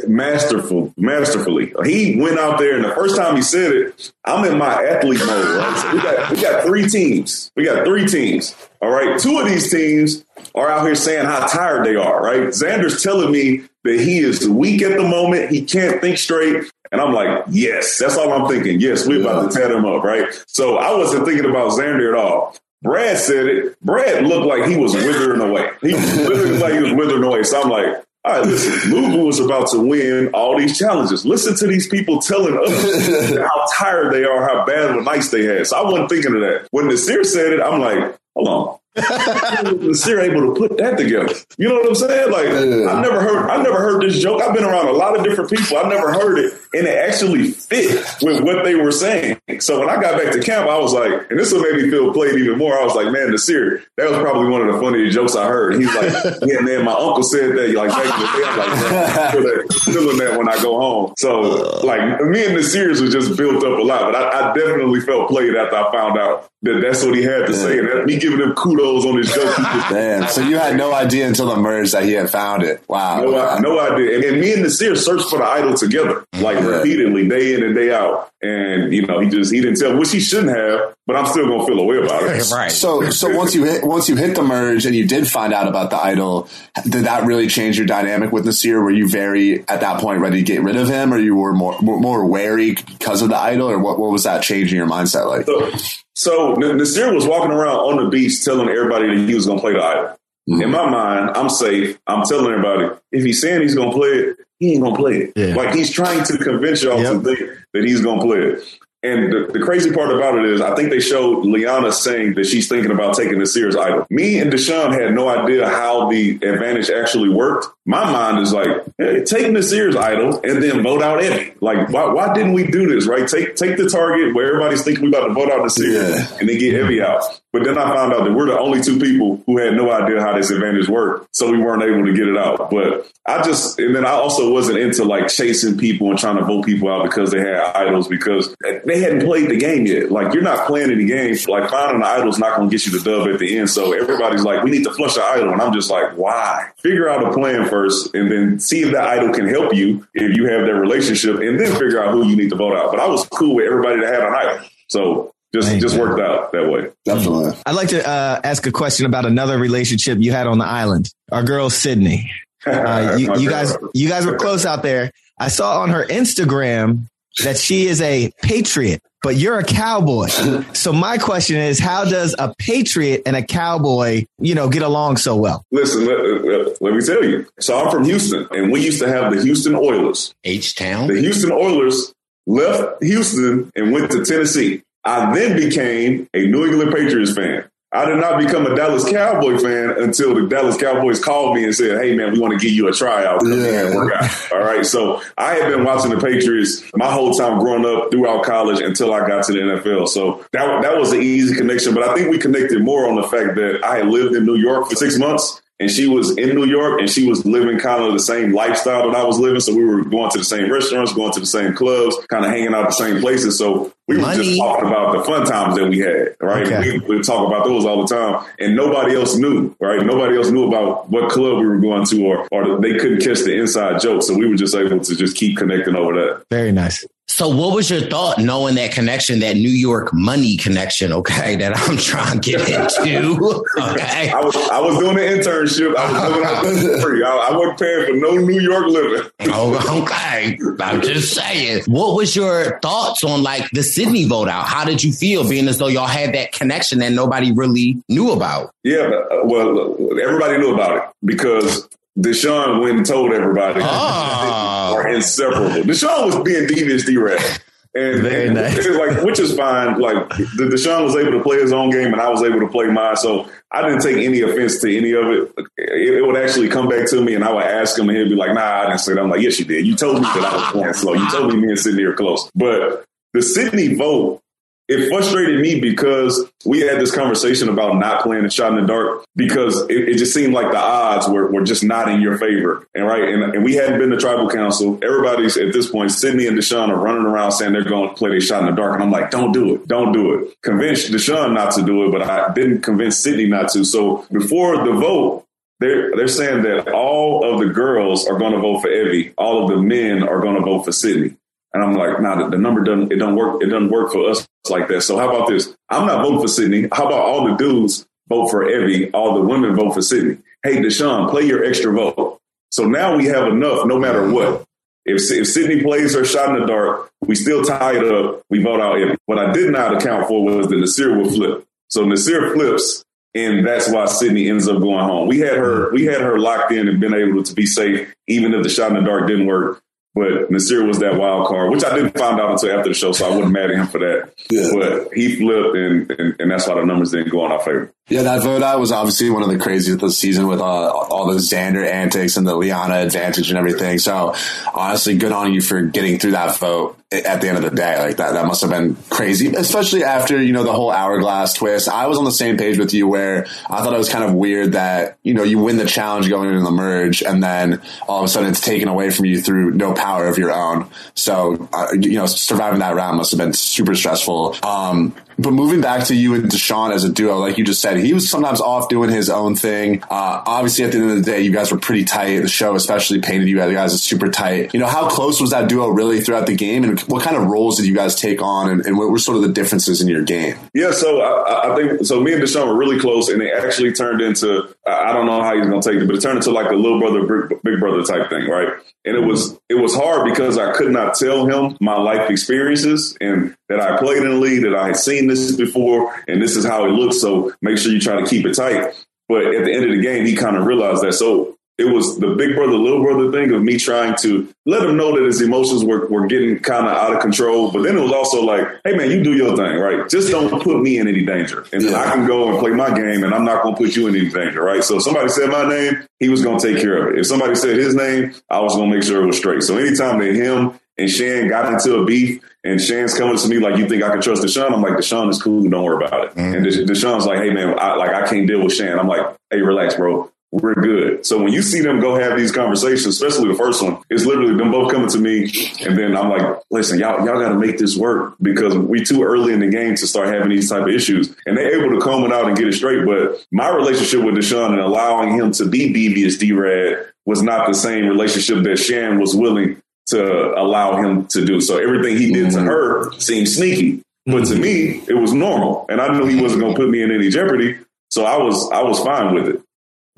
masterful, 0.07 0.93
masterfully. 0.97 1.73
He 1.85 2.19
went 2.19 2.39
out 2.39 2.59
there, 2.59 2.75
and 2.75 2.85
the 2.85 2.93
first 2.95 3.15
time 3.15 3.35
he 3.35 3.41
said 3.41 3.71
it, 3.71 4.13
I'm 4.25 4.45
in 4.45 4.57
my 4.57 4.73
athlete 4.73 5.19
mode. 5.19 5.57
Right? 5.57 5.93
We 5.93 6.01
got 6.01 6.31
we 6.31 6.41
got 6.41 6.63
three 6.63 6.87
teams. 6.87 7.51
We 7.55 7.65
got 7.65 7.85
three 7.85 8.05
teams. 8.05 8.55
All 8.81 8.89
right, 8.89 9.17
two 9.19 9.39
of 9.39 9.47
these 9.47 9.71
teams 9.71 10.25
are 10.55 10.69
out 10.69 10.85
here 10.85 10.95
saying 10.95 11.25
how 11.25 11.47
tired 11.47 11.85
they 11.85 11.95
are. 11.95 12.21
Right, 12.21 12.47
Xander's 12.47 13.01
telling 13.01 13.31
me 13.31 13.63
that 13.83 13.99
he 13.99 14.19
is 14.19 14.47
weak 14.47 14.81
at 14.81 14.97
the 14.97 15.07
moment. 15.07 15.51
He 15.51 15.63
can't 15.63 16.01
think 16.01 16.17
straight. 16.17 16.69
And 16.91 17.01
I'm 17.01 17.11
like, 17.11 17.45
yes, 17.49 17.97
that's 17.97 18.17
all 18.17 18.31
I'm 18.31 18.47
thinking. 18.47 18.79
Yes, 18.79 19.07
we're 19.07 19.21
about 19.21 19.51
to 19.51 19.57
tear 19.57 19.75
him 19.75 19.83
up, 19.85 20.03
right? 20.03 20.27
So 20.47 20.77
I 20.77 20.95
wasn't 20.95 21.25
thinking 21.25 21.49
about 21.49 21.71
Xander 21.71 22.13
at 22.13 22.19
all. 22.19 22.55
Brad 22.83 23.17
said 23.17 23.47
it. 23.47 23.81
Brad 23.81 24.27
looked 24.27 24.45
like 24.45 24.69
he 24.69 24.77
was 24.77 24.93
withering 24.93 25.41
away. 25.41 25.71
He 25.81 25.93
was 25.93 26.61
like 26.61 26.73
he 26.73 26.79
was 26.81 26.93
withering 26.93 27.23
away. 27.23 27.43
So 27.43 27.63
I'm 27.63 27.69
like, 27.69 28.03
all 28.25 28.39
right, 28.39 28.45
listen, 28.45 28.91
Luvu 28.91 29.27
is 29.29 29.39
about 29.41 29.67
to 29.71 29.79
win 29.79 30.29
all 30.33 30.57
these 30.57 30.77
challenges. 30.77 31.25
Listen 31.25 31.55
to 31.55 31.67
these 31.67 31.89
people 31.89 32.19
telling 32.19 32.57
us 32.57 33.35
how 33.37 33.65
tired 33.77 34.13
they 34.13 34.23
are, 34.23 34.47
how 34.47 34.65
bad 34.65 34.91
of 34.91 34.95
a 34.97 35.01
night 35.01 35.25
they 35.29 35.43
had. 35.43 35.67
So 35.67 35.77
I 35.77 35.83
wasn't 35.83 36.09
thinking 36.09 36.35
of 36.35 36.41
that. 36.41 36.67
When 36.71 36.85
Naseer 36.85 37.25
said 37.25 37.51
it, 37.51 37.61
I'm 37.61 37.81
like, 37.81 38.17
hold 38.33 38.47
on. 38.47 38.79
Naseer 38.95 40.21
able 40.21 40.53
to 40.53 40.59
put 40.59 40.77
that 40.77 40.97
together. 40.97 41.33
You 41.57 41.67
know 41.67 41.75
what 41.75 41.89
I'm 41.89 41.95
saying? 41.95 42.31
Like 42.31 42.47
I 42.47 43.01
never 43.01 43.21
heard 43.21 43.49
I 43.49 43.61
never 43.61 43.79
heard 43.79 44.03
this 44.03 44.19
joke. 44.19 44.41
I've 44.41 44.53
been 44.53 44.63
around 44.63 44.87
a 44.87 44.91
lot 44.91 45.17
of 45.17 45.25
different 45.25 45.49
people. 45.49 45.77
I've 45.77 45.87
never 45.87 46.13
heard 46.13 46.37
it 46.37 46.53
and 46.73 46.87
it 46.87 46.95
actually 46.95 47.49
fit 47.49 48.05
with 48.21 48.41
what 48.41 48.63
they 48.63 48.75
were 48.75 48.91
saying. 48.91 49.39
So 49.59 49.81
when 49.81 49.89
I 49.89 50.01
got 50.01 50.17
back 50.17 50.31
to 50.31 50.41
camp, 50.41 50.69
I 50.69 50.79
was 50.79 50.93
like, 50.93 51.29
and 51.29 51.37
this 51.37 51.51
will 51.51 51.59
make 51.59 51.75
me 51.75 51.89
feel 51.89 52.13
played 52.13 52.35
even 52.35 52.57
more. 52.57 52.79
I 52.79 52.85
was 52.85 52.95
like, 52.95 53.11
man, 53.11 53.27
Naseer, 53.27 53.83
that 53.97 54.09
was 54.09 54.17
probably 54.19 54.47
one 54.47 54.65
of 54.65 54.73
the 54.73 54.79
funniest 54.79 55.13
jokes 55.13 55.35
I 55.35 55.47
heard. 55.47 55.75
He's 55.75 55.93
like, 55.93 56.13
yeah, 56.43 56.61
man, 56.61 56.85
my 56.85 56.93
uncle 56.93 57.23
said 57.23 57.51
that. 57.57 57.73
Like 57.73 57.89
back 57.89 58.05
in 58.05 58.21
the 58.21 58.31
day, 58.31 58.43
I'm 58.47 58.57
like, 58.57 59.43
man, 59.43 59.67
feeling 59.83 60.17
that 60.19 60.37
when 60.37 60.47
I 60.47 60.61
go 60.61 60.79
home. 60.79 61.13
So 61.17 61.41
like 61.85 62.21
me 62.21 62.45
and 62.45 62.55
Naseer's 62.57 63.01
was 63.01 63.11
just 63.11 63.35
built 63.35 63.57
up 63.65 63.79
a 63.79 63.83
lot, 63.83 64.13
but 64.13 64.15
I, 64.15 64.51
I 64.51 64.53
definitely 64.53 65.01
felt 65.01 65.27
played 65.27 65.55
after 65.55 65.75
I 65.75 65.91
found 65.91 66.17
out 66.17 66.49
that 66.63 66.79
that's 66.81 67.03
what 67.03 67.13
he 67.13 67.23
had 67.23 67.45
to 67.45 67.51
yeah. 67.51 67.57
say, 67.57 67.79
and 67.79 67.89
that, 67.89 68.05
me 68.05 68.17
giving 68.17 68.39
him 68.39 68.53
kudos 68.53 69.05
on 69.05 69.17
his 69.17 69.31
joke. 69.33 69.55
Damn! 69.89 70.29
So 70.29 70.41
you 70.41 70.57
had 70.57 70.77
no 70.77 70.93
idea 70.93 71.27
until 71.27 71.47
the 71.47 71.57
merge 71.57 71.91
that 71.91 72.05
he 72.05 72.13
had 72.13 72.29
found 72.29 72.63
it. 72.63 72.81
Wow! 72.87 73.21
No, 73.21 73.57
no 73.59 73.79
idea. 73.79 74.15
And, 74.15 74.23
and, 74.23 74.39
me 74.39 74.53
and 74.53 74.63
Naseer 74.63 74.95
searched 74.95 75.29
for 75.29 75.39
the 75.39 75.45
idol 75.45 75.73
together, 75.73 76.25
like 76.39 76.57
yeah. 76.57 76.65
repeatedly, 76.65 77.27
day 77.27 77.53
in 77.53 77.63
and 77.63 77.75
day 77.75 77.93
out. 77.93 78.29
And 78.41 78.93
you 78.93 79.05
know, 79.05 79.19
he 79.19 79.29
just 79.33 79.53
he 79.53 79.61
didn't 79.61 79.77
tell, 79.77 79.97
which 79.97 80.11
he 80.11 80.19
shouldn't 80.19 80.55
have. 80.55 80.95
But 81.05 81.17
I'm 81.17 81.25
still 81.25 81.47
gonna 81.47 81.65
feel 81.65 81.79
a 81.79 81.83
way 81.83 81.97
about 81.97 82.23
it. 82.23 82.49
right. 82.53 82.71
So, 82.71 83.09
so 83.09 83.35
once 83.35 83.53
you 83.53 83.65
hit 83.65 83.83
once 83.83 84.07
you 84.07 84.15
hit 84.15 84.35
the 84.35 84.41
merge 84.41 84.85
and 84.85 84.95
you 84.95 85.05
did 85.05 85.27
find 85.27 85.53
out 85.53 85.67
about 85.67 85.89
the 85.89 85.97
idol, 85.97 86.47
did 86.83 87.05
that 87.05 87.25
really 87.25 87.47
change 87.47 87.77
your 87.77 87.87
dynamic 87.87 88.31
with 88.31 88.45
Nasir? 88.45 88.81
Were 88.81 88.91
you 88.91 89.09
very 89.09 89.67
at 89.67 89.81
that 89.81 89.99
point 89.99 90.21
ready 90.21 90.37
to 90.37 90.43
get 90.43 90.63
rid 90.63 90.75
of 90.75 90.87
him, 90.87 91.13
or 91.13 91.17
you 91.17 91.35
were 91.35 91.53
more 91.53 91.79
more 91.81 92.25
wary 92.25 92.75
because 92.75 93.21
of 93.21 93.29
the 93.29 93.37
idol, 93.37 93.69
or 93.69 93.79
what? 93.79 93.99
What 93.99 94.11
was 94.11 94.23
that 94.23 94.43
changing 94.43 94.77
your 94.77 94.87
mindset 94.87 95.27
like? 95.27 95.45
So, 95.45 95.71
so 96.15 96.55
Naseer 96.55 97.13
was 97.13 97.25
walking 97.25 97.51
around 97.51 97.75
on 97.75 98.03
the 98.03 98.09
beach 98.09 98.43
telling 98.43 98.69
everybody 98.69 99.07
that 99.07 99.27
he 99.27 99.35
was 99.35 99.45
going 99.45 99.57
to 99.57 99.61
play 99.61 99.73
the 99.73 99.83
idol. 99.83 100.17
Mm-hmm. 100.49 100.61
In 100.61 100.71
my 100.71 100.89
mind, 100.89 101.31
I'm 101.35 101.49
safe. 101.49 101.97
I'm 102.05 102.23
telling 102.25 102.51
everybody 102.51 102.99
if 103.11 103.23
he's 103.23 103.39
saying 103.39 103.61
he's 103.61 103.75
going 103.75 103.91
to 103.91 103.97
play 103.97 104.09
it, 104.09 104.37
he 104.59 104.73
ain't 104.73 104.81
going 104.81 104.93
to 104.93 104.99
play 104.99 105.13
it. 105.13 105.33
Yeah. 105.35 105.55
Like 105.55 105.73
he's 105.73 105.89
trying 105.89 106.23
to 106.25 106.37
convince 106.37 106.83
y'all 106.83 107.01
yep. 107.01 107.13
to 107.13 107.19
think 107.21 107.49
that 107.73 107.83
he's 107.83 108.01
going 108.01 108.19
to 108.19 108.25
play 108.25 108.37
it. 108.39 108.79
And 109.03 109.33
the, 109.33 109.51
the, 109.51 109.59
crazy 109.59 109.91
part 109.91 110.11
about 110.11 110.37
it 110.37 110.45
is, 110.45 110.61
I 110.61 110.73
think 110.75 110.89
they 110.89 111.01
showed 111.01 111.45
Liana 111.45 111.91
saying 111.91 112.35
that 112.35 112.45
she's 112.45 112.69
thinking 112.69 112.89
about 112.89 113.17
taking 113.17 113.37
the 113.37 113.43
Naseer's 113.43 113.75
idol. 113.75 114.07
Me 114.09 114.39
and 114.39 114.51
Deshawn 114.51 114.93
had 114.93 115.13
no 115.13 115.27
idea 115.27 115.67
how 115.67 116.09
the 116.09 116.35
advantage 116.35 116.89
actually 116.89 117.27
worked. 117.27 117.67
My 117.85 118.09
mind 118.09 118.39
is 118.39 118.53
like, 118.53 118.69
hey, 118.97 119.19
the 119.19 119.59
Naseer's 119.59 119.97
idol 119.97 120.39
and 120.45 120.63
then 120.63 120.81
vote 120.81 121.01
out 121.01 121.21
Evvie. 121.21 121.53
Like, 121.59 121.89
why, 121.89 122.13
why 122.13 122.33
didn't 122.33 122.53
we 122.53 122.65
do 122.65 122.87
this, 122.87 123.05
right? 123.05 123.27
Take 123.27 123.57
take 123.57 123.75
the 123.75 123.89
target 123.89 124.33
where 124.33 124.47
everybody's 124.47 124.85
thinking 124.85 125.03
we 125.03 125.09
about 125.09 125.27
to 125.27 125.33
vote 125.33 125.51
out 125.51 125.59
Naseer 125.65 125.93
yeah. 125.93 126.37
and 126.39 126.47
then 126.47 126.57
get 126.57 126.73
Evvie 126.73 127.03
out. 127.03 127.41
But 127.53 127.65
then 127.65 127.77
I 127.77 127.83
found 127.93 128.11
out 128.13 128.23
that 128.23 128.33
we're 128.33 128.47
the 128.47 128.59
only 128.59 128.81
two 128.81 128.97
people 128.97 129.43
who 129.45 129.59
had 129.59 129.75
no 129.75 129.91
idea 129.91 130.19
how 130.19 130.35
this 130.35 130.49
advantage 130.49 130.89
worked. 130.89 131.35
So 131.35 131.51
we 131.51 131.59
weren't 131.59 131.83
able 131.83 132.03
to 132.03 132.11
get 132.11 132.27
it 132.27 132.35
out. 132.35 132.71
But 132.71 133.07
I 133.27 133.43
just, 133.43 133.77
and 133.77 133.95
then 133.95 134.07
I 134.07 134.09
also 134.09 134.51
wasn't 134.51 134.79
into 134.79 135.03
like 135.03 135.27
chasing 135.27 135.77
people 135.77 136.09
and 136.09 136.17
trying 136.17 136.37
to 136.37 136.45
vote 136.45 136.65
people 136.65 136.89
out 136.89 137.03
because 137.03 137.29
they 137.29 137.37
had 137.37 137.59
idols 137.75 138.07
because 138.07 138.55
they 138.59 138.99
hadn't 138.99 139.23
played 139.23 139.51
the 139.51 139.57
game 139.57 139.85
yet. 139.85 140.11
Like 140.11 140.33
you're 140.33 140.41
not 140.41 140.65
playing 140.65 140.89
any 140.89 141.05
games. 141.05 141.47
Like 141.47 141.69
finding 141.69 141.97
an 141.97 142.03
idol's 142.03 142.39
not 142.39 142.57
going 142.57 142.71
to 142.71 142.75
get 142.75 142.87
you 142.87 142.99
the 142.99 143.07
dub 143.07 143.27
at 143.27 143.37
the 143.37 143.59
end. 143.59 143.69
So 143.69 143.93
everybody's 143.93 144.43
like, 144.43 144.63
we 144.63 144.71
need 144.71 144.85
to 144.85 144.91
flush 144.91 145.13
the 145.13 145.23
idol. 145.23 145.53
And 145.53 145.61
I'm 145.61 145.73
just 145.73 145.91
like, 145.91 146.17
why? 146.17 146.71
Figure 146.77 147.07
out 147.07 147.23
a 147.23 147.31
plan 147.31 147.69
first 147.69 148.15
and 148.15 148.31
then 148.31 148.59
see 148.59 148.81
if 148.81 148.91
that 148.93 149.07
idol 149.07 149.31
can 149.31 149.47
help 149.47 149.75
you 149.75 150.07
if 150.15 150.35
you 150.35 150.47
have 150.47 150.65
that 150.65 150.73
relationship 150.73 151.39
and 151.39 151.59
then 151.59 151.71
figure 151.73 152.03
out 152.03 152.13
who 152.13 152.27
you 152.27 152.35
need 152.35 152.49
to 152.49 152.55
vote 152.55 152.75
out. 152.75 152.89
But 152.89 152.99
I 152.99 153.07
was 153.07 153.27
cool 153.27 153.57
with 153.57 153.67
everybody 153.67 154.01
that 154.01 154.11
had 154.11 154.23
an 154.23 154.33
idol. 154.33 154.67
So 154.87 155.32
just 155.53 155.67
Thank 155.69 155.81
just 155.81 155.97
worked 155.97 156.19
out 156.19 156.51
that 156.51 156.69
way. 156.69 156.89
Definitely. 157.05 157.53
I'd 157.65 157.75
like 157.75 157.89
to 157.89 158.07
uh, 158.07 158.41
ask 158.43 158.65
a 158.65 158.71
question 158.71 159.05
about 159.05 159.25
another 159.25 159.57
relationship 159.57 160.17
you 160.19 160.31
had 160.31 160.47
on 160.47 160.57
the 160.57 160.65
island. 160.65 161.09
Our 161.31 161.43
girl 161.43 161.69
Sydney. 161.69 162.31
Uh, 162.65 163.17
you, 163.19 163.35
you 163.39 163.49
guys, 163.49 163.75
you 163.93 164.07
guys 164.07 164.25
were 164.25 164.37
close 164.37 164.65
out 164.65 164.83
there. 164.83 165.11
I 165.37 165.49
saw 165.49 165.81
on 165.81 165.89
her 165.89 166.05
Instagram 166.07 167.07
that 167.43 167.57
she 167.57 167.87
is 167.87 168.01
a 168.01 168.31
patriot, 168.41 169.01
but 169.21 169.35
you're 169.35 169.59
a 169.59 169.65
cowboy. 169.65 170.27
So 170.73 170.93
my 170.93 171.17
question 171.17 171.57
is, 171.57 171.77
how 171.77 172.05
does 172.05 172.33
a 172.39 172.55
patriot 172.57 173.23
and 173.25 173.35
a 173.35 173.43
cowboy, 173.43 174.23
you 174.39 174.55
know, 174.55 174.69
get 174.69 174.81
along 174.81 175.17
so 175.17 175.35
well? 175.35 175.65
Listen, 175.71 176.05
let, 176.05 176.19
let- 176.21 176.81
let 176.81 176.93
me 176.93 177.01
tell 177.05 177.21
you. 177.25 177.45
So 177.59 177.77
I'm 177.77 177.91
from 177.91 178.05
Houston, 178.05 178.47
and 178.51 178.71
we 178.71 178.79
used 178.79 179.01
to 179.01 179.09
have 179.09 179.33
the 179.35 179.41
Houston 179.43 179.75
Oilers. 179.75 180.33
H 180.45 180.75
Town. 180.75 181.09
The 181.09 181.19
Houston 181.19 181.51
Oilers 181.51 182.13
left 182.47 183.03
Houston 183.03 183.71
and 183.75 183.91
went 183.91 184.09
to 184.11 184.23
Tennessee. 184.23 184.82
I 185.05 185.33
then 185.33 185.55
became 185.55 186.27
a 186.33 186.45
New 186.47 186.65
England 186.65 186.93
Patriots 186.93 187.33
fan. 187.33 187.65
I 187.95 188.05
did 188.05 188.17
not 188.17 188.39
become 188.39 188.65
a 188.65 188.73
Dallas 188.75 189.07
Cowboy 189.07 189.59
fan 189.59 189.91
until 190.01 190.33
the 190.33 190.47
Dallas 190.47 190.77
Cowboys 190.77 191.19
called 191.23 191.53
me 191.55 191.63
and 191.63 191.75
said, 191.75 192.01
"Hey, 192.01 192.15
man, 192.15 192.31
we 192.33 192.39
want 192.39 192.51
to 192.53 192.59
give 192.59 192.73
you 192.75 192.87
a 192.87 192.91
tryout. 192.91 193.41
Come 193.41 193.51
here 193.51 193.85
and 193.85 193.93
Yeah. 193.93 193.95
work 193.95 194.13
out." 194.15 194.31
All 194.51 194.61
right. 194.63 194.83
So 194.83 195.21
I 195.37 195.53
had 195.53 195.69
been 195.71 195.83
watching 195.83 196.09
the 196.09 196.17
Patriots 196.19 196.81
my 196.95 197.11
whole 197.11 197.35
time 197.35 197.59
growing 197.59 197.85
up 197.85 198.09
throughout 198.09 198.43
college 198.45 198.79
until 198.81 199.13
I 199.13 199.27
got 199.27 199.43
to 199.45 199.53
the 199.53 199.59
NFL. 199.59 200.07
So 200.07 200.43
that 200.53 200.81
that 200.81 200.97
was 200.97 201.13
an 201.13 201.21
easy 201.21 201.53
connection. 201.55 201.93
But 201.93 202.09
I 202.09 202.15
think 202.15 202.31
we 202.31 202.39
connected 202.39 202.81
more 202.83 203.07
on 203.07 203.15
the 203.15 203.23
fact 203.27 203.53
that 203.57 203.81
I 203.83 203.97
had 203.97 204.07
lived 204.07 204.35
in 204.35 204.43
New 204.43 204.55
York 204.57 204.89
for 204.89 204.95
six 204.95 205.19
months. 205.19 205.61
And 205.79 205.89
she 205.89 206.07
was 206.07 206.37
in 206.37 206.55
New 206.55 206.65
York 206.65 207.01
and 207.01 207.09
she 207.09 207.27
was 207.27 207.45
living 207.45 207.79
kind 207.79 208.03
of 208.03 208.13
the 208.13 208.19
same 208.19 208.53
lifestyle 208.53 209.11
that 209.11 209.17
I 209.17 209.23
was 209.25 209.39
living. 209.39 209.59
So 209.59 209.75
we 209.75 209.83
were 209.83 210.03
going 210.03 210.29
to 210.31 210.37
the 210.37 210.43
same 210.43 210.71
restaurants, 210.71 211.13
going 211.13 211.33
to 211.33 211.39
the 211.39 211.45
same 211.45 211.73
clubs, 211.73 212.15
kind 212.29 212.45
of 212.45 212.51
hanging 212.51 212.73
out 212.73 212.85
the 212.85 212.91
same 212.91 213.19
places. 213.19 213.57
So 213.57 213.91
we 214.07 214.17
were 214.17 214.33
just 214.33 214.57
talking 214.57 214.87
about 214.87 215.17
the 215.17 215.23
fun 215.23 215.45
times 215.45 215.75
that 215.75 215.87
we 215.89 215.99
had, 215.99 216.35
right? 216.39 216.65
Okay. 216.65 216.99
We 216.99 216.99
we 216.99 217.15
would 217.15 217.25
talk 217.25 217.47
about 217.47 217.65
those 217.65 217.85
all 217.85 218.05
the 218.05 218.13
time, 218.13 218.45
and 218.59 218.75
nobody 218.75 219.15
else 219.15 219.35
knew, 219.35 219.75
right? 219.79 220.05
Nobody 220.05 220.35
else 220.35 220.49
knew 220.49 220.67
about 220.67 221.09
what 221.09 221.31
club 221.31 221.59
we 221.59 221.65
were 221.65 221.77
going 221.77 222.05
to, 222.05 222.25
or 222.25 222.47
or 222.51 222.81
they 222.81 222.97
couldn't 222.97 223.21
catch 223.21 223.39
the 223.39 223.57
inside 223.57 224.01
joke. 224.01 224.23
So 224.23 224.37
we 224.37 224.47
were 224.47 224.55
just 224.55 224.75
able 224.75 224.99
to 224.99 225.15
just 225.15 225.37
keep 225.37 225.57
connecting 225.57 225.95
over 225.95 226.13
that. 226.13 226.45
Very 226.49 226.71
nice. 226.71 227.05
So, 227.29 227.47
what 227.47 227.73
was 227.73 227.89
your 227.89 228.01
thought 228.01 228.37
knowing 228.37 228.75
that 228.75 228.91
connection, 228.91 229.39
that 229.39 229.55
New 229.55 229.69
York 229.69 230.13
money 230.13 230.57
connection? 230.57 231.13
Okay, 231.13 231.55
that 231.63 231.75
I'm 231.77 231.97
trying 231.97 232.41
to 232.41 232.51
get 232.51 232.69
into. 232.69 233.63
Okay, 233.93 234.31
I 234.31 234.39
was 234.39 234.55
I 234.55 234.79
was 234.79 234.97
doing 234.97 235.17
an 235.17 235.39
internship. 235.39 235.95
I 235.95 236.11
was 236.11 236.31
living 236.31 236.45
out 236.45 237.01
free. 237.01 237.23
I, 237.23 237.29
I 237.29 237.57
wasn't 237.57 237.79
paying 237.79 238.05
for 238.05 238.13
no 238.13 238.35
New 238.37 238.59
York 238.59 238.87
living. 238.87 239.29
Oh, 239.41 240.01
okay. 240.03 240.57
I'm 240.79 241.01
just 241.01 241.33
saying. 241.33 241.83
What 241.87 242.15
was 242.15 242.35
your 242.35 242.79
thoughts 242.79 243.23
on 243.23 243.43
like 243.43 243.69
the 243.71 243.83
Sydney 243.83 244.25
vote 244.25 244.47
out? 244.47 244.67
How 244.67 244.85
did 244.85 245.03
you 245.03 245.11
feel 245.11 245.47
being 245.47 245.67
as 245.67 245.77
though 245.79 245.87
y'all 245.87 246.07
had 246.07 246.33
that 246.35 246.51
connection 246.51 246.99
that 246.99 247.11
nobody 247.11 247.51
really 247.51 248.01
knew 248.09 248.31
about? 248.31 248.73
Yeah, 248.83 249.09
uh, 249.31 249.41
well, 249.43 249.97
everybody 250.21 250.57
knew 250.57 250.73
about 250.73 250.97
it 250.97 251.03
because 251.23 251.87
Deshawn 252.17 252.81
went 252.81 252.97
and 252.97 253.05
told 253.05 253.33
everybody. 253.33 253.81
Ah. 253.83 254.93
are 254.93 255.07
inseparable. 255.07 255.81
Deshawn 255.83 256.25
was 256.25 256.39
being 256.43 256.67
devious 256.67 257.05
D-Rad. 257.05 257.61
And, 257.95 258.23
Very 258.23 258.47
and 258.47 258.55
nice. 258.55 258.87
like, 258.87 259.23
which 259.23 259.39
is 259.39 259.55
fine. 259.55 259.99
Like 259.99 260.27
the 260.29 260.67
Deshawn 260.71 261.03
was 261.03 261.15
able 261.15 261.31
to 261.33 261.43
play 261.43 261.59
his 261.59 261.71
own 261.71 261.91
game, 261.91 262.11
and 262.11 262.19
I 262.19 262.27
was 262.29 262.41
able 262.41 262.59
to 262.61 262.67
play 262.67 262.87
mine. 262.87 263.15
So 263.17 263.47
I 263.71 263.83
didn't 263.83 264.01
take 264.01 264.17
any 264.17 264.41
offense 264.41 264.81
to 264.81 264.97
any 264.97 265.11
of 265.11 265.27
it. 265.27 265.53
It, 265.77 266.15
it 266.15 266.25
would 266.25 266.35
actually 266.35 266.69
come 266.69 266.89
back 266.89 267.07
to 267.11 267.21
me, 267.21 267.35
and 267.35 267.43
I 267.43 267.53
would 267.53 267.63
ask 267.63 267.97
him, 267.99 268.09
and 268.09 268.17
he'd 268.17 268.29
be 268.29 268.35
like, 268.35 268.51
"Nah, 268.51 268.81
I 268.81 268.85
didn't 268.87 268.99
say 269.01 269.13
that." 269.13 269.21
I'm 269.21 269.29
like, 269.29 269.41
"Yes, 269.41 269.59
you 269.59 269.65
did. 269.65 269.85
You 269.85 269.95
told 269.95 270.15
me 270.15 270.21
that 270.21 270.43
I 270.43 270.55
was 270.55 270.71
playing 270.71 270.93
slow. 270.93 271.13
You 271.13 271.29
told 271.29 271.53
me 271.53 271.59
me 271.59 271.67
and 271.69 271.77
Sydney 271.77 272.01
are 272.05 272.15
close." 272.15 272.49
But 272.55 273.05
the 273.33 273.43
Sydney 273.43 273.93
vote 273.93 274.41
it 274.89 275.07
frustrated 275.07 275.61
me 275.61 275.79
because 275.79 276.51
we 276.65 276.81
had 276.81 276.99
this 276.99 277.13
conversation 277.13 277.69
about 277.69 277.97
not 277.97 278.21
playing 278.21 278.43
a 278.43 278.49
shot 278.49 278.73
in 278.73 278.81
the 278.81 278.87
dark 278.87 279.23
because 279.33 279.81
it, 279.89 280.09
it 280.09 280.17
just 280.17 280.33
seemed 280.33 280.53
like 280.53 280.71
the 280.71 280.77
odds 280.77 281.27
were, 281.27 281.49
were 281.49 281.63
just 281.63 281.85
not 281.85 282.09
in 282.09 282.21
your 282.21 282.37
favor. 282.37 282.85
And 282.93 283.05
right. 283.05 283.29
And, 283.29 283.55
and 283.55 283.63
we 283.63 283.75
hadn't 283.75 283.99
been 283.99 284.09
to 284.09 284.17
tribal 284.17 284.49
council. 284.49 284.99
Everybody's 285.01 285.55
at 285.55 285.71
this 285.71 285.89
point, 285.89 286.11
Sydney 286.11 286.47
and 286.47 286.57
Deshawn 286.57 286.89
are 286.89 286.99
running 286.99 287.25
around 287.25 287.53
saying 287.53 287.71
they're 287.71 287.83
going 287.83 288.09
to 288.09 288.15
play 288.15 288.31
their 288.31 288.41
shot 288.41 288.61
in 288.61 288.65
the 288.65 288.75
dark. 288.75 288.95
And 288.95 289.03
I'm 289.03 289.11
like, 289.11 289.31
don't 289.31 289.53
do 289.53 289.75
it. 289.75 289.87
Don't 289.87 290.11
do 290.11 290.33
it. 290.33 290.61
Convince 290.63 291.09
Deshawn 291.09 291.53
not 291.53 291.71
to 291.75 291.81
do 291.81 292.05
it, 292.05 292.11
but 292.11 292.21
I 292.21 292.51
didn't 292.53 292.81
convince 292.81 293.17
Sydney 293.17 293.47
not 293.47 293.71
to. 293.71 293.85
So 293.85 294.25
before 294.31 294.83
the 294.83 294.91
vote, 294.91 295.45
they're 295.79 296.15
they're 296.15 296.27
saying 296.27 296.63
that 296.63 296.91
all 296.93 297.49
of 297.49 297.59
the 297.59 297.73
girls 297.73 298.27
are 298.27 298.37
going 298.37 298.53
to 298.53 298.59
vote 298.59 298.81
for 298.81 298.89
Evvie, 298.89 299.33
all 299.37 299.63
of 299.63 299.69
the 299.69 299.81
men 299.81 300.23
are 300.23 300.39
going 300.39 300.55
to 300.55 300.61
vote 300.61 300.83
for 300.83 300.91
Sydney. 300.91 301.35
And 301.73 301.83
I'm 301.83 301.95
like, 301.95 302.21
nah, 302.21 302.35
the, 302.35 302.49
the 302.51 302.57
number 302.57 302.83
doesn't 302.83 303.11
it 303.11 303.15
doesn't 303.15 303.35
work. 303.35 303.61
It 303.63 303.67
doesn't 303.67 303.89
work 303.89 304.11
for 304.11 304.29
us 304.29 304.47
like 304.69 304.87
that. 304.87 305.01
So 305.01 305.17
how 305.17 305.29
about 305.29 305.49
this? 305.49 305.75
I'm 305.89 306.07
not 306.07 306.23
voting 306.23 306.41
for 306.41 306.47
Sydney. 306.47 306.87
How 306.91 307.07
about 307.07 307.19
all 307.19 307.47
the 307.47 307.55
dudes 307.55 308.05
vote 308.27 308.49
for 308.49 308.63
Evvie, 308.65 309.09
all 309.13 309.35
the 309.35 309.41
women 309.41 309.75
vote 309.75 309.93
for 309.93 310.01
Sydney? 310.01 310.37
Hey, 310.63 310.77
Deshawn, 310.77 311.29
play 311.29 311.43
your 311.43 311.63
extra 311.63 311.91
vote. 311.91 312.39
So 312.71 312.85
now 312.85 313.15
we 313.15 313.25
have 313.25 313.47
enough, 313.47 313.85
no 313.85 313.99
matter 313.99 314.31
what. 314.31 314.65
If 315.05 315.29
if 315.31 315.47
Sydney 315.47 315.81
plays 315.81 316.15
her 316.15 316.23
shot 316.23 316.55
in 316.55 316.61
the 316.61 316.65
dark, 316.65 317.11
we 317.21 317.35
still 317.35 317.63
tie 317.63 317.97
it 317.97 318.05
up. 318.05 318.41
We 318.49 318.63
vote 318.63 318.79
out 318.79 318.95
Evvie. 318.95 319.17
What 319.25 319.37
I 319.37 319.51
did 319.51 319.71
not 319.71 320.01
account 320.01 320.27
for 320.27 320.43
was 320.43 320.67
that 320.67 320.77
Nasir 320.77 321.17
will 321.17 321.29
flip. 321.29 321.65
So 321.89 322.05
Nasir 322.05 322.53
flips, 322.53 323.03
and 323.35 323.67
that's 323.67 323.91
why 323.91 324.05
Sydney 324.05 324.49
ends 324.49 324.67
up 324.67 324.79
going 324.79 325.05
home. 325.05 325.27
We 325.27 325.39
had 325.39 325.57
her, 325.57 325.91
we 325.91 326.05
had 326.05 326.21
her 326.21 326.39
locked 326.39 326.71
in 326.71 326.87
and 326.87 326.99
been 326.99 327.13
able 327.13 327.43
to 327.43 327.53
be 327.53 327.65
safe, 327.65 328.13
even 328.27 328.53
if 328.53 328.63
the 328.63 328.69
shot 328.69 328.91
in 328.91 329.03
the 329.03 329.09
dark 329.09 329.27
didn't 329.27 329.45
work. 329.45 329.81
But 330.15 330.51
Nasir 330.51 330.85
was 330.85 330.99
that 330.99 331.17
wild 331.17 331.47
card, 331.47 331.71
which 331.71 331.83
I 331.83 331.95
didn't 331.95 332.15
find 332.17 332.39
out 332.39 332.51
until 332.51 332.77
after 332.77 332.89
the 332.89 332.93
show, 332.93 333.13
so 333.13 333.25
I 333.25 333.29
wasn't 333.29 333.51
mad 333.51 333.71
at 333.71 333.77
him 333.77 333.87
for 333.87 333.99
that. 333.99 334.33
Yeah. 334.51 334.69
But 334.71 335.13
he 335.13 335.37
flipped, 335.37 335.75
and, 335.75 336.11
and 336.11 336.35
and 336.39 336.51
that's 336.51 336.67
why 336.67 336.75
the 336.75 336.85
numbers 336.85 337.11
didn't 337.11 337.31
go 337.31 337.45
in 337.45 337.51
our 337.51 337.59
favor. 337.59 337.91
Yeah, 338.09 338.23
that 338.23 338.43
vote 338.43 338.61
out 338.61 338.81
was 338.81 338.91
obviously 338.91 339.29
one 339.29 339.43
of 339.43 339.49
the 339.49 339.57
craziest 339.57 339.95
of 339.95 340.01
the 340.01 340.11
season 340.11 340.47
with 340.47 340.59
uh, 340.59 340.63
all 340.63 341.27
the 341.31 341.39
Xander 341.39 341.89
antics 341.89 342.35
and 342.35 342.45
the 342.45 342.53
Liana 342.53 342.95
advantage 342.95 343.49
and 343.49 343.57
everything. 343.57 343.97
So 343.97 344.35
honestly, 344.73 345.17
good 345.17 345.31
on 345.31 345.53
you 345.53 345.61
for 345.61 345.81
getting 345.83 346.19
through 346.19 346.31
that 346.31 346.57
vote 346.57 346.97
at 347.13 347.39
the 347.39 347.47
end 347.47 347.57
of 347.57 347.63
the 347.63 347.75
day. 347.75 347.97
Like 347.97 348.17
that, 348.17 348.33
that 348.33 348.45
must 348.45 348.61
have 348.61 348.71
been 348.71 348.97
crazy, 349.09 349.55
especially 349.55 350.03
after, 350.03 350.41
you 350.41 350.51
know, 350.51 350.63
the 350.63 350.73
whole 350.73 350.91
hourglass 350.91 351.53
twist. 351.53 351.87
I 351.87 352.07
was 352.07 352.17
on 352.17 352.25
the 352.25 352.31
same 352.31 352.57
page 352.57 352.77
with 352.77 352.93
you 352.93 353.07
where 353.07 353.45
I 353.69 353.81
thought 353.81 353.93
it 353.93 353.97
was 353.97 354.09
kind 354.09 354.25
of 354.25 354.33
weird 354.33 354.73
that, 354.73 355.17
you 355.23 355.33
know, 355.33 355.43
you 355.43 355.59
win 355.59 355.77
the 355.77 355.85
challenge 355.85 356.27
going 356.27 356.49
into 356.49 356.61
the 356.61 356.71
merge 356.71 357.23
and 357.23 357.41
then 357.41 357.81
all 358.09 358.19
of 358.19 358.25
a 358.25 358.27
sudden 358.27 358.49
it's 358.49 358.59
taken 358.59 358.89
away 358.89 359.11
from 359.11 359.25
you 359.25 359.39
through 359.39 359.71
no 359.71 359.93
power 359.93 360.27
of 360.27 360.37
your 360.37 360.51
own. 360.51 360.89
So, 361.15 361.69
uh, 361.71 361.87
you 361.97 362.17
know, 362.17 362.25
surviving 362.25 362.79
that 362.79 362.95
round 362.95 363.15
must 363.15 363.31
have 363.31 363.37
been 363.37 363.53
super 363.53 363.95
stressful. 363.95 364.57
Um, 364.61 365.15
but 365.37 365.51
moving 365.51 365.81
back 365.81 366.05
to 366.07 366.15
you 366.15 366.35
and 366.35 366.45
Deshawn 366.45 366.93
as 366.93 367.03
a 367.03 367.11
duo, 367.11 367.37
like 367.37 367.57
you 367.57 367.63
just 367.63 367.81
said, 367.81 367.97
he 367.97 368.13
was 368.13 368.29
sometimes 368.29 368.61
off 368.61 368.89
doing 368.89 369.09
his 369.09 369.29
own 369.29 369.55
thing. 369.55 370.01
Uh, 370.03 370.43
obviously, 370.45 370.85
at 370.85 370.91
the 370.91 370.99
end 370.99 371.11
of 371.11 371.17
the 371.17 371.23
day, 371.23 371.41
you 371.41 371.51
guys 371.51 371.71
were 371.71 371.77
pretty 371.77 372.03
tight. 372.03 372.39
The 372.39 372.47
show 372.47 372.75
especially 372.75 373.21
painted 373.21 373.47
you 373.47 373.57
guys 373.57 373.93
as 373.93 374.01
super 374.01 374.29
tight. 374.29 374.73
You 374.73 374.79
know, 374.79 374.87
how 374.87 375.09
close 375.09 375.41
was 375.41 375.51
that 375.51 375.69
duo 375.69 375.89
really 375.89 376.21
throughout 376.21 376.47
the 376.47 376.55
game? 376.55 376.83
And 376.83 376.99
what 377.01 377.23
kind 377.23 377.35
of 377.35 377.47
roles 377.47 377.77
did 377.77 377.85
you 377.85 377.95
guys 377.95 378.15
take 378.15 378.41
on? 378.41 378.69
And, 378.69 378.85
and 378.85 378.97
what 378.97 379.09
were 379.09 379.19
sort 379.19 379.37
of 379.37 379.43
the 379.43 379.49
differences 379.49 380.01
in 380.01 380.07
your 380.07 380.23
game? 380.23 380.57
Yeah, 380.73 380.91
so 380.91 381.21
I, 381.21 381.73
I 381.73 381.75
think 381.75 382.05
so. 382.05 382.19
Me 382.21 382.33
and 382.33 382.41
Deshawn 382.41 382.67
were 382.67 382.77
really 382.77 382.99
close, 382.99 383.29
and 383.29 383.41
it 383.41 383.53
actually 383.53 383.93
turned 383.93 384.21
into 384.21 384.67
I 384.85 385.13
don't 385.13 385.25
know 385.25 385.41
how 385.41 385.55
he's 385.55 385.65
going 385.65 385.81
to 385.81 385.91
take 385.91 386.01
it, 386.01 386.07
but 386.07 386.15
it 386.17 386.21
turned 386.21 386.37
into 386.37 386.51
like 386.51 386.69
a 386.69 386.75
little 386.75 386.99
brother, 386.99 387.47
big, 387.47 387.61
big 387.63 387.79
brother 387.79 388.03
type 388.03 388.29
thing, 388.29 388.49
right? 388.49 388.67
And 389.05 389.15
it 389.15 389.25
was 389.25 389.57
it 389.69 389.75
was 389.75 389.95
hard 389.95 390.25
because 390.25 390.57
I 390.57 390.73
could 390.73 390.91
not 390.91 391.15
tell 391.15 391.45
him 391.45 391.77
my 391.79 391.95
life 391.95 392.29
experiences 392.29 393.17
and 393.21 393.55
that 393.69 393.79
I 393.79 393.97
played 393.97 394.23
in 394.23 394.29
the 394.29 394.35
league, 394.35 394.63
that 394.63 394.75
I 394.75 394.87
had 394.87 394.97
seen 394.97 395.27
this 395.27 395.55
before, 395.55 396.21
and 396.27 396.41
this 396.41 396.57
is 396.57 396.65
how 396.65 396.85
it 396.85 396.89
looks. 396.89 397.21
So 397.21 397.53
make 397.61 397.77
sure 397.77 397.93
you 397.93 398.01
try 398.01 398.19
to 398.19 398.27
keep 398.27 398.45
it 398.45 398.55
tight. 398.55 398.93
But 399.29 399.45
at 399.45 399.63
the 399.63 399.73
end 399.73 399.85
of 399.85 399.95
the 399.95 400.01
game, 400.01 400.25
he 400.25 400.35
kind 400.35 400.57
of 400.57 400.65
realized 400.65 401.01
that. 401.03 401.13
So 401.13 401.57
it 401.77 401.85
was 401.85 402.19
the 402.19 402.35
big 402.35 402.55
brother, 402.55 402.73
little 402.73 403.01
brother 403.01 403.31
thing 403.31 403.51
of 403.51 403.63
me 403.63 403.77
trying 403.77 404.15
to 404.17 404.47
let 404.65 404.83
him 404.83 404.95
know 404.95 405.15
that 405.15 405.25
his 405.25 405.41
emotions 405.41 405.83
were, 405.83 406.07
were 406.07 406.27
getting 406.27 406.59
kind 406.59 406.85
of 406.85 406.93
out 406.93 407.13
of 407.13 407.19
control. 407.19 407.71
But 407.71 407.81
then 407.81 407.97
it 407.97 408.01
was 408.01 408.11
also 408.11 408.43
like, 408.43 408.67
hey, 408.83 408.95
man, 408.95 409.09
you 409.09 409.23
do 409.23 409.33
your 409.33 409.55
thing, 409.57 409.77
right? 409.79 410.07
Just 410.07 410.29
don't 410.29 410.61
put 410.61 410.81
me 410.81 410.99
in 410.99 411.07
any 411.07 411.25
danger. 411.25 411.65
And 411.73 411.83
then 411.83 411.95
I 411.95 412.13
can 412.13 412.27
go 412.27 412.49
and 412.49 412.59
play 412.59 412.71
my 412.71 412.89
game 412.95 413.23
and 413.23 413.33
I'm 413.33 413.43
not 413.43 413.63
going 413.63 413.75
to 413.75 413.81
put 413.81 413.95
you 413.95 414.07
in 414.07 414.15
any 414.15 414.29
danger, 414.29 414.61
right? 414.61 414.83
So 414.83 414.97
if 414.97 415.03
somebody 415.03 415.29
said 415.29 415.49
my 415.49 415.67
name, 415.67 416.05
he 416.19 416.29
was 416.29 416.43
going 416.43 416.59
to 416.59 416.73
take 416.73 416.81
care 416.81 417.07
of 417.07 417.13
it. 417.13 417.19
If 417.19 417.25
somebody 417.25 417.55
said 417.55 417.77
his 417.77 417.95
name, 417.95 418.35
I 418.49 418.59
was 418.59 418.75
going 418.75 418.91
to 418.91 418.95
make 418.95 419.03
sure 419.03 419.23
it 419.23 419.25
was 419.25 419.37
straight. 419.37 419.63
So 419.63 419.77
anytime 419.77 420.19
that 420.19 420.35
him 420.35 420.79
and 420.97 421.09
Shan 421.09 421.47
got 421.47 421.73
into 421.73 421.95
a 421.95 422.05
beef, 422.05 422.39
and 422.63 422.79
Shan's 422.79 423.17
coming 423.17 423.35
to 423.35 423.47
me 423.49 423.57
like, 423.59 423.77
"You 423.77 423.89
think 423.89 424.03
I 424.03 424.09
can 424.09 424.21
trust 424.21 424.41
Deshawn?" 424.41 424.71
I'm 424.71 424.81
like, 424.81 424.93
"Deshawn 424.93 425.29
is 425.29 425.41
cool. 425.41 425.67
Don't 425.67 425.83
worry 425.83 426.05
about 426.05 426.27
it." 426.27 426.29
Mm-hmm. 426.35 426.55
And 426.55 426.65
Desha- 426.65 426.85
Deshawn's 426.85 427.25
like, 427.25 427.39
"Hey 427.39 427.49
man, 427.49 427.77
I, 427.77 427.95
like 427.95 428.11
I 428.11 428.25
can't 428.25 428.47
deal 428.47 428.63
with 428.63 428.73
Shan." 428.73 428.97
I'm 428.97 429.07
like, 429.07 429.35
"Hey, 429.49 429.61
relax, 429.61 429.95
bro." 429.95 430.31
We're 430.53 430.75
good. 430.75 431.25
So 431.25 431.41
when 431.41 431.51
you 431.51 431.63
see 431.63 431.81
them 431.81 431.99
go 431.99 432.13
have 432.13 432.37
these 432.37 432.51
conversations, 432.51 433.07
especially 433.19 433.47
the 433.47 433.57
first 433.57 433.81
one, 433.81 433.97
it's 434.11 434.23
literally 434.23 434.55
them 434.55 434.71
both 434.71 434.91
coming 434.91 435.09
to 435.09 435.17
me, 435.17 435.51
and 435.81 435.97
then 435.97 436.15
I'm 436.15 436.29
like, 436.29 436.59
"Listen, 436.69 436.99
y'all, 436.99 437.25
y'all 437.25 437.39
got 437.39 437.49
to 437.49 437.55
make 437.55 437.79
this 437.79 437.97
work 437.97 438.35
because 438.39 438.77
we 438.77 439.03
too 439.03 439.23
early 439.23 439.51
in 439.53 439.61
the 439.61 439.69
game 439.69 439.95
to 439.95 440.05
start 440.05 440.27
having 440.27 440.49
these 440.49 440.69
type 440.69 440.83
of 440.83 440.89
issues." 440.89 441.35
And 441.47 441.57
they're 441.57 441.83
able 441.83 441.99
to 441.99 442.05
comb 442.05 442.23
it 442.25 442.31
out 442.31 442.45
and 442.45 442.55
get 442.55 442.67
it 442.67 442.73
straight. 442.73 443.03
But 443.03 443.43
my 443.51 443.67
relationship 443.69 444.23
with 444.23 444.35
Deshawn 444.35 444.73
and 444.73 444.79
allowing 444.79 445.33
him 445.33 445.53
to 445.53 445.65
be 445.65 445.91
devious 445.91 446.37
D-Rad 446.37 447.03
was 447.25 447.41
not 447.41 447.67
the 447.67 447.73
same 447.73 448.05
relationship 448.05 448.63
that 448.63 448.77
Shan 448.77 449.19
was 449.19 449.35
willing 449.35 449.81
to 450.09 450.53
allow 450.53 450.97
him 450.97 451.25
to 451.29 451.43
do. 451.43 451.61
So 451.61 451.79
everything 451.79 452.15
he 452.15 452.31
did 452.31 452.51
to 452.51 452.57
mm-hmm. 452.57 452.67
her 452.67 453.11
seemed 453.19 453.49
sneaky, 453.49 454.03
but 454.27 454.45
to 454.45 454.53
mm-hmm. 454.53 454.61
me, 454.61 455.03
it 455.07 455.17
was 455.19 455.33
normal, 455.33 455.87
and 455.89 455.99
I 455.99 456.15
knew 456.15 456.27
he 456.27 456.39
wasn't 456.39 456.61
going 456.61 456.75
to 456.75 456.79
put 456.79 456.91
me 456.91 457.01
in 457.01 457.09
any 457.09 457.29
jeopardy. 457.29 457.79
So 458.11 458.23
I 458.23 458.37
was 458.37 458.69
I 458.71 458.83
was 458.83 458.99
fine 458.99 459.33
with 459.33 459.47
it. 459.47 459.61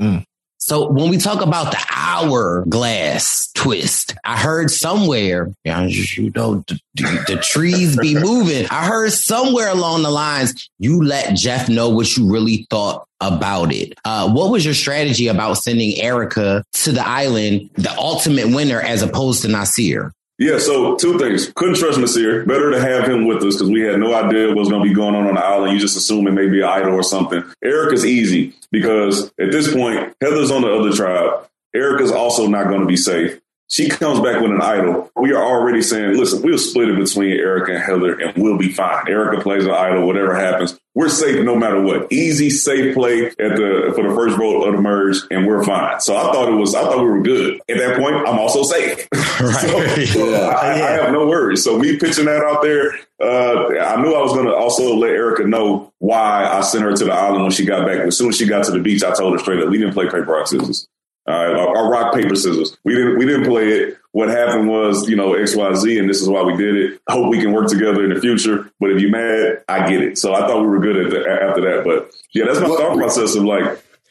Mm. 0.02 0.25
So 0.66 0.90
when 0.90 1.12
we 1.12 1.18
talk 1.18 1.44
about 1.44 1.70
the 1.70 1.86
hourglass 1.96 3.52
twist, 3.54 4.16
I 4.24 4.36
heard 4.36 4.72
somewhere, 4.72 5.54
you 5.64 6.32
know, 6.36 6.64
the, 6.66 6.80
the, 6.96 7.26
the 7.28 7.38
trees 7.38 7.96
be 7.96 8.16
moving. 8.20 8.66
I 8.72 8.88
heard 8.88 9.12
somewhere 9.12 9.70
along 9.70 10.02
the 10.02 10.10
lines, 10.10 10.68
you 10.80 11.04
let 11.04 11.36
Jeff 11.36 11.70
know 11.70 11.90
what 11.90 12.18
you 12.18 12.28
really 12.28 12.66
thought 12.72 13.08
about 13.22 13.72
it. 13.72 13.94
Uh, 14.06 14.28
what 14.34 14.50
was 14.50 14.66
your 14.66 14.74
strategy 14.74 15.28
about 15.28 15.60
sending 15.60 16.02
Erika 16.02 16.64
to 16.74 16.92
the 16.92 17.08
island, 17.08 17.70
the 17.76 17.96
ultimate 18.00 18.48
winner, 18.48 18.82
as 18.82 19.04
opposed 19.04 19.44
to 19.44 19.48
Nasir? 19.48 20.14
Yeah, 20.38 20.60
so 20.60 20.98
two 20.98 21.18
things. 21.18 21.52
Couldn't 21.56 21.76
trust 21.76 21.98
Nasir. 21.98 22.46
Better 22.46 22.72
to 22.72 22.82
have 22.82 23.08
him 23.08 23.26
with 23.26 23.42
us 23.44 23.56
because 23.56 23.70
we 23.70 23.82
had 23.82 24.00
no 24.00 24.14
idea 24.14 24.48
what 24.48 24.58
was 24.58 24.70
going 24.70 24.84
to 24.84 24.90
be 24.90 24.94
going 24.94 25.16
on 25.16 25.28
on 25.28 25.36
the 25.36 25.42
island. 25.42 25.74
You 25.74 25.80
just 25.80 25.96
assume 25.96 26.28
it 26.28 26.32
may 26.32 26.48
be 26.48 26.60
an 26.60 26.68
idol 26.68 26.94
or 26.94 27.04
something. 27.04 27.44
Erika's 27.64 28.06
easy 28.06 28.54
because 28.72 29.28
at 29.40 29.52
this 29.52 29.74
point, 29.74 30.14
Heather's 30.20 30.52
on 30.52 30.64
the 30.64 30.74
other 30.74 30.92
tribe. 30.92 31.48
Erika's 31.74 32.12
also 32.12 32.48
not 32.48 32.68
going 32.68 32.82
to 32.82 32.86
be 32.86 32.98
safe. 32.98 33.40
She 33.68 33.90
comes 33.90 34.20
back 34.20 34.42
with 34.42 34.52
an 34.52 34.62
idol. 34.62 35.12
We 35.16 35.34
are 35.34 35.44
already 35.44 35.82
saying, 35.82 36.18
listen, 36.18 36.42
we'll 36.44 36.58
split 36.58 36.90
it 36.90 36.98
between 36.98 37.32
Erika 37.32 37.74
and 37.74 37.84
Heather 37.84 38.20
and 38.20 38.42
we'll 38.42 38.58
be 38.58 38.72
fine. 38.72 39.08
Erika 39.08 39.42
plays 39.42 39.66
an 39.66 39.72
idol, 39.72 40.06
whatever 40.06 40.36
happens. 40.36 40.80
We're 40.94 41.10
safe 41.10 41.44
no 41.44 41.56
matter 41.56 41.82
what. 41.82 42.12
Easy, 42.12 42.50
safe 42.50 42.94
play 42.94 43.26
at 43.26 43.36
the 43.38 43.92
for 43.96 44.08
the 44.08 44.16
first 44.16 44.38
vote 44.38 44.66
of 44.66 44.76
the 44.76 44.82
merge, 44.82 45.18
and 45.30 45.46
we're 45.46 45.64
fine. 45.64 46.00
So 46.00 46.16
I 46.16 46.32
thought 46.32 46.48
it 46.48 46.56
was 46.56 46.74
I 46.74 46.84
thought 46.84 47.00
we 47.00 47.10
were 47.10 47.22
good. 47.22 47.60
At 47.68 47.78
that 47.80 48.00
point, 48.00 48.16
I'm 48.16 48.40
also 48.40 48.64
safe. 48.64 49.08
So, 49.36 50.34
I, 50.34 50.72
I 50.72 50.92
have 50.92 51.12
no 51.12 51.28
worries. 51.28 51.62
So 51.64 51.78
me 51.78 51.98
pitching 51.98 52.26
that 52.26 52.42
out 52.42 52.62
there, 52.62 52.94
uh, 53.22 53.68
I 53.80 54.02
knew 54.02 54.14
I 54.14 54.22
was 54.22 54.32
going 54.32 54.46
to 54.46 54.56
also 54.56 54.96
let 54.96 55.10
Erika 55.10 55.44
know 55.46 55.92
why 56.00 56.46
I 56.46 56.62
sent 56.62 56.86
her 56.86 56.96
to 56.96 57.04
the 57.04 57.12
island 57.12 57.44
when 57.44 57.52
she 57.52 57.66
got 57.66 57.86
back. 57.86 58.00
As 58.00 58.18
soon 58.18 58.30
as 58.30 58.38
she 58.38 58.46
got 58.46 58.64
to 58.66 58.72
the 58.72 58.80
beach, 58.80 59.04
I 59.04 59.14
told 59.14 59.34
her 59.34 59.40
straight 59.40 59.62
up, 59.62 59.70
we 59.70 59.78
didn't 59.78 59.94
play 59.94 60.06
paper 60.06 60.24
rock 60.24 60.48
scissors. 60.48 60.88
All 61.28 61.34
right, 61.34 61.56
or 61.58 61.90
rock 61.90 62.14
paper 62.14 62.36
scissors. 62.36 62.78
We 62.84 62.94
didn't 62.94 63.18
we 63.18 63.26
didn't 63.26 63.46
play 63.46 63.70
it. 63.70 63.98
What 64.12 64.30
happened 64.30 64.70
was, 64.70 65.10
you 65.10 65.16
know, 65.16 65.34
X 65.34 65.56
Y 65.56 65.74
Z, 65.74 65.98
and 66.00 66.08
this 66.10 66.22
is 66.22 66.30
why 66.30 66.44
we 66.44 66.56
did 66.56 66.76
it. 66.76 67.02
Hope 67.10 67.30
we 67.32 67.40
can 67.42 67.52
work 67.52 67.68
together 67.68 68.04
in 68.04 68.14
the 68.14 68.22
future. 68.22 68.70
But 68.80 68.92
if 68.92 69.02
you 69.02 69.10
mad, 69.10 69.64
I 69.68 69.90
get 69.90 70.02
it. 70.02 70.18
So 70.20 70.34
I 70.36 70.42
thought 70.48 70.62
we 70.62 70.68
were 70.68 70.80
good 70.80 70.98
at 70.98 71.10
the, 71.10 71.20
after 71.28 71.62
that. 71.62 71.84
But 71.84 72.12
yeah, 72.32 72.46
that's 72.46 72.60
my 72.60 72.68
thought 72.68 72.96
process 72.96 73.36
of 73.36 73.44
like, 73.44 73.64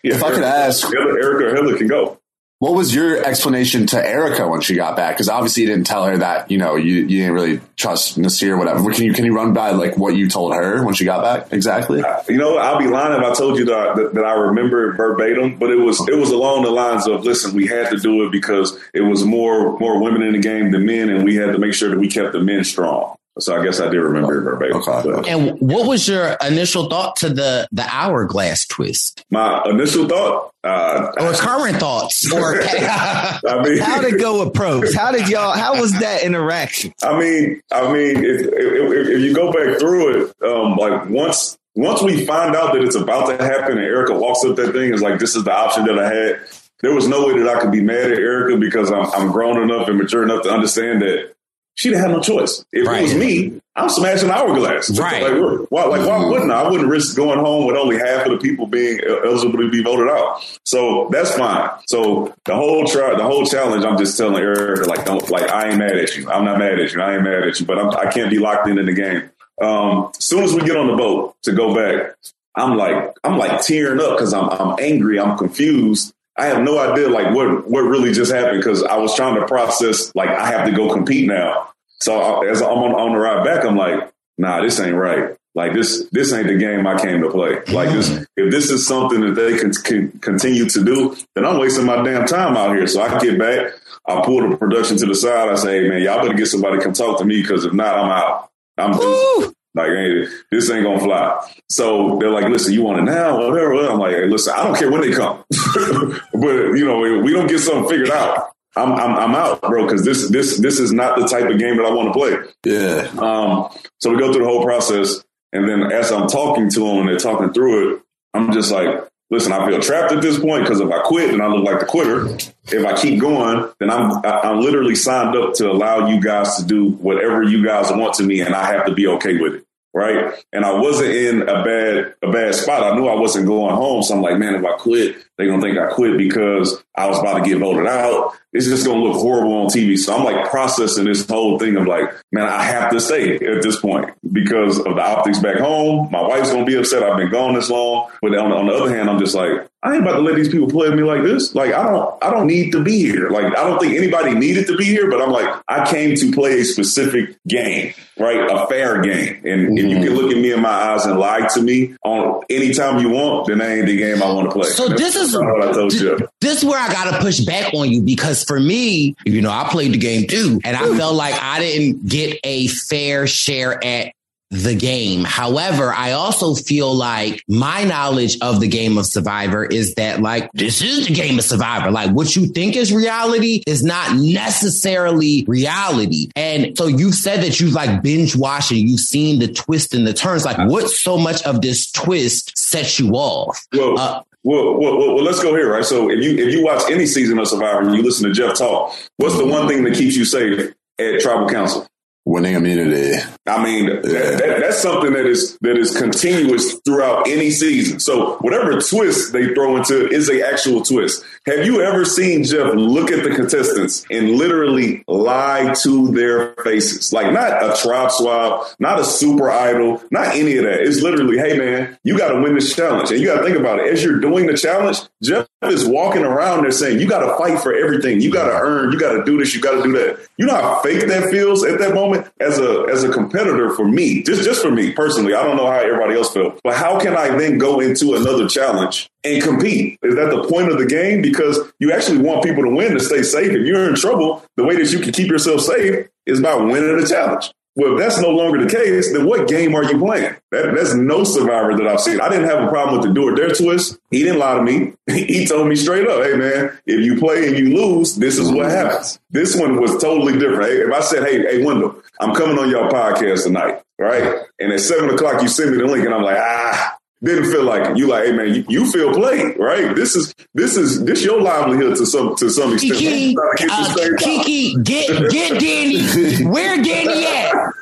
yeah, 0.03 0.17
If 0.17 0.25
I 0.25 0.31
could 0.35 0.43
ask- 0.43 0.83
Heather, 0.85 1.19
Erika 1.21 1.47
or 1.47 1.55
Heather 1.55 1.79
can 1.79 1.87
go. 1.87 2.19
What 2.65 2.73
was 2.73 2.95
your 2.95 3.23
explanation 3.23 3.85
to 3.89 4.03
Erika 4.03 4.49
when 4.49 4.63
she 4.63 4.75
got 4.75 4.97
back? 4.97 5.17
Because 5.17 5.29
obviously 5.29 5.65
you 5.65 5.69
didn't 5.69 5.87
tell 5.87 6.07
her 6.07 6.17
that 6.17 6.51
you 6.51 6.57
know 6.57 6.77
you, 6.77 6.95
you 6.95 7.19
didn't 7.21 7.35
really 7.35 7.61
trust 7.77 8.17
Nasir 8.17 8.55
or 8.55 8.57
whatever. 8.57 8.91
Can 8.91 9.05
you 9.05 9.13
can 9.13 9.27
you 9.27 9.37
run 9.37 9.53
by 9.53 9.73
like 9.73 9.99
what 9.99 10.17
you 10.17 10.31
told 10.31 10.55
her 10.55 10.83
when 10.83 10.95
she 10.95 11.05
got 11.05 11.23
back 11.23 11.53
exactly? 11.53 12.03
Uh, 12.03 12.23
you 12.27 12.39
know, 12.39 12.57
I'll 12.57 12.79
be 12.79 12.87
lying 12.87 13.23
if 13.23 13.31
I 13.31 13.35
told 13.35 13.59
you 13.59 13.67
that, 13.67 13.97
that, 13.97 14.15
that 14.15 14.25
I 14.25 14.33
remember 14.33 14.91
it 14.91 14.97
verbatim, 14.97 15.59
but 15.59 15.69
it 15.69 15.77
was 15.77 16.01
it 16.09 16.17
was 16.17 16.31
along 16.31 16.63
the 16.63 16.71
lines 16.71 17.07
of, 17.07 17.25
listen, 17.25 17.55
we 17.55 17.67
had 17.67 17.91
to 17.91 17.99
do 17.99 18.25
it 18.25 18.33
because 18.33 18.81
it 18.95 19.03
was 19.03 19.27
more 19.27 19.79
more 19.79 20.03
women 20.03 20.23
in 20.23 20.33
the 20.33 20.39
game 20.39 20.71
than 20.71 20.87
men, 20.87 21.11
and 21.11 21.23
we 21.23 21.37
had 21.37 21.53
to 21.53 21.59
make 21.59 21.75
sure 21.75 21.91
that 21.91 21.99
we 21.99 22.09
kept 22.09 22.33
the 22.33 22.41
men 22.41 22.65
strong. 22.65 23.15
So 23.39 23.61
I 23.61 23.65
guess 23.65 23.81
I 23.81 23.91
do 23.91 24.01
remember 24.01 24.39
it 24.39 24.43
verbatim. 24.43 24.83
But 24.87 25.29
And 25.29 25.59
what 25.61 25.89
was 25.89 26.07
your 26.07 26.37
initial 26.47 26.89
thought 26.89 27.17
to 27.17 27.29
the 27.29 27.67
the 27.73 27.85
hourglass 27.91 28.67
twist, 28.67 29.25
my 29.31 29.63
initial 29.67 30.09
thought, 30.09 30.53
uh, 30.63 31.13
or 31.19 31.33
current 31.33 31.79
thoughts, 31.79 32.33
or 32.33 32.61
I 32.63 33.41
mean, 33.65 33.79
How 33.79 34.01
did 34.01 34.15
it 34.15 34.21
go 34.21 34.45
with 34.45 34.55
pros? 34.55 34.95
How 34.95 35.11
did 35.11 35.29
y'all? 35.29 35.57
How 35.57 35.81
was 35.81 35.93
that 35.99 36.23
interaction? 36.23 36.95
I 37.03 37.19
mean, 37.19 37.61
I 37.73 37.93
mean, 37.93 38.25
if, 38.25 38.41
if, 38.43 39.09
if 39.09 39.21
you 39.21 39.35
go 39.35 39.53
back 39.53 39.81
through 39.81 40.27
it, 40.27 40.35
um, 40.43 40.77
like 40.77 41.09
once 41.09 41.59
once 41.75 42.03
we 42.03 42.25
find 42.25 42.55
out 42.55 42.73
that 42.75 42.83
it's 42.83 42.95
about 42.95 43.27
to 43.27 43.45
happen, 43.45 43.79
and 43.79 43.87
Erika 43.87 44.15
walks 44.15 44.45
up 44.45 44.57
that 44.57 44.73
thing, 44.73 44.95
is 44.95 45.03
like, 45.03 45.19
this 45.19 45.35
is 45.35 45.45
the 45.45 45.53
option 45.53 45.85
that 45.87 45.99
I 45.99 46.13
had. 46.13 46.41
There 46.83 46.95
was 46.95 47.09
no 47.09 47.27
way 47.27 47.39
that 47.39 47.49
I 47.49 47.61
could 47.61 47.73
be 47.73 47.81
mad 47.81 48.13
at 48.13 48.19
Erika 48.19 48.59
because 48.59 48.93
I'm, 48.93 49.07
I'm 49.13 49.33
grown 49.33 49.61
enough 49.63 49.89
and 49.89 49.99
mature 49.99 50.23
enough 50.23 50.43
to 50.43 50.51
understand 50.51 51.03
that 51.03 51.35
she 51.75 51.89
didn't 51.91 52.03
have 52.03 52.11
no 52.13 52.21
choice. 52.21 52.65
If 52.73 52.87
Right. 52.87 53.01
it 53.01 53.03
was 53.05 53.15
me, 53.15 53.61
I'm 53.77 53.89
smashing 53.89 54.31
hourglass. 54.31 54.97
Right. 54.99 55.23
Like, 55.23 55.67
why, 55.71 55.85
like, 55.87 56.07
why 56.07 56.25
wouldn't 56.25 56.53
I? 56.53 56.63
I 56.63 56.71
wouldn't 56.71 56.89
risk 56.89 57.17
going 57.17 57.41
home 57.41 57.67
with 57.67 57.77
only 57.77 57.97
half 57.99 58.25
of 58.27 58.33
the 58.33 58.39
people 58.39 58.67
being 58.69 59.01
eligible 59.05 59.59
to 59.59 59.69
be 59.71 59.83
voted 59.83 60.09
out. 60.09 60.41
So 60.65 61.09
that's 61.11 61.33
fine. 61.37 61.69
So 61.87 62.33
the 62.45 62.55
whole 62.55 62.85
try, 62.87 63.17
the 63.17 63.25
whole 63.25 63.45
challenge, 63.45 63.85
I'm 63.85 63.99
just 63.99 64.17
telling 64.17 64.37
Erika, 64.37 64.85
like, 64.89 65.05
don't, 65.05 65.29
like, 65.31 65.51
I 65.51 65.71
ain't 65.71 65.79
mad 65.79 65.97
at 65.97 66.17
you. 66.17 66.31
I'm 66.31 66.45
not 66.45 66.59
mad 66.59 66.79
at 66.79 66.93
you. 66.93 67.03
I 67.03 67.15
ain't 67.17 67.25
mad 67.25 67.43
at 67.49 67.59
you, 67.59 67.67
but 67.67 67.79
I'm, 67.79 67.91
I 67.91 68.11
can't 68.13 68.31
be 68.31 68.39
locked 68.39 68.69
in 68.69 68.79
in 68.79 68.87
the 68.87 68.93
game. 68.93 69.29
Um, 69.61 70.11
as 70.17 70.25
soon 70.25 70.45
as 70.45 70.55
we 70.55 70.61
get 70.61 70.77
on 70.77 70.87
the 70.87 70.97
boat 70.97 71.35
to 71.43 71.53
go 71.53 71.75
back, 71.75 72.15
I'm 72.57 72.77
like, 72.77 73.13
I'm 73.25 73.37
like 73.37 73.63
tearing 73.63 73.99
up 74.01 74.11
because 74.17 74.33
I'm, 74.33 74.49
I'm 74.49 74.77
angry. 74.79 75.19
I'm 75.19 75.37
confused. 75.37 76.14
I 76.37 76.47
have 76.47 76.63
no 76.63 76.79
idea 76.79 77.09
like 77.09 77.35
what, 77.35 77.69
what 77.69 77.83
really 77.83 78.13
just 78.13 78.33
happened 78.33 78.59
because 78.59 78.83
I 78.83 78.97
was 78.97 79.15
trying 79.15 79.37
to 79.41 79.47
process 79.47 80.13
like 80.15 80.31
I 80.31 80.47
have 80.47 80.67
to 80.69 80.73
go 80.75 80.93
compete 80.93 81.29
now. 81.29 81.69
So 82.01 82.21
I- 82.21 82.47
as 82.51 82.61
I'm 82.61 82.69
on, 82.79 82.95
on 82.95 83.13
the 83.13 83.19
ride 83.19 83.45
back, 83.45 83.65
I'm 83.65 83.77
like, 83.77 84.13
nah, 84.39 84.61
this 84.63 84.81
ain't 84.81 84.97
right. 84.97 85.37
Like 85.57 85.73
this, 85.73 86.09
this 86.11 86.33
ain't 86.33 86.49
the 86.49 86.57
game 86.57 86.85
I 86.85 87.01
came 87.01 87.23
to 87.23 87.31
play. 87.31 87.61
Like 87.73 87.91
this, 87.91 88.11
if 88.37 88.51
this 88.51 88.71
is 88.71 88.85
something 88.85 89.21
that 89.21 89.37
they 89.37 89.57
can, 89.57 89.71
can 89.73 90.11
continue 90.19 90.69
to 90.69 90.85
do, 90.85 91.17
then 91.37 91.45
I'm 91.47 91.61
wasting 91.61 91.87
my 91.87 92.03
damn 92.03 92.27
time 92.27 92.57
out 92.57 92.75
here. 92.75 92.89
So 92.89 93.01
I 93.01 93.21
get 93.21 93.39
back, 93.39 93.73
I 94.09 94.21
pull 94.25 94.49
the 94.51 94.57
production 94.57 94.97
to 94.97 95.07
the 95.07 95.15
side. 95.15 95.49
I 95.49 95.55
say, 95.55 95.83
hey 95.85 95.89
man, 95.89 96.03
y'all 96.03 96.21
better 96.21 96.35
get 96.35 96.47
somebody 96.49 96.79
to 96.79 96.83
come 96.83 96.93
talk 96.93 97.19
to 97.21 97.25
me 97.25 97.41
because 97.41 97.65
if 97.65 97.73
not, 97.73 97.97
I'm 97.97 98.11
out. 98.11 98.51
I'm 98.77 98.93
just, 98.95 99.54
like, 99.75 99.89
hey, 99.89 100.27
this 100.51 100.71
ain't 100.71 100.85
gonna 100.85 101.01
fly. 101.01 101.51
So 101.69 102.19
they're 102.19 102.31
like, 102.31 102.49
listen, 102.49 102.73
you 102.73 102.83
want 102.83 103.01
it 103.01 103.03
now? 103.03 103.37
Whatever. 103.37 103.75
I'm 103.89 103.99
like, 103.99 104.15
hey, 104.15 104.27
listen, 104.27 104.55
I 104.57 104.65
don't 104.65 104.77
care 104.77 104.91
when 104.91 105.01
they 105.01 105.13
come, 105.13 105.45
but 105.51 106.73
you 106.75 106.85
know, 106.85 107.01
we 107.01 107.33
don't 107.33 107.49
get 107.49 107.59
something 107.59 107.89
figured 107.89 108.11
out. 108.11 108.51
I'm 108.77 108.93
I'm, 108.93 109.17
I'm 109.17 109.35
out, 109.35 109.61
bro, 109.63 109.85
because 109.85 110.05
this 110.05 110.29
this 110.31 110.59
this 110.59 110.79
is 110.81 110.93
not 110.93 111.19
the 111.19 111.27
type 111.27 111.49
of 111.49 111.59
game 111.59 111.77
that 111.77 111.87
I 111.87 111.93
want 111.93 112.13
to 112.13 112.19
play. 112.19 112.37
Yeah. 112.65 113.09
Um, 113.19 113.69
so 114.01 114.11
we 114.11 114.19
go 114.19 114.33
through 114.33 114.43
the 114.43 114.49
whole 114.49 114.65
process, 114.65 115.25
and 115.53 115.69
then 115.69 115.93
as 115.93 116.11
I'm 116.11 116.29
talking 116.29 116.71
to 116.71 116.81
them 116.81 116.99
and 116.99 117.09
they're 117.09 117.19
talking 117.19 117.53
through 117.53 117.97
it, 117.97 118.03
I'm 118.33 118.53
just 118.53 118.73
like, 118.73 118.89
listen, 119.35 119.53
I 119.53 119.67
feel 119.67 119.81
trapped 119.81 120.13
at 120.13 120.23
this 120.23 120.39
point 120.39 120.65
because 120.65 120.81
if 120.81 120.91
I 120.91 121.01
quit, 121.03 121.31
then 121.31 121.41
I 121.41 121.47
look 121.49 121.65
like 121.65 121.81
the 121.81 121.87
quitter. 121.87 122.37
If 122.67 122.87
I 122.87 122.97
keep 122.97 123.21
going, 123.21 123.71
then 123.79 123.91
I'm 123.91 124.25
I'm 124.25 124.61
literally 124.61 124.95
signed 124.95 125.37
up 125.37 125.55
to 125.55 125.71
allow 125.71 126.09
you 126.09 126.21
guys 126.21 126.57
to 126.57 126.65
do 126.65 126.91
whatever 126.91 127.43
you 127.43 127.65
guys 127.65 127.91
want 127.91 128.15
to 128.15 128.23
me, 128.23 128.41
and 128.41 128.55
I 128.55 128.73
have 128.73 128.87
to 128.87 128.95
be 128.95 129.07
okay 129.09 129.39
with 129.39 129.55
it. 129.57 129.67
Right. 129.93 130.35
And 130.53 130.65
I 130.65 130.73
wasn't 130.73 131.11
in 131.11 131.43
a 131.43 131.63
bad 131.63 132.15
a 132.23 132.33
bad 132.33 132.55
spot. 132.55 132.83
I 132.83 132.97
knew 132.97 133.07
I 133.07 133.15
wasn't 133.15 133.47
going 133.47 133.75
home. 133.75 134.03
So 134.03 134.15
I'm 134.15 134.23
like, 134.23 134.39
man, 134.39 134.57
if 134.57 134.65
I 134.65 134.73
quit, 134.77 135.17
they're 135.37 135.49
gonna 135.49 135.63
think 135.63 135.79
I 135.79 135.93
quit 135.93 136.17
because 136.17 136.83
I 136.95 137.09
was 137.09 137.19
about 137.19 137.43
to 137.43 137.49
get 137.49 137.59
voted 137.59 137.87
out. 137.87 138.37
It's 138.53 138.67
just 138.67 138.87
gonna 138.87 139.03
look 139.03 139.17
horrible 139.17 139.53
on 139.55 139.67
TV. 139.67 139.99
So 139.99 140.15
I'm 140.17 140.25
like 140.25 140.49
processing 140.49 141.05
this 141.05 141.27
whole 141.29 141.59
thing 141.59 141.77
of 141.77 141.87
like, 141.87 142.15
man, 142.31 142.47
I 142.47 142.63
have 142.63 142.93
to 142.93 143.01
stay 143.01 143.35
at 143.35 143.63
this 143.63 143.81
point 143.81 144.11
because 144.33 144.79
of 144.79 144.95
the 144.95 145.03
optics 145.03 145.41
back 145.41 145.59
home. 145.59 146.09
My 146.13 146.23
wife's 146.23 146.53
gonna 146.53 146.65
be 146.65 146.77
upset. 146.77 147.03
I've 147.03 147.17
been 147.17 147.31
gone 147.31 147.55
this 147.55 147.69
long. 147.69 148.11
But 148.23 148.37
on, 148.37 148.53
on 148.53 148.67
the 148.67 148.73
other 148.73 148.95
hand, 148.95 149.11
I'm 149.11 149.19
just 149.19 149.35
like, 149.35 149.69
I 149.85 149.93
ain't 149.93 150.03
about 150.03 150.15
to 150.15 150.21
let 150.21 150.37
these 150.37 150.49
people 150.49 150.69
play 150.69 150.89
me 150.89 151.03
like 151.03 151.23
this. 151.23 151.55
Like 151.55 151.75
I 151.75 151.83
don't 151.83 152.25
I 152.25 152.31
don't 152.31 152.47
need 152.47 152.73
to 152.73 152.83
be 152.83 153.01
here. 153.01 153.29
Like 153.29 153.47
I 153.47 153.69
don't 153.69 153.79
think 153.79 153.95
anybody 153.95 154.35
needed 154.35 154.67
to 154.69 154.77
be 154.77 154.85
here, 154.85 155.11
but 155.11 155.21
I'm 155.21 155.31
like, 155.31 155.63
I 155.69 155.85
came 155.91 156.15
to 156.17 156.33
play 156.33 156.61
a 156.61 156.65
specific 156.65 157.37
game, 157.47 157.93
right? 158.19 158.51
A 158.51 158.67
fair 158.67 159.03
game. 159.03 159.43
And 159.45 159.79
if 159.79 159.85
you 159.85 159.97
can 159.97 160.05
mm-hmm. 160.05 160.15
look 160.15 160.31
at 160.31 160.39
me 160.39 160.53
in 160.53 160.63
my 160.63 160.71
eyes 160.71 161.05
and 161.05 161.19
lie 161.19 161.49
to 161.49 161.61
me 161.61 161.97
on 162.03 162.45
any 162.49 162.73
time 162.73 163.01
you 163.01 163.11
want, 163.11 163.47
then 163.49 163.59
that 163.59 163.71
ain't 163.71 163.87
the 163.87 163.97
game 163.97 164.23
I 164.23 164.33
want 164.33 164.49
to 164.49 164.53
play. 164.53 164.71
So 164.71 164.89
this 164.89 165.17
is 165.17 165.24
what 165.33 165.69
I 165.69 165.73
told 165.73 165.93
you. 165.93 166.19
this 166.41 166.59
is 166.59 166.65
where 166.65 166.79
I 166.79 166.93
gotta 166.93 167.19
push 167.19 167.41
back 167.41 167.73
on 167.75 167.91
you 167.91 168.03
because 168.03 168.45
for 168.45 168.59
me, 168.59 169.15
you 169.25 169.41
know, 169.41 169.51
I 169.51 169.69
played 169.71 169.93
the 169.93 169.99
game 169.99 170.27
too, 170.27 170.61
and 170.65 170.77
I 170.77 170.97
felt 170.97 171.15
like 171.15 171.35
I 171.41 171.61
didn't 171.61 172.09
get 172.09 172.39
a 172.45 172.69
fair 172.69 173.27
share 173.27 173.83
at 173.85 174.13
the 174.51 174.75
game. 174.75 175.25
However, 175.25 175.93
I 175.93 176.13
also 176.13 176.55
feel 176.55 176.95
like 176.95 177.43
my 177.49 177.85
knowledge 177.85 178.39
of 178.41 178.61
the 178.61 178.69
game 178.69 178.99
of 178.99 179.07
Survivor 179.07 179.65
is 179.65 179.95
that 179.95 180.21
like 180.21 180.49
this 180.53 180.81
is 180.81 181.07
the 181.07 181.15
game 181.15 181.39
of 181.39 181.45
Survivor. 181.45 181.91
Like 181.91 182.11
what 182.11 182.37
you 182.37 182.47
think 182.47 182.77
is 182.77 182.93
reality 182.93 183.63
is 183.67 183.83
not 183.83 184.17
necessarily 184.17 185.45
reality. 185.49 186.31
And 186.37 186.77
so 186.79 186.87
you've 186.87 187.15
said 187.15 187.43
that 187.43 187.59
you've 187.59 187.75
like 187.75 188.03
binge 188.03 188.37
watching, 188.37 188.87
you've 188.87 189.01
seen 189.01 189.41
the 189.41 189.49
twist 189.49 189.95
and 189.95 190.07
the 190.07 190.15
turns. 190.15 190.45
Like 190.45 190.69
what 190.69 190.89
so 190.89 191.19
much 191.19 191.43
of 191.43 191.61
this 191.61 191.91
twist 191.91 192.57
sets 192.57 193.01
you 193.01 193.13
off? 193.13 193.67
Well, 193.73 193.99
uh, 193.99 194.23
well, 194.45 194.75
well, 194.75 194.99
well, 194.99 195.25
let's 195.25 195.43
go 195.43 195.55
here, 195.55 195.73
right? 195.73 195.85
So 195.85 196.11
if 196.11 196.23
you 196.23 196.37
if 196.37 196.53
you 196.53 196.63
watch 196.63 196.83
any 196.91 197.07
season 197.07 197.39
of 197.39 197.49
Survivor 197.49 197.81
and 197.81 197.95
you 197.95 198.03
listen 198.03 198.29
to 198.29 198.35
Jeff 198.35 198.57
talk, 198.59 198.95
what's 199.17 199.37
the 199.37 199.47
one 199.47 199.67
thing 199.67 199.83
that 199.85 199.95
keeps 199.95 200.15
you 200.17 200.25
safe 200.25 200.75
at 200.99 201.21
Tribal 201.21 201.49
Council? 201.49 201.87
Winning 202.27 202.55
immunity. 202.55 203.19
I 203.47 203.63
mean, 203.63 203.87
yeah. 203.87 204.01
that, 204.01 204.39
that, 204.39 204.61
that's 204.61 204.81
something 204.81 205.13
that 205.13 205.27
is 205.27 205.59
that 205.59 205.77
is 205.77 205.95
continuous 205.95 206.81
throughout 206.81 207.29
any 207.29 207.51
season. 207.51 208.01
So 208.01 208.37
whatever 208.39 208.81
twist 208.81 209.35
they 209.35 209.53
throw 209.53 209.77
into 209.77 210.07
it 210.07 210.13
is 210.13 210.31
a 210.31 210.43
actual 210.43 210.83
twist. 210.83 211.23
Have 211.45 211.67
you 211.67 211.83
ever 211.83 212.07
seen 212.07 212.43
Jeff 212.45 212.73
look 212.75 213.11
at 213.11 213.25
the 213.25 213.35
contestants 213.35 214.07
and 214.11 214.31
literally 214.31 215.05
lie 215.07 215.75
to 215.83 216.13
their 216.13 216.55
faces? 216.65 217.13
Like 217.13 217.31
not 217.31 217.63
a 217.63 217.77
tribe 217.83 218.11
swap, 218.11 218.69
not 218.79 218.99
a 218.99 219.05
super 219.05 219.51
idol, 219.51 220.03
not 220.11 220.35
any 220.35 220.57
of 220.57 220.65
that. 220.65 220.81
It's 220.81 221.03
literally, 221.03 221.37
hey 221.37 221.59
man, 221.59 221.99
you 222.05 222.17
got 222.17 222.31
to 222.31 222.41
win 222.41 222.55
this 222.55 222.75
challenge, 222.75 223.11
and 223.11 223.21
you 223.21 223.27
got 223.27 223.41
to 223.41 223.45
think 223.45 223.59
about 223.59 223.81
it 223.81 223.93
as 223.93 224.03
you're 224.03 224.21
doing 224.21 224.47
the 224.47 224.57
challenge. 224.57 224.97
Jeff 225.23 225.47
is 225.73 225.87
walking 225.87 226.23
around 226.23 226.63
there 226.63 226.73
saying, 226.73 227.01
you 227.01 227.09
got 227.09 227.21
to 227.21 227.37
fight 227.37 227.61
for 227.61 227.75
everything. 227.75 228.21
You 228.21 228.31
got 228.31 228.45
to 228.45 228.55
earn. 228.55 228.93
You 228.93 228.99
got 228.99 229.13
to 229.13 229.25
do 229.25 229.39
this. 229.39 229.55
You 229.55 229.61
got 229.61 229.77
to 229.77 229.83
do 229.83 229.93
that. 229.93 230.27
You 230.37 230.47
know 230.47 230.55
how 230.55 230.81
fake 230.83 231.07
that 231.07 231.31
feels 231.31 231.65
at 231.65 231.79
that 231.79 231.95
moment 231.95 232.27
as 232.41 232.59
a 232.59 232.87
as 232.91 233.05
a 233.05 233.13
competitor 233.13 233.75
for 233.75 233.87
me, 233.87 234.23
just 234.23 234.43
just 234.43 234.63
for 234.63 234.71
me 234.71 234.93
personally. 234.93 235.35
I 235.35 235.45
don't 235.45 235.57
know 235.57 235.67
how 235.67 235.79
everybody 235.79 236.15
else 236.15 236.33
feels, 236.33 236.59
but 236.65 236.75
how 236.75 236.99
can 236.99 237.17
I 237.17 237.37
then 237.37 237.59
go 237.59 237.81
into 237.81 238.15
another 238.15 238.49
challenge 238.49 239.09
and 239.23 239.43
compete? 239.43 239.99
Is 240.03 240.17
that 240.17 240.31
the 240.31 240.49
point 240.49 240.73
of 240.73 240.79
the 240.79 240.87
game? 240.87 241.23
Because 241.23 241.61
you 241.79 241.93
actually 241.93 242.19
want 242.19 242.43
people 242.43 242.65
to 242.65 242.71
win 242.71 242.95
to 242.95 243.01
stay 243.01 243.23
safe. 243.23 243.53
If 243.53 243.67
you're 243.67 243.89
in 243.89 243.95
trouble, 243.95 244.45
the 244.57 244.65
way 244.65 244.77
that 244.77 244.91
you 244.91 244.99
can 244.99 245.13
keep 245.13 245.29
yourself 245.29 245.61
safe 245.61 246.09
is 246.27 246.41
by 246.41 246.55
winning 246.57 247.01
the 247.01 247.07
challenge. 247.07 247.53
Well, 247.77 247.95
if 247.95 247.99
that's 247.99 248.21
no 248.21 248.31
longer 248.31 248.65
the 248.65 248.71
case, 248.71 249.13
then 249.13 249.27
what 249.27 249.49
game 249.49 249.75
are 249.75 249.83
you 249.83 249.99
playing? 249.99 250.37
That, 250.53 250.75
that's 250.75 250.95
no 250.95 251.25
survivor 251.25 251.77
that 251.77 251.87
I've 251.87 252.01
seen. 252.01 252.21
I 252.21 252.29
didn't 252.29 252.49
have 252.49 252.63
a 252.63 252.69
problem 252.69 252.99
with 252.99 253.09
the 253.09 253.15
do 253.15 253.29
or 253.29 253.35
dare 253.35 253.51
twist. 253.51 253.99
He 254.11 254.23
didn't 254.23 254.39
lie 254.39 254.55
to 254.55 254.63
me. 254.63 254.93
he 255.07 255.45
told 255.47 255.69
me 255.69 255.75
straight 255.75 256.07
up, 256.07 256.23
hey, 256.23 256.37
man, 256.37 256.79
if 256.87 257.05
you 257.05 257.19
play 257.19 257.49
and 257.49 257.59
you 257.59 257.77
lose, 257.77 258.15
this 258.15 258.39
is 258.39 258.51
what 258.53 258.71
happens. 258.71 259.19
This 259.31 259.57
one 259.57 259.81
was 259.81 260.01
totally 260.01 260.39
different. 260.39 260.71
If 260.71 260.93
I 260.93 261.01
said, 261.01 261.25
hey, 261.25 261.41
hey, 261.41 261.65
Wendell, 261.65 262.01
I'm 262.21 262.35
coming 262.35 262.59
on 262.59 262.71
your 262.71 262.89
podcast 262.89 263.43
tonight, 263.43 263.83
right? 263.99 264.43
And 264.61 264.73
at 264.73 264.81
seven 264.81 265.11
o'clock, 265.11 265.43
you 265.43 265.49
send 265.49 265.73
me 265.73 265.79
the 265.79 265.85
link, 265.85 266.05
and 266.05 266.15
I'm 266.15 266.23
like, 266.23 266.39
ah, 266.39 266.97
didn't 267.25 267.51
feel 267.51 267.65
like 267.65 267.97
you 267.97 268.07
like, 268.07 268.27
hey 268.27 268.33
man, 268.33 268.55
you, 268.55 268.65
you, 268.69 268.91
feel 268.91 269.13
played, 269.13 269.59
right? 269.59 269.95
This 269.97 270.15
is 270.15 270.35
this 270.55 270.77
is 270.77 271.05
this 271.05 271.25
your 271.25 271.41
livelihood 271.41 271.97
to 271.97 272.07
some 272.07 272.37
to 272.37 272.51
some 272.51 272.75
extent. 272.75 272.99
Kiki, 272.99 273.37
uh, 273.37 274.17
Kiki, 274.19 274.77
get 274.83 275.31
get 275.31 275.61
Danny. 275.61 276.45
Where 276.45 276.83
Danny 276.83 277.27
at? 277.27 277.55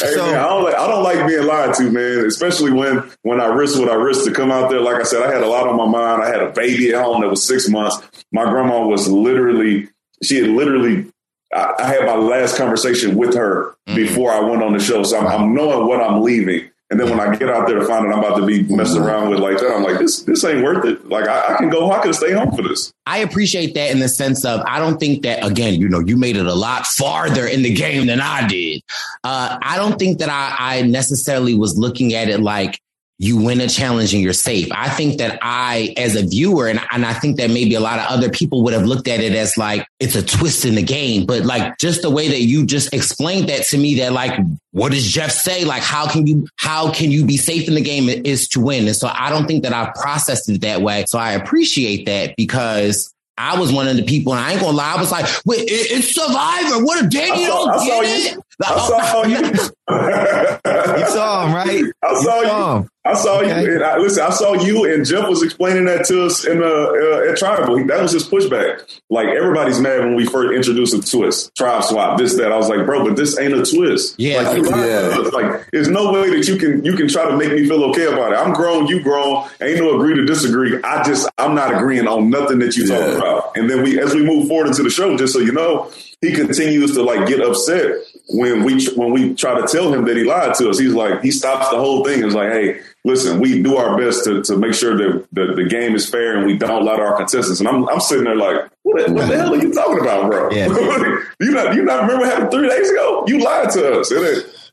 Hey 0.00 0.12
so, 0.14 0.24
man, 0.26 0.36
I 0.36 0.48
don't 0.48 0.62
like 0.62 0.74
I 0.76 0.86
don't 0.86 1.02
like 1.02 1.26
being 1.26 1.44
lied 1.44 1.74
to, 1.74 1.90
man. 1.90 2.24
Especially 2.24 2.70
when 2.70 3.02
when 3.22 3.40
I 3.40 3.46
risk 3.46 3.78
what 3.78 3.90
I 3.90 3.94
risk 3.94 4.24
to 4.24 4.32
come 4.32 4.50
out 4.50 4.70
there. 4.70 4.80
Like 4.80 5.00
I 5.00 5.02
said, 5.02 5.22
I 5.22 5.30
had 5.30 5.42
a 5.42 5.48
lot 5.48 5.68
on 5.68 5.76
my 5.76 5.86
mind. 5.86 6.22
I 6.22 6.28
had 6.28 6.40
a 6.40 6.50
baby 6.52 6.94
at 6.94 7.02
home 7.02 7.20
that 7.20 7.28
was 7.28 7.44
six 7.46 7.68
months. 7.68 7.98
My 8.30 8.44
grandma 8.44 8.86
was 8.86 9.08
literally 9.08 9.88
she 10.22 10.36
had 10.36 10.50
literally 10.50 11.12
I, 11.52 11.74
I 11.80 11.86
had 11.88 12.06
my 12.06 12.14
last 12.14 12.56
conversation 12.56 13.16
with 13.16 13.34
her 13.34 13.76
mm-hmm. 13.88 13.96
before 13.96 14.32
I 14.32 14.40
went 14.40 14.62
on 14.62 14.72
the 14.72 14.78
show. 14.78 15.02
So 15.02 15.18
I'm, 15.18 15.26
I'm 15.26 15.54
knowing 15.54 15.86
what 15.86 16.00
I'm 16.00 16.22
leaving. 16.22 16.70
And 16.90 16.98
then 16.98 17.08
when 17.08 17.20
I 17.20 17.36
get 17.36 17.48
out 17.48 17.68
there 17.68 17.78
to 17.78 17.86
find 17.86 18.04
out 18.04 18.12
I'm 18.12 18.18
about 18.18 18.36
to 18.38 18.46
be 18.46 18.64
messing 18.64 19.00
around 19.00 19.30
with 19.30 19.38
like 19.38 19.58
that, 19.58 19.70
I'm 19.70 19.84
like, 19.84 19.98
this 20.00 20.22
this 20.24 20.44
ain't 20.44 20.64
worth 20.64 20.84
it. 20.84 21.08
Like 21.08 21.28
I, 21.28 21.54
I, 21.54 21.56
can 21.56 21.70
go, 21.70 21.92
I 21.92 22.00
can 22.02 22.12
stay 22.12 22.32
home 22.32 22.50
for 22.50 22.62
this. 22.62 22.92
I 23.06 23.18
appreciate 23.18 23.74
that 23.74 23.92
in 23.92 24.00
the 24.00 24.08
sense 24.08 24.44
of 24.44 24.60
I 24.66 24.80
don't 24.80 24.98
think 24.98 25.22
that 25.22 25.44
again, 25.44 25.80
you 25.80 25.88
know, 25.88 26.00
you 26.00 26.16
made 26.16 26.36
it 26.36 26.46
a 26.46 26.54
lot 26.54 26.86
farther 26.86 27.46
in 27.46 27.62
the 27.62 27.72
game 27.72 28.06
than 28.06 28.20
I 28.20 28.46
did. 28.48 28.82
Uh, 29.22 29.56
I 29.62 29.76
don't 29.76 30.00
think 30.00 30.18
that 30.18 30.30
I, 30.30 30.78
I 30.78 30.82
necessarily 30.82 31.54
was 31.54 31.78
looking 31.78 32.14
at 32.14 32.28
it 32.28 32.40
like 32.40 32.80
you 33.22 33.36
win 33.36 33.60
a 33.60 33.68
challenge 33.68 34.14
and 34.14 34.22
you're 34.22 34.32
safe. 34.32 34.66
I 34.72 34.88
think 34.88 35.18
that 35.18 35.38
I, 35.42 35.92
as 35.98 36.16
a 36.16 36.22
viewer, 36.22 36.68
and, 36.68 36.80
and 36.90 37.04
I 37.04 37.12
think 37.12 37.36
that 37.36 37.50
maybe 37.50 37.74
a 37.74 37.80
lot 37.80 37.98
of 37.98 38.06
other 38.06 38.30
people 38.30 38.62
would 38.62 38.72
have 38.72 38.86
looked 38.86 39.08
at 39.08 39.20
it 39.20 39.34
as 39.34 39.58
like 39.58 39.86
it's 39.98 40.16
a 40.16 40.24
twist 40.24 40.64
in 40.64 40.74
the 40.74 40.82
game. 40.82 41.26
But 41.26 41.44
like 41.44 41.76
just 41.76 42.00
the 42.00 42.08
way 42.08 42.28
that 42.28 42.40
you 42.40 42.64
just 42.64 42.94
explained 42.94 43.50
that 43.50 43.64
to 43.64 43.76
me, 43.76 43.96
that 43.96 44.14
like, 44.14 44.40
what 44.70 44.92
does 44.92 45.06
Jeff 45.06 45.32
say? 45.32 45.66
Like, 45.66 45.82
how 45.82 46.10
can 46.10 46.26
you, 46.26 46.48
how 46.56 46.90
can 46.90 47.10
you 47.10 47.26
be 47.26 47.36
safe 47.36 47.68
in 47.68 47.74
the 47.74 47.82
game 47.82 48.08
is 48.08 48.48
to 48.48 48.60
win? 48.60 48.86
And 48.86 48.96
so 48.96 49.10
I 49.12 49.28
don't 49.28 49.46
think 49.46 49.64
that 49.64 49.74
I 49.74 49.92
processed 50.00 50.48
it 50.48 50.62
that 50.62 50.80
way. 50.80 51.04
So 51.06 51.18
I 51.18 51.32
appreciate 51.32 52.06
that 52.06 52.34
because 52.38 53.12
I 53.36 53.58
was 53.58 53.70
one 53.70 53.86
of 53.86 53.96
the 53.96 54.02
people, 54.02 54.32
and 54.32 54.42
I 54.42 54.52
ain't 54.52 54.60
gonna 54.60 54.76
lie. 54.76 54.94
I 54.94 55.00
was 55.00 55.10
like, 55.10 55.26
"Wait, 55.46 55.64
it's 55.66 56.14
Survivor. 56.14 56.84
What 56.84 57.02
if 57.02 57.10
Danny 57.10 57.46
don't 57.46 57.84
get 57.84 58.04
it?" 58.04 58.38
I 58.64 58.78
saw 58.78 59.24
you. 59.24 59.38
you 59.38 61.06
saw 61.06 61.46
him, 61.46 61.54
right? 61.54 61.84
I 62.02 62.14
saw 62.14 62.40
you. 62.40 62.48
Saw 62.48 62.78
you. 62.78 62.88
I 63.02 63.14
saw 63.14 63.40
okay. 63.40 63.62
you. 63.62 63.74
And 63.76 63.82
I, 63.82 63.96
listen, 63.96 64.22
I 64.22 64.28
saw 64.28 64.52
you, 64.52 64.84
and 64.84 65.06
Jeff 65.06 65.26
was 65.26 65.42
explaining 65.42 65.86
that 65.86 66.04
to 66.06 66.26
us 66.26 66.44
in 66.44 66.58
the 66.58 66.66
uh, 66.66 67.30
at 67.30 67.38
Tribal. 67.38 67.86
That 67.86 68.02
was 68.02 68.12
his 68.12 68.28
pushback. 68.28 69.00
Like 69.08 69.28
everybody's 69.28 69.80
mad 69.80 70.00
when 70.00 70.16
we 70.16 70.26
first 70.26 70.54
introduced 70.54 70.92
a 70.92 71.00
twist, 71.00 71.54
tribe 71.56 71.82
swap, 71.84 72.18
this 72.18 72.36
that. 72.36 72.52
I 72.52 72.56
was 72.58 72.68
like, 72.68 72.84
bro, 72.84 73.02
but 73.02 73.16
this 73.16 73.38
ain't 73.38 73.54
a 73.54 73.64
twist. 73.64 74.16
Yeah, 74.18 74.42
like, 74.42 74.62
yeah. 74.66 75.16
like 75.32 75.70
there's 75.72 75.88
no 75.88 76.12
way 76.12 76.28
that 76.36 76.46
you 76.46 76.56
can 76.56 76.84
you 76.84 76.94
can 76.94 77.08
try 77.08 77.24
to 77.24 77.36
make 77.38 77.52
me 77.52 77.66
feel 77.66 77.82
okay 77.84 78.04
about 78.04 78.32
it. 78.32 78.36
I'm 78.36 78.52
grown, 78.52 78.86
you 78.86 79.02
grown. 79.02 79.48
Ain't 79.62 79.78
no 79.78 79.96
agree 79.98 80.14
to 80.16 80.26
disagree. 80.26 80.78
I 80.82 81.02
just 81.02 81.26
I'm 81.38 81.54
not 81.54 81.74
agreeing 81.74 82.06
on 82.06 82.28
nothing 82.28 82.58
that 82.58 82.76
you 82.76 82.84
yeah. 82.84 82.98
talk 82.98 83.16
about. 83.16 83.56
And 83.56 83.70
then 83.70 83.82
we 83.82 83.98
as 83.98 84.14
we 84.14 84.22
move 84.22 84.46
forward 84.46 84.66
into 84.66 84.82
the 84.82 84.90
show, 84.90 85.16
just 85.16 85.32
so 85.32 85.38
you 85.38 85.52
know, 85.52 85.90
he 86.20 86.32
continues 86.32 86.92
to 86.96 87.02
like 87.02 87.26
get 87.26 87.40
upset 87.40 87.96
when 88.32 88.62
we 88.64 88.86
when 88.90 89.12
we 89.12 89.34
try 89.34 89.60
to 89.60 89.66
tell 89.66 89.92
him 89.92 90.04
that 90.04 90.16
he 90.16 90.24
lied 90.24 90.54
to 90.54 90.70
us. 90.70 90.78
He's 90.78 90.94
like 90.94 91.20
he 91.22 91.30
stops 91.30 91.68
the 91.70 91.76
whole 91.76 92.04
thing. 92.04 92.24
It's 92.24 92.34
like, 92.34 92.50
hey, 92.50 92.80
listen, 93.04 93.40
we 93.40 93.62
do 93.62 93.76
our 93.76 93.98
best 93.98 94.24
to, 94.24 94.42
to 94.42 94.56
make 94.56 94.74
sure 94.74 94.96
that 94.96 95.26
the, 95.32 95.54
the 95.54 95.64
game 95.64 95.94
is 95.94 96.08
fair 96.08 96.36
and 96.36 96.46
we 96.46 96.56
don't 96.56 96.84
lie 96.84 96.96
to 96.96 97.02
our 97.02 97.16
contestants. 97.16 97.60
And 97.60 97.68
I'm 97.68 97.88
I'm 97.88 98.00
sitting 98.00 98.24
there 98.24 98.36
like, 98.36 98.70
what, 98.82 99.10
what 99.10 99.28
the 99.28 99.36
hell 99.36 99.54
are 99.54 99.62
you 99.62 99.72
talking 99.72 100.00
about, 100.00 100.30
bro? 100.30 100.50
Yeah. 100.50 100.66
you 101.40 101.50
not 101.50 101.74
you 101.74 101.82
not 101.82 102.02
remember 102.02 102.18
what 102.18 102.32
happened 102.32 102.50
three 102.50 102.68
days 102.68 102.90
ago? 102.90 103.24
You 103.26 103.42
lied 103.42 103.70
to 103.70 104.00
us. 104.00 104.12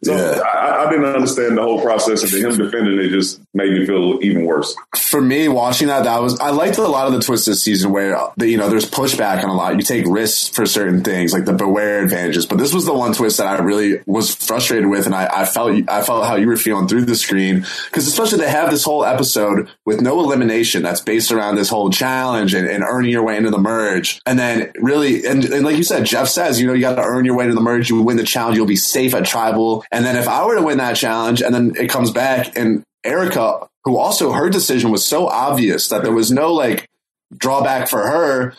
So 0.03 0.15
yeah. 0.15 0.41
I, 0.41 0.85
I, 0.85 0.89
didn't 0.89 1.05
understand 1.05 1.57
the 1.57 1.63
whole 1.63 1.81
process, 1.81 2.21
and 2.21 2.31
him 2.31 2.57
defending 2.57 2.99
it 2.99 3.09
just 3.09 3.41
made 3.53 3.71
me 3.71 3.85
feel 3.85 4.19
even 4.21 4.45
worse. 4.45 4.75
For 4.95 5.19
me, 5.19 5.47
watching 5.47 5.87
that, 5.87 6.03
that 6.03 6.21
was 6.21 6.39
I 6.39 6.51
liked 6.51 6.77
a 6.77 6.87
lot 6.87 7.07
of 7.07 7.13
the 7.13 7.19
twists 7.19 7.47
this 7.47 7.63
season 7.63 7.91
where 7.91 8.15
uh, 8.15 8.31
you 8.37 8.57
know 8.57 8.69
there's 8.69 8.89
pushback 8.89 9.43
on 9.43 9.49
a 9.49 9.55
lot. 9.55 9.75
You 9.75 9.81
take 9.81 10.05
risks 10.07 10.49
for 10.49 10.67
certain 10.67 11.03
things, 11.03 11.33
like 11.33 11.45
the 11.45 11.53
beware 11.53 12.03
advantages. 12.03 12.45
But 12.45 12.59
this 12.59 12.73
was 12.73 12.85
the 12.85 12.93
one 12.93 13.13
twist 13.13 13.37
that 13.37 13.47
I 13.47 13.57
really 13.63 13.99
was 14.05 14.33
frustrated 14.35 14.87
with, 14.87 15.07
and 15.07 15.15
I, 15.15 15.29
I 15.33 15.45
felt 15.45 15.81
I 15.89 16.03
felt 16.03 16.25
how 16.25 16.35
you 16.35 16.47
were 16.47 16.57
feeling 16.57 16.87
through 16.87 17.05
the 17.05 17.15
screen 17.15 17.65
because 17.85 18.07
especially 18.07 18.39
they 18.39 18.49
have 18.49 18.69
this 18.69 18.83
whole 18.83 19.03
episode 19.03 19.69
with 19.85 20.01
no 20.01 20.19
elimination 20.19 20.83
that's 20.83 21.01
based 21.01 21.31
around 21.31 21.55
this 21.55 21.69
whole 21.69 21.89
challenge 21.89 22.53
and, 22.53 22.67
and 22.67 22.83
earning 22.83 23.11
your 23.11 23.23
way 23.23 23.37
into 23.37 23.49
the 23.49 23.57
merge, 23.57 24.21
and 24.27 24.37
then 24.37 24.71
really 24.75 25.25
and, 25.25 25.43
and 25.45 25.65
like 25.65 25.77
you 25.77 25.83
said, 25.83 26.05
Jeff 26.05 26.27
says, 26.27 26.61
you 26.61 26.67
know, 26.67 26.73
you 26.73 26.81
got 26.81 26.95
to 26.95 27.03
earn 27.03 27.25
your 27.25 27.35
way 27.35 27.45
into 27.45 27.55
the 27.55 27.61
merge. 27.61 27.89
You 27.89 28.01
win 28.03 28.17
the 28.17 28.23
challenge, 28.23 28.57
you'll 28.57 28.67
be 28.67 28.75
safe 28.75 29.15
at 29.15 29.25
tribal 29.25 29.83
and 29.91 30.05
then 30.05 30.15
if 30.15 30.27
I 30.27 30.45
were 30.45 30.55
to 30.55 30.61
win 30.61 30.77
that 30.79 30.95
challenge 30.95 31.41
and 31.41 31.53
then 31.53 31.73
it 31.77 31.89
comes 31.89 32.11
back 32.11 32.57
and 32.57 32.83
Erika, 33.03 33.67
who 33.83 33.97
also 33.97 34.31
her 34.31 34.49
decision 34.49 34.91
was 34.91 35.05
so 35.05 35.27
obvious 35.27 35.87
that 35.89 36.03
there 36.03 36.13
was 36.13 36.31
no 36.31 36.53
like 36.53 36.89
drawback 37.35 37.87
for 37.87 38.05
her, 38.05 38.53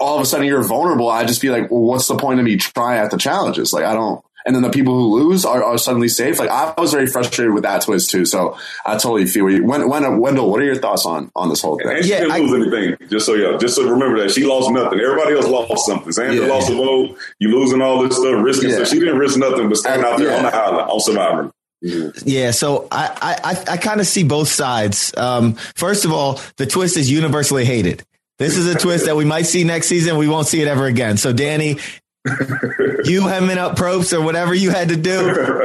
all 0.00 0.16
of 0.16 0.22
a 0.22 0.26
sudden 0.26 0.46
you're 0.46 0.62
vulnerable. 0.62 1.08
I'd 1.08 1.28
just 1.28 1.40
be 1.40 1.50
like, 1.50 1.70
well, 1.70 1.80
what's 1.80 2.08
the 2.08 2.16
point 2.16 2.38
of 2.38 2.44
me 2.44 2.56
trying 2.56 2.98
at 2.98 3.10
the 3.10 3.16
challenges? 3.16 3.72
Like, 3.72 3.84
I 3.84 3.94
don't, 3.94 4.22
and 4.46 4.54
then 4.54 4.62
the 4.62 4.70
people 4.70 4.94
who 4.94 5.18
lose 5.18 5.44
are, 5.44 5.62
are 5.62 5.78
suddenly 5.78 6.08
safe. 6.08 6.38
Like 6.38 6.50
I 6.50 6.74
was 6.78 6.92
very 6.92 7.06
frustrated 7.06 7.54
with 7.54 7.64
that 7.64 7.82
twist 7.82 8.10
too. 8.10 8.24
So 8.24 8.56
I 8.84 8.92
totally 8.92 9.26
feel 9.26 9.50
you. 9.50 9.64
When, 9.64 9.88
when 9.88 10.18
Wendell, 10.18 10.50
what 10.50 10.60
are 10.60 10.64
your 10.64 10.76
thoughts 10.76 11.06
on 11.06 11.30
on 11.36 11.48
this 11.48 11.62
whole 11.62 11.78
thing? 11.78 11.88
And 11.88 12.04
she 12.04 12.10
yeah, 12.10 12.20
didn't 12.20 12.32
I, 12.32 12.38
lose 12.38 12.66
anything. 12.66 13.08
Just 13.08 13.26
so 13.26 13.34
yeah, 13.34 13.56
just 13.58 13.76
so 13.76 13.88
remember 13.88 14.20
that 14.20 14.30
she 14.30 14.44
lost 14.44 14.70
nothing. 14.70 15.00
Everybody 15.00 15.34
else 15.34 15.46
lost 15.46 15.86
something. 15.86 16.12
Sandra 16.12 16.46
yeah, 16.46 16.52
lost 16.52 16.70
yeah. 16.70 16.76
a 16.76 16.78
vote. 16.78 17.18
You 17.38 17.58
losing 17.58 17.82
all 17.82 18.02
this 18.02 18.16
stuff, 18.16 18.42
risking 18.42 18.70
yeah. 18.70 18.76
stuff. 18.76 18.88
She 18.88 18.98
didn't 18.98 19.18
risk 19.18 19.38
nothing 19.38 19.68
but 19.68 19.76
standing 19.76 20.06
out 20.06 20.18
there 20.18 20.36
on 20.36 20.42
the 20.42 20.54
island 20.54 20.90
on 20.90 21.00
Survivor. 21.00 21.52
Mm-hmm. 21.84 22.28
Yeah, 22.28 22.50
so 22.50 22.88
I 22.90 23.36
I, 23.44 23.72
I 23.72 23.76
kind 23.78 24.00
of 24.00 24.06
see 24.06 24.24
both 24.24 24.48
sides. 24.48 25.14
Um, 25.16 25.54
first 25.54 26.04
of 26.04 26.12
all, 26.12 26.40
the 26.56 26.66
twist 26.66 26.96
is 26.96 27.10
universally 27.10 27.64
hated. 27.64 28.04
This 28.40 28.56
is 28.56 28.66
a 28.66 28.78
twist 28.78 29.04
that 29.04 29.16
we 29.16 29.26
might 29.26 29.42
see 29.42 29.64
next 29.64 29.86
season. 29.88 30.16
We 30.16 30.26
won't 30.26 30.46
see 30.46 30.62
it 30.62 30.66
ever 30.66 30.86
again. 30.86 31.18
So, 31.18 31.30
Danny, 31.30 31.76
you 33.04 33.26
hemming 33.26 33.58
up 33.58 33.76
props 33.76 34.12
or 34.12 34.20
whatever 34.22 34.54
you 34.54 34.70
had 34.70 34.90
to 34.90 34.96
do, 34.96 35.18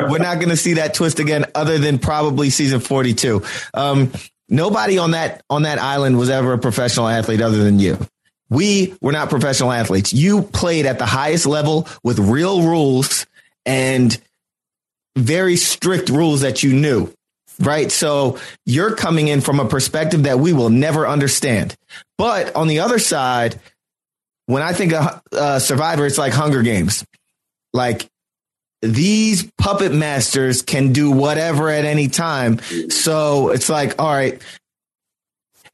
we're 0.10 0.20
not 0.20 0.36
going 0.36 0.50
to 0.50 0.58
see 0.58 0.74
that 0.76 0.94
twist 0.94 1.20
again, 1.20 1.46
other 1.54 1.78
than 1.78 2.00
probably 2.00 2.50
season 2.50 2.80
forty-two. 2.80 3.44
Um, 3.74 4.12
nobody 4.48 4.98
on 4.98 5.12
that 5.12 5.44
on 5.50 5.64
that 5.64 5.80
island 5.80 6.18
was 6.18 6.30
ever 6.30 6.54
a 6.54 6.58
professional 6.58 7.08
athlete 7.08 7.42
other 7.42 7.64
than 7.64 7.80
you. 7.80 7.98
We 8.50 8.96
were 9.02 9.12
not 9.12 9.30
professional 9.30 9.72
athletes. 9.72 10.14
You 10.14 10.44
played 10.44 10.86
at 10.86 11.00
the 11.00 11.06
highest 11.06 11.46
level 11.46 11.88
with 12.04 12.20
real 12.20 12.62
rules 12.62 13.26
and 13.66 14.18
very 15.18 15.56
strict 15.56 16.10
rules 16.10 16.42
that 16.42 16.62
you 16.62 16.72
knew, 16.74 17.12
right? 17.60 17.92
So 17.92 18.38
you're 18.66 18.96
coming 18.96 19.30
in 19.30 19.42
from 19.42 19.60
a 19.60 19.68
perspective 19.68 20.24
that 20.24 20.40
we 20.40 20.54
will 20.54 20.70
never 20.70 21.08
understand. 21.08 21.76
But 22.18 22.56
on 22.56 22.68
the 22.68 22.80
other 22.80 23.00
side, 23.00 23.60
when 24.48 24.62
I 24.62 24.74
think 24.74 24.94
of 24.94 25.22
uh, 25.32 25.60
Survivor, 25.60 26.06
it's 26.06 26.18
like 26.18 26.34
Hunger 26.34 26.62
Games. 26.62 27.06
Like 27.74 28.08
these 28.82 29.50
puppet 29.58 29.92
masters 29.92 30.62
can 30.62 30.94
do 30.94 31.12
whatever 31.12 31.70
at 31.70 31.86
any 31.86 32.08
time. 32.08 32.60
So 32.90 33.50
it's 33.50 33.70
like, 33.70 34.00
all 34.00 34.14
right, 34.14 34.42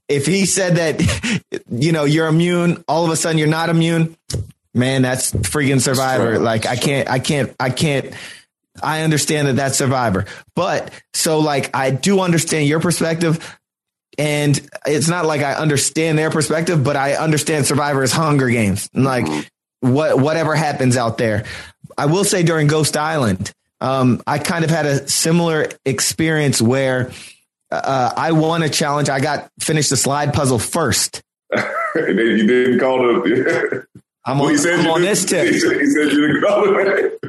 if 0.07 0.25
he 0.25 0.45
said 0.45 0.75
that, 0.77 1.63
you 1.69 1.91
know, 1.91 2.05
you're 2.05 2.27
immune, 2.27 2.83
all 2.87 3.05
of 3.05 3.11
a 3.11 3.15
sudden 3.15 3.37
you're 3.37 3.47
not 3.47 3.69
immune, 3.69 4.15
man, 4.73 5.01
that's 5.01 5.31
freaking 5.31 5.81
survivor. 5.81 6.39
Like 6.39 6.65
I 6.65 6.75
can't, 6.75 7.09
I 7.09 7.19
can't, 7.19 7.55
I 7.59 7.69
can't, 7.69 8.13
I 8.81 9.01
understand 9.01 9.47
that 9.47 9.57
that's 9.57 9.77
survivor. 9.77 10.25
But 10.55 10.91
so 11.13 11.39
like, 11.39 11.75
I 11.75 11.91
do 11.91 12.21
understand 12.21 12.67
your 12.67 12.79
perspective. 12.79 13.59
And 14.21 14.69
it's 14.85 15.07
not 15.07 15.25
like 15.25 15.41
I 15.41 15.53
understand 15.53 16.15
their 16.15 16.29
perspective, 16.29 16.83
but 16.83 16.95
I 16.95 17.13
understand 17.13 17.65
survivor 17.65 18.03
is 18.03 18.11
hunger 18.11 18.49
games. 18.49 18.87
Like 18.93 19.25
what, 19.79 20.19
whatever 20.19 20.53
happens 20.53 20.95
out 20.95 21.17
there. 21.17 21.45
I 21.97 22.05
will 22.05 22.23
say 22.23 22.43
during 22.43 22.67
Ghost 22.67 22.95
Island, 22.95 23.51
um, 23.79 24.21
I 24.27 24.37
kind 24.37 24.63
of 24.63 24.69
had 24.69 24.85
a 24.85 25.07
similar 25.09 25.69
experience 25.85 26.61
where 26.61 27.11
uh, 27.71 28.13
I 28.15 28.33
won 28.33 28.61
a 28.61 28.69
challenge. 28.69 29.09
I 29.09 29.21
got 29.21 29.49
finished 29.59 29.89
the 29.89 29.97
slide 29.97 30.35
puzzle 30.35 30.59
first. 30.59 31.23
and 31.49 31.63
then 31.95 32.17
you 32.17 32.45
didn't 32.45 32.79
call 32.79 33.25
it. 33.25 33.85
I'm 34.23 34.39
on, 34.39 34.55
I'm 34.55 34.87
on 34.87 35.01
this 35.01 35.25
tip. 35.29 35.51
He 35.51 35.59
said 35.59 36.11
you 36.11 36.27
didn't 36.27 36.43
call 36.43 36.63
it. 36.77 37.19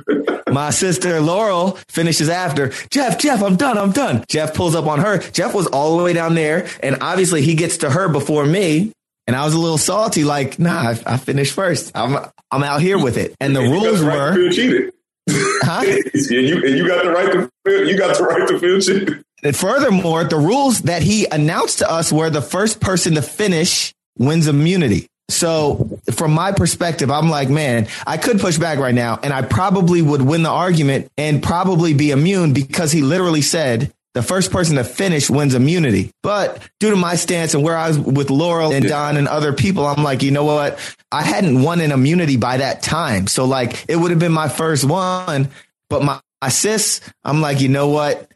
My 0.55 0.71
sister 0.71 1.21
Laurel 1.21 1.79
finishes 1.89 2.29
after. 2.29 2.73
Jeff, 2.91 3.19
Jeff, 3.19 3.43
I'm 3.43 3.57
done. 3.57 3.79
I'm 3.79 3.93
done. 3.93 4.25
Jeff 4.29 4.55
pulls 4.55 4.75
up 4.75 4.87
on 4.87 5.01
her. 5.01 5.19
Jeff 5.19 5.55
was 5.55 5.67
all 5.69 5.97
the 5.97 6.05
way 6.05 6.13
down 6.13 6.35
there, 6.35 6.69
and 6.83 6.99
obviously 7.01 7.43
he 7.43 7.55
gets 7.55 7.79
to 7.79 7.91
her 7.91 8.09
before 8.09 8.45
me. 8.45 8.93
And 9.27 9.37
I 9.37 9.45
was 9.45 9.55
a 9.55 9.59
little 9.59 9.79
salty, 9.79 10.25
like, 10.25 10.59
nah, 10.59 10.91
I, 10.91 11.03
I 11.07 11.17
finished 11.17 11.55
first. 11.55 11.93
I'm 11.95 12.17
I'm 12.51 12.63
out 12.65 12.83
here 12.83 12.99
with 12.99 13.17
it. 13.17 13.35
And 13.41 13.55
the 13.55 13.61
And 13.61 13.73
rules 13.73 14.01
the 14.01 14.07
right 14.07 14.35
were, 14.37 14.51
cheated. 14.51 14.93
huh? 15.31 15.85
and 15.87 16.25
you 16.31 16.57
and 16.57 16.77
you 16.77 16.87
got 16.87 17.05
the 17.05 17.11
right 17.11 17.33
to 17.33 17.51
feel, 17.65 17.89
you 17.89 17.97
got 17.97 18.19
the 18.19 18.25
right 18.25 18.49
to 18.49 18.59
feel 18.59 18.81
cheated. 18.81 19.23
And 19.45 19.57
furthermore, 19.57 20.25
the 20.25 20.37
rules 20.37 20.83
that 20.83 21.03
he 21.03 21.27
announced 21.31 21.79
to 21.79 21.91
us 21.91 22.13
were 22.13 22.31
the 22.31 22.43
first 22.43 22.81
person 22.81 23.15
to 23.15 23.23
finish 23.23 23.93
wins 24.19 24.49
immunity. 24.49 25.07
So 25.29 25.99
from 26.13 26.33
my 26.33 26.53
perspective, 26.53 27.11
I'm 27.11 27.31
like, 27.31 27.49
man, 27.49 27.89
I 28.07 28.17
could 28.17 28.41
push 28.41 28.59
back 28.59 28.79
right 28.79 28.95
now 28.95 29.19
and 29.23 29.33
I 29.33 29.43
probably 29.43 30.03
would 30.03 30.23
win 30.23 30.43
the 30.43 30.51
argument 30.51 31.11
and 31.17 31.43
probably 31.43 31.95
be 31.95 32.11
immune 32.11 32.53
because 32.53 32.93
he 32.93 33.03
literally 33.03 33.43
said 33.43 33.93
the 34.15 34.23
first 34.23 34.53
person 34.53 34.77
to 34.77 34.85
finish 34.85 35.31
wins 35.31 35.55
immunity. 35.55 36.13
But 36.23 36.63
due 36.81 36.91
to 36.91 36.97
my 36.97 37.15
stance 37.15 37.55
and 37.55 37.63
where 37.63 37.77
I 37.77 37.89
was 37.89 37.99
with 37.99 38.31
Laurel 38.31 38.73
and 38.73 38.87
Don 38.87 39.17
and 39.17 39.27
other 39.27 39.53
people, 39.53 39.87
I'm 39.87 40.03
like, 40.05 40.23
you 40.23 40.31
know 40.31 40.45
what? 40.45 40.79
I 41.11 41.23
hadn't 41.23 41.63
won 41.63 41.81
an 41.81 41.93
immunity 41.93 42.37
by 42.37 42.59
that 42.59 42.83
time. 42.83 43.27
So 43.27 43.47
like 43.47 43.87
it 43.89 43.97
would 43.97 44.11
have 44.11 44.21
been 44.21 44.33
my 44.33 44.49
first 44.49 44.85
one, 44.85 45.49
but 45.89 46.03
my, 46.05 46.21
my 46.43 46.49
sis, 46.49 47.01
I'm 47.25 47.41
like, 47.41 47.61
you 47.61 47.69
know 47.69 47.89
what? 47.89 48.32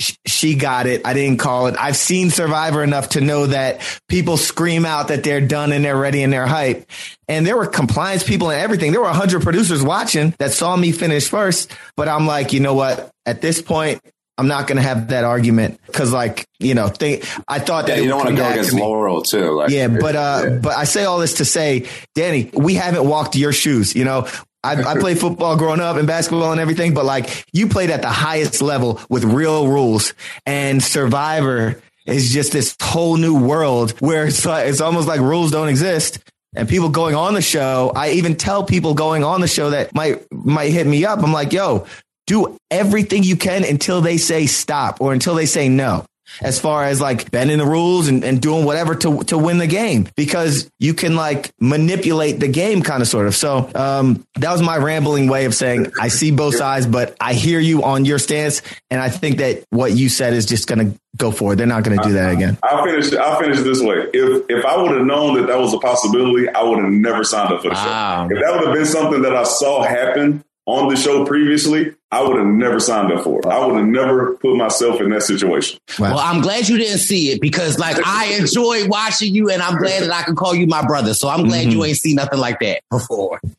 Sh- 0.00 0.14
she 0.26 0.54
got 0.54 0.86
it. 0.86 1.02
I 1.06 1.14
didn't 1.14 1.38
call 1.38 1.66
it. 1.68 1.76
I've 1.78 1.96
seen 1.96 2.30
Survivor 2.30 2.82
enough 2.82 3.10
to 3.10 3.20
know 3.20 3.46
that 3.46 3.80
people 4.08 4.36
scream 4.36 4.84
out 4.84 5.08
that 5.08 5.24
they're 5.24 5.40
done 5.40 5.72
and 5.72 5.84
they're 5.84 5.96
ready 5.96 6.22
and 6.22 6.32
they're 6.32 6.46
hype. 6.46 6.88
And 7.28 7.46
there 7.46 7.56
were 7.56 7.66
compliance 7.66 8.22
people 8.22 8.50
and 8.50 8.60
everything. 8.60 8.92
There 8.92 9.00
were 9.00 9.06
100 9.08 9.42
producers 9.42 9.82
watching 9.82 10.34
that 10.38 10.52
saw 10.52 10.76
me 10.76 10.92
finish 10.92 11.28
first. 11.28 11.72
But 11.96 12.08
I'm 12.08 12.26
like, 12.26 12.52
you 12.52 12.60
know 12.60 12.74
what? 12.74 13.10
At 13.24 13.40
this 13.40 13.60
point, 13.62 14.00
I'm 14.38 14.48
not 14.48 14.66
going 14.66 14.76
to 14.76 14.82
have 14.82 15.08
that 15.08 15.24
argument 15.24 15.80
because, 15.86 16.12
like, 16.12 16.46
you 16.58 16.74
know, 16.74 16.88
think 16.88 17.24
I 17.48 17.58
thought 17.58 17.86
that 17.86 17.96
Yeah, 17.96 18.02
you 18.02 18.08
don't 18.10 18.18
want 18.18 18.30
to 18.30 18.36
go 18.36 18.50
against. 18.50 18.74
Laurel 18.74 19.22
too. 19.22 19.50
Like, 19.52 19.70
Yeah, 19.70 19.88
but 19.88 20.14
uh, 20.14 20.42
yeah. 20.44 20.58
but 20.58 20.76
I 20.76 20.84
say 20.84 21.04
all 21.04 21.18
this 21.18 21.34
to 21.34 21.46
say, 21.46 21.88
Danny, 22.14 22.50
we 22.52 22.74
haven't 22.74 23.08
walked 23.08 23.34
your 23.34 23.52
shoes. 23.54 23.96
You 23.96 24.04
know, 24.04 24.28
I, 24.66 24.92
I 24.92 24.98
played 24.98 25.18
football 25.18 25.56
growing 25.56 25.80
up 25.80 25.96
and 25.96 26.06
basketball 26.06 26.52
and 26.52 26.60
everything, 26.60 26.94
but 26.94 27.04
like 27.04 27.44
you 27.52 27.68
played 27.68 27.90
at 27.90 28.02
the 28.02 28.10
highest 28.10 28.62
level 28.62 29.00
with 29.08 29.24
real 29.24 29.68
rules, 29.68 30.14
and 30.44 30.82
Survivor 30.82 31.80
is 32.06 32.32
just 32.32 32.52
this 32.52 32.76
whole 32.80 33.16
new 33.16 33.38
world 33.38 33.92
where 34.00 34.26
it's 34.26 34.44
like, 34.46 34.68
it's 34.68 34.80
almost 34.80 35.08
like 35.08 35.20
rules 35.20 35.50
don't 35.50 35.68
exist. 35.68 36.18
And 36.54 36.68
people 36.68 36.88
going 36.88 37.14
on 37.14 37.34
the 37.34 37.42
show, 37.42 37.92
I 37.94 38.10
even 38.12 38.34
tell 38.34 38.64
people 38.64 38.94
going 38.94 39.22
on 39.22 39.40
the 39.42 39.48
show 39.48 39.70
that 39.70 39.94
might 39.94 40.24
might 40.32 40.72
hit 40.72 40.86
me 40.86 41.04
up. 41.04 41.22
I'm 41.22 41.32
like, 41.32 41.52
yo, 41.52 41.86
do 42.26 42.56
everything 42.70 43.24
you 43.24 43.36
can 43.36 43.62
until 43.64 44.00
they 44.00 44.16
say 44.16 44.46
stop 44.46 45.00
or 45.00 45.12
until 45.12 45.34
they 45.34 45.46
say 45.46 45.68
no 45.68 46.06
as 46.42 46.58
far 46.60 46.84
as 46.84 47.00
like 47.00 47.30
bending 47.30 47.58
the 47.58 47.66
rules 47.66 48.08
and, 48.08 48.24
and 48.24 48.40
doing 48.40 48.64
whatever 48.64 48.94
to 48.94 49.22
to 49.24 49.38
win 49.38 49.58
the 49.58 49.66
game 49.66 50.08
because 50.16 50.70
you 50.78 50.94
can 50.94 51.16
like 51.16 51.50
manipulate 51.60 52.40
the 52.40 52.48
game 52.48 52.82
kind 52.82 53.02
of 53.02 53.08
sort 53.08 53.26
of 53.26 53.34
so 53.34 53.70
um 53.74 54.24
that 54.36 54.50
was 54.52 54.62
my 54.62 54.76
rambling 54.76 55.28
way 55.28 55.44
of 55.44 55.54
saying 55.54 55.92
i 56.00 56.08
see 56.08 56.30
both 56.30 56.54
sides 56.56 56.86
but 56.86 57.16
i 57.20 57.32
hear 57.32 57.60
you 57.60 57.82
on 57.82 58.04
your 58.04 58.18
stance 58.18 58.62
and 58.90 59.00
i 59.00 59.08
think 59.08 59.38
that 59.38 59.64
what 59.70 59.92
you 59.92 60.08
said 60.08 60.32
is 60.32 60.46
just 60.46 60.66
gonna 60.68 60.92
go 61.16 61.30
forward 61.30 61.58
they're 61.58 61.66
not 61.66 61.82
gonna 61.84 62.02
do 62.02 62.12
that 62.12 62.32
again 62.32 62.58
I'll 62.62 62.84
finish. 62.84 63.12
I'll 63.14 63.38
finish 63.40 63.60
this 63.60 63.80
way. 63.80 64.06
If 64.12 64.44
if 64.50 64.64
I 64.64 64.76
would 64.80 64.90
have 64.92 65.06
known 65.06 65.36
that 65.40 65.46
that 65.46 65.58
was 65.58 65.72
a 65.72 65.78
possibility, 65.78 66.48
I 66.48 66.62
would 66.62 66.78
have 66.78 66.90
never 66.90 67.24
signed 67.24 67.52
up 67.52 67.62
for 67.62 67.68
the 67.68 67.74
Wow. 67.74 68.28
show. 68.28 68.34
If 68.36 68.42
that 68.42 68.52
would 68.52 68.66
have 68.66 68.74
been 68.74 68.84
something 68.86 69.22
that 69.22 69.34
I 69.34 69.44
saw 69.44 69.82
happen 69.82 70.44
on 70.66 70.88
the 70.88 70.96
show 70.96 71.24
previously, 71.24 71.94
I 72.12 72.22
would 72.22 72.36
have 72.36 72.46
never 72.46 72.78
signed 72.78 73.12
up 73.12 73.24
for 73.24 73.40
it. 73.40 73.46
I 73.46 73.66
would 73.66 73.76
have 73.76 73.86
never 73.86 74.36
put 74.36 74.56
myself 74.56 75.00
in 75.00 75.10
that 75.10 75.22
situation. 75.22 75.80
Well, 75.98 76.16
I'm 76.18 76.40
glad 76.40 76.68
you 76.68 76.78
didn't 76.78 76.98
see 76.98 77.30
it 77.30 77.40
because, 77.40 77.80
like, 77.80 77.96
I 78.06 78.26
enjoy 78.38 78.86
watching 78.86 79.34
you, 79.34 79.50
and 79.50 79.60
I'm 79.60 79.76
glad 79.76 80.04
that 80.04 80.12
I 80.12 80.22
can 80.22 80.36
call 80.36 80.54
you 80.54 80.68
my 80.68 80.86
brother. 80.86 81.14
So 81.14 81.28
I'm 81.28 81.48
glad 81.48 81.72
you 81.72 81.84
ain't 81.84 81.96
seen 81.96 82.14
nothing 82.14 82.38
like 82.38 82.60
that 82.60 82.82
before. 82.90 83.40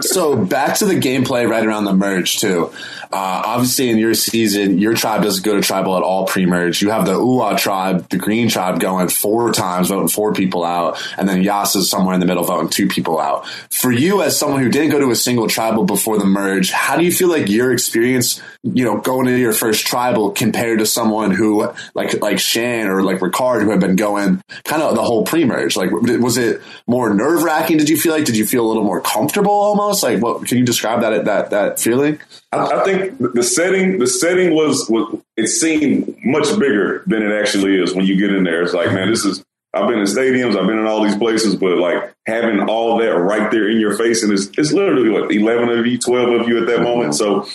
So 0.00 0.36
back 0.36 0.78
to 0.78 0.86
the 0.86 0.94
gameplay 0.94 1.48
right 1.48 1.66
around 1.66 1.84
the 1.84 1.92
merge 1.92 2.38
too. 2.38 2.72
Uh, 3.12 3.42
obviously, 3.44 3.90
in 3.90 3.98
your 3.98 4.14
season, 4.14 4.78
your 4.78 4.94
tribe 4.94 5.22
doesn't 5.22 5.44
go 5.44 5.54
to 5.54 5.60
tribal 5.60 5.96
at 5.96 6.02
all 6.02 6.24
pre-merge. 6.26 6.80
You 6.80 6.90
have 6.90 7.04
the 7.04 7.14
Ua 7.14 7.58
tribe, 7.58 8.08
the 8.08 8.16
Green 8.16 8.48
tribe, 8.48 8.80
going 8.80 9.08
four 9.08 9.52
times, 9.52 9.88
voting 9.88 10.08
four 10.08 10.32
people 10.32 10.64
out, 10.64 11.02
and 11.18 11.28
then 11.28 11.42
Yase's 11.42 11.90
somewhere 11.90 12.14
in 12.14 12.20
the 12.20 12.26
middle, 12.26 12.44
voting 12.44 12.70
two 12.70 12.86
people 12.86 13.20
out. 13.20 13.46
For 13.70 13.92
you, 13.92 14.22
as 14.22 14.38
someone 14.38 14.62
who 14.62 14.70
didn't 14.70 14.90
go 14.90 15.00
to 15.00 15.10
a 15.10 15.16
single 15.16 15.48
tribal 15.48 15.84
before 15.84 16.18
the 16.18 16.24
merge, 16.24 16.70
how 16.70 16.96
do 16.96 17.04
you 17.04 17.12
feel 17.12 17.28
like 17.28 17.48
your 17.48 17.72
experience, 17.82 18.40
you 18.62 18.84
know, 18.84 18.98
going 18.98 19.26
into 19.26 19.40
your 19.40 19.52
first 19.52 19.86
tribal 19.86 20.30
compared 20.30 20.78
to 20.78 20.86
someone 20.86 21.30
who, 21.30 21.68
like, 21.94 22.20
like 22.22 22.38
Shan 22.38 22.88
or 22.88 23.02
like 23.02 23.18
Ricard, 23.18 23.62
who 23.62 23.70
had 23.70 23.80
been 23.80 23.96
going 23.96 24.42
kind 24.64 24.82
of 24.82 24.94
the 24.94 25.02
whole 25.02 25.24
pre-merge? 25.24 25.76
Like, 25.76 25.90
was 25.90 26.38
it 26.38 26.62
more 26.86 27.12
nerve 27.12 27.42
wracking? 27.42 27.78
Did 27.78 27.88
you 27.88 27.96
feel 27.96 28.12
like? 28.12 28.24
Did 28.24 28.36
you 28.36 28.46
feel 28.46 28.64
a 28.64 28.68
little 28.68 28.84
more 28.84 29.00
comfortable 29.00 29.52
almost? 29.52 30.02
Like, 30.02 30.22
what 30.22 30.46
can 30.46 30.58
you 30.58 30.64
describe 30.64 31.00
that 31.02 31.24
that 31.24 31.50
that 31.50 31.80
feeling? 31.80 32.20
I, 32.52 32.80
I 32.80 32.84
think 32.84 33.18
the 33.18 33.42
setting, 33.42 33.98
the 33.98 34.06
setting 34.06 34.54
was, 34.54 34.88
was, 34.88 35.20
it 35.36 35.48
seemed 35.48 36.14
much 36.24 36.48
bigger 36.58 37.02
than 37.06 37.22
it 37.22 37.32
actually 37.32 37.80
is 37.80 37.94
when 37.94 38.04
you 38.04 38.16
get 38.16 38.34
in 38.34 38.44
there. 38.44 38.62
It's 38.62 38.74
like, 38.74 38.92
man, 38.92 39.10
this 39.10 39.24
is, 39.24 39.42
I've 39.74 39.88
been 39.88 40.00
in 40.00 40.04
stadiums, 40.04 40.58
I've 40.58 40.66
been 40.66 40.78
in 40.78 40.86
all 40.86 41.02
these 41.02 41.16
places, 41.16 41.56
but 41.56 41.78
like 41.78 42.12
having 42.26 42.60
all 42.68 42.98
that 42.98 43.16
right 43.16 43.50
there 43.50 43.70
in 43.70 43.80
your 43.80 43.96
face, 43.96 44.22
and 44.22 44.30
it's, 44.32 44.50
it's 44.58 44.72
literally 44.72 45.08
what, 45.08 45.32
11 45.32 45.70
of 45.70 45.86
you, 45.86 45.98
12 45.98 46.40
of 46.42 46.48
you 46.48 46.60
at 46.60 46.66
that 46.66 46.82
moment. 46.82 47.14
So 47.14 47.48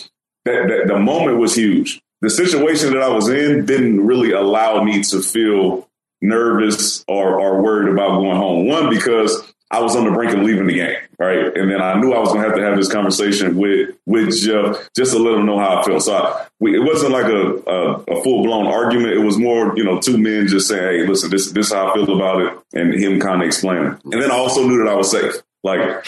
that, 0.48 0.68
that 0.68 0.88
the 0.88 1.00
moment 1.00 1.38
was 1.38 1.56
huge. 1.56 2.02
The 2.22 2.30
situation 2.30 2.94
that 2.94 3.04
I 3.04 3.10
was 3.10 3.30
in 3.30 3.66
didn't 3.66 4.06
really 4.06 4.32
allow 4.32 4.84
me 4.84 5.04
to 5.04 5.22
feel 5.22 5.88
nervous 6.22 7.04
or, 7.08 7.40
or 7.40 7.62
worried 7.62 7.92
about 7.92 8.18
going 8.18 8.36
home. 8.36 8.68
One, 8.68 8.90
because 8.90 9.44
I 9.70 9.82
was 9.82 9.96
on 9.96 10.06
the 10.06 10.12
brink 10.12 10.34
of 10.34 10.42
leaving 10.44 10.68
the 10.68 10.76
game, 10.76 10.96
right? 11.20 11.56
And 11.58 11.70
then 11.70 11.82
I 11.82 12.00
knew 12.00 12.14
I 12.14 12.20
was 12.20 12.30
going 12.30 12.42
to 12.42 12.48
have 12.48 12.58
to 12.58 12.64
have 12.64 12.78
this 12.78 12.92
conversation 12.92 13.58
with 13.58 13.96
with 14.06 14.34
Jeff 14.42 14.90
just 14.96 15.12
to 15.12 15.20
let 15.20 15.38
him 15.38 15.46
know 15.46 15.60
how 15.60 15.82
I 15.82 15.84
felt. 15.84 16.04
So 16.04 16.16
I, 16.16 16.48
we, 16.60 16.76
it 16.76 16.80
wasn't 16.80 17.12
like 17.12 17.26
a, 17.26 17.70
a, 17.70 17.94
a 18.04 18.24
full 18.24 18.44
blown 18.44 18.68
argument. 18.68 19.14
It 19.14 19.26
was 19.26 19.38
more, 19.38 19.78
you 19.78 19.84
know, 19.84 20.00
two 20.00 20.18
men 20.18 20.48
just 20.48 20.70
saying, 20.70 21.02
"Hey, 21.02 21.08
listen, 21.08 21.30
this 21.30 21.52
this 21.52 21.68
is 21.68 21.74
how 21.74 21.92
I 21.92 21.94
feel 21.94 22.16
about 22.16 22.42
it," 22.42 22.54
and 22.74 22.94
him 22.94 23.20
kind 23.20 23.42
of 23.42 23.48
explaining. 23.48 24.00
And 24.06 24.22
then 24.22 24.32
I 24.32 24.36
also 24.36 24.66
knew 24.66 24.78
that 24.84 24.90
I 24.90 24.96
was 24.96 25.12
safe. 25.12 25.36
Like 25.64 26.06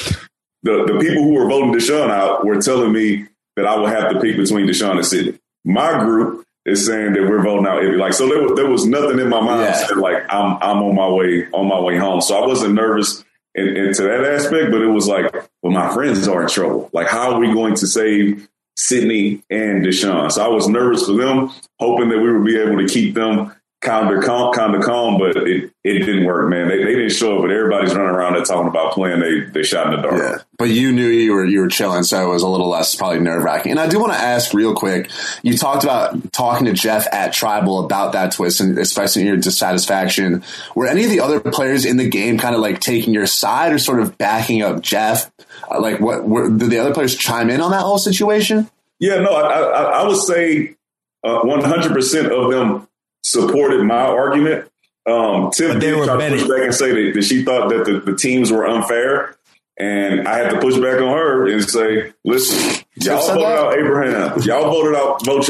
the 0.64 0.86
the 0.86 0.98
people 1.02 1.24
who 1.24 1.34
were 1.34 1.50
voting 1.50 1.74
Deshawn 1.74 2.10
out 2.10 2.46
were 2.46 2.62
telling 2.62 2.94
me 2.94 3.28
that 3.60 3.68
I 3.68 3.78
would 3.80 3.90
have 3.90 4.12
to 4.14 4.20
pick 4.20 4.38
between 4.38 4.68
Deshawn 4.68 4.96
and 4.98 5.06
Sydney. 5.06 5.38
My 5.66 6.00
group 6.00 6.46
is 6.66 6.86
saying 6.86 7.14
that 7.14 7.24
we're 7.24 7.42
voting 7.44 7.68
out 7.68 7.80
Ivy. 7.80 7.98
Like 7.98 8.14
so, 8.14 8.28
there 8.28 8.42
was, 8.42 8.56
there 8.56 8.68
was 8.70 8.86
nothing 8.86 9.20
in 9.20 9.30
my 9.30 9.40
mind 9.42 9.62
Yeah. 9.62 9.74
said 9.88 9.98
like 9.98 10.24
I'm 10.30 10.58
I'm 10.62 10.82
on 10.84 10.96
my 10.96 11.08
way 11.10 11.48
on 11.52 11.68
my 11.68 11.80
way 11.80 11.98
home. 11.98 12.22
So 12.22 12.42
I 12.42 12.46
wasn't 12.48 12.74
nervous 12.76 13.24
in, 13.56 13.68
into 13.76 14.04
that 14.04 14.24
aspect, 14.26 14.72
but 14.72 14.82
it 14.82 14.88
was 14.88 15.08
like, 15.08 15.34
well, 15.62 15.74
my 15.74 15.94
friends 15.94 16.28
are 16.28 16.42
in 16.44 16.48
trouble. 16.50 16.90
Like, 16.94 17.08
how 17.08 17.34
are 17.34 17.40
we 17.40 17.52
going 17.54 17.76
to 17.76 17.88
save 17.88 18.48
Sydney 18.78 19.44
and 19.50 19.84
Deshawn? 19.86 20.32
So 20.32 20.44
I 20.44 20.48
was 20.48 20.68
nervous 20.70 21.06
for 21.06 21.14
them, 21.14 21.52
hoping 21.80 22.10
that 22.10 22.20
we 22.20 22.32
would 22.32 22.46
be 22.46 22.58
able 22.60 22.78
to 22.78 22.88
keep 22.88 23.14
them 23.16 23.54
kind 23.82 24.14
of 24.14 24.24
calm, 24.24 24.54
kind 24.54 24.76
of 24.76 24.84
calm, 24.84 25.18
but 25.18 25.38
it, 25.38 25.72
it 25.84 26.00
didn't 26.00 26.26
work, 26.26 26.50
man. 26.50 26.68
They, 26.68 26.84
they 26.84 26.96
didn't 26.96 27.12
show 27.12 27.38
up, 27.38 27.44
but 27.44 27.52
everybody's 27.52 27.96
running 27.96 28.14
around 28.14 28.34
there 28.34 28.44
talking 28.44 28.68
about 28.68 28.94
playing. 28.94 29.22
They 29.22 29.42
they 29.52 29.64
shot 29.64 29.88
in 29.88 30.02
the 30.02 30.08
dark. 30.08 30.22
Yeah, 30.22 30.38
but 30.58 30.66
you 30.66 30.92
knew 30.92 31.08
you 31.08 31.34
were 31.34 31.46
you 31.46 31.62
were 31.62 31.70
chilling, 31.70 32.04
so 32.04 32.30
it 32.30 32.34
was 32.34 32.44
a 32.44 32.48
little 32.48 32.68
less 32.68 32.94
probably 32.96 33.22
nerve 33.22 33.44
wracking. 33.44 33.72
And 33.72 33.80
I 33.80 33.88
do 33.88 34.00
want 34.00 34.12
to 34.12 34.20
ask 34.20 34.54
real 34.54 34.76
quick. 34.76 35.10
You 35.44 35.58
talked 35.58 35.86
about 35.86 36.34
talking 36.34 36.66
to 36.66 36.74
Jeff 36.74 37.08
at 37.14 37.32
Tribal 37.32 37.86
about 37.86 38.12
that 38.14 38.34
twist, 38.34 38.60
and 38.60 38.78
especially 38.78 39.24
your 39.24 39.38
dissatisfaction. 39.38 40.44
Were 40.76 40.88
any 40.88 41.06
of 41.06 41.10
the 41.10 41.22
other 41.22 41.40
players 41.40 41.86
in 41.86 41.96
the 41.96 42.10
game 42.10 42.38
kind 42.38 42.56
of 42.56 42.62
like 42.62 42.82
taking 42.82 43.14
your 43.14 43.28
side 43.28 43.72
or 43.72 43.80
sort 43.80 44.02
of 44.02 44.18
backing 44.18 44.62
up 44.62 44.82
Jeff? 44.82 45.32
Uh, 45.72 45.80
like, 45.80 46.02
what 46.02 46.28
were, 46.28 46.50
did 46.50 46.70
the 46.70 46.80
other 46.80 46.94
players 46.94 47.16
chime 47.16 47.50
in 47.50 47.62
on 47.62 47.72
that 47.72 47.82
whole 47.82 47.98
situation? 47.98 48.70
Yeah, 49.00 49.22
no, 49.22 49.32
I, 49.32 49.60
I, 49.62 49.84
I 50.02 50.08
would 50.08 50.18
say 50.18 50.76
uh, 51.24 51.40
one 51.44 51.62
hundred 51.64 51.94
percent 51.94 52.30
of 52.34 52.52
them 52.52 52.89
supported 53.24 53.84
my 53.84 54.02
argument. 54.02 54.70
Um, 55.06 55.52
Tiff 55.52 55.80
did 55.80 56.04
try 56.04 56.30
to 56.30 56.36
push 56.36 56.48
back 56.48 56.64
and 56.64 56.76
say 56.76 56.92
that, 56.92 57.14
that 57.16 57.24
she 57.24 57.44
thought 57.44 57.70
that 57.70 57.86
the, 57.86 58.00
the, 58.00 58.16
teams 58.16 58.52
were 58.52 58.68
unfair. 58.68 59.36
And 59.78 60.28
I 60.28 60.38
had 60.38 60.50
to 60.52 60.60
push 60.60 60.76
back 60.76 61.02
on 61.02 61.18
her 61.18 61.48
and 61.48 61.64
say, 61.64 62.12
listen, 62.26 62.84
y'all 62.96 63.26
voted 63.26 63.46
out 63.46 63.74
Abraham. 63.74 64.40
Y'all 64.42 64.70
voted 64.70 64.96
out 64.96 65.26
Voce. 65.26 65.50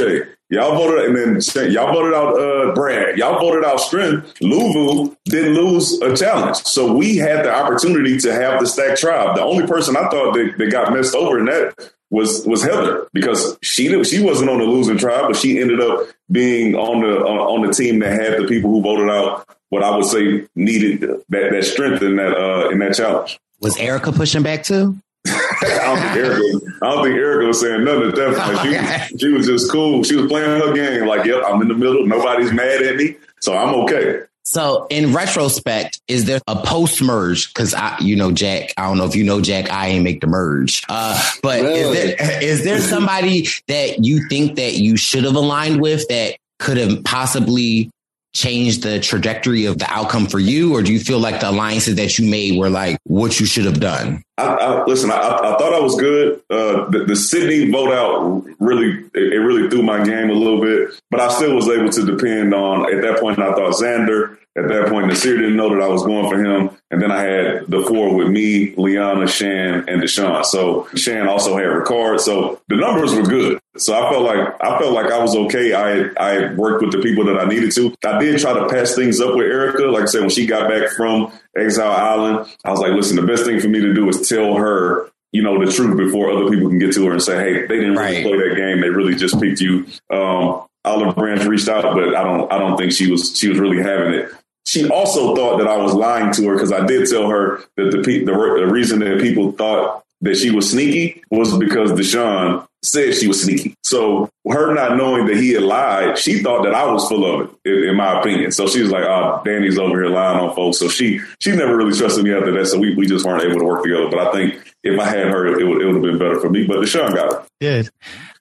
Y'all 0.52 0.76
voted, 0.76 1.06
and 1.06 1.16
then 1.16 1.72
y'all 1.72 1.94
voted 1.94 2.14
out 2.14 2.40
uh, 2.40 2.74
Brad. 2.74 3.18
Y'all 3.18 3.40
voted 3.40 3.64
out 3.64 3.80
Strength. 3.80 4.40
Luvu 4.40 5.16
didn't 5.26 5.54
lose 5.54 6.00
a 6.02 6.16
challenge. 6.16 6.58
So 6.58 6.92
we 6.94 7.18
had 7.18 7.46
the 7.46 7.54
opportunity 7.54 8.18
to 8.20 8.34
have 8.34 8.60
the 8.60 8.66
stack 8.66 8.98
tribe. 8.98 9.36
The 9.36 9.44
only 9.44 9.68
person 9.68 9.96
I 9.96 10.10
thought 10.10 10.34
that, 10.34 10.56
that 10.58 10.72
got 10.72 10.92
messed 10.94 11.16
over 11.16 11.40
in 11.40 11.46
that 11.46 11.92
was 12.10 12.46
was 12.46 12.64
Heather 12.64 13.08
because 13.14 13.58
she 13.62 14.04
she 14.04 14.22
wasn't 14.22 14.50
on 14.50 14.60
the 14.60 14.66
losing 14.66 14.98
tribe, 14.98 15.26
but 15.28 15.36
she 15.36 15.60
ended 15.60 15.80
up 15.80 16.08
being 16.32 16.76
on 16.76 17.02
the 17.02 17.20
on, 17.20 17.38
on 17.38 17.68
the 17.68 17.74
team 17.74 18.00
that 18.00 18.20
had 18.20 18.42
the 18.42 18.48
people 18.48 18.70
who 18.70 18.82
voted 18.82 19.10
out 19.10 19.48
what 19.70 19.84
I 19.84 19.96
would 19.96 20.06
say 20.06 20.48
needed 20.56 21.02
that, 21.02 21.52
that 21.52 21.64
strength 21.64 22.02
in 22.02 22.16
that 22.16 22.36
uh, 22.36 22.70
in 22.70 22.80
that 22.80 22.96
challenge. 22.96 23.40
Was 23.62 23.78
Erika 23.78 24.12
pushing 24.12 24.44
back 24.44 24.64
too? 24.64 24.98
I 25.28 25.78
don't 25.84 26.00
think 26.00 26.16
Erika. 26.16 26.76
I 26.82 26.90
don't 26.90 27.04
think 27.04 27.16
Erika 27.16 27.48
was 27.48 27.62
saying 27.62 27.84
nothing 27.84 28.10
at 28.10 28.16
that 28.16 28.38
point. 28.38 28.60
Okay. 28.70 29.08
She, 29.10 29.18
she 29.18 29.28
was 29.30 29.46
just 29.46 29.72
cool. 29.72 30.04
She 30.04 30.16
was 30.16 30.28
playing 30.28 30.62
her 30.62 30.74
game. 30.74 31.08
Like, 31.08 31.26
yep, 31.26 31.44
I'm 31.46 31.62
in 31.62 31.68
the 31.68 31.74
middle. 31.74 32.06
Nobody's 32.06 32.54
mad 32.54 32.82
at 32.82 32.96
me, 32.96 33.16
so 33.40 33.56
I'm 33.56 33.76
okay. 33.84 34.22
So, 34.44 34.88
in 34.90 35.14
retrospect, 35.14 36.02
is 36.08 36.26
there 36.26 36.40
a 36.48 36.56
post 36.64 37.02
merge? 37.02 37.54
Because 37.54 37.74
I, 37.74 37.98
you 38.00 38.16
know, 38.16 38.32
Jack. 38.32 38.74
I 38.78 38.88
don't 38.88 38.98
know 38.98 39.06
if 39.06 39.16
you 39.16 39.24
know 39.24 39.42
Jack. 39.42 39.70
I 39.70 39.90
ain't 39.90 40.04
make 40.04 40.22
the 40.22 40.28
merge. 40.28 40.84
Uh, 40.90 41.22
but 41.44 41.62
really? 41.62 41.80
is 41.80 41.94
there 41.94 42.44
is 42.44 42.64
there 42.64 42.80
somebody 42.80 43.48
that 43.68 44.04
you 44.04 44.28
think 44.28 44.56
that 44.56 44.76
you 44.76 44.98
should 44.98 45.24
have 45.24 45.36
aligned 45.36 45.82
with 45.82 46.08
that 46.08 46.38
could 46.58 46.78
have 46.78 47.04
possibly 47.04 47.92
changed 48.34 48.84
the 48.84 49.00
trajectory 49.00 49.66
of 49.66 49.78
the 49.80 49.92
outcome 49.92 50.28
for 50.28 50.40
you, 50.40 50.76
or 50.76 50.84
do 50.84 50.94
you 50.94 51.00
feel 51.00 51.20
like 51.20 51.40
the 51.40 51.50
alliances 51.50 51.96
that 51.96 52.18
you 52.20 52.30
made 52.30 52.60
were 52.60 52.70
like 52.70 52.98
what 53.04 53.40
you 53.40 53.46
should 53.46 53.66
have 53.66 53.80
done? 53.80 54.24
I, 54.38 54.46
I, 54.46 54.86
listen, 54.86 55.12
I, 55.12 55.16
I, 55.16 55.58
thought 55.58 55.74
I 55.74 55.80
was 55.80 56.00
good. 56.00 56.42
Uh, 56.50 56.90
the, 56.90 57.06
the, 57.06 57.16
Sydney 57.16 57.70
vote 57.70 57.92
out 57.92 58.46
really, 58.60 59.04
it, 59.14 59.34
it 59.34 59.40
really 59.40 59.70
threw 59.70 59.84
my 59.84 60.04
game 60.04 60.30
a 60.30 60.34
little 60.34 60.62
bit, 60.62 60.92
but 61.12 61.20
I 61.20 61.30
still 61.30 61.56
was 61.56 61.68
able 61.68 61.90
to 61.90 62.06
depend 62.06 62.54
on. 62.54 62.94
At 62.94 63.02
that 63.02 63.20
point, 63.20 63.40
I 63.40 63.54
thought 63.54 63.74
Xander 63.74 64.38
at 64.60 64.68
that 64.68 64.90
point, 64.90 65.08
Nasir 65.08 65.38
didn't 65.38 65.56
know 65.56 65.70
that 65.70 65.82
I 65.82 65.88
was 65.88 66.04
going 66.04 66.30
for 66.30 66.44
him. 66.44 66.72
And 66.92 67.02
then 67.02 67.12
I 67.12 67.22
had 67.22 67.68
the 67.68 67.84
four 67.84 68.14
with 68.14 68.28
me, 68.28 68.74
Liana, 68.76 69.28
Shan, 69.28 69.88
and 69.88 70.02
Deshawn. 70.02 70.44
So 70.44 70.88
Shan 70.96 71.28
also 71.28 71.56
had 71.56 71.68
Ricard. 71.68 72.20
So 72.20 72.60
the 72.68 72.76
numbers 72.76 73.14
were 73.14 73.24
good. 73.24 73.60
So 73.78 73.94
I 73.94 74.10
felt 74.12 74.24
like 74.24 74.62
I 74.62 74.80
felt 74.80 74.94
like 74.94 75.12
I 75.12 75.20
was 75.20 75.36
okay. 75.36 75.74
I 75.74 76.10
I 76.20 76.54
worked 76.56 76.82
with 76.84 76.92
the 76.92 77.00
people 77.00 77.26
that 77.26 77.40
I 77.40 77.46
needed 77.46 77.72
to. 77.76 77.96
I 78.06 78.20
did 78.20 78.40
try 78.40 78.54
to 78.54 78.68
patch 78.68 78.90
things 78.90 79.22
up 79.22 79.36
with 79.36 79.46
Erika. 79.46 79.84
Like 79.84 80.04
I 80.04 80.06
said, 80.06 80.22
when 80.22 80.30
she 80.30 80.46
got 80.46 80.68
back 80.68 80.90
from 80.92 81.32
Exile 81.56 81.92
Island, 81.92 82.50
I 82.66 82.72
was 82.72 82.80
like, 82.80 82.92
listen, 82.92 83.16
the 83.16 83.28
best 83.28 83.46
thing 83.46 83.60
for 83.60 83.70
me 83.70 83.80
to 83.80 83.94
do 83.94 84.10
is 84.10 84.28
tell 84.28 84.56
her 84.56 85.10
you 85.32 85.44
know, 85.44 85.64
the 85.64 85.72
truth 85.72 85.96
before 85.96 86.32
other 86.32 86.50
people 86.50 86.70
can 86.70 86.80
get 86.80 86.92
to 86.92 87.06
her 87.06 87.12
and 87.12 87.22
say, 87.22 87.38
hey, 87.38 87.68
they 87.68 87.76
didn't 87.76 87.92
really 87.96 88.16
right. 88.16 88.24
play 88.24 88.50
that 88.50 88.56
game. 88.56 88.82
They 88.82 88.90
really 88.90 89.14
just 89.14 89.40
picked 89.40 89.62
you. 89.62 89.86
Um, 90.10 90.66
Olive 90.84 91.16
Branch 91.16 91.44
reached 91.44 91.68
out, 91.68 91.84
but 91.84 92.16
I 92.16 92.24
don't, 92.24 92.52
I 92.52 92.58
don't 92.58 92.78
think 92.78 92.94
she 92.94 93.12
was, 93.12 93.38
she 93.38 93.48
was 93.48 93.60
really 93.60 93.78
having 93.78 94.14
it 94.16 94.32
she 94.70 94.88
also 94.88 95.36
thought 95.36 95.58
that 95.58 95.68
I 95.68 95.78
was 95.78 95.96
lying 95.96 96.32
to 96.34 96.48
her 96.48 96.54
because 96.54 96.72
I 96.72 96.86
did 96.86 97.10
tell 97.10 97.28
her 97.28 97.64
that 97.76 97.90
the, 97.90 98.04
pe- 98.04 98.24
the, 98.24 98.32
the 98.32 98.68
reason 98.68 99.00
that 99.00 99.20
people 99.20 99.52
thought 99.52 100.06
that 100.22 100.38
she 100.38 100.52
was 100.52 100.70
sneaky 100.70 101.24
was 101.32 101.58
because 101.58 101.92
Deshawn 101.94 102.68
said 102.84 103.16
she 103.16 103.28
was 103.28 103.42
sneaky. 103.42 103.74
So 103.84 104.30
her 104.48 104.76
not 104.76 104.96
knowing 104.96 105.26
that 105.26 105.38
he 105.38 105.54
had 105.54 105.64
lied, 105.64 106.20
she 106.20 106.44
thought 106.44 106.64
that 106.66 106.76
I 106.76 106.86
was 106.92 107.08
full 107.08 107.26
of 107.26 107.50
it, 107.50 107.56
in, 107.72 107.90
in 107.90 107.96
my 107.96 108.20
opinion. 108.20 108.52
So 108.52 108.68
she 108.68 108.84
was 108.84 108.92
like, 108.92 109.06
"Oh, 109.06 109.42
Danny's 109.44 109.80
over 109.80 110.04
here 110.04 110.12
lying 110.12 110.38
on 110.38 110.56
folks." 110.56 110.78
So 110.78 110.88
she 110.88 111.20
she 111.40 111.56
never 111.56 111.76
really 111.76 111.98
trusted 111.98 112.24
me 112.24 112.32
after 112.32 112.52
that. 112.52 112.68
So 112.68 112.78
we, 112.78 112.94
we 112.94 113.08
just 113.08 113.26
weren't 113.26 113.44
able 113.44 113.58
to 113.58 113.66
work 113.66 113.82
together. 113.82 114.08
But 114.08 114.28
I 114.28 114.32
think 114.32 114.76
if 114.84 115.00
I 115.00 115.06
had 115.06 115.30
her, 115.30 115.48
it 115.48 115.66
would 115.66 115.82
it 115.82 115.86
would 115.88 115.96
have 115.96 116.04
been 116.04 116.20
better 116.20 116.40
for 116.40 116.52
me. 116.52 116.68
But 116.68 116.78
Deshawn 116.78 117.16
got 117.16 117.34
it. 117.34 117.50
Good. 117.60 117.90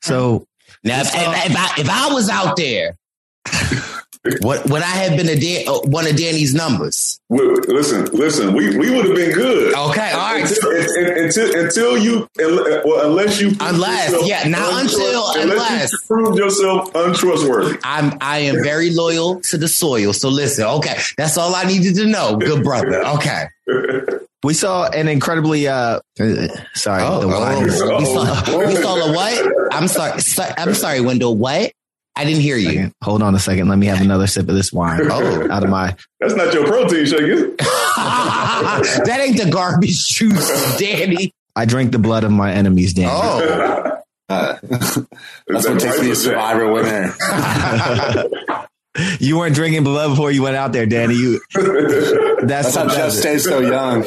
So 0.02 0.46
now, 0.84 1.00
if, 1.00 1.06
if, 1.06 1.50
if, 1.50 1.56
I, 1.56 1.80
if 1.80 1.88
I 1.88 2.12
was 2.12 2.28
out 2.28 2.56
there 2.56 2.98
what 4.40 4.68
would 4.68 4.82
I 4.82 4.86
have 4.86 5.16
been 5.16 5.28
a 5.28 5.38
Dan, 5.38 5.68
uh, 5.68 5.78
one 5.84 6.06
of 6.06 6.16
Danny's 6.16 6.54
numbers? 6.54 7.20
Listen, 7.30 8.06
listen. 8.06 8.54
We, 8.54 8.76
we 8.76 8.90
would 8.90 9.06
have 9.06 9.14
been 9.14 9.32
good. 9.32 9.74
Okay, 9.74 10.10
all 10.12 10.34
right. 10.34 10.50
Until, 10.50 11.24
until, 11.24 11.64
until 11.64 11.98
you, 11.98 12.28
well, 12.38 13.10
unless 13.10 13.40
you, 13.40 13.52
unless 13.60 14.26
yeah, 14.26 14.48
not 14.48 14.82
until 14.82 15.24
unless 15.36 15.92
you 15.92 15.98
prove 16.06 16.36
yourself 16.36 16.94
untrustworthy. 16.94 17.78
I'm 17.84 18.16
I 18.20 18.38
am 18.40 18.62
very 18.62 18.90
loyal 18.90 19.40
to 19.42 19.58
the 19.58 19.68
soil. 19.68 20.12
So 20.12 20.28
listen, 20.28 20.64
okay, 20.64 20.96
that's 21.16 21.36
all 21.36 21.54
I 21.54 21.64
needed 21.64 21.94
to 21.96 22.06
know, 22.06 22.36
good 22.36 22.62
brother. 22.64 23.04
Okay. 23.18 23.46
We 24.44 24.54
saw 24.54 24.88
an 24.88 25.08
incredibly 25.08 25.66
uh 25.66 26.00
sorry, 26.74 27.02
oh, 27.02 27.20
the 27.20 27.26
oh, 27.28 27.62
we, 27.64 27.70
saw, 27.70 28.66
we 28.66 28.76
saw 28.76 28.96
a 28.96 29.12
what? 29.12 29.72
I'm 29.72 29.88
sorry, 29.88 30.20
I'm 30.56 30.74
sorry, 30.74 31.00
Wendell. 31.00 31.36
What? 31.36 31.72
I 32.18 32.24
didn't 32.24 32.40
hear 32.40 32.56
you. 32.56 32.70
Second. 32.70 32.94
Hold 33.04 33.22
on 33.22 33.32
a 33.36 33.38
second. 33.38 33.68
Let 33.68 33.78
me 33.78 33.86
have 33.86 34.00
another 34.00 34.26
sip 34.26 34.48
of 34.48 34.54
this 34.56 34.72
wine. 34.72 35.00
Oh, 35.10 35.50
out 35.50 35.62
of 35.62 35.70
my. 35.70 35.96
That's 36.20 36.34
not 36.34 36.52
your 36.52 36.66
protein 36.66 37.06
shake, 37.06 37.20
is 37.22 37.42
it? 37.42 37.58
that 37.58 39.18
ain't 39.20 39.38
the 39.38 39.48
garbage 39.50 40.06
juice, 40.08 40.76
Danny. 40.78 41.32
I 41.54 41.64
drink 41.64 41.92
the 41.92 41.98
blood 41.98 42.24
of 42.24 42.30
my 42.32 42.52
enemies, 42.52 42.92
Danny. 42.92 43.10
Oh. 43.12 43.84
Uh, 44.30 44.58
that's 44.62 45.66
what 45.66 45.80
takes 45.80 46.02
me 46.02 46.10
a 46.10 46.14
survivor 46.14 46.70
winner. 46.70 47.14
you 49.20 49.38
weren't 49.38 49.54
drinking 49.54 49.84
blood 49.84 50.10
before 50.10 50.30
you 50.30 50.42
went 50.42 50.54
out 50.54 50.70
there, 50.74 50.84
Danny. 50.84 51.14
You. 51.14 51.40
That's, 51.54 52.74
that's 52.74 52.76
how 52.76 52.88
Jeff 52.88 53.12
stays 53.12 53.44
so 53.44 53.60
young. 53.60 54.04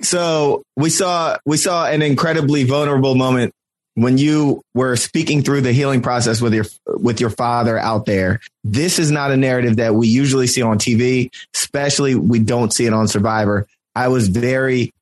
so 0.00 0.62
we 0.76 0.88
saw 0.88 1.36
we 1.44 1.58
saw 1.58 1.86
an 1.88 2.00
incredibly 2.00 2.64
vulnerable 2.64 3.16
moment 3.16 3.52
when 3.96 4.18
you 4.18 4.62
were 4.74 4.96
speaking 4.96 5.42
through 5.42 5.60
the 5.60 5.72
healing 5.72 6.00
process 6.00 6.40
with 6.40 6.54
your 6.54 6.64
with 6.86 7.20
your 7.20 7.30
father 7.30 7.78
out 7.78 8.06
there 8.06 8.40
this 8.62 8.98
is 8.98 9.10
not 9.10 9.30
a 9.30 9.36
narrative 9.36 9.76
that 9.76 9.94
we 9.94 10.06
usually 10.06 10.46
see 10.46 10.62
on 10.62 10.78
tv 10.78 11.30
especially 11.76 12.14
we 12.14 12.38
don't 12.38 12.72
see 12.72 12.86
it 12.86 12.94
on 12.94 13.06
survivor. 13.06 13.66
I 13.94 14.08
was 14.08 14.28
very 14.28 14.94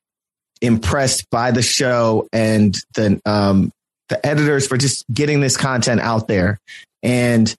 impressed 0.61 1.31
by 1.31 1.53
the 1.53 1.63
show 1.63 2.27
and 2.33 2.75
the 2.95 3.21
um 3.25 3.71
the 4.09 4.27
editors 4.27 4.67
for 4.67 4.77
just 4.77 5.05
getting 5.13 5.41
this 5.41 5.57
content 5.57 6.01
out 6.01 6.27
there. 6.27 6.59
And 7.05 7.55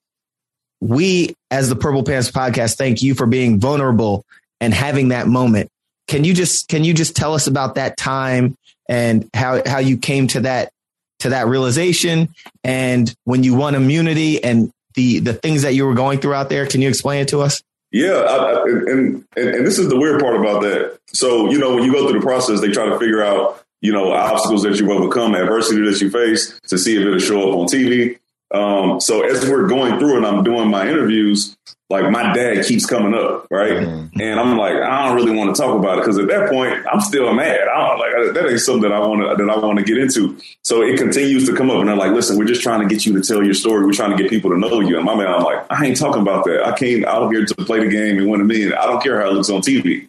we 0.82 1.34
as 1.50 1.70
the 1.70 1.78
purple 1.78 2.04
pants 2.04 2.30
podcast 2.30 2.76
thank 2.76 3.02
you 3.02 3.16
for 3.16 3.26
being 3.26 3.58
vulnerable 3.58 4.26
and 4.60 4.74
having 4.74 5.10
that 5.10 5.28
moment. 5.28 5.70
Can 6.10 6.26
you 6.26 6.34
just 6.34 6.68
can 6.68 6.84
you 6.84 6.94
just 6.94 7.16
tell 7.16 7.34
us 7.34 7.48
about 7.48 7.76
that 7.76 7.96
time 7.96 8.58
and 8.90 9.30
how 9.34 9.62
how 9.66 9.78
you 9.78 9.98
came 9.98 10.28
to 10.28 10.42
that 10.42 10.72
to 11.20 11.30
that 11.30 11.47
realization. 11.47 12.34
And 12.63 13.13
when 13.24 13.43
you 13.43 13.55
won 13.55 13.76
immunity 13.76 14.43
and 14.43 14.72
the 14.95 15.20
the 15.20 15.34
things 15.34 15.63
that 15.63 15.74
you 15.74 15.86
were 15.86 15.93
going 15.93 16.20
through 16.20 16.34
out 16.34 16.49
there 16.49 16.66
can 16.66 16.82
you 16.82 16.89
explain 16.89 17.22
it 17.22 17.28
to 17.30 17.41
us? 17.41 17.61
Yeah 17.91 18.13
I, 18.13 18.63
and, 18.63 18.88
and 18.88 19.26
and 19.36 19.66
this 19.66 19.78
is 19.78 19.89
the 19.89 19.97
weird 19.97 20.22
part 20.22 20.36
about 20.36 20.61
that. 20.63 20.99
So 21.07 21.49
you 21.49 21.59
know 21.59 21.76
when 21.76 21.84
you 21.84 21.91
go 21.91 22.09
through 22.09 22.20
the 22.20 22.26
process 22.26 22.61
they 22.61 22.72
try 22.72 22.86
to 22.86 22.97
figure 22.97 23.24
out 23.24 23.63
you 23.82 23.91
know 23.91 24.11
obstacles 24.11 24.63
that 24.63 24.80
you 24.80 24.91
overcome 24.91 25.36
adversity 25.36 25.82
that 25.89 25.99
you 26.01 26.09
face 26.09 26.59
to 26.68 26.78
see 26.78 26.95
if 26.95 27.01
it'll 27.01 27.20
show 27.20 27.49
up 27.49 27.57
on 27.57 27.68
tv 27.68 28.18
um, 28.54 29.00
so 29.00 29.24
as 29.24 29.50
we're 29.50 29.68
going 29.68 30.00
through 30.00 30.18
and 30.18 30.26
i'm 30.26 30.43
doing 30.43 30.70
my 30.70 30.88
interviews 30.88 31.58
like 31.89 32.10
my 32.10 32.34
dad 32.34 32.66
keeps 32.66 32.86
coming 32.86 33.14
up, 33.14 33.46
right? 33.52 33.74
Mm-hmm. 33.74 34.20
And 34.20 34.39
I'm 34.39 34.58
like, 34.58 34.74
I 34.74 35.06
don't 35.06 35.16
really 35.16 35.36
want 35.36 35.56
to 35.56 35.62
talk 35.62 35.78
about 35.78 36.00
it 36.00 36.02
because 36.02 36.18
at 36.18 36.28
that 36.28 36.50
point, 36.50 36.84
I'm 36.91 37.00
still 37.00 37.32
mad. 37.34 37.68
I 37.68 37.88
don't 37.88 38.00
like 38.00 38.34
that 38.34 38.50
ain't 38.50 38.60
something 38.60 38.89
that 38.89 38.91
I 38.91 39.00
want 39.00 39.22
to 39.22 39.46
that 39.46 39.52
I 39.52 39.58
want 39.58 39.78
to 39.78 39.86
get 39.86 40.00
into. 40.00 40.39
So 40.64 40.82
it 40.82 40.98
continues 40.98 41.46
to 41.46 41.56
come 41.56 41.70
up, 41.70 41.78
and 41.78 41.88
they're 41.88 41.96
like, 41.96 42.12
listen, 42.12 42.38
we're 42.38 42.46
just 42.46 42.64
trying 42.64 42.82
to 42.82 42.88
get 42.88 43.06
you 43.06 43.14
to 43.14 43.22
tell 43.22 43.43
your 43.43 43.54
story. 43.54 43.86
We're 43.86 43.93
trying 43.93 44.18
to 44.18 44.22
get 44.22 44.32
people 44.32 44.50
to 44.50 44.58
know 44.58 44.80
you. 44.80 44.98
And 44.98 45.06
my 45.06 45.16
man, 45.16 45.28
I'm 45.28 45.43
like, 45.43 45.64
I 45.70 45.86
ain't 45.86 45.98
talking 45.98 46.24
about 46.24 46.46
that. 46.46 46.66
I 46.66 46.76
came 46.76 47.06
out 47.06 47.32
here 47.32 47.46
to 47.46 47.56
play 47.56 47.80
the 47.80 47.88
game 47.88 48.18
and 48.18 48.30
win 48.30 48.41
a 48.41 48.46
million. 48.46 48.74
I 48.74 48.86
don't 48.88 49.04
care 49.04 49.22
how 49.22 49.30
it 49.30 49.34
looks 49.34 49.52
on 49.52 49.62
TV. 49.62 50.08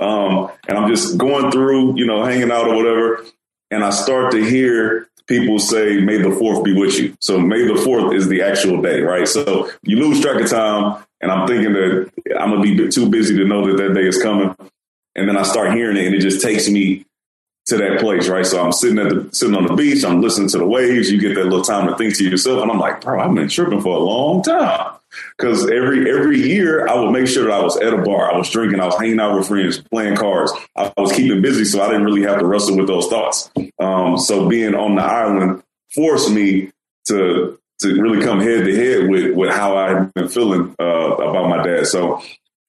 Um, 0.00 0.50
and 0.66 0.76
I'm 0.76 0.88
just 0.88 1.18
going 1.18 1.52
through, 1.52 1.96
you 1.96 2.06
know, 2.06 2.24
hanging 2.24 2.50
out 2.50 2.66
or 2.66 2.74
whatever. 2.74 3.24
And 3.70 3.84
I 3.84 3.90
start 3.90 4.32
to 4.32 4.44
hear 4.44 5.08
people 5.26 5.58
say 5.58 6.00
May 6.00 6.18
the 6.18 6.30
Fourth 6.30 6.64
be 6.64 6.72
with 6.72 6.98
you. 6.98 7.16
So 7.20 7.38
May 7.38 7.66
the 7.66 7.76
Fourth 7.76 8.14
is 8.14 8.28
the 8.28 8.42
actual 8.42 8.82
day, 8.82 9.00
right? 9.00 9.26
So 9.26 9.70
you 9.82 9.96
lose 9.96 10.20
track 10.20 10.40
of 10.40 10.50
time, 10.50 11.02
and 11.20 11.30
I'm 11.30 11.46
thinking 11.46 11.72
that 11.72 12.10
I'm 12.38 12.50
gonna 12.50 12.62
be 12.62 12.88
too 12.88 13.08
busy 13.08 13.36
to 13.36 13.44
know 13.44 13.66
that 13.66 13.82
that 13.82 13.94
day 13.94 14.06
is 14.06 14.22
coming. 14.22 14.54
And 15.14 15.28
then 15.28 15.36
I 15.36 15.42
start 15.42 15.74
hearing 15.74 15.96
it, 15.96 16.06
and 16.06 16.14
it 16.14 16.20
just 16.20 16.42
takes 16.42 16.68
me 16.68 17.04
to 17.66 17.76
that 17.76 18.00
place, 18.00 18.28
right? 18.28 18.46
So 18.46 18.62
I'm 18.62 18.72
sitting 18.72 18.98
at 18.98 19.08
the 19.08 19.34
sitting 19.34 19.56
on 19.56 19.66
the 19.66 19.74
beach, 19.74 20.04
I'm 20.04 20.20
listening 20.20 20.48
to 20.50 20.58
the 20.58 20.66
waves. 20.66 21.10
You 21.10 21.20
get 21.20 21.34
that 21.36 21.44
little 21.44 21.62
time 21.62 21.86
to 21.88 21.96
think 21.96 22.16
to 22.16 22.28
yourself, 22.28 22.62
and 22.62 22.70
I'm 22.70 22.78
like, 22.78 23.00
bro, 23.00 23.20
I've 23.20 23.34
been 23.34 23.48
tripping 23.48 23.80
for 23.80 23.96
a 23.96 24.00
long 24.00 24.42
time. 24.42 24.96
Because 25.36 25.70
every 25.70 26.10
every 26.10 26.40
year 26.40 26.88
I 26.88 26.98
would 26.98 27.10
make 27.10 27.26
sure 27.26 27.44
that 27.44 27.52
I 27.52 27.62
was 27.62 27.76
at 27.76 27.92
a 27.92 27.98
bar, 27.98 28.32
I 28.32 28.36
was 28.36 28.50
drinking, 28.50 28.80
I 28.80 28.86
was 28.86 28.96
hanging 28.96 29.20
out 29.20 29.36
with 29.36 29.46
friends, 29.46 29.78
playing 29.78 30.16
cards. 30.16 30.52
I 30.74 30.92
was 30.96 31.12
keeping 31.12 31.42
busy, 31.42 31.64
so 31.64 31.82
I 31.82 31.88
didn't 31.88 32.04
really 32.04 32.22
have 32.22 32.38
to 32.38 32.46
wrestle 32.46 32.78
with 32.78 32.86
those 32.86 33.08
thoughts. 33.08 33.50
Um, 33.78 34.18
so 34.18 34.48
being 34.48 34.74
on 34.74 34.94
the 34.94 35.02
island 35.02 35.62
forced 35.94 36.30
me 36.30 36.72
to 37.08 37.58
to 37.80 38.00
really 38.00 38.24
come 38.24 38.40
head 38.40 38.64
to 38.64 38.74
head 38.74 39.10
with 39.10 39.36
with 39.36 39.50
how 39.50 39.76
I 39.76 39.88
had 39.90 40.14
been 40.14 40.28
feeling 40.28 40.74
uh, 40.80 40.84
about 40.84 41.48
my 41.48 41.62
dad. 41.62 41.86
So 41.86 42.22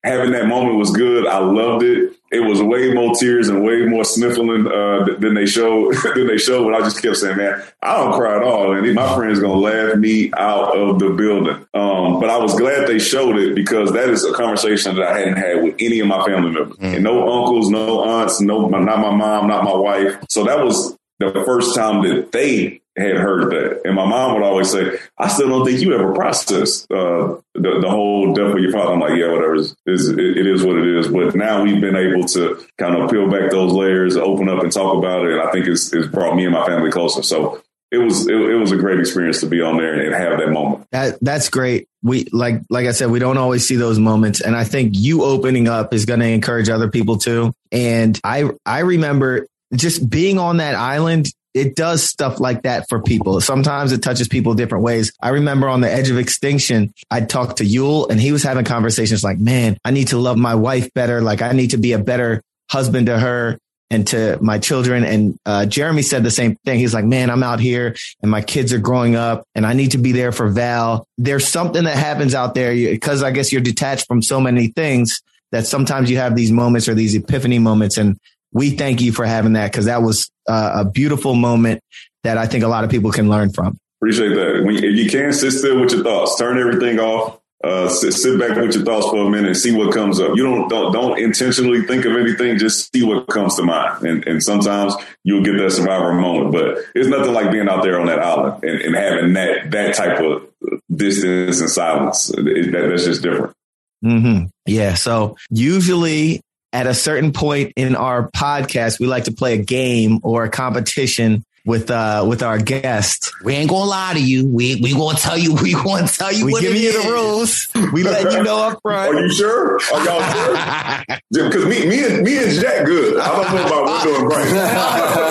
having 0.04 0.32
that 0.34 0.48
moment 0.48 0.78
was 0.78 0.92
good. 0.92 1.26
I 1.26 1.38
loved 1.40 1.84
it. 1.84 2.14
It 2.34 2.42
was 2.42 2.62
way 2.62 2.94
more 2.94 3.14
tears 3.16 3.50
and 3.50 3.64
way 3.64 3.86
more 3.86 4.04
sniffling 4.04 4.68
uh, 4.68 5.06
than 5.20 5.34
they 5.34 5.46
showed. 5.46 5.96
than 6.16 6.28
they 6.28 6.38
showed. 6.38 6.66
But 6.66 6.82
I 6.82 6.84
just 6.84 7.02
kept 7.02 7.18
saying, 7.18 7.38
"Man, 7.38 7.64
I 7.82 7.98
don't 7.98 8.14
cry 8.14 8.38
at 8.38 8.44
all." 8.44 8.76
And 8.76 8.94
my 8.94 9.16
friends 9.16 9.40
gonna 9.40 9.54
laugh 9.54 9.96
me 9.98 10.32
out 10.36 10.78
of 10.78 11.00
the 11.00 11.10
building. 11.12 11.66
Um, 11.74 12.20
but 12.20 12.30
I 12.30 12.38
was 12.38 12.56
glad 12.56 12.88
they 12.88 13.00
showed 13.00 13.38
it 13.38 13.56
because 13.56 13.92
that 13.94 14.10
is 14.10 14.26
a 14.26 14.34
conversation 14.34 14.96
that 14.96 15.06
I 15.08 15.20
hadn't 15.20 15.38
had 15.38 15.64
with 15.64 15.76
any 15.80 16.00
of 16.00 16.08
my 16.08 16.26
family 16.26 16.52
members, 16.52 16.78
mm. 16.78 16.96
and 16.96 17.04
no 17.04 17.22
uncles, 17.22 17.70
no 17.70 18.04
aunts, 18.04 18.42
no, 18.42 18.68
not 18.68 19.00
my 19.00 19.12
mom, 19.12 19.48
not 19.48 19.64
my 19.64 19.76
wife. 19.76 20.18
So 20.30 20.44
that 20.46 20.64
was 20.64 20.98
the 21.20 21.44
first 21.46 21.76
time 21.76 22.04
that 22.04 22.32
they 22.32 22.82
had 22.98 23.18
heard 23.18 23.52
that. 23.52 23.82
And 23.86 23.96
my 23.96 24.06
mom 24.06 24.36
would 24.36 24.44
always 24.44 24.72
say, 24.72 24.98
I 25.18 25.28
still 25.28 25.50
don't 25.50 25.66
think 25.66 25.82
you 25.82 25.94
ever 25.94 26.14
processed 26.14 26.92
uh, 26.92 27.38
the, 27.56 27.80
the, 27.82 27.90
whole 27.90 28.34
death 28.34 28.54
of 28.54 28.60
your 28.60 28.72
father. 28.72 28.94
I'm 28.94 29.00
like, 29.00 29.18
yeah, 29.18 29.32
whatever. 29.32 29.56
It's, 29.56 29.76
it's, 29.86 30.08
it 30.08 30.46
is 30.46 30.64
what 30.64 30.78
it 30.78 30.98
is. 30.98 31.08
But 31.08 31.36
now 31.36 31.64
we've 31.64 31.82
been 31.82 31.96
able 31.96 32.28
to 32.30 32.64
kind 32.78 32.96
of 32.96 33.10
peel 33.10 33.30
back 33.30 33.50
those 33.50 33.72
layers, 33.72 34.16
open 34.16 34.48
up 34.48 34.62
and 34.62 34.72
talk 34.72 34.98
about 34.98 35.26
it. 35.26 35.34
And 35.34 35.42
I 35.42 35.52
think 35.52 35.68
it's, 35.68 35.92
it's 35.94 36.08
brought 36.08 36.36
me 36.36 36.46
and 36.46 36.54
my 36.54 36.66
family 36.66 36.92
closer. 36.92 37.24
So 37.24 37.64
it 37.94 37.98
was 38.00 38.28
it, 38.28 38.36
it, 38.36 38.56
was 38.56 38.72
a 38.72 38.76
great 38.76 39.00
experience 39.00 39.40
to 39.42 39.46
be 39.46 39.62
on 39.62 39.78
there 39.78 39.94
and 39.94 40.16
have 40.16 40.40
that 40.40 40.50
moment. 40.50 40.88
That 40.92 41.20
that's 41.22 41.50
great. 41.50 41.88
We 42.02 42.26
like 42.32 42.62
like 42.72 42.88
I 42.88 42.92
said, 42.92 43.12
we 43.12 43.20
don't 43.20 43.38
always 43.38 43.68
see 43.68 43.76
those 43.76 44.00
moments, 44.00 44.42
and 44.42 44.56
I 44.56 44.64
think 44.64 44.94
you 44.96 45.24
opening 45.24 45.68
up 45.68 45.94
is 45.94 46.06
going 46.06 46.20
to 46.20 46.26
encourage 46.26 46.70
other 46.70 46.90
people 46.90 47.20
too. 47.20 47.54
And 47.72 48.20
I 48.24 48.50
I 48.66 48.80
remember 48.80 49.46
just 49.76 50.10
being 50.10 50.40
on 50.40 50.58
that 50.58 50.74
island 50.74 51.28
it 51.54 51.76
does 51.76 52.04
stuff 52.04 52.40
like 52.40 52.64
that 52.64 52.88
for 52.90 53.02
people. 53.02 53.40
Sometimes 53.42 53.92
it 53.92 54.02
touches 54.02 54.28
people 54.28 54.54
different 54.54 54.84
ways. 54.84 55.14
I 55.22 55.30
remember 55.30 55.70
on 55.70 55.82
the 55.82 55.92
edge 55.92 56.10
of 56.10 56.18
extinction, 56.18 56.94
I 57.12 57.22
talked 57.22 57.58
to 57.58 57.64
Yul 57.64 58.10
and 58.10 58.20
he 58.20 58.32
was 58.32 58.44
having 58.44 58.66
conversations 58.66 59.24
like, 59.24 59.38
man, 59.38 59.78
I 59.86 59.92
need 59.92 60.10
to 60.10 60.18
love 60.18 60.38
my 60.38 60.56
wife 60.56 60.94
better. 60.94 61.22
Like 61.22 61.42
I 61.42 61.52
need 61.52 61.72
to 61.72 61.78
be 61.78 61.94
a 61.94 62.00
better 62.00 62.42
husband 62.70 63.08
to 63.08 63.20
her 63.20 63.60
and 63.92 64.08
to 64.08 64.40
my 64.42 64.58
children. 64.58 65.04
And 65.06 65.38
uh, 65.46 65.68
Jeremy 65.68 66.02
said 66.02 66.24
the 66.24 66.32
same 66.32 66.56
thing. 66.66 66.80
He's 66.80 66.94
like, 66.94 67.06
man, 67.06 67.30
I'm 67.30 67.44
out 67.44 67.60
here 67.60 67.96
and 68.22 68.32
my 68.32 68.42
kids 68.42 68.74
are 68.74 68.80
growing 68.80 69.16
up 69.16 69.46
and 69.54 69.66
I 69.66 69.74
need 69.74 69.92
to 69.92 70.00
be 70.00 70.12
there 70.12 70.32
for 70.32 70.50
Val. 70.50 71.06
There's 71.20 71.48
something 71.48 71.84
that 71.84 71.96
happens 71.96 72.34
out 72.34 72.56
there 72.56 72.74
because 72.74 73.22
I 73.22 73.32
guess 73.32 73.52
you're 73.52 73.62
detached 73.62 74.08
from 74.08 74.24
so 74.24 74.42
many 74.42 74.68
things 74.68 75.22
that 75.52 75.68
sometimes 75.68 76.10
you 76.10 76.18
have 76.18 76.36
these 76.36 76.52
moments 76.52 76.90
or 76.90 76.96
these 76.96 77.14
epiphany 77.14 77.60
moments. 77.60 78.00
And 78.00 78.18
we 78.54 78.72
thank 78.72 79.02
you 79.02 79.12
for 79.12 79.26
having 79.26 79.54
that 79.54 79.72
because 79.72 79.86
that 79.86 80.02
was 80.02 80.30
uh, 80.48 80.84
a 80.86 80.86
beautiful 80.86 81.36
moment 81.36 81.82
that 82.24 82.38
I 82.38 82.46
think 82.46 82.64
a 82.64 82.68
lot 82.68 82.84
of 82.84 82.90
people 82.90 83.12
can 83.12 83.30
learn 83.30 83.52
from. 83.52 83.78
Appreciate 84.00 84.30
that. 84.30 84.64
When 84.66 84.76
if 84.76 84.84
you 84.84 85.10
can 85.10 85.34
sit 85.34 85.52
still 85.52 85.80
with 85.80 85.92
your 85.92 86.04
thoughts, 86.04 86.38
turn 86.38 86.58
everything 86.58 87.00
off. 87.00 87.40
Uh, 87.64 87.88
sit, 87.88 88.12
sit 88.12 88.38
back 88.38 88.58
with 88.58 88.76
your 88.76 88.84
thoughts 88.84 89.08
for 89.08 89.26
a 89.26 89.30
minute 89.30 89.48
and 89.48 89.58
see 89.58 89.74
what 89.74 89.94
comes 89.94 90.20
up. 90.20 90.36
You 90.36 90.44
don't 90.44 90.68
don't, 90.68 90.92
don't 90.92 91.18
intentionally 91.18 91.82
think 91.84 92.04
of 92.04 92.14
anything. 92.18 92.58
Just 92.58 92.92
see 92.92 93.04
what 93.04 93.28
comes 93.28 93.56
to 93.56 93.64
mind. 93.64 94.04
And, 94.04 94.28
and 94.28 94.44
sometimes 94.44 94.94
you'll 95.24 95.46
get 95.46 95.58
that 95.58 95.72
survivor 95.72 96.14
moment. 96.14 96.52
But 96.52 96.80
it's 96.94 97.08
nothing 97.08 97.34
like 97.34 97.52
being 97.52 97.70
out 97.70 97.82
there 97.82 98.02
on 98.02 98.08
that 98.08 98.20
island 98.20 98.66
and, 98.66 98.82
and 98.82 98.96
having 98.96 99.34
that 99.34 99.72
that 99.72 99.96
type 99.96 100.20
of 100.20 100.50
distance 100.94 101.62
and 101.62 101.70
silence. 101.70 102.30
It, 102.32 102.74
that, 102.74 102.90
that's 102.90 103.06
just 103.06 103.24
different. 103.24 103.56
Mm-hmm. 104.04 104.48
Yeah. 104.66 104.96
So 104.96 105.38
usually 105.50 106.42
at 106.74 106.88
a 106.88 106.94
certain 106.94 107.32
point 107.32 107.74
in 107.76 107.96
our 107.96 108.30
podcast, 108.32 109.00
we 109.00 109.06
like 109.06 109.26
to 109.26 109.32
play 109.32 109.54
a 109.54 109.58
game 109.64 110.20
or 110.24 110.44
a 110.44 110.50
competition 110.50 111.46
with 111.66 111.90
uh 111.90 112.26
with 112.28 112.44
our 112.44 112.58
guest. 112.58 113.32
We 113.44 113.54
ain't 113.54 113.70
gonna 113.70 113.90
lie 113.90 114.14
to 114.16 114.20
you. 114.22 114.46
We 114.46 114.82
we 114.82 114.94
gonna 114.94 115.18
tell 115.18 115.38
you. 115.38 115.56
We 115.64 115.74
gonna 115.74 116.08
tell 116.08 116.34
you. 116.34 116.46
We 116.48 116.60
giving 116.60 116.82
you 116.82 116.92
the 117.02 117.10
rules. 117.10 117.70
We 117.94 118.04
let 118.04 118.34
you 118.34 118.44
know 118.44 118.58
up 118.64 118.82
front. 118.82 119.16
Are 119.16 119.22
you 119.22 119.32
sure? 119.32 119.76
Are 119.94 120.04
y'all 120.04 121.04
sure? 121.34 121.50
Because 121.50 121.66
me 121.66 121.88
me 121.88 122.04
and 122.04 122.24
me 122.24 122.38
and 122.44 122.52
Jack 122.52 122.86
good. 122.86 123.18
I 123.20 123.28
don't 123.28 123.56
know 123.56 123.66
about 123.66 123.86
we're 123.86 124.12
doing 124.12 124.26
great. 124.28 124.50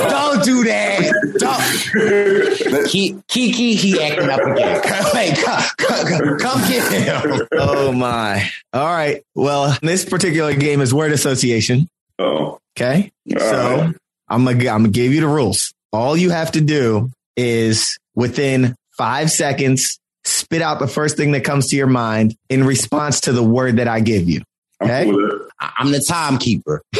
don't 0.09 0.45
do 0.45 0.65
that. 0.65 0.92
Don't. 1.39 2.89
Kiki, 2.89 3.75
he 3.75 4.01
acting 4.01 4.31
up 4.31 4.41
again. 4.41 4.83
Hey, 5.13 5.35
come, 5.35 5.63
come, 5.77 6.39
come 6.39 6.61
get 6.69 6.91
him. 6.93 7.49
Oh 7.53 7.93
my! 7.93 8.49
All 8.73 8.87
right. 8.87 9.23
Well, 9.35 9.77
this 9.83 10.05
particular 10.05 10.55
game 10.55 10.81
is 10.81 10.95
word 10.95 11.13
association. 11.13 11.89
Oh. 12.19 12.59
Okay. 12.77 13.13
All 13.35 13.41
so 13.41 13.77
right. 13.77 13.95
I'm 14.29 14.45
gonna 14.45 14.59
I'm 14.59 14.65
gonna 14.65 14.89
give 14.89 15.13
you 15.13 15.21
the 15.21 15.29
rules. 15.29 15.73
All 15.93 16.17
you 16.17 16.31
have 16.31 16.53
to 16.53 16.61
do 16.61 17.11
is 17.37 17.99
within 18.15 18.75
five 18.97 19.31
seconds, 19.31 19.99
spit 20.25 20.63
out 20.63 20.79
the 20.79 20.89
first 20.89 21.17
thing 21.17 21.33
that 21.33 21.45
comes 21.45 21.69
to 21.69 21.77
your 21.77 21.87
mind 21.87 22.35
in 22.49 22.65
response 22.65 23.21
to 23.23 23.33
the 23.33 23.43
word 23.43 23.77
that 23.77 23.89
I 23.89 24.01
give 24.01 24.29
you. 24.29 24.43
Okay. 24.83 25.13
I'm 25.61 25.93
the 25.93 26.01
timekeeper. 26.01 26.83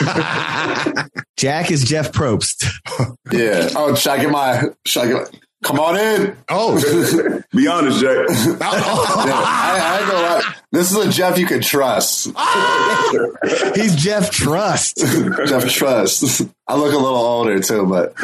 Jack 1.36 1.70
is 1.70 1.84
Jeff 1.84 2.12
Probst. 2.12 2.64
yeah. 3.32 3.70
Oh, 3.76 3.94
should 3.94 4.12
I 4.12 4.18
get 4.20 4.30
my, 4.30 4.62
should 4.86 5.02
I 5.02 5.06
get, 5.08 5.40
come 5.62 5.80
on 5.80 5.98
in. 5.98 6.36
Oh, 6.48 6.74
be 7.52 7.66
honest, 7.66 8.00
Jack. 8.00 8.26
yeah, 8.28 8.58
I, 8.60 10.00
I 10.02 10.10
go, 10.10 10.52
this 10.72 10.90
is 10.90 10.96
a 10.96 11.10
Jeff 11.10 11.38
you 11.38 11.46
can 11.46 11.60
trust. 11.60 12.26
He's 13.76 13.94
Jeff 13.96 14.30
Trust. 14.30 14.98
Jeff 14.98 15.68
Trust. 15.68 16.42
I 16.66 16.76
look 16.76 16.92
a 16.92 16.96
little 16.96 17.16
older 17.16 17.60
too, 17.60 17.86
but 17.86 18.14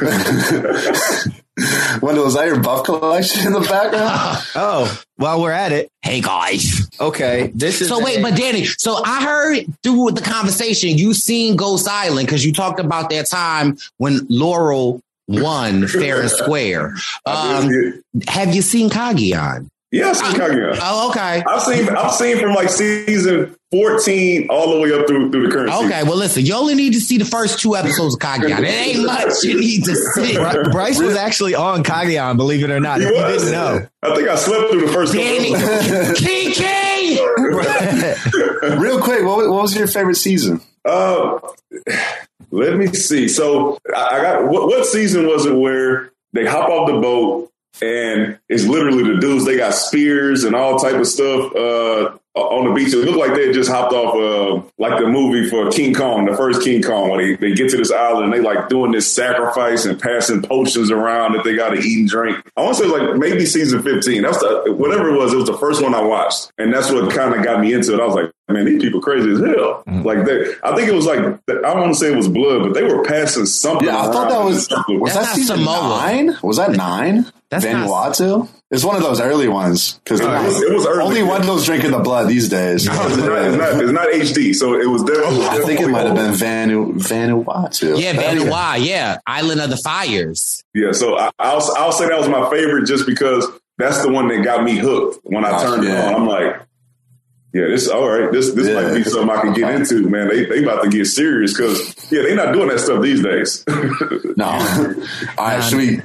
Wendell, 2.02 2.26
is 2.26 2.34
that 2.34 2.46
your 2.46 2.60
buff 2.60 2.84
collection 2.84 3.46
in 3.46 3.52
the 3.52 3.60
background? 3.60 4.44
oh, 4.54 5.02
while 5.16 5.40
we're 5.40 5.52
at 5.52 5.72
it, 5.72 5.90
hey 6.02 6.20
guys. 6.20 6.88
Okay, 7.00 7.50
this 7.54 7.80
is. 7.80 7.88
So 7.88 8.02
wait, 8.02 8.22
but 8.22 8.36
Danny, 8.36 8.64
so 8.64 9.02
I 9.04 9.22
heard 9.24 9.66
through 9.82 10.12
the 10.12 10.22
conversation 10.22 10.96
you 10.96 11.14
seen 11.14 11.56
Ghost 11.56 11.88
Island 11.88 12.26
because 12.26 12.44
you 12.44 12.52
talked 12.52 12.80
about 12.80 13.10
that 13.10 13.28
time 13.28 13.76
when 13.98 14.26
Laurel 14.28 15.00
won 15.28 15.86
fair 15.86 16.20
and 16.20 16.30
square. 16.30 16.94
Um, 17.26 18.02
have 18.26 18.54
you 18.54 18.62
seen 18.62 18.90
Cagayan? 18.90 19.68
Yeah, 19.92 20.10
I've 20.10 20.16
seen 20.16 20.32
Cagayan. 20.32 20.78
Oh, 20.80 21.10
okay. 21.10 21.42
I've 21.44 21.62
seen 21.62 21.88
I've 21.88 22.14
seen 22.14 22.38
from 22.38 22.54
like 22.54 22.68
season 22.68 23.56
14 23.72 24.46
all 24.48 24.74
the 24.74 24.80
way 24.80 24.92
up 24.92 25.08
through 25.08 25.32
through 25.32 25.48
the 25.48 25.52
current 25.52 25.70
okay, 25.72 25.88
season. 25.88 26.08
well, 26.08 26.16
listen, 26.16 26.44
you 26.44 26.54
only 26.54 26.76
need 26.76 26.92
to 26.92 27.00
see 27.00 27.18
the 27.18 27.24
first 27.24 27.58
two 27.58 27.74
episodes 27.74 28.14
of 28.14 28.20
Cagayan. 28.20 28.60
It 28.60 28.66
ain't 28.66 29.06
much 29.06 29.42
you 29.42 29.58
need 29.58 29.84
to 29.84 29.96
see. 29.96 30.36
Brice 30.36 31.00
was 31.00 31.16
actually 31.16 31.56
on 31.56 31.82
Cagayan, 31.82 32.36
believe 32.36 32.62
it 32.62 32.70
or 32.70 32.78
not. 32.78 33.00
He 33.00 33.06
if 33.06 33.12
was. 33.14 33.44
you 33.44 33.50
didn't 33.50 33.52
know. 33.52 33.88
I 34.02 34.14
think 34.14 34.28
I 34.28 34.36
slept 34.36 34.70
through 34.70 34.86
the 34.86 34.92
first 34.92 35.12
Danny, 35.12 35.54
Kiki! 36.14 37.18
Real 38.80 39.00
quick, 39.00 39.24
what, 39.24 39.38
what 39.38 39.62
was 39.62 39.76
your 39.76 39.88
favorite 39.88 40.16
season? 40.16 40.60
Uh, 40.84 41.40
let 42.52 42.76
me 42.76 42.86
see. 42.88 43.26
So 43.26 43.78
I 43.88 44.20
got 44.20 44.44
what, 44.44 44.66
what 44.68 44.86
season 44.86 45.26
was 45.26 45.46
it 45.46 45.54
where 45.54 46.12
they 46.32 46.46
hop 46.46 46.68
off 46.68 46.88
the 46.88 47.00
boat 47.00 47.50
and 47.82 48.38
it's 48.48 48.66
literally 48.66 49.02
the 49.02 49.20
dudes. 49.20 49.44
They 49.44 49.56
got 49.56 49.74
spears 49.74 50.44
and 50.44 50.54
all 50.54 50.78
type 50.78 50.94
of 50.94 51.06
stuff 51.06 51.54
uh, 51.54 52.18
on 52.34 52.68
the 52.68 52.74
beach. 52.74 52.94
It 52.94 52.98
looked 52.98 53.18
like 53.18 53.34
they 53.34 53.46
had 53.46 53.54
just 53.54 53.70
hopped 53.70 53.92
off 53.92 54.14
uh, 54.14 54.68
like 54.78 55.00
the 55.00 55.08
movie 55.08 55.48
for 55.48 55.70
King 55.70 55.94
Kong, 55.94 56.26
the 56.26 56.36
first 56.36 56.62
King 56.62 56.82
Kong, 56.82 57.10
when 57.10 57.18
they, 57.18 57.34
they 57.36 57.54
get 57.54 57.70
to 57.70 57.76
this 57.76 57.90
island 57.90 58.24
and 58.24 58.32
they 58.32 58.40
like 58.40 58.68
doing 58.68 58.92
this 58.92 59.12
sacrifice 59.12 59.84
and 59.84 60.00
passing 60.00 60.42
potions 60.42 60.90
around 60.90 61.32
that 61.32 61.44
they 61.44 61.56
got 61.56 61.70
to 61.70 61.80
eat 61.80 61.98
and 61.98 62.08
drink. 62.08 62.38
I 62.56 62.62
want 62.62 62.76
to 62.76 62.84
say 62.84 62.88
like 62.88 63.16
maybe 63.16 63.46
season 63.46 63.82
15. 63.82 64.22
That's 64.22 64.38
the, 64.38 64.72
whatever 64.76 65.08
it 65.08 65.18
was. 65.18 65.32
It 65.32 65.36
was 65.36 65.46
the 65.46 65.58
first 65.58 65.82
one 65.82 65.94
I 65.94 66.02
watched. 66.02 66.52
And 66.58 66.72
that's 66.72 66.90
what 66.90 67.12
kind 67.12 67.34
of 67.34 67.44
got 67.44 67.60
me 67.60 67.72
into 67.72 67.94
it. 67.94 68.00
I 68.00 68.06
was 68.06 68.14
like, 68.14 68.30
man, 68.48 68.64
these 68.64 68.82
people 68.82 69.00
crazy 69.00 69.32
as 69.32 69.40
hell. 69.40 69.82
Mm-hmm. 69.86 70.02
Like 70.02 70.24
they, 70.24 70.54
I 70.62 70.74
think 70.76 70.88
it 70.88 70.94
was 70.94 71.06
like, 71.06 71.18
I 71.18 71.52
don't 71.54 71.80
want 71.80 71.94
to 71.94 71.98
say 71.98 72.12
it 72.12 72.16
was 72.16 72.28
blood, 72.28 72.62
but 72.62 72.74
they 72.74 72.84
were 72.84 73.02
passing 73.04 73.46
something. 73.46 73.88
Yeah, 73.88 74.00
I 74.00 74.12
thought 74.12 74.28
that 74.28 74.44
was, 74.44 74.68
was 74.88 75.14
that 75.14 75.34
season 75.34 75.58
Samoa. 75.58 76.00
nine? 76.00 76.38
Was 76.42 76.58
that 76.58 76.70
nine? 76.72 77.26
That's 77.48 77.64
Vanuatu? 77.64 78.48
It's 78.72 78.84
one 78.84 78.94
of 78.94 79.02
those 79.02 79.20
early 79.20 79.48
ones 79.48 79.98
because 80.04 80.20
It 80.20 80.26
was- 80.28 80.62
it 80.62 80.72
was 80.72 80.86
early, 80.86 81.02
only 81.02 81.20
yeah. 81.22 81.26
one 81.26 81.42
goes 81.42 81.64
drinking 81.64 81.90
the 81.90 81.98
blood 81.98 82.28
these 82.28 82.48
days. 82.48 82.86
It's 82.86 82.94
not, 82.94 83.10
it's 83.10 83.56
not, 83.56 83.82
it's 83.82 83.92
not 83.92 84.08
HD, 84.12 84.54
so 84.54 84.74
it 84.80 84.88
was 84.88 85.02
definitely. 85.02 85.38
Oh, 85.44 85.48
I 85.50 85.64
think 85.66 85.80
it 85.80 85.88
might 85.88 86.06
have 86.06 86.14
been 86.14 86.32
Vanu 86.34 86.92
Vanuatu. 86.94 88.00
Yeah, 88.00 88.12
Vanuatu. 88.14 88.84
Yeah, 88.86 89.18
Island 89.26 89.60
of 89.60 89.70
the 89.70 89.76
Fires. 89.76 90.62
Yeah, 90.72 90.92
so 90.92 91.18
I, 91.18 91.30
I'll 91.40 91.62
I'll 91.78 91.90
say 91.92 92.08
that 92.08 92.18
was 92.18 92.28
my 92.28 92.48
favorite 92.48 92.86
just 92.86 93.06
because 93.06 93.46
that's 93.76 94.02
the 94.02 94.08
one 94.12 94.28
that 94.28 94.44
got 94.44 94.62
me 94.62 94.76
hooked 94.76 95.18
when 95.24 95.44
I 95.44 95.50
Gotcha, 95.50 95.66
turned 95.66 95.84
it 95.84 95.88
yeah. 95.88 96.06
on. 96.08 96.14
I'm 96.14 96.26
like, 96.28 96.60
yeah, 97.52 97.66
this 97.68 97.88
all 97.88 98.08
right. 98.08 98.30
This 98.32 98.52
this 98.52 98.68
Yeah. 98.68 98.80
might 98.82 98.94
be 98.94 99.02
something 99.04 99.30
I 99.30 99.40
can 99.40 99.52
get 99.52 99.74
into, 99.74 100.08
man. 100.08 100.28
They 100.28 100.44
they 100.44 100.62
about 100.62 100.82
to 100.84 100.88
get 100.90 101.06
serious 101.06 101.52
because 101.56 101.94
yeah, 102.10 102.22
they 102.22 102.34
not 102.34 102.52
doing 102.52 102.68
that 102.68 102.80
stuff 102.80 103.02
these 103.02 103.22
days. 103.22 103.64
No. 104.36 104.46
All 104.46 105.46
right, 105.46 105.60
should 105.62 105.76
we? 105.78 105.86
should 105.96 106.02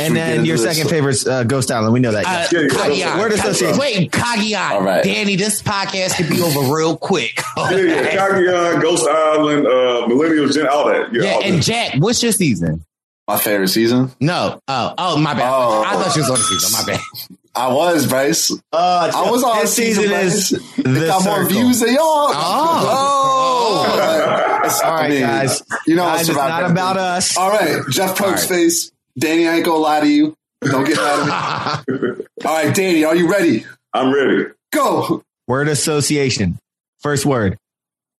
And 0.00 0.14
get 0.14 0.14
then 0.14 0.32
into 0.38 0.46
your 0.48 0.56
this? 0.56 0.76
second 0.76 0.90
favorite's 0.90 1.24
uh, 1.26 1.44
Ghost 1.44 1.70
Island. 1.70 1.92
We 1.92 2.00
know 2.00 2.10
that. 2.12 2.24
Uh, 2.26 2.46
Yeah, 2.50 2.60
yeah. 2.62 2.68
Cagayan. 2.68 3.18
Word 3.20 3.32
association. 3.32 3.78
Wait, 3.78 4.10
Cagayan. 4.10 4.70
All 4.70 4.82
right. 4.82 5.04
Danny, 5.04 5.36
this 5.36 5.62
podcast 5.62 6.16
could 6.16 6.28
be 6.28 6.40
over 6.42 6.74
real 6.74 6.96
quick. 6.96 7.40
yeah, 7.56 7.70
yeah, 7.76 8.16
Cagayan, 8.16 8.82
Ghost 8.82 9.06
Island, 9.08 9.66
uh, 9.68 10.06
Millennial 10.08 10.48
Gen, 10.48 10.66
all 10.66 10.88
that. 10.88 11.12
Yeah, 11.12 11.22
Yeah, 11.22 11.32
all 11.34 11.42
and 11.44 11.54
that. 11.58 11.62
Jack, 11.62 11.94
what's 11.98 12.22
your 12.22 12.32
season? 12.32 12.84
My 13.28 13.38
favorite 13.38 13.68
season. 13.68 14.10
No. 14.20 14.58
Oh, 14.66 14.94
oh, 14.98 15.18
my 15.18 15.34
bad. 15.34 15.48
Oh. 15.52 15.82
I 15.86 15.92
thought 16.02 16.12
she 16.12 16.20
was 16.20 16.30
on 16.30 16.36
the 16.38 16.42
season. 16.42 16.72
My 16.72 16.92
bad. 16.94 17.35
I 17.56 17.72
was 17.72 18.06
Brice. 18.06 18.52
Uh, 18.72 19.10
I 19.14 19.30
was 19.30 19.42
on 19.42 19.58
this 19.60 19.74
season 19.74 20.04
is 20.04 20.50
Brice. 20.50 20.76
They 20.76 20.92
the 21.00 21.06
got 21.06 21.24
more 21.24 21.48
views 21.48 21.80
than 21.80 21.94
y'all. 21.94 22.00
Oh. 22.02 23.92
It's- 24.66 24.82
All 24.82 24.90
right, 24.94 25.04
I 25.04 25.08
mean, 25.10 25.20
guys. 25.20 25.62
You 25.86 25.94
know, 25.94 26.02
Guys, 26.02 26.28
it's 26.28 26.36
not 26.36 26.50
everything. 26.50 26.72
about 26.72 26.96
us. 26.96 27.36
All 27.36 27.50
right, 27.50 27.82
Jeff 27.88 28.18
Pokes 28.18 28.50
right. 28.50 28.56
face. 28.58 28.90
Danny, 29.16 29.46
I 29.46 29.54
ain't 29.56 29.64
gonna 29.64 29.78
lie 29.78 30.00
to 30.00 30.08
you. 30.08 30.34
Don't 30.60 30.82
get 30.84 30.96
mad 30.96 31.84
at 31.88 31.88
me. 31.88 32.08
All 32.44 32.52
right, 32.64 32.74
Danny, 32.74 33.04
are 33.04 33.14
you 33.14 33.30
ready? 33.30 33.64
I'm 33.94 34.12
ready. 34.12 34.46
Go. 34.72 35.22
Word 35.46 35.68
association. 35.68 36.58
First 36.98 37.24
word. 37.24 37.58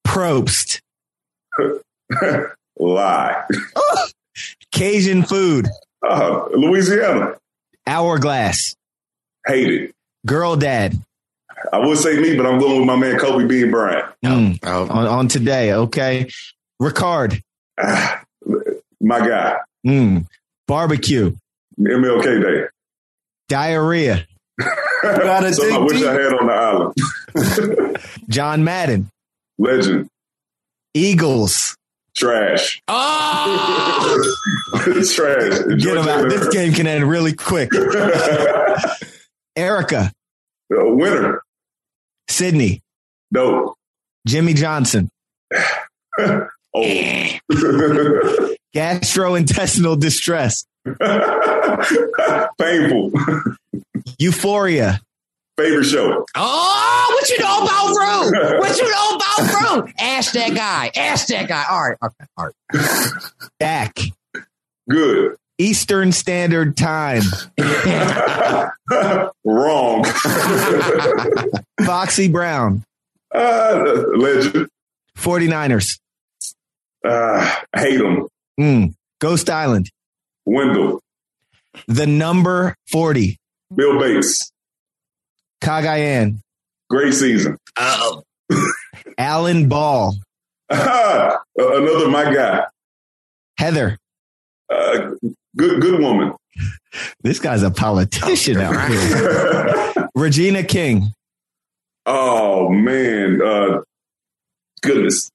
Probst. 0.06 0.80
Lie. 2.78 3.42
Cajun 4.72 5.24
food. 5.24 5.66
Uh, 6.08 6.44
Louisiana. 6.52 7.34
Hourglass. 7.88 8.75
Hate 9.46 9.72
it. 9.72 9.94
Girl 10.26 10.56
dad. 10.56 10.94
I 11.72 11.78
would 11.78 11.98
say 11.98 12.18
me, 12.20 12.36
but 12.36 12.46
I'm 12.46 12.58
going 12.58 12.78
with 12.78 12.86
my 12.86 12.96
man 12.96 13.18
Kobe 13.18 13.46
Bean 13.46 13.70
Bryant. 13.70 14.06
Mm, 14.24 14.58
Oh. 14.64 14.82
on, 14.88 15.06
on 15.06 15.28
today. 15.28 15.72
Okay. 15.72 16.28
Ricard. 16.80 17.40
Ah, 17.80 18.22
my 19.00 19.20
guy. 19.26 19.56
Mm, 19.86 20.26
barbecue. 20.68 21.34
MLK 21.80 22.42
Day. 22.42 22.66
Diarrhea. 23.48 24.26
Gotta 25.02 25.52
Something 25.54 25.74
I 25.74 25.78
wish 25.78 25.98
deep. 25.98 26.08
I 26.08 26.12
had 26.12 26.32
on 26.34 26.46
the 26.46 26.52
island. 26.52 27.98
John 28.28 28.64
Madden. 28.64 29.08
Legend. 29.58 30.08
Eagles. 30.94 31.76
Trash. 32.16 32.80
Oh! 32.88 34.34
Trash. 34.74 35.58
Get 35.78 35.96
him 35.96 36.08
out. 36.08 36.28
This 36.30 36.48
game 36.48 36.72
can 36.72 36.86
end 36.86 37.08
really 37.08 37.34
quick. 37.34 37.70
Erika. 39.56 40.12
Uh, 40.70 40.84
winner. 40.84 41.42
Sydney. 42.28 42.82
No. 43.30 43.74
Jimmy 44.26 44.54
Johnson. 44.54 45.08
oh. 46.18 46.48
Gastrointestinal 48.74 49.98
distress. 49.98 50.66
Painful. 52.58 53.12
Euphoria. 54.18 55.00
Favorite 55.56 55.84
show. 55.84 56.26
Oh, 56.34 57.08
what 57.14 57.30
you 57.30 57.38
know 57.38 57.62
about 57.62 57.86
Rue? 57.88 58.58
What 58.58 58.76
you 58.76 58.90
know 58.90 59.16
about 59.16 59.38
Rue? 59.86 59.92
Ask 59.98 60.34
that 60.34 60.54
guy. 60.54 60.90
Ask 60.94 61.28
that 61.28 61.48
guy. 61.48 61.64
All 61.70 61.82
right. 61.82 61.96
Okay. 62.04 62.24
All 62.36 62.44
right. 62.46 63.12
Dak. 63.58 63.96
Good. 64.90 65.36
Eastern 65.58 66.12
Standard 66.12 66.76
Time. 66.76 67.22
Wrong. 69.44 70.04
Foxy 71.84 72.28
Brown. 72.28 72.84
uh, 73.34 74.04
legend. 74.16 74.68
49ers. 75.18 75.98
Uh, 77.04 77.56
hate 77.74 77.98
them. 77.98 78.26
Mm. 78.60 78.94
Ghost 79.20 79.48
Island. 79.48 79.90
Wendell. 80.44 81.00
The 81.88 82.06
number 82.06 82.74
40. 82.90 83.38
Bill 83.74 83.98
Bates. 83.98 84.50
Cagayan. 85.62 86.40
Great 86.90 87.14
season. 87.14 87.56
Oh. 87.78 88.22
Alan 89.18 89.68
Ball. 89.68 90.14
Another 90.68 92.08
my 92.08 92.32
guy. 92.34 92.64
Heather. 93.58 93.98
Uh, 94.68 95.10
good 95.56 95.80
good 95.80 96.00
woman. 96.00 96.32
This 97.22 97.38
guy's 97.38 97.62
a 97.62 97.70
politician 97.70 98.58
out 98.58 98.88
here. 98.88 99.92
Regina 100.14 100.62
King. 100.62 101.12
oh 102.06 102.68
man. 102.70 103.40
Uh, 103.42 103.80
goodness. 104.82 105.30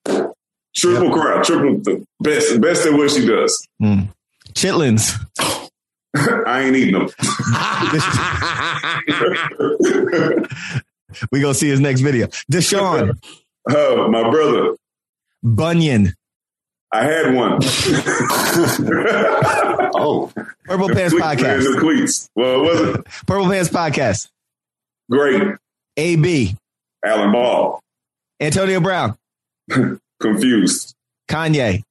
Triple 0.76 1.12
crown. 1.12 1.44
Triple 1.44 1.78
the 1.80 2.06
best 2.20 2.60
best 2.62 2.86
at 2.86 2.94
what 2.94 3.12
she 3.12 3.26
does. 3.26 3.68
Mm. 3.82 4.08
Chitlins. 4.54 5.14
I 6.16 6.62
ain't 6.64 6.76
eating 6.76 6.94
them. 6.94 7.10
We 11.32 11.42
gonna 11.42 11.54
see 11.54 11.68
his 11.70 11.82
next 11.82 12.00
video. 12.02 12.28
Deshawn. 12.52 13.18
Uh, 13.70 14.08
my 14.08 14.30
brother. 14.32 14.76
Bunion. 15.44 16.14
I 16.94 17.04
had 17.06 17.34
one. 17.34 17.60
Oh, 19.94 20.32
Purple 20.66 20.90
Pants 20.90 21.14
The 21.14 21.20
Podcast. 21.22 21.80
cleats. 21.80 22.30
Well, 22.36 22.62
was 22.62 22.82
it? 22.82 23.06
Purple 23.28 23.50
Pants 23.50 23.70
Podcast. 23.70 24.30
Great. 25.12 25.56
AB. 25.98 26.56
Alan 27.06 27.32
Ball. 27.32 27.80
Antonio 28.40 28.80
Brown. 28.80 29.16
Confused. 30.22 30.96
Kanye. 31.30 31.84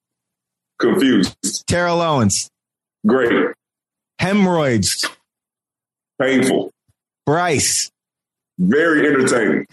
Confused. 0.80 1.36
Terrell 1.68 2.00
Owens. 2.00 2.48
Great. 3.06 3.54
Hemorrhoids. 4.18 5.06
Painful. 6.20 6.72
Brice. 7.26 7.90
Very 8.58 9.06
entertaining. 9.06 9.66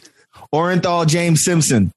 Orenthal 0.53 1.07
James 1.07 1.43
Simpson. 1.43 1.91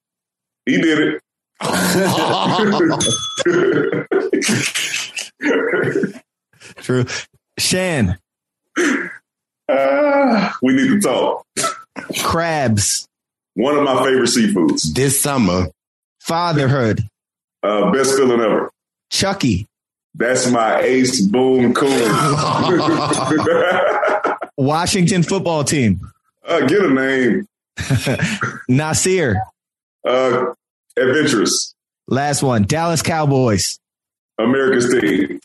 He 0.64 0.80
did 0.80 0.98
it. 1.00 1.20
True. 6.76 7.04
Shan. 7.58 8.18
Ah, 9.68 10.56
we 10.62 10.74
need 10.74 10.88
to 10.88 11.00
talk. 11.00 11.44
Crabs. 12.22 13.06
One 13.54 13.76
of 13.76 13.84
my 13.84 14.02
favorite 14.04 14.28
seafoods. 14.28 14.94
this 14.94 15.20
summer. 15.20 15.66
Fatherhood. 16.20 17.06
Uh, 17.62 17.90
best 17.92 18.16
feeling 18.16 18.40
ever. 18.40 18.70
Chucky. 19.10 19.66
That's 20.14 20.50
my 20.50 20.80
ace 20.80 21.20
boom 21.20 21.74
cool. 21.74 21.88
Washington 24.56 25.22
football 25.22 25.62
team. 25.64 26.00
uh, 26.46 26.60
get 26.66 26.82
a 26.84 26.90
name. 26.90 27.46
Nasir. 28.68 29.40
Uh, 30.04 30.46
adventurous. 31.00 31.74
Last 32.08 32.42
one. 32.42 32.64
Dallas 32.64 33.02
Cowboys. 33.02 33.78
America's 34.38 34.88
team. 35.00 35.40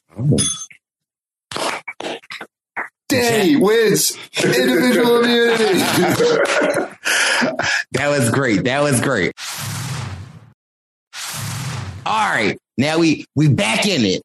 Danny 3.08 3.56
wins 3.58 4.18
individual 4.44 5.20
immunity. 5.24 5.80
That 7.92 8.10
was 8.10 8.30
great. 8.32 8.64
That 8.66 8.82
was 8.82 9.00
great. 9.00 9.32
All 12.06 12.30
right. 12.30 12.58
Now 12.78 12.98
we 13.00 13.26
we 13.36 13.48
back 13.48 13.86
in 13.86 14.04
it. 14.04 14.22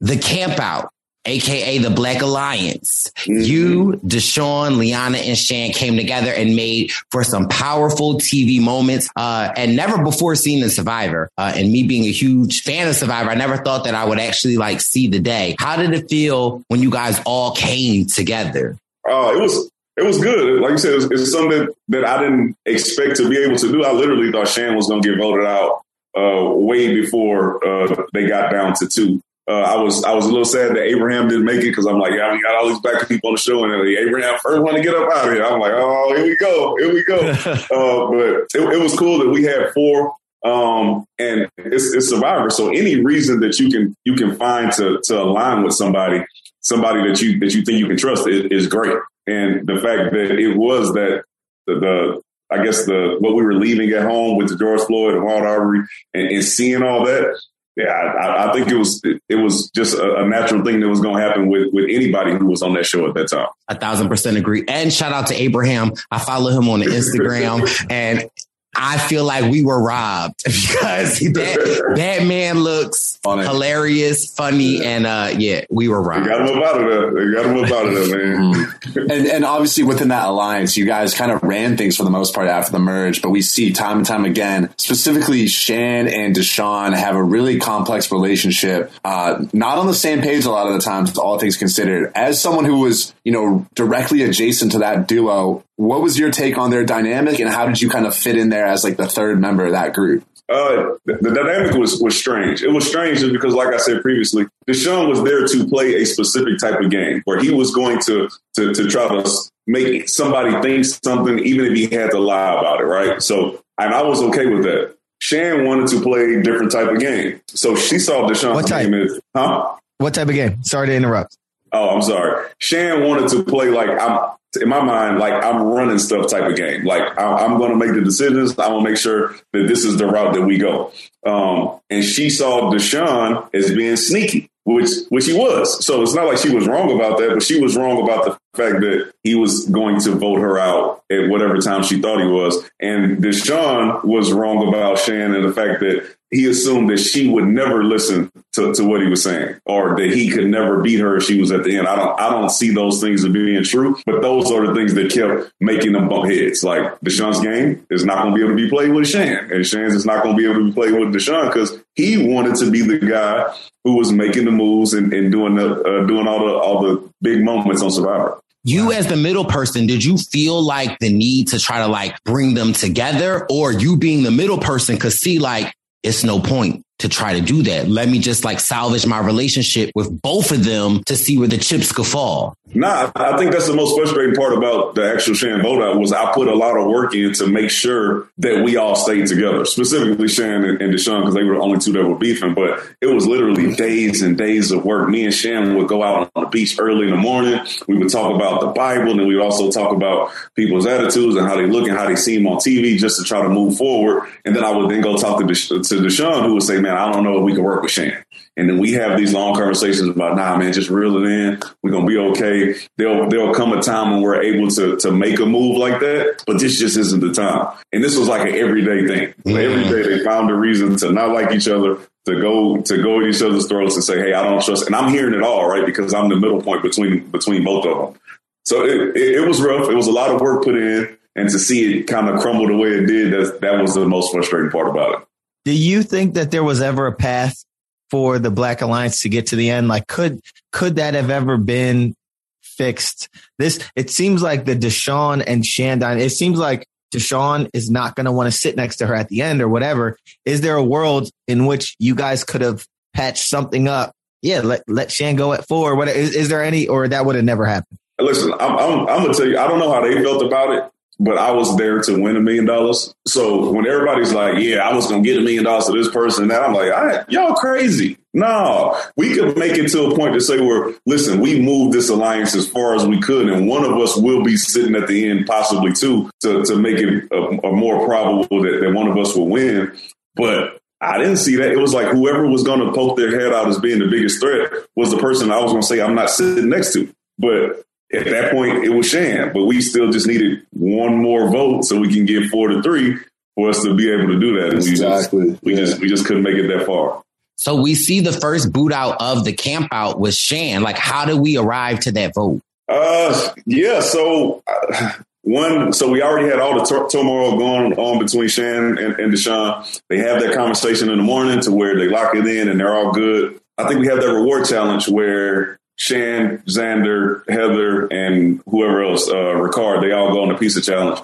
The 0.00 0.18
camp 0.18 0.58
out, 0.60 0.90
aka 1.24 1.78
the 1.78 1.90
Black 1.90 2.22
Alliance. 2.22 3.10
You, 3.26 4.00
Deshawn, 4.04 4.76
Liana, 4.78 5.18
and 5.18 5.36
Shan 5.36 5.70
came 5.70 5.96
together 5.96 6.32
and 6.32 6.56
made 6.56 6.92
for 7.10 7.24
some 7.24 7.48
powerful 7.48 8.14
TV 8.14 8.60
moments. 8.60 9.08
Uh, 9.16 9.52
and 9.56 9.76
never 9.76 10.02
before 10.02 10.34
seen 10.34 10.62
in 10.62 10.70
Survivor. 10.70 11.30
Uh, 11.38 11.52
and 11.54 11.72
me 11.72 11.84
being 11.84 12.04
a 12.04 12.12
huge 12.12 12.62
fan 12.62 12.88
of 12.88 12.96
Survivor, 12.96 13.30
I 13.30 13.34
never 13.34 13.56
thought 13.56 13.84
that 13.84 13.94
I 13.94 14.04
would 14.04 14.18
actually 14.18 14.56
like 14.56 14.80
see 14.80 15.08
the 15.08 15.20
day. 15.20 15.56
How 15.58 15.76
did 15.76 15.92
it 15.92 16.08
feel 16.08 16.62
when 16.68 16.80
you 16.80 16.90
guys 16.90 17.20
all 17.24 17.54
came 17.54 18.06
together? 18.06 18.76
Uh, 19.08 19.32
it 19.34 19.40
was 19.40 19.70
it 19.96 20.02
was 20.02 20.18
good. 20.18 20.60
Like 20.60 20.72
you 20.72 20.78
said, 20.78 20.94
it's, 20.94 21.04
it's 21.04 21.32
something 21.32 21.50
that, 21.50 21.74
that 21.88 22.04
I 22.04 22.22
didn't 22.22 22.56
expect 22.66 23.16
to 23.16 23.28
be 23.28 23.38
able 23.38 23.56
to 23.56 23.70
do. 23.70 23.84
I 23.84 23.92
literally 23.92 24.32
thought 24.32 24.48
Shan 24.48 24.74
was 24.74 24.88
going 24.88 25.02
to 25.02 25.08
get 25.08 25.18
voted 25.18 25.46
out 25.46 25.82
uh, 26.16 26.50
way 26.50 26.94
before 26.94 27.64
uh, 27.64 28.04
they 28.12 28.26
got 28.26 28.50
down 28.50 28.74
to 28.74 28.88
two. 28.88 29.20
Uh, 29.46 29.60
I 29.60 29.76
was 29.76 30.02
I 30.04 30.14
was 30.14 30.24
a 30.24 30.28
little 30.28 30.46
sad 30.46 30.70
that 30.70 30.84
Abraham 30.84 31.28
didn't 31.28 31.44
make 31.44 31.60
it 31.60 31.68
because 31.68 31.86
I'm 31.86 31.98
like, 31.98 32.14
yeah, 32.14 32.32
we 32.32 32.40
got 32.40 32.54
all 32.54 32.66
these 32.66 32.80
black 32.80 33.06
people 33.06 33.28
on 33.28 33.34
the 33.34 33.40
show, 33.40 33.62
and 33.62 33.72
then 33.74 33.80
Abraham 33.80 34.38
first 34.42 34.62
one 34.62 34.74
to 34.74 34.82
get 34.82 34.94
up 34.94 35.12
out 35.12 35.28
of 35.28 35.34
here. 35.34 35.44
I'm 35.44 35.60
like, 35.60 35.72
oh, 35.74 36.14
here 36.16 36.24
we 36.24 36.36
go, 36.36 36.76
here 36.78 36.94
we 36.94 37.04
go. 37.04 37.18
uh, 37.20 38.10
but 38.10 38.46
it, 38.54 38.74
it, 38.74 38.80
was 38.80 38.96
cool 38.96 39.18
that 39.18 39.28
we 39.28 39.42
had 39.42 39.70
four, 39.74 40.14
um, 40.46 41.04
and 41.18 41.46
it's, 41.58 41.92
it's 41.92 42.08
Survivor. 42.08 42.48
So 42.48 42.70
any 42.70 43.04
reason 43.04 43.40
that 43.40 43.58
you 43.58 43.68
can 43.68 43.94
you 44.04 44.14
can 44.14 44.34
find 44.36 44.72
to 44.72 45.00
to 45.04 45.22
align 45.22 45.62
with 45.62 45.74
somebody, 45.74 46.24
somebody 46.60 47.06
that 47.06 47.20
you 47.20 47.38
that 47.40 47.54
you 47.54 47.66
think 47.66 47.78
you 47.78 47.86
can 47.86 47.98
trust 47.98 48.26
is, 48.26 48.46
is 48.50 48.66
great. 48.66 48.96
And 49.26 49.66
the 49.66 49.76
fact 49.76 50.12
that 50.12 50.38
it 50.38 50.56
was 50.56 50.94
that 50.94 51.24
the, 51.66 51.74
the 51.80 52.22
I 52.50 52.64
guess 52.64 52.86
the 52.86 53.16
what 53.20 53.34
we 53.34 53.42
were 53.42 53.54
leaving 53.54 53.90
at 53.90 54.04
home 54.04 54.36
with 54.38 54.48
the 54.48 54.56
George 54.56 54.82
Floyd 54.82 55.14
and 55.14 55.22
Ahmaud 55.22 55.42
Arbery 55.42 55.80
and, 56.12 56.28
and 56.28 56.44
seeing 56.44 56.82
all 56.82 57.04
that, 57.04 57.38
yeah, 57.76 57.86
I, 57.86 58.48
I, 58.48 58.52
think 58.52 58.68
it 58.68 58.76
was 58.76 59.02
it, 59.04 59.34
was 59.34 59.68
just 59.70 59.94
a, 59.94 60.16
a, 60.18 60.28
natural 60.28 60.64
thing 60.64 60.78
that 60.78 60.88
was 60.88 61.00
going 61.00 61.16
to 61.16 61.22
happen 61.22 61.48
with 61.48 61.72
with 61.72 61.86
anybody 61.90 62.32
who 62.32 62.46
was 62.46 62.62
on 62.62 62.74
that 62.74 62.86
show 62.86 63.08
at 63.08 63.14
that 63.14 63.28
time. 63.28 63.48
A 63.68 63.74
thousand 63.74 64.08
percent 64.08 64.36
agree. 64.36 64.64
And 64.68 64.92
shout 64.92 65.12
out 65.12 65.26
to 65.28 65.34
Abraham. 65.34 65.92
I 66.10 66.20
follow 66.20 66.50
him 66.50 66.68
on 66.68 66.82
Instagram, 66.82 67.68
and 67.90 68.30
I 68.74 68.98
feel 68.98 69.24
like 69.24 69.50
we 69.50 69.64
were 69.64 69.82
robbed 69.82 70.42
because 70.44 71.18
that, 71.20 71.94
that 71.96 72.26
man 72.26 72.60
looks 72.60 73.18
funny. 73.22 73.42
hilarious, 73.42 74.32
funny, 74.32 74.84
and 74.84 75.06
uh, 75.06 75.34
yeah, 75.36 75.64
we 75.70 75.88
were 75.88 76.00
robbed. 76.00 76.26
They 76.26 76.30
got 76.30 76.48
him 76.48 76.58
up 76.58 76.64
out 76.64 76.80
of 76.80 76.88
there. 76.88 77.12
They 77.12 77.34
got 77.34 77.46
him 77.46 77.64
up 77.64 77.70
out 77.70 77.86
of 77.86 77.94
there, 77.94 78.38
man. 78.38 78.54
Mm-hmm. 78.54 78.98
and, 79.10 79.26
and 79.26 79.44
obviously 79.44 79.84
within 79.84 80.08
that 80.08 80.28
alliance, 80.28 80.76
you 80.76 80.84
guys 80.84 81.14
kind 81.14 81.30
of 81.30 81.42
ran 81.42 81.76
things 81.76 81.96
for 81.96 82.04
the 82.04 82.10
most 82.10 82.34
part 82.34 82.48
after 82.48 82.72
the 82.72 82.78
merge, 82.78 83.22
but 83.22 83.30
we 83.30 83.42
see 83.42 83.72
time 83.72 83.98
and 83.98 84.06
time 84.06 84.24
again, 84.24 84.72
specifically 84.76 85.46
Shan 85.46 86.08
and 86.08 86.34
Deshawn 86.34 86.94
have 86.94 87.16
a 87.16 87.22
really 87.22 87.58
complex 87.58 88.10
relationship, 88.12 88.92
uh, 89.04 89.44
not 89.52 89.78
on 89.78 89.86
the 89.86 89.94
same 89.94 90.20
page 90.20 90.44
a 90.44 90.50
lot 90.50 90.66
of 90.66 90.74
the 90.74 90.80
times, 90.80 91.16
all 91.16 91.38
things 91.38 91.56
considered. 91.56 92.12
As 92.14 92.40
someone 92.40 92.64
who 92.64 92.80
was, 92.80 93.14
you 93.24 93.32
know, 93.32 93.66
directly 93.74 94.22
adjacent 94.22 94.72
to 94.72 94.78
that 94.78 95.08
duo, 95.08 95.64
what 95.76 96.02
was 96.02 96.18
your 96.18 96.30
take 96.30 96.56
on 96.56 96.70
their 96.70 96.84
dynamic 96.84 97.40
and 97.40 97.48
how 97.48 97.66
did 97.66 97.80
you 97.80 97.90
kind 97.90 98.06
of 98.06 98.14
fit 98.14 98.36
in 98.36 98.48
there 98.48 98.66
as 98.66 98.84
like 98.84 98.96
the 98.96 99.08
third 99.08 99.40
member 99.40 99.64
of 99.64 99.72
that 99.72 99.92
group? 99.94 100.24
Uh, 100.48 100.96
the, 101.06 101.14
the, 101.22 101.30
dynamic 101.30 101.74
was, 101.74 102.00
was 102.02 102.16
strange. 102.16 102.62
It 102.62 102.68
was 102.68 102.86
strange 102.86 103.20
just 103.20 103.32
because, 103.32 103.54
like 103.54 103.68
I 103.68 103.78
said 103.78 104.02
previously, 104.02 104.46
Deshawn 104.68 105.08
was 105.08 105.22
there 105.22 105.46
to 105.46 105.68
play 105.68 105.94
a 105.94 106.04
specific 106.04 106.58
type 106.58 106.78
of 106.80 106.90
game 106.90 107.22
where 107.24 107.40
he 107.40 107.50
was 107.50 107.74
going 107.74 107.98
to, 108.00 108.28
to, 108.56 108.74
to 108.74 108.90
try 108.90 109.08
to 109.08 109.30
make 109.66 110.06
somebody 110.08 110.50
think 110.60 110.84
something, 110.84 111.38
even 111.38 111.64
if 111.64 111.72
he 111.72 111.94
had 111.94 112.10
to 112.10 112.18
lie 112.18 112.52
about 112.52 112.80
it, 112.80 112.84
right? 112.84 113.22
So, 113.22 113.62
and 113.80 113.94
I 113.94 114.02
was 114.02 114.22
okay 114.22 114.46
with 114.46 114.64
that. 114.64 114.94
Shan 115.20 115.64
wanted 115.64 115.88
to 115.88 116.02
play 116.02 116.34
a 116.34 116.42
different 116.42 116.70
type 116.70 116.88
of 116.88 116.98
game. 116.98 117.40
So 117.46 117.74
she 117.74 117.98
saw 117.98 118.28
Deshawn. 118.28 118.54
What 118.54 118.66
type? 118.66 118.92
As, 118.92 119.18
huh? 119.34 119.76
What 119.96 120.12
type 120.12 120.28
of 120.28 120.34
game? 120.34 120.62
Sorry 120.62 120.88
to 120.88 120.94
interrupt. 120.94 121.38
Oh, 121.74 121.90
I'm 121.90 122.02
sorry. 122.02 122.48
Shan 122.58 123.06
wanted 123.06 123.28
to 123.30 123.42
play 123.42 123.68
like 123.68 123.90
I'm 123.90 124.30
in 124.60 124.68
my 124.68 124.82
mind, 124.82 125.18
like 125.18 125.44
I'm 125.44 125.62
running 125.62 125.98
stuff 125.98 126.30
type 126.30 126.48
of 126.48 126.56
game. 126.56 126.84
Like 126.84 127.02
I'm, 127.18 127.58
going 127.58 127.70
to 127.70 127.76
make 127.76 127.94
the 127.94 128.02
decisions. 128.02 128.52
I'm 128.52 128.70
going 128.70 128.84
to 128.84 128.90
make 128.90 128.98
sure 128.98 129.34
that 129.52 129.66
this 129.66 129.84
is 129.84 129.98
the 129.98 130.06
route 130.06 130.34
that 130.34 130.42
we 130.42 130.58
go. 130.58 130.92
Um, 131.26 131.80
and 131.90 132.04
she 132.04 132.30
saw 132.30 132.70
Deshawn 132.72 133.48
as 133.54 133.74
being 133.74 133.96
sneaky, 133.96 134.50
which 134.64 134.90
which 135.08 135.26
he 135.26 135.32
was. 135.32 135.84
So 135.84 136.02
it's 136.02 136.14
not 136.14 136.26
like 136.26 136.38
she 136.38 136.54
was 136.54 136.66
wrong 136.66 136.94
about 136.94 137.18
that, 137.18 137.30
but 137.34 137.42
she 137.42 137.60
was 137.60 137.76
wrong 137.76 138.02
about 138.02 138.24
the 138.24 138.30
fact 138.54 138.80
that 138.80 139.12
he 139.22 139.34
was 139.34 139.68
going 139.68 140.00
to 140.00 140.12
vote 140.12 140.40
her 140.40 140.58
out 140.58 141.02
at 141.10 141.28
whatever 141.28 141.58
time 141.58 141.82
she 141.82 142.00
thought 142.00 142.20
he 142.20 142.28
was. 142.28 142.68
And 142.80 143.18
Deshawn 143.18 144.04
was 144.04 144.32
wrong 144.32 144.68
about 144.68 144.98
Shan 144.98 145.34
and 145.34 145.44
the 145.44 145.52
fact 145.52 145.80
that 145.80 146.14
he 146.34 146.48
assumed 146.48 146.90
that 146.90 146.98
she 146.98 147.28
would 147.28 147.44
never 147.44 147.84
listen 147.84 148.30
to, 148.54 148.74
to 148.74 148.84
what 148.84 149.00
he 149.00 149.06
was 149.06 149.22
saying 149.22 149.56
or 149.64 149.96
that 149.96 150.12
he 150.12 150.28
could 150.28 150.46
never 150.46 150.82
beat 150.82 150.98
her 150.98 151.16
if 151.16 151.24
she 151.24 151.40
was 151.40 151.52
at 151.52 151.62
the 151.62 151.76
end. 151.76 151.86
I 151.86 151.94
don't 151.94 152.20
I 152.20 152.30
don't 152.30 152.50
see 152.50 152.72
those 152.74 153.00
things 153.00 153.24
as 153.24 153.32
being 153.32 153.62
true, 153.62 153.96
but 154.04 154.20
those 154.20 154.50
are 154.50 154.66
the 154.66 154.74
things 154.74 154.94
that 154.94 155.12
kept 155.12 155.52
making 155.60 155.92
them 155.92 156.08
bump 156.08 156.30
heads. 156.30 156.64
Like 156.64 156.98
Deshawn's 157.00 157.40
game 157.40 157.86
is 157.88 158.04
not 158.04 158.24
to 158.24 158.32
be 158.32 158.40
able 158.40 158.50
to 158.50 158.56
be 158.56 158.68
played 158.68 158.92
with 158.92 159.08
Shan, 159.08 159.52
and 159.52 159.64
Shan's 159.64 159.94
is 159.94 160.04
not 160.04 160.24
to 160.24 160.34
be 160.34 160.44
able 160.44 160.56
to 160.56 160.64
be 160.66 160.72
played 160.72 160.92
with 160.92 161.14
Deshawn 161.14 161.46
because 161.46 161.78
he 161.94 162.26
wanted 162.26 162.56
to 162.56 162.70
be 162.70 162.82
the 162.82 162.98
guy 162.98 163.54
who 163.84 163.96
was 163.96 164.10
making 164.10 164.44
the 164.44 164.50
moves 164.50 164.92
and, 164.92 165.12
and 165.12 165.30
doing 165.30 165.54
the 165.54 165.82
uh, 165.82 166.06
doing 166.06 166.26
all 166.26 166.44
the 166.44 166.52
all 166.52 166.82
the 166.82 167.10
big 167.22 167.44
moments 167.44 167.82
on 167.82 167.90
Survivor 167.90 168.40
you 168.66 168.92
as 168.92 169.06
the 169.06 169.16
middle 169.16 169.44
person, 169.44 169.86
did 169.86 170.02
you 170.02 170.16
feel 170.16 170.62
like 170.62 170.98
the 170.98 171.12
need 171.12 171.48
to 171.48 171.58
try 171.60 171.80
to 171.80 171.86
like 171.86 172.16
bring 172.24 172.54
them 172.54 172.72
together 172.72 173.46
or 173.50 173.72
you 173.72 173.94
being 173.94 174.22
the 174.22 174.30
middle 174.30 174.56
person 174.56 174.96
could 174.96 175.12
see 175.12 175.38
like 175.38 175.74
it's 176.04 176.22
no 176.22 176.38
point 176.38 176.83
to 176.98 177.08
try 177.08 177.38
to 177.38 177.40
do 177.40 177.62
that. 177.64 177.88
Let 177.88 178.08
me 178.08 178.18
just 178.18 178.44
like 178.44 178.60
salvage 178.60 179.06
my 179.06 179.18
relationship 179.18 179.90
with 179.94 180.22
both 180.22 180.52
of 180.52 180.64
them 180.64 181.02
to 181.04 181.16
see 181.16 181.38
where 181.38 181.48
the 181.48 181.58
chips 181.58 181.92
could 181.92 182.06
fall. 182.06 182.56
Nah, 182.74 183.12
I 183.14 183.36
think 183.36 183.52
that's 183.52 183.68
the 183.68 183.74
most 183.74 183.96
frustrating 183.96 184.34
part 184.34 184.52
about 184.52 184.96
the 184.96 185.12
actual 185.12 185.34
Shan 185.34 185.64
out 185.64 185.98
was 185.98 186.12
I 186.12 186.32
put 186.32 186.48
a 186.48 186.54
lot 186.54 186.76
of 186.76 186.88
work 186.88 187.14
in 187.14 187.32
to 187.34 187.46
make 187.46 187.70
sure 187.70 188.28
that 188.38 188.64
we 188.64 188.76
all 188.76 188.96
stayed 188.96 189.28
together, 189.28 189.64
specifically 189.64 190.26
Shan 190.26 190.64
and, 190.64 190.82
and 190.82 190.92
Deshawn 190.92 191.20
because 191.20 191.34
they 191.34 191.44
were 191.44 191.54
the 191.54 191.60
only 191.60 191.78
two 191.78 191.92
that 191.92 192.04
were 192.04 192.16
beefing. 192.16 192.52
But 192.54 192.80
it 193.00 193.06
was 193.06 193.26
literally 193.26 193.76
days 193.76 194.22
and 194.22 194.36
days 194.36 194.72
of 194.72 194.84
work. 194.84 195.08
Me 195.08 195.24
and 195.24 195.32
Shan 195.32 195.76
would 195.76 195.86
go 195.86 196.02
out 196.02 196.32
on 196.34 196.42
the 196.42 196.48
beach 196.48 196.76
early 196.80 197.04
in 197.04 197.10
the 197.10 197.16
morning. 197.16 197.60
We 197.86 197.96
would 197.96 198.10
talk 198.10 198.34
about 198.34 198.60
the 198.60 198.68
Bible, 198.68 199.12
and 199.12 199.28
we 199.28 199.36
would 199.36 199.44
also 199.44 199.70
talk 199.70 199.94
about 199.94 200.32
people's 200.56 200.86
attitudes 200.86 201.36
and 201.36 201.46
how 201.46 201.56
they 201.56 201.66
look 201.66 201.86
and 201.86 201.96
how 201.96 202.08
they 202.08 202.16
seem 202.16 202.44
on 202.48 202.56
TV, 202.56 202.98
just 202.98 203.18
to 203.18 203.24
try 203.24 203.40
to 203.42 203.48
move 203.48 203.76
forward. 203.76 204.28
And 204.44 204.56
then 204.56 204.64
I 204.64 204.76
would 204.76 204.90
then 204.90 205.00
go 205.00 205.16
talk 205.16 205.38
to 205.38 205.46
Desha- 205.46 205.86
to 205.88 205.94
Deshawn, 205.96 206.44
who 206.46 206.54
would 206.54 206.62
say, 206.64 206.80
"Man, 206.80 206.93
I 206.94 207.12
don't 207.12 207.24
know 207.24 207.38
if 207.38 207.44
we 207.44 207.54
can 207.54 207.64
work 207.64 207.82
with 207.82 207.92
Shan." 207.92 208.24
And 208.56 208.68
then 208.68 208.78
we 208.78 208.92
have 208.92 209.18
these 209.18 209.34
long 209.34 209.54
conversations 209.54 210.08
about, 210.08 210.36
nah, 210.36 210.56
man, 210.56 210.72
just 210.72 210.88
reel 210.88 211.16
it 211.16 211.28
in. 211.28 211.60
We're 211.82 211.90
gonna 211.90 212.06
be 212.06 212.18
okay. 212.18 212.76
There'll 212.96 213.28
there'll 213.28 213.52
come 213.52 213.72
a 213.72 213.82
time 213.82 214.12
when 214.12 214.22
we're 214.22 214.42
able 214.42 214.68
to 214.68 214.96
to 214.96 215.10
make 215.10 215.40
a 215.40 215.46
move 215.46 215.76
like 215.76 215.98
that, 216.00 216.44
but 216.46 216.60
this 216.60 216.78
just 216.78 216.96
isn't 216.96 217.20
the 217.20 217.32
time. 217.32 217.76
And 217.92 218.02
this 218.02 218.16
was 218.16 218.28
like 218.28 218.48
an 218.48 218.54
everyday 218.54 219.06
thing. 219.08 219.34
Mm-hmm. 219.44 219.56
Every 219.56 219.84
day 219.84 220.18
they 220.18 220.24
found 220.24 220.50
a 220.50 220.54
reason 220.54 220.96
to 220.98 221.10
not 221.10 221.30
like 221.30 221.50
each 221.50 221.66
other, 221.66 221.98
to 222.26 222.40
go 222.40 222.80
to 222.80 223.02
go 223.02 223.20
at 223.20 223.26
each 223.26 223.42
other's 223.42 223.66
throats 223.66 223.96
and 223.96 224.04
say, 224.04 224.18
hey, 224.18 224.34
I 224.34 224.42
don't 224.44 224.62
trust. 224.62 224.86
And 224.86 224.94
I'm 224.94 225.10
hearing 225.10 225.34
it 225.34 225.42
all, 225.42 225.68
right? 225.68 225.84
Because 225.84 226.14
I'm 226.14 226.28
the 226.28 226.36
middle 226.36 226.62
point 226.62 226.82
between 226.82 227.28
between 227.30 227.64
both 227.64 227.86
of 227.86 227.98
them. 228.12 228.20
So 228.66 228.84
it, 228.84 229.16
it, 229.16 229.42
it 229.42 229.48
was 229.48 229.60
rough. 229.60 229.90
It 229.90 229.94
was 229.94 230.06
a 230.06 230.12
lot 230.12 230.30
of 230.30 230.40
work 230.40 230.62
put 230.62 230.76
in, 230.76 231.18
and 231.34 231.50
to 231.50 231.58
see 231.58 231.98
it 231.98 232.04
kind 232.04 232.28
of 232.28 232.40
crumble 232.40 232.68
the 232.68 232.76
way 232.76 232.90
it 232.90 233.06
did, 233.06 233.32
that 233.32 233.60
that 233.62 233.80
was 233.80 233.94
the 233.94 234.06
most 234.06 234.32
frustrating 234.32 234.70
part 234.70 234.88
about 234.88 235.22
it. 235.22 235.28
Do 235.64 235.72
you 235.72 236.02
think 236.02 236.34
that 236.34 236.50
there 236.50 236.64
was 236.64 236.82
ever 236.82 237.06
a 237.06 237.12
path 237.12 237.64
for 238.10 238.38
the 238.38 238.50
Black 238.50 238.82
Alliance 238.82 239.20
to 239.20 239.28
get 239.28 239.48
to 239.48 239.56
the 239.56 239.70
end? 239.70 239.88
Like, 239.88 240.06
could 240.06 240.40
could 240.72 240.96
that 240.96 241.14
have 241.14 241.30
ever 241.30 241.56
been 241.56 242.14
fixed? 242.62 243.28
This 243.58 243.80
it 243.96 244.10
seems 244.10 244.42
like 244.42 244.66
the 244.66 244.76
Deshawn 244.76 245.42
and 245.46 245.62
Shandine. 245.62 246.20
It 246.20 246.30
seems 246.30 246.58
like 246.58 246.86
Deshawn 247.14 247.70
is 247.72 247.90
not 247.90 248.14
going 248.14 248.26
to 248.26 248.32
want 248.32 248.52
to 248.52 248.56
sit 248.56 248.76
next 248.76 248.96
to 248.96 249.06
her 249.06 249.14
at 249.14 249.28
the 249.28 249.42
end 249.42 249.62
or 249.62 249.68
whatever. 249.68 250.18
Is 250.44 250.60
there 250.60 250.76
a 250.76 250.84
world 250.84 251.30
in 251.46 251.66
which 251.66 251.96
you 251.98 252.14
guys 252.14 252.44
could 252.44 252.60
have 252.60 252.86
patched 253.14 253.46
something 253.46 253.88
up? 253.88 254.12
Yeah, 254.42 254.60
let 254.60 254.82
let 254.86 255.10
Shan 255.10 255.36
go 255.36 255.54
at 255.54 255.66
four. 255.66 255.96
What 255.96 256.08
is, 256.08 256.36
is 256.36 256.50
there 256.50 256.62
any, 256.62 256.88
or 256.88 257.08
that 257.08 257.24
would 257.24 257.36
have 257.36 257.44
never 257.44 257.64
happened? 257.64 257.98
Listen, 258.20 258.52
I'm, 258.52 258.76
I'm, 258.78 259.00
I'm 259.08 259.22
gonna 259.22 259.34
tell 259.34 259.48
you. 259.48 259.58
I 259.58 259.66
don't 259.66 259.78
know 259.78 259.92
how 259.92 260.02
they 260.02 260.22
felt 260.22 260.42
about 260.42 260.70
it 260.72 260.90
but 261.18 261.38
I 261.38 261.52
was 261.52 261.76
there 261.76 262.00
to 262.00 262.20
win 262.20 262.36
a 262.36 262.40
million 262.40 262.64
dollars. 262.64 263.14
So 263.26 263.70
when 263.70 263.86
everybody's 263.86 264.32
like, 264.32 264.58
"Yeah, 264.58 264.88
I 264.88 264.94
was 264.94 265.06
gonna 265.06 265.22
get 265.22 265.38
a 265.38 265.40
million 265.40 265.64
dollars 265.64 265.86
to 265.86 265.92
this 265.92 266.10
person," 266.10 266.48
now 266.48 266.62
I'm 266.62 266.74
like, 266.74 266.90
"I 266.90 267.24
y'all 267.28 267.54
crazy." 267.54 268.18
No, 268.32 269.00
we 269.16 269.34
could 269.34 269.56
make 269.56 269.78
it 269.78 269.88
to 269.92 270.06
a 270.06 270.16
point 270.16 270.34
to 270.34 270.40
say, 270.40 270.60
"We're 270.60 270.94
listen, 271.06 271.40
we 271.40 271.60
moved 271.60 271.92
this 271.92 272.08
alliance 272.08 272.54
as 272.54 272.68
far 272.68 272.94
as 272.94 273.06
we 273.06 273.20
could, 273.20 273.48
and 273.48 273.68
one 273.68 273.84
of 273.84 273.92
us 273.92 274.16
will 274.16 274.42
be 274.42 274.56
sitting 274.56 274.96
at 274.96 275.06
the 275.06 275.28
end, 275.28 275.46
possibly 275.46 275.92
too, 275.92 276.30
to 276.40 276.64
to 276.64 276.76
make 276.76 276.98
it 276.98 277.28
a, 277.30 277.68
a 277.68 277.72
more 277.72 278.04
probable 278.06 278.62
that, 278.62 278.80
that 278.80 278.92
one 278.92 279.08
of 279.08 279.16
us 279.16 279.36
will 279.36 279.48
win." 279.48 279.92
But 280.36 280.80
I 281.00 281.18
didn't 281.18 281.36
see 281.36 281.56
that. 281.56 281.70
It 281.70 281.78
was 281.78 281.92
like 281.92 282.08
whoever 282.08 282.46
was 282.46 282.62
going 282.62 282.80
to 282.80 282.92
poke 282.92 283.16
their 283.16 283.38
head 283.38 283.52
out 283.52 283.68
as 283.68 283.78
being 283.78 283.98
the 283.98 284.08
biggest 284.08 284.40
threat 284.40 284.72
was 284.96 285.10
the 285.10 285.18
person 285.18 285.50
I 285.50 285.60
was 285.60 285.70
going 285.70 285.82
to 285.82 285.86
say 285.86 286.00
I'm 286.00 286.14
not 286.14 286.30
sitting 286.30 286.68
next 286.68 286.92
to. 286.94 287.12
But 287.38 287.84
at 288.14 288.24
that 288.26 288.52
point, 288.52 288.84
it 288.84 288.90
was 288.90 289.08
Shan, 289.08 289.52
but 289.52 289.64
we 289.64 289.80
still 289.80 290.10
just 290.10 290.26
needed 290.26 290.66
one 290.70 291.16
more 291.20 291.50
vote 291.50 291.84
so 291.84 291.98
we 291.98 292.12
can 292.12 292.24
get 292.26 292.50
four 292.50 292.68
to 292.68 292.82
three 292.82 293.18
for 293.54 293.70
us 293.70 293.82
to 293.82 293.94
be 293.94 294.10
able 294.12 294.28
to 294.28 294.38
do 294.38 294.60
that. 294.60 294.74
Exactly. 294.74 295.44
we 295.44 295.50
just 295.50 295.62
we 295.62 295.74
yeah. 295.74 295.80
just 295.80 296.00
we 296.00 296.08
just 296.08 296.26
couldn't 296.26 296.42
make 296.42 296.56
it 296.56 296.68
that 296.68 296.86
far. 296.86 297.22
So 297.56 297.80
we 297.80 297.94
see 297.94 298.20
the 298.20 298.32
first 298.32 298.72
boot 298.72 298.92
out 298.92 299.16
of 299.20 299.44
the 299.44 299.52
camp 299.52 299.88
out 299.92 300.18
was 300.18 300.36
Shan. 300.36 300.82
Like, 300.82 300.98
how 300.98 301.24
did 301.24 301.38
we 301.38 301.56
arrive 301.56 302.00
to 302.00 302.12
that 302.12 302.34
vote? 302.34 302.60
Uh, 302.88 303.54
yeah. 303.64 304.00
So 304.00 304.62
uh, 304.66 305.12
one, 305.42 305.92
so 305.92 306.10
we 306.10 306.22
already 306.22 306.48
had 306.48 306.58
all 306.58 306.78
the 306.78 306.84
tur- 306.84 307.08
turmoil 307.08 307.56
going 307.56 307.92
on 307.94 308.18
between 308.18 308.48
Shan 308.48 308.98
and, 308.98 309.18
and 309.18 309.32
Deshawn. 309.32 310.00
They 310.08 310.18
have 310.18 310.40
that 310.40 310.54
conversation 310.54 311.10
in 311.10 311.18
the 311.18 311.22
morning 311.22 311.60
to 311.60 311.70
where 311.70 311.96
they 311.96 312.08
lock 312.08 312.34
it 312.34 312.46
in 312.46 312.68
and 312.68 312.80
they're 312.80 312.94
all 312.94 313.12
good. 313.12 313.60
I 313.78 313.86
think 313.86 314.00
we 314.00 314.06
have 314.06 314.20
that 314.20 314.32
reward 314.32 314.66
challenge 314.66 315.08
where 315.08 315.78
Shan, 315.96 316.58
Xander, 316.66 317.48
Heather, 317.48 318.06
and 318.06 318.60
whoever 318.68 319.02
else, 319.04 319.28
uh, 319.28 319.34
Ricard, 319.34 320.00
they 320.00 320.12
all 320.12 320.32
go 320.32 320.42
on 320.42 320.48
the 320.48 320.56
pizza 320.56 320.80
challenge. 320.82 321.20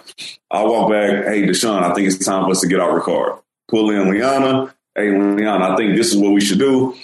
I 0.51 0.63
walk 0.65 0.91
back, 0.91 1.25
hey, 1.27 1.43
Deshawn, 1.43 1.83
I 1.83 1.93
think 1.95 2.07
it's 2.09 2.25
time 2.25 2.45
for 2.45 2.51
us 2.53 2.61
to 2.61 2.69
get 2.69 2.81
out 2.81 2.91
Ricard. 2.91 3.41
Pull 3.69 3.91
in 3.91 4.11
Liana. 4.11 4.75
Hey, 4.95 5.11
Liana, 5.11 5.71
I 5.73 5.77
think 5.77 5.97
this 5.97 6.13
is 6.13 6.17
what 6.17 6.33
we 6.33 6.41
should 6.41 6.59
do. 6.59 6.95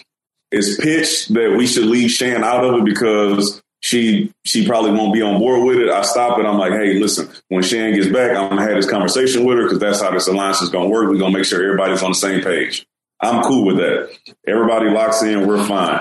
is 0.51 0.79
pitched 0.81 1.35
that 1.35 1.55
we 1.57 1.67
should 1.67 1.85
leave 1.87 2.11
Shan 2.11 2.45
out 2.45 2.65
of 2.65 2.75
it 2.77 2.85
because 2.85 3.63
she 3.81 4.33
she 4.45 4.67
probably 4.67 4.93
won't 4.93 5.13
be 5.13 5.23
on 5.23 5.39
board 5.39 5.65
with 5.65 5.79
it. 5.79 5.91
I 5.91 6.03
stop 6.03 6.39
it. 6.39 6.47
I'm 6.47 6.59
like, 6.59 6.73
hey, 6.73 6.95
listen, 6.99 7.29
when 7.49 7.63
Shan 7.63 7.95
gets 7.95 8.09
back, 8.09 8.37
I'm 8.37 8.49
gonna 8.49 8.63
have 8.63 8.77
this 8.77 8.89
conversation 8.91 9.45
with 9.45 9.59
her 9.59 9.65
because 9.65 9.79
that's 9.79 10.01
how 10.01 10.11
this 10.11 10.29
alliance 10.29 10.63
is 10.63 10.71
gonna 10.71 10.89
work. 10.89 11.09
We're 11.09 11.19
gonna 11.19 11.37
make 11.37 11.45
sure 11.45 11.63
everybody's 11.63 12.03
on 12.03 12.13
the 12.13 12.17
same 12.17 12.43
page. 12.43 12.87
I'm 13.21 13.43
cool 13.45 13.65
with 13.67 13.77
that. 13.77 14.11
Everybody 14.47 14.91
locks 14.91 15.23
in, 15.23 15.47
we're 15.47 15.65
fine. 15.67 16.01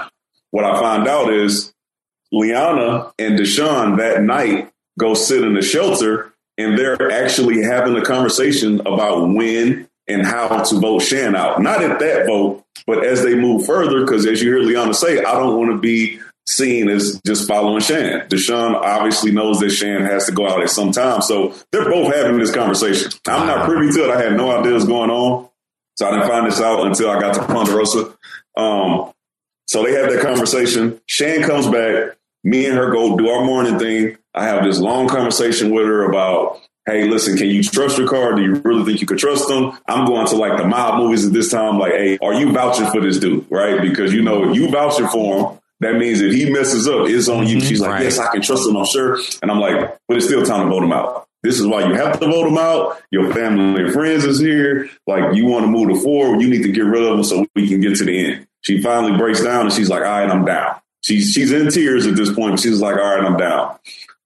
What 0.56 0.64
I 0.64 0.80
find 0.80 1.06
out 1.06 1.34
is 1.34 1.74
Liana 2.32 3.12
and 3.20 3.38
Deshawn 3.38 3.98
that 3.98 4.24
night 4.24 4.72
go 4.98 5.14
sit 5.14 5.44
in 5.44 5.54
the 5.54 5.62
shelter 5.62 6.34
and 6.58 6.80
they're 6.80 7.12
actually 7.12 7.62
having 7.62 7.98
a 7.98 8.02
conversation 8.02 8.80
about 8.80 9.28
when 9.28 9.90
and 10.08 10.26
how 10.26 10.64
to 10.64 10.80
vote 10.80 11.02
Shan 11.02 11.36
out. 11.36 11.62
Not 11.62 11.84
at 11.84 12.00
that 12.00 12.26
vote, 12.26 12.64
but 12.88 13.06
as 13.06 13.22
they 13.22 13.36
move 13.36 13.66
further, 13.66 14.06
because 14.06 14.26
as 14.26 14.42
you 14.42 14.56
hear 14.56 14.64
Liana 14.64 14.94
say, 14.94 15.18
I 15.18 15.34
don't 15.34 15.58
want 15.58 15.74
to 15.74 15.78
be 15.78 16.22
seen 16.48 16.88
as 16.88 17.20
just 17.28 17.50
following 17.50 17.82
Shan. 17.82 18.30
Deshawn 18.30 18.76
obviously 18.76 19.32
knows 19.34 19.60
that 19.60 19.72
Shan 19.72 20.04
has 20.04 20.26
to 20.28 20.32
go 20.32 20.48
out 20.48 20.62
at 20.62 20.70
some 20.70 20.94
time. 20.94 21.22
So 21.22 21.54
they're 21.74 21.84
both 21.84 22.16
having 22.16 22.40
this 22.40 22.54
conversation. 22.54 23.12
I'm 23.28 23.46
not 23.46 23.66
privy 23.66 23.92
to 23.92 24.06
it. 24.06 24.10
I 24.10 24.22
had 24.22 24.38
no 24.38 24.58
idea 24.58 24.72
what's 24.72 24.86
going 24.86 25.10
on. 25.10 25.50
So 25.98 26.08
I 26.08 26.12
didn't 26.12 26.30
find 26.30 26.48
this 26.48 26.62
out 26.62 26.88
until 26.88 27.10
I 27.10 27.20
got 27.20 27.34
to 27.34 27.46
Ponderosa. 27.46 28.16
Um, 28.56 29.12
so 29.68 29.84
they 29.84 29.94
have 29.94 30.10
that 30.12 30.22
conversation. 30.22 31.00
Shan 31.08 31.44
comes 31.44 31.68
back. 31.68 32.18
Me 32.44 32.66
and 32.68 32.78
her 32.78 32.92
go 32.92 33.18
do 33.18 33.28
our 33.30 33.44
morning 33.44 33.80
thing. 33.80 34.18
I 34.34 34.46
have 34.46 34.64
this 34.64 34.80
long 34.80 35.08
conversation 35.08 35.74
with 35.74 35.86
her 35.86 36.04
about, 36.08 36.62
hey, 36.86 37.08
listen, 37.08 37.38
can 37.38 37.48
you 37.48 37.64
trust 37.64 37.98
Ricard? 37.98 38.36
Do 38.36 38.44
you 38.44 38.56
really 38.64 38.86
think 38.86 39.02
you 39.02 39.08
could 39.08 39.18
trust 39.18 39.50
him? 39.50 39.72
I'm 39.88 40.06
going 40.06 40.28
to 40.28 40.36
like 40.36 40.58
the 40.58 40.68
mob 40.68 41.00
movies 41.00 41.26
at 41.26 41.34
this 41.34 41.50
time. 41.50 41.80
Like, 41.80 41.94
hey, 41.94 42.18
are 42.22 42.34
you 42.36 42.52
vouching 42.52 42.86
for 42.92 43.02
this 43.02 43.18
dude? 43.18 43.48
Right? 43.50 43.82
Because 43.82 44.14
you 44.14 44.22
know, 44.22 44.50
if 44.50 44.56
you 44.56 44.70
vouching 44.70 45.08
for 45.08 45.38
him, 45.54 45.60
that 45.80 45.96
means 45.96 46.22
if 46.22 46.34
he 46.34 46.50
messes 46.52 46.88
up, 46.88 47.08
it's 47.10 47.28
on 47.28 47.48
you. 47.48 47.58
Mm-hmm. 47.58 47.68
She's 47.68 47.82
like, 47.82 47.92
Right. 47.92 48.04
yes, 48.04 48.20
I 48.20 48.32
can 48.32 48.42
trust 48.42 48.68
him, 48.70 48.78
I'm 48.78 48.86
sure. 48.86 49.18
And 49.42 49.50
I'm 49.50 49.60
like, 49.60 49.98
but 50.08 50.18
it's 50.18 50.28
still 50.28 50.44
time 50.46 50.66
to 50.66 50.70
vote 50.70 50.84
him 50.84 50.92
out. 50.94 51.28
This 51.42 51.60
is 51.60 51.66
why 51.68 51.86
you 51.88 51.94
have 51.96 52.20
to 52.20 52.26
vote 52.28 52.48
him 52.48 52.58
out. 52.58 53.02
Your 53.12 53.32
family 53.34 53.84
and 53.84 53.94
friends 53.94 54.24
is 54.26 54.40
here. 54.40 54.90
Like 55.06 55.36
you 55.36 55.46
want 55.46 55.66
to 55.66 55.68
move 55.72 55.90
to 55.90 56.00
forward, 56.02 56.42
you 56.42 56.50
need 56.50 56.64
to 56.64 56.72
get 56.72 56.86
rid 56.86 57.04
of 57.04 57.18
him 57.18 57.24
so 57.24 57.46
we 57.56 57.68
can 57.68 57.82
get 57.82 57.96
to 57.98 58.06
the 58.06 58.26
end. 58.26 58.48
She 58.66 58.82
finally 58.82 59.16
breaks 59.16 59.44
down 59.44 59.68
and 59.68 59.74
she's 59.74 59.90
like, 59.90 60.02
all 60.02 60.10
right, 60.10 60.30
I'm 60.30 60.44
down. 60.44 60.80
She's 61.02 61.32
she's 61.32 61.52
in 61.52 61.70
tears 61.70 62.08
at 62.08 62.16
this 62.16 62.34
point. 62.34 62.54
But 62.54 62.60
she's 62.62 62.82
like, 62.82 62.96
all 62.96 63.16
right, 63.16 63.24
I'm 63.24 63.38
down. 63.38 63.78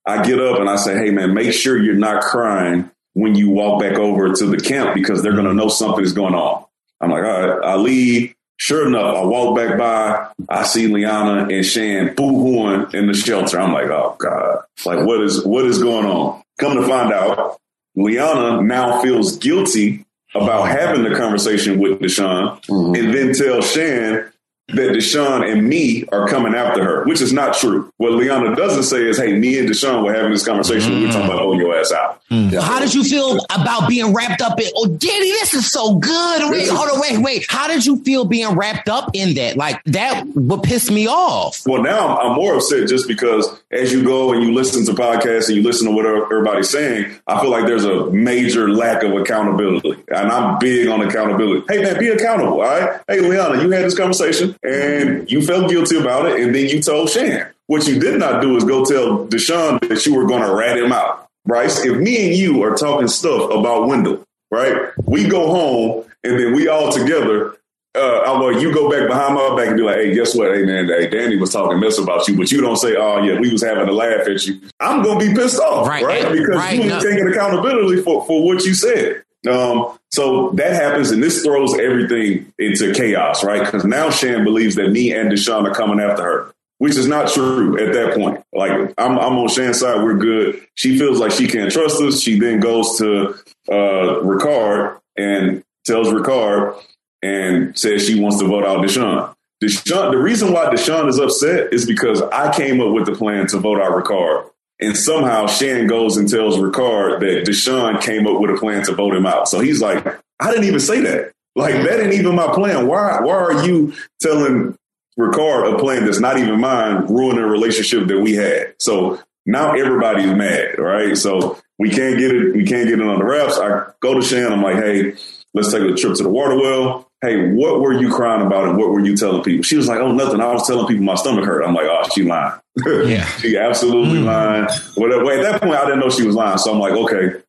I 0.05 0.23
get 0.23 0.39
up 0.39 0.59
and 0.59 0.69
I 0.69 0.77
say, 0.77 0.97
hey 0.97 1.11
man, 1.11 1.33
make 1.33 1.51
sure 1.51 1.77
you're 1.77 1.95
not 1.95 2.23
crying 2.23 2.89
when 3.13 3.35
you 3.35 3.49
walk 3.49 3.81
back 3.81 3.97
over 3.97 4.33
to 4.33 4.45
the 4.45 4.57
camp 4.57 4.95
because 4.95 5.21
they're 5.21 5.35
gonna 5.35 5.53
know 5.53 5.67
something 5.67 6.03
is 6.03 6.13
going 6.13 6.35
on. 6.35 6.65
I'm 7.01 7.11
like, 7.11 7.23
all 7.23 7.47
right, 7.47 7.65
I 7.65 7.75
leave. 7.75 8.33
Sure 8.55 8.87
enough, 8.87 9.15
I 9.15 9.23
walk 9.23 9.55
back 9.55 9.77
by, 9.77 10.27
I 10.49 10.63
see 10.63 10.87
Liana 10.87 11.47
and 11.47 11.65
Shan 11.65 12.13
boo-hooing 12.13 12.93
in 12.93 13.07
the 13.07 13.13
shelter. 13.13 13.57
I'm 13.57 13.71
like, 13.71 13.87
oh 13.87 14.17
God. 14.19 14.63
Like 14.85 15.05
what 15.05 15.21
is 15.21 15.45
what 15.45 15.65
is 15.65 15.81
going 15.81 16.05
on? 16.05 16.41
Come 16.59 16.75
to 16.75 16.87
find 16.87 17.11
out, 17.13 17.57
Liana 17.95 18.61
now 18.61 19.01
feels 19.01 19.37
guilty 19.37 20.05
about 20.35 20.67
having 20.67 21.03
the 21.03 21.15
conversation 21.15 21.79
with 21.79 21.99
Deshawn 21.99 22.63
mm-hmm. 22.65 22.95
and 22.95 23.13
then 23.13 23.33
tell 23.33 23.61
Shan 23.61 24.31
that 24.73 24.91
Deshawn 24.91 25.49
and 25.51 25.67
me 25.67 26.05
are 26.11 26.27
coming 26.27 26.53
after 26.55 26.83
her, 26.83 27.03
which 27.05 27.21
is 27.21 27.33
not 27.33 27.55
true. 27.55 27.91
What 27.97 28.11
Liana 28.13 28.55
doesn't 28.55 28.83
say 28.83 29.03
is, 29.03 29.17
hey, 29.17 29.33
me 29.33 29.57
and 29.59 29.67
Deshawn 29.67 30.03
were 30.03 30.13
having 30.13 30.31
this 30.31 30.45
conversation. 30.45 31.01
We're 31.01 31.07
talking 31.11 31.25
about 31.25 31.39
hold 31.39 31.57
your 31.59 31.75
ass 31.77 31.91
out. 31.91 32.21
Hmm. 32.29 32.49
How 32.49 32.79
did 32.79 32.93
you 32.93 33.03
feel 33.03 33.39
about 33.49 33.89
being 33.89 34.13
wrapped 34.13 34.41
up 34.41 34.59
in? 34.59 34.67
Oh, 34.75 34.85
Danny, 34.87 35.31
this 35.31 35.53
is 35.55 35.71
so 35.71 35.95
good. 35.95 36.51
Wait, 36.51 36.63
is- 36.63 36.69
hold 36.69 36.89
on, 36.91 36.99
wait, 36.99 37.17
wait. 37.19 37.45
How 37.49 37.67
did 37.67 37.85
you 37.85 37.97
feel 38.03 38.25
being 38.25 38.55
wrapped 38.55 38.87
up 38.89 39.09
in 39.13 39.33
that? 39.35 39.57
Like 39.57 39.83
that 39.85 40.25
would 40.35 40.61
piss 40.63 40.91
me 40.91 41.07
off. 41.07 41.65
Well, 41.65 41.81
now 41.81 42.17
I'm, 42.17 42.27
I'm 42.31 42.35
more 42.35 42.55
upset 42.55 42.87
just 42.87 43.07
because 43.07 43.59
as 43.71 43.91
you 43.91 44.03
go 44.03 44.33
and 44.33 44.43
you 44.43 44.53
listen 44.53 44.85
to 44.85 44.91
podcasts 44.93 45.47
and 45.47 45.57
you 45.57 45.63
listen 45.63 45.87
to 45.87 45.95
what 45.95 46.05
er, 46.05 46.25
everybody's 46.25 46.69
saying, 46.69 47.11
I 47.25 47.41
feel 47.41 47.49
like 47.49 47.65
there's 47.65 47.85
a 47.85 48.11
major 48.11 48.69
lack 48.69 49.01
of 49.03 49.13
accountability. 49.13 49.95
And 50.09 50.31
I'm 50.31 50.59
big 50.59 50.87
on 50.87 51.01
accountability. 51.01 51.65
Hey, 51.67 51.81
man, 51.81 51.97
be 51.97 52.09
accountable. 52.09 52.53
All 52.53 52.67
right. 52.67 53.01
Hey, 53.07 53.21
Liana, 53.21 53.61
you 53.63 53.71
had 53.71 53.85
this 53.85 53.97
conversation 53.97 54.55
and 54.63 55.29
you 55.31 55.41
felt 55.41 55.69
guilty 55.69 55.97
about 55.97 56.25
it. 56.27 56.39
And 56.39 56.53
then 56.53 56.67
you 56.67 56.81
told 56.81 57.09
Shan. 57.09 57.49
What 57.67 57.87
you 57.87 57.99
did 57.99 58.19
not 58.19 58.41
do 58.41 58.57
is 58.57 58.63
go 58.63 58.83
tell 58.83 59.27
Deshawn 59.27 59.79
that 59.87 60.05
you 60.05 60.15
were 60.15 60.25
going 60.25 60.41
to 60.41 60.53
rat 60.53 60.77
him 60.77 60.91
out. 60.91 61.27
Brice, 61.45 61.85
if 61.85 61.97
me 61.97 62.27
and 62.27 62.35
you 62.35 62.63
are 62.63 62.75
talking 62.75 63.07
stuff 63.07 63.51
about 63.51 63.87
Wendell, 63.87 64.23
right? 64.49 64.91
We 65.05 65.27
go 65.27 65.47
home 65.47 66.05
and 66.23 66.39
then 66.39 66.53
we 66.53 66.67
all 66.67 66.91
together 66.91 67.59
uh, 67.95 68.21
I'm 68.25 68.41
like, 68.41 68.61
you 68.61 68.73
go 68.73 68.89
back 68.89 69.07
behind 69.07 69.33
my 69.33 69.55
back 69.55 69.67
and 69.67 69.77
be 69.77 69.83
like, 69.83 69.97
hey, 69.97 70.13
guess 70.13 70.35
what? 70.35 70.53
Hey, 70.53 70.63
man, 70.63 70.87
hey, 70.87 71.07
Danny 71.07 71.37
was 71.37 71.51
talking 71.51 71.79
mess 71.79 71.97
about 71.97 72.27
you, 72.27 72.37
but 72.37 72.51
you 72.51 72.61
don't 72.61 72.77
say, 72.77 72.95
oh, 72.95 73.21
yeah, 73.23 73.39
we 73.39 73.51
was 73.51 73.63
having 73.63 73.87
a 73.87 73.91
laugh 73.91 74.27
at 74.27 74.45
you. 74.45 74.61
I'm 74.79 75.01
going 75.01 75.19
to 75.19 75.27
be 75.27 75.33
pissed 75.33 75.59
off, 75.59 75.87
Right, 75.87 76.03
right? 76.03 76.31
Because 76.31 76.55
right, 76.55 76.77
you 76.77 76.85
no. 76.85 76.95
ain't 76.95 77.03
taking 77.03 77.27
accountability 77.27 78.01
for, 78.01 78.25
for 78.25 78.45
what 78.45 78.63
you 78.63 78.73
said. 78.73 79.23
Um, 79.49 79.97
so 80.11 80.49
that 80.51 80.73
happens, 80.73 81.11
and 81.11 81.21
this 81.21 81.43
throws 81.43 81.77
everything 81.77 82.51
into 82.57 82.93
chaos, 82.93 83.43
right? 83.43 83.63
Because 83.63 83.85
now 83.85 84.09
Shan 84.09 84.43
believes 84.43 84.75
that 84.75 84.89
me 84.89 85.13
and 85.13 85.31
Deshawn 85.31 85.69
are 85.69 85.73
coming 85.73 85.99
after 85.99 86.23
her, 86.23 86.53
which 86.79 86.95
is 86.95 87.07
not 87.07 87.31
true 87.31 87.77
at 87.79 87.93
that 87.93 88.15
point. 88.15 88.43
Like, 88.51 88.93
I'm, 88.97 89.19
I'm 89.19 89.37
on 89.37 89.49
Shan's 89.49 89.79
side, 89.79 90.03
we're 90.03 90.17
good. 90.17 90.65
She 90.73 90.97
feels 90.97 91.19
like 91.19 91.31
she 91.31 91.47
can't 91.47 91.71
trust 91.71 92.01
us. 92.01 92.21
She 92.21 92.39
then 92.39 92.59
goes 92.59 92.97
to 92.97 93.35
uh, 93.69 94.21
Ricard 94.23 94.99
and 95.15 95.63
tells 95.85 96.07
Ricard 96.07 96.81
and 97.21 97.77
says 97.77 98.05
she 98.05 98.19
wants 98.19 98.39
to 98.39 98.45
vote 98.45 98.65
out 98.65 98.79
Deshawn. 98.79 99.35
Deshawn, 99.61 100.11
the 100.11 100.17
reason 100.17 100.53
why 100.53 100.65
Deshawn 100.73 101.07
is 101.09 101.19
upset 101.19 101.73
is 101.73 101.85
because 101.85 102.21
I 102.21 102.51
came 102.55 102.81
up 102.81 102.93
with 102.93 103.05
the 103.05 103.11
plan 103.11 103.45
to 103.47 103.57
vote 103.59 103.79
out 103.79 103.91
Ricard. 103.91 104.48
And 104.81 104.95
somehow 104.95 105.47
Shan 105.47 105.87
goes 105.87 106.15
and 106.15 106.29
tells 106.29 106.57
Ricard 106.57 107.19
that 107.19 107.45
Deshawn 107.45 108.01
came 108.01 108.25
up 108.25 108.39
with 108.39 108.51
a 108.51 108.57
plan 108.57 108.83
to 108.85 108.93
vote 108.93 109.13
him 109.13 109.25
out. 109.25 109.49
So 109.49 109.59
he's 109.59 109.81
like, 109.81 110.05
I 110.39 110.51
didn't 110.51 110.65
even 110.65 110.79
say 110.79 111.01
that. 111.01 111.33
Like 111.55 111.75
that 111.75 111.99
ain't 111.99 112.13
even 112.13 112.35
my 112.35 112.53
plan. 112.53 112.87
Why 112.87 113.19
why 113.21 113.33
are 113.33 113.65
you 113.65 113.93
telling 114.21 114.77
Ricard 115.19 115.73
a 115.73 115.77
plan 115.77 116.05
that's 116.05 116.21
not 116.21 116.39
even 116.39 116.61
mine, 116.61 117.05
ruining 117.07 117.43
a 117.43 117.47
relationship 117.47 118.07
that 118.07 118.19
we 118.19 118.33
had? 118.33 118.75
So 118.79 119.19
now 119.45 119.73
everybody's 119.73 120.33
mad, 120.33 120.77
right? 120.77 121.17
So 121.17 121.59
we 121.77 121.89
can't 121.89 122.17
get 122.17 122.31
it, 122.31 122.55
we 122.55 122.65
can't 122.65 122.87
get 122.87 122.99
it 122.99 123.07
on 123.07 123.19
the 123.19 123.25
wraps. 123.25 123.57
I 123.57 123.87
go 123.99 124.13
to 124.13 124.21
Shan, 124.21 124.53
I'm 124.53 124.63
like, 124.63 124.75
hey, 124.75 125.15
let's 125.53 125.71
take 125.71 125.81
a 125.81 125.95
trip 125.95 126.15
to 126.15 126.23
the 126.23 126.29
water 126.29 126.55
well. 126.55 127.07
Hey, 127.21 127.51
what 127.51 127.81
were 127.81 127.93
you 127.93 128.13
crying 128.13 128.45
about 128.45 128.69
and 128.69 128.77
what 128.77 128.89
were 128.89 129.01
you 129.01 129.15
telling 129.15 129.43
people? 129.43 129.63
She 129.63 129.75
was 129.75 129.87
like, 129.87 129.99
oh, 129.99 130.11
nothing. 130.11 130.39
I 130.39 130.53
was 130.53 130.65
telling 130.65 130.87
people 130.87 131.03
my 131.03 131.15
stomach 131.15 131.43
hurt. 131.43 131.63
I'm 131.63 131.73
like, 131.73 131.85
oh, 131.85 132.07
she 132.13 132.23
lying. 132.23 132.59
Yeah. 132.85 133.25
she 133.39 133.57
absolutely 133.57 134.19
hmm. 134.19 134.25
lying. 134.25 134.67
Whatever. 134.95 135.25
Well, 135.25 135.37
at 135.37 135.51
that 135.51 135.61
point, 135.61 135.75
I 135.75 135.85
didn't 135.85 135.99
know 135.99 136.09
she 136.09 136.25
was 136.25 136.35
lying. 136.35 136.57
So 136.59 136.71
I'm 136.71 136.79
like, 136.79 136.93
okay, 136.93 137.41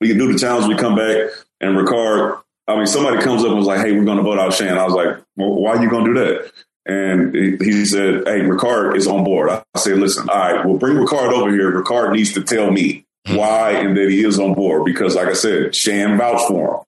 we 0.00 0.08
can 0.08 0.18
do 0.18 0.30
the 0.30 0.38
challenge. 0.38 0.66
We 0.66 0.76
come 0.76 0.94
back 0.94 1.30
and 1.60 1.76
Ricard, 1.76 2.42
I 2.66 2.76
mean, 2.76 2.86
somebody 2.86 3.22
comes 3.22 3.42
up 3.42 3.48
and 3.48 3.56
was 3.56 3.66
like, 3.66 3.80
hey, 3.80 3.92
we're 3.92 4.04
going 4.04 4.18
to 4.18 4.22
vote 4.22 4.38
out 4.38 4.52
Shan. 4.52 4.76
I 4.76 4.84
was 4.84 4.94
like, 4.94 5.16
well, 5.36 5.54
why 5.54 5.76
are 5.76 5.82
you 5.82 5.88
going 5.88 6.04
to 6.04 6.14
do 6.14 6.20
that? 6.20 6.52
And 6.84 7.34
he 7.34 7.56
he 7.58 7.84
said, 7.84 8.26
hey, 8.26 8.40
Ricard 8.40 8.96
is 8.96 9.06
on 9.06 9.24
board. 9.24 9.50
I 9.50 9.62
said, 9.76 9.98
listen, 9.98 10.28
all 10.28 10.36
right, 10.36 10.64
well, 10.64 10.78
bring 10.78 10.96
Ricard 10.96 11.32
over 11.32 11.50
here. 11.50 11.72
Ricard 11.72 12.12
needs 12.12 12.32
to 12.34 12.42
tell 12.42 12.70
me 12.70 13.06
hmm. 13.26 13.36
why 13.36 13.72
and 13.72 13.96
that 13.96 14.10
he 14.10 14.24
is 14.24 14.38
on 14.38 14.54
board 14.54 14.84
because, 14.84 15.14
like 15.14 15.28
I 15.28 15.34
said, 15.34 15.74
Shan 15.74 16.16
vouched 16.16 16.48
for 16.48 16.74
him. 16.74 16.84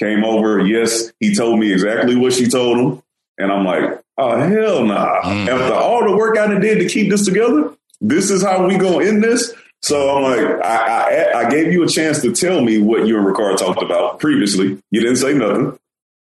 Came 0.00 0.24
over, 0.24 0.66
yes, 0.66 1.12
he 1.20 1.34
told 1.34 1.58
me 1.58 1.74
exactly 1.74 2.16
what 2.16 2.32
she 2.32 2.48
told 2.48 2.78
him. 2.78 3.02
And 3.36 3.52
I'm 3.52 3.66
like, 3.66 4.00
oh, 4.16 4.40
hell 4.40 4.82
nah. 4.82 5.20
Mm. 5.20 5.46
After 5.46 5.74
all 5.74 6.08
the 6.08 6.16
work 6.16 6.38
I 6.38 6.46
done 6.46 6.62
did 6.62 6.78
to 6.78 6.88
keep 6.88 7.10
this 7.10 7.26
together, 7.26 7.74
this 8.00 8.30
is 8.30 8.42
how 8.42 8.66
we 8.66 8.78
going 8.78 9.00
to 9.00 9.08
end 9.12 9.22
this? 9.22 9.52
So 9.82 10.16
I'm 10.16 10.22
like, 10.22 10.64
I, 10.64 11.32
I, 11.34 11.38
I 11.40 11.50
gave 11.50 11.70
you 11.70 11.82
a 11.82 11.86
chance 11.86 12.22
to 12.22 12.32
tell 12.32 12.62
me 12.62 12.78
what 12.78 13.06
you 13.06 13.18
and 13.18 13.26
Ricard 13.26 13.58
talked 13.58 13.82
about 13.82 14.20
previously. 14.20 14.82
You 14.90 15.00
didn't 15.02 15.16
say 15.16 15.34
nothing. 15.34 15.78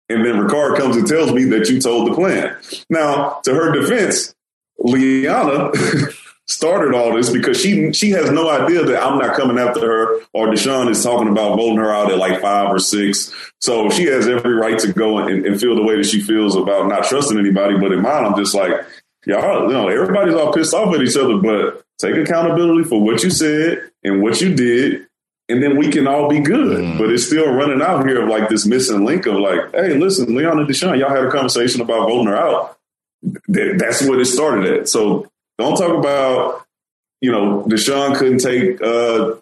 And 0.08 0.24
then 0.24 0.36
Ricard 0.36 0.78
comes 0.78 0.96
and 0.96 1.06
tells 1.06 1.32
me 1.32 1.44
that 1.44 1.68
you 1.68 1.78
told 1.78 2.10
the 2.10 2.14
plan. 2.14 2.56
Now, 2.88 3.40
to 3.44 3.52
her 3.52 3.72
defense, 3.72 4.34
Liana 4.78 5.70
started 6.48 6.94
all 6.94 7.14
this 7.14 7.30
because 7.30 7.60
she 7.60 7.92
she 7.92 8.10
has 8.10 8.30
no 8.30 8.48
idea 8.48 8.84
that 8.84 9.02
I'm 9.02 9.18
not 9.18 9.36
coming 9.36 9.58
after 9.58 9.80
her 9.80 10.20
or 10.32 10.46
Deshawn 10.46 10.88
is 10.90 11.02
talking 11.02 11.28
about 11.28 11.56
voting 11.56 11.78
her 11.78 11.92
out 11.92 12.10
at 12.10 12.18
like 12.18 12.40
five 12.40 12.70
or 12.70 12.78
six. 12.78 13.34
So 13.60 13.90
she 13.90 14.04
has 14.04 14.28
every 14.28 14.54
right 14.54 14.78
to 14.78 14.92
go 14.92 15.18
and, 15.18 15.44
and 15.44 15.60
feel 15.60 15.74
the 15.74 15.82
way 15.82 15.96
that 15.96 16.06
she 16.06 16.20
feels 16.20 16.56
about 16.56 16.88
not 16.88 17.04
trusting 17.04 17.38
anybody. 17.38 17.76
But 17.78 17.92
in 17.92 18.02
mine, 18.02 18.24
I'm 18.24 18.36
just 18.36 18.54
like, 18.54 18.72
y'all, 19.26 19.66
you 19.66 19.72
know, 19.72 19.88
everybody's 19.88 20.34
all 20.34 20.52
pissed 20.52 20.74
off 20.74 20.94
at 20.94 21.02
each 21.02 21.16
other, 21.16 21.38
but 21.38 21.84
take 21.98 22.16
accountability 22.16 22.84
for 22.84 23.00
what 23.02 23.22
you 23.24 23.30
said 23.30 23.90
and 24.04 24.22
what 24.22 24.40
you 24.40 24.54
did. 24.54 25.06
And 25.48 25.62
then 25.62 25.76
we 25.76 25.90
can 25.90 26.08
all 26.08 26.28
be 26.28 26.40
good. 26.40 26.78
Mm. 26.78 26.98
But 26.98 27.10
it's 27.10 27.26
still 27.26 27.52
running 27.52 27.80
out 27.80 28.04
here 28.04 28.22
of 28.22 28.28
like 28.28 28.48
this 28.48 28.66
missing 28.66 29.04
link 29.04 29.26
of 29.26 29.36
like, 29.36 29.72
hey, 29.72 29.94
listen, 29.94 30.34
Leon 30.34 30.58
and 30.58 30.68
Deshawn, 30.68 30.98
y'all 30.98 31.08
had 31.08 31.24
a 31.24 31.30
conversation 31.30 31.80
about 31.80 32.08
voting 32.08 32.26
her 32.26 32.36
out. 32.36 32.78
That's 33.48 34.06
what 34.06 34.20
it 34.20 34.26
started 34.26 34.72
at. 34.72 34.88
So 34.88 35.30
don't 35.58 35.76
talk 35.76 35.96
about, 35.96 36.66
you 37.20 37.32
know, 37.32 37.64
Deshawn 37.68 38.16
couldn't 38.16 38.38
take 38.38 38.80
uh 38.82 39.34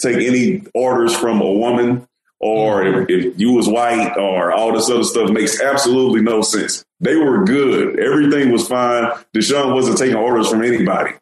take 0.00 0.16
any 0.16 0.62
orders 0.74 1.16
from 1.16 1.40
a 1.40 1.52
woman 1.52 2.06
or 2.40 2.84
if, 2.84 3.08
if 3.08 3.38
you 3.38 3.52
was 3.52 3.68
white 3.68 4.16
or 4.18 4.52
all 4.52 4.72
this 4.72 4.90
other 4.90 5.04
stuff 5.04 5.30
makes 5.30 5.60
absolutely 5.60 6.20
no 6.20 6.42
sense. 6.42 6.84
They 7.00 7.16
were 7.16 7.44
good. 7.44 7.98
Everything 7.98 8.50
was 8.52 8.68
fine. 8.68 9.10
Deshawn 9.34 9.74
wasn't 9.74 9.98
taking 9.98 10.16
orders 10.16 10.48
from 10.48 10.62
anybody. 10.62 11.12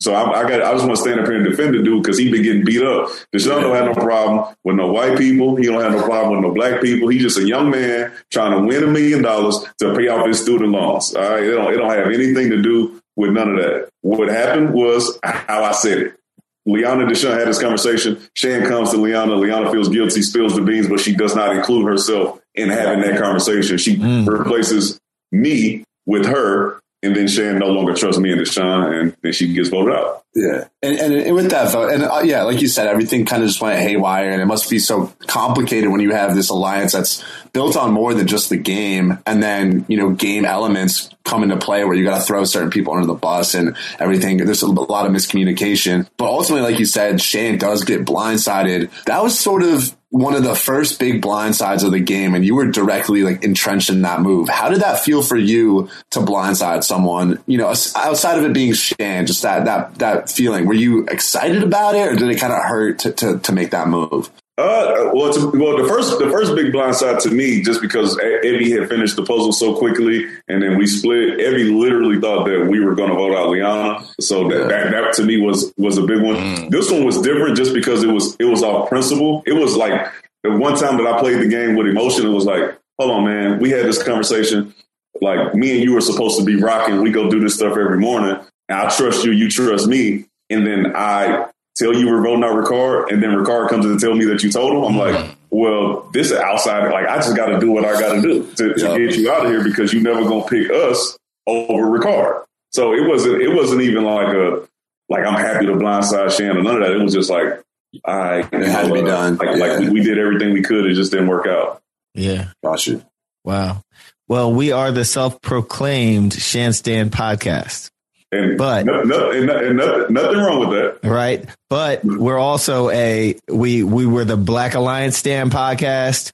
So 0.00 0.12
I, 0.12 0.40
I 0.40 0.48
got. 0.48 0.62
I 0.62 0.72
just 0.72 0.84
want 0.84 0.96
to 0.96 1.02
stand 1.02 1.20
up 1.20 1.26
here 1.26 1.36
and 1.36 1.48
defend 1.48 1.74
the 1.74 1.82
dude 1.82 2.02
because 2.02 2.18
he 2.18 2.28
been 2.28 2.42
getting 2.42 2.64
beat 2.64 2.82
up. 2.82 3.08
Deshawn 3.32 3.60
don't 3.60 3.76
have 3.76 3.94
no 3.96 4.02
problem 4.02 4.54
with 4.64 4.74
no 4.74 4.90
white 4.90 5.16
people. 5.16 5.54
He 5.54 5.66
don't 5.66 5.80
have 5.80 5.92
no 5.92 6.02
problem 6.02 6.34
with 6.34 6.44
no 6.44 6.52
black 6.52 6.80
people. 6.82 7.08
He's 7.08 7.22
just 7.22 7.38
a 7.38 7.46
young 7.46 7.70
man 7.70 8.12
trying 8.30 8.50
to 8.50 8.66
win 8.66 8.82
a 8.82 8.88
million 8.88 9.22
dollars 9.22 9.64
to 9.78 9.94
pay 9.94 10.08
off 10.08 10.26
his 10.26 10.42
student 10.42 10.72
loans. 10.72 11.14
All 11.14 11.22
right, 11.22 11.44
it 11.44 11.52
don't. 11.52 11.72
It 11.72 11.76
don't 11.76 11.90
have 11.90 12.08
anything 12.08 12.50
to 12.50 12.60
do 12.60 13.01
with 13.16 13.30
none 13.30 13.50
of 13.50 13.56
that. 13.56 13.88
What 14.02 14.28
happened 14.28 14.72
was 14.72 15.18
how 15.22 15.64
I 15.64 15.72
said 15.72 15.98
it. 15.98 16.18
Liana 16.64 17.06
Deshawn 17.06 17.38
had 17.38 17.48
this 17.48 17.60
conversation. 17.60 18.20
Shan 18.34 18.68
comes 18.68 18.90
to 18.92 18.96
Liana. 18.96 19.34
Liana 19.34 19.70
feels 19.72 19.88
guilty, 19.88 20.22
spills 20.22 20.54
the 20.54 20.62
beans, 20.62 20.88
but 20.88 21.00
she 21.00 21.14
does 21.14 21.34
not 21.34 21.56
include 21.56 21.88
herself 21.88 22.40
in 22.54 22.68
having 22.68 23.00
that 23.00 23.20
conversation. 23.20 23.78
She 23.78 23.96
mm. 23.96 24.26
replaces 24.26 25.00
me 25.32 25.84
with 26.06 26.26
her 26.26 26.82
and 27.02 27.16
then 27.16 27.26
Shan 27.26 27.58
no 27.58 27.66
longer 27.66 27.94
trusts 27.94 28.20
me 28.20 28.30
and 28.30 28.40
Deshawn, 28.40 29.00
and 29.00 29.16
then 29.22 29.32
she 29.32 29.52
gets 29.52 29.68
voted 29.68 29.94
out. 29.94 30.24
Yeah, 30.34 30.68
and, 30.82 30.98
and, 30.98 31.14
and 31.14 31.34
with 31.34 31.50
that 31.50 31.72
vote, 31.72 31.92
and 31.92 32.04
uh, 32.04 32.22
yeah, 32.24 32.44
like 32.44 32.62
you 32.62 32.68
said, 32.68 32.86
everything 32.86 33.26
kind 33.26 33.42
of 33.42 33.48
just 33.48 33.60
went 33.60 33.80
haywire, 33.80 34.30
and 34.30 34.40
it 34.40 34.46
must 34.46 34.70
be 34.70 34.78
so 34.78 35.12
complicated 35.26 35.90
when 35.90 36.00
you 36.00 36.12
have 36.12 36.34
this 36.34 36.48
alliance 36.48 36.92
that's 36.92 37.22
built 37.52 37.76
on 37.76 37.92
more 37.92 38.14
than 38.14 38.28
just 38.28 38.50
the 38.50 38.56
game, 38.56 39.18
and 39.26 39.42
then 39.42 39.84
you 39.88 39.96
know 39.96 40.10
game 40.10 40.44
elements 40.44 41.10
come 41.24 41.42
into 41.42 41.56
play 41.56 41.84
where 41.84 41.94
you 41.94 42.04
got 42.04 42.18
to 42.18 42.24
throw 42.24 42.44
certain 42.44 42.70
people 42.70 42.94
under 42.94 43.06
the 43.06 43.14
bus 43.14 43.54
and 43.54 43.76
everything. 43.98 44.38
There's 44.38 44.62
a 44.62 44.66
lot 44.66 45.06
of 45.06 45.12
miscommunication, 45.12 46.08
but 46.16 46.26
ultimately, 46.26 46.70
like 46.70 46.78
you 46.78 46.86
said, 46.86 47.20
Shane 47.20 47.58
does 47.58 47.84
get 47.84 48.04
blindsided. 48.04 48.90
That 49.04 49.22
was 49.22 49.38
sort 49.38 49.62
of 49.62 49.96
one 50.12 50.34
of 50.34 50.44
the 50.44 50.54
first 50.54 51.00
big 51.00 51.22
blindsides 51.22 51.82
of 51.82 51.90
the 51.90 51.98
game 51.98 52.34
and 52.34 52.44
you 52.44 52.54
were 52.54 52.66
directly 52.66 53.22
like 53.22 53.42
entrenched 53.42 53.88
in 53.88 54.02
that 54.02 54.20
move. 54.20 54.46
How 54.46 54.68
did 54.68 54.82
that 54.82 55.00
feel 55.00 55.22
for 55.22 55.38
you 55.38 55.88
to 56.10 56.20
blindside 56.20 56.84
someone, 56.84 57.42
you 57.46 57.56
know, 57.56 57.68
outside 57.68 58.38
of 58.38 58.44
it 58.44 58.52
being 58.52 58.74
Shan, 58.74 59.24
just 59.24 59.40
that, 59.40 59.64
that, 59.64 59.94
that 60.00 60.30
feeling? 60.30 60.66
Were 60.66 60.74
you 60.74 61.06
excited 61.06 61.62
about 61.62 61.94
it 61.94 62.08
or 62.08 62.14
did 62.14 62.28
it 62.28 62.38
kind 62.38 62.52
of 62.52 62.62
hurt 62.62 62.98
to, 63.00 63.12
to, 63.12 63.38
to 63.38 63.52
make 63.52 63.70
that 63.70 63.88
move? 63.88 64.30
Uh, 64.58 65.10
well, 65.14 65.32
to, 65.32 65.50
well, 65.58 65.78
the 65.78 65.88
first 65.88 66.18
the 66.18 66.30
first 66.30 66.54
big 66.54 66.72
blind 66.72 66.94
side 66.94 67.18
to 67.18 67.30
me, 67.30 67.62
just 67.62 67.80
because 67.80 68.14
Evvie 68.18 68.78
had 68.78 68.86
finished 68.86 69.16
the 69.16 69.22
puzzle 69.22 69.50
so 69.50 69.74
quickly, 69.74 70.26
and 70.46 70.62
then 70.62 70.76
we 70.76 70.86
split. 70.86 71.38
Evvie 71.38 71.74
literally 71.74 72.20
thought 72.20 72.44
that 72.44 72.66
we 72.68 72.78
were 72.78 72.94
going 72.94 73.08
to 73.08 73.14
vote 73.14 73.34
out 73.34 73.48
Liana, 73.48 74.06
so 74.20 74.48
that, 74.48 74.68
that, 74.68 74.90
that 74.90 75.14
to 75.14 75.24
me 75.24 75.40
was 75.40 75.72
was 75.78 75.96
a 75.96 76.02
big 76.02 76.20
one. 76.20 76.36
Mm. 76.36 76.70
This 76.70 76.90
one 76.90 77.04
was 77.04 77.22
different 77.22 77.56
just 77.56 77.72
because 77.72 78.02
it 78.02 78.08
was 78.12 78.36
it 78.38 78.44
was 78.44 78.62
off 78.62 78.90
principle. 78.90 79.42
It 79.46 79.54
was 79.54 79.74
like 79.74 80.12
the 80.42 80.50
one 80.50 80.76
time 80.76 80.98
that 80.98 81.06
I 81.06 81.18
played 81.18 81.40
the 81.40 81.48
game 81.48 81.74
with 81.74 81.86
emotion. 81.86 82.26
It 82.26 82.34
was 82.34 82.44
like, 82.44 82.78
hold 82.98 83.10
on, 83.10 83.24
man, 83.24 83.58
we 83.58 83.70
had 83.70 83.86
this 83.86 84.02
conversation. 84.02 84.74
Like 85.22 85.54
me 85.54 85.76
and 85.76 85.82
you 85.82 85.94
were 85.94 86.02
supposed 86.02 86.38
to 86.38 86.44
be 86.44 86.56
rocking. 86.56 87.00
We 87.00 87.10
go 87.10 87.30
do 87.30 87.40
this 87.40 87.54
stuff 87.54 87.78
every 87.78 87.98
morning. 87.98 88.38
And 88.68 88.78
I 88.78 88.94
trust 88.94 89.24
you, 89.24 89.32
you 89.32 89.48
trust 89.48 89.86
me, 89.86 90.26
and 90.50 90.66
then 90.66 90.92
I 90.94 91.46
tell 91.76 91.94
you 91.94 92.06
we're 92.06 92.22
voting 92.22 92.44
out 92.44 92.56
Ricard, 92.56 93.10
and 93.12 93.22
then 93.22 93.30
Ricard 93.30 93.68
comes 93.68 93.84
in 93.84 93.92
and 93.92 94.00
tell 94.00 94.14
me 94.14 94.24
that 94.26 94.42
you 94.42 94.50
told 94.50 94.72
him, 94.72 94.84
I'm 94.84 94.96
like, 94.96 95.14
mm-hmm. 95.14 95.32
well, 95.50 96.08
this 96.12 96.30
is 96.30 96.38
outside. 96.38 96.90
Like, 96.90 97.06
I 97.06 97.16
just 97.16 97.36
got 97.36 97.46
to 97.46 97.60
do 97.60 97.70
what 97.70 97.84
I 97.84 97.98
got 98.00 98.14
to 98.14 98.22
do 98.22 98.46
to, 98.56 98.74
to 98.74 98.98
get 98.98 99.16
you 99.16 99.30
out 99.30 99.46
of 99.46 99.50
here 99.50 99.64
because 99.64 99.92
you're 99.92 100.02
never 100.02 100.22
gonna 100.22 100.44
pick 100.46 100.70
us 100.70 101.16
over 101.46 101.84
Ricard. 101.86 102.44
So 102.70 102.94
it 102.94 103.06
wasn't. 103.06 103.42
It 103.42 103.54
wasn't 103.54 103.82
even 103.82 104.04
like 104.04 104.34
a 104.34 104.68
like 105.08 105.26
I'm 105.26 105.34
happy 105.34 105.66
to 105.66 105.72
blindside 105.72 106.36
Shan 106.36 106.56
or 106.56 106.62
none 106.62 106.76
of 106.76 106.80
that. 106.82 106.92
It 106.92 107.02
was 107.02 107.12
just 107.12 107.30
like 107.30 107.62
I 108.04 108.38
it 108.40 108.52
had 108.52 108.88
to 108.88 108.94
be 108.94 109.02
done. 109.02 109.36
Like, 109.36 109.56
yeah. 109.56 109.66
like 109.66 109.78
we, 109.80 109.90
we, 109.90 110.02
did 110.02 110.18
everything 110.18 110.52
we 110.54 110.62
could. 110.62 110.86
It 110.86 110.94
just 110.94 111.12
didn't 111.12 111.28
work 111.28 111.46
out. 111.46 111.82
Yeah. 112.14 112.48
Gotcha. 112.64 113.06
Wow. 113.44 113.82
Well, 114.28 114.52
we 114.52 114.72
are 114.72 114.90
the 114.92 115.04
self-proclaimed 115.04 116.32
Shan 116.32 116.72
Stan 116.72 117.10
podcast. 117.10 117.90
And 118.32 118.56
but 118.56 118.86
no, 118.86 119.02
no, 119.02 119.30
and, 119.30 119.50
and 119.50 119.76
nothing, 119.76 120.14
nothing 120.14 120.38
wrong 120.38 120.60
with 120.60 120.70
that, 120.70 121.06
right? 121.08 121.44
But 121.68 122.02
we're 122.02 122.38
also 122.38 122.88
a 122.88 123.38
we 123.46 123.82
we 123.82 124.06
were 124.06 124.24
the 124.24 124.38
Black 124.38 124.74
Alliance 124.74 125.18
Stand 125.18 125.52
podcast. 125.52 126.32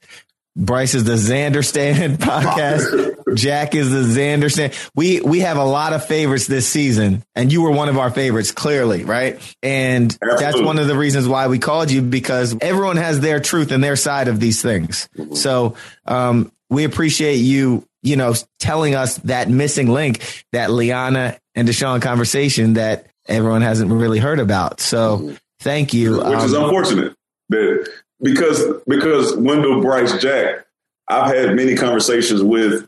Brice 0.55 0.93
is 0.93 1.03
the 1.03 1.13
Xander 1.13 1.63
Stand 1.63 2.19
podcast. 2.19 3.35
Jack 3.35 3.75
is 3.75 3.91
the 3.91 4.19
Xander 4.19 4.49
Stand. 4.49 4.73
We 4.95 5.19
we 5.19 5.41
have 5.41 5.57
a 5.57 5.63
lot 5.65 5.91
of 5.91 6.05
favorites 6.05 6.47
this 6.47 6.69
season, 6.69 7.21
and 7.35 7.51
you 7.51 7.63
were 7.63 7.71
one 7.71 7.89
of 7.89 7.97
our 7.97 8.11
favorites, 8.11 8.53
clearly, 8.53 9.03
right? 9.03 9.35
And 9.61 10.05
Absolutely. 10.21 10.45
that's 10.45 10.61
one 10.61 10.79
of 10.79 10.87
the 10.87 10.95
reasons 10.95 11.27
why 11.27 11.47
we 11.47 11.59
called 11.59 11.91
you 11.91 12.01
because 12.01 12.55
everyone 12.61 12.95
has 12.95 13.19
their 13.19 13.41
truth 13.41 13.73
and 13.73 13.83
their 13.83 13.97
side 13.97 14.29
of 14.29 14.39
these 14.39 14.61
things. 14.61 15.09
Mm-hmm. 15.17 15.35
So 15.35 15.75
um, 16.05 16.49
we 16.69 16.85
appreciate 16.85 17.37
you 17.37 17.85
you 18.01 18.15
know, 18.15 18.33
telling 18.59 18.95
us 18.95 19.17
that 19.19 19.49
missing 19.49 19.89
link, 19.89 20.45
that 20.53 20.71
Liana 20.71 21.37
and 21.59 21.67
Deshawn 21.67 22.01
conversation 22.01 22.73
that 22.73 23.07
everyone 23.27 23.61
hasn't 23.61 23.91
really 23.91 24.19
heard 24.19 24.39
about. 24.39 24.79
So 24.79 25.35
thank 25.59 25.93
you. 25.93 26.17
Which 26.17 26.25
um, 26.25 26.45
is 26.45 26.53
unfortunate 26.53 27.15
that 27.49 27.89
because 28.21 28.63
because 28.87 29.35
Wendell 29.35 29.81
Brice 29.81 30.19
Jack, 30.21 30.65
I've 31.07 31.33
had 31.33 31.55
many 31.55 31.75
conversations 31.75 32.41
with 32.41 32.87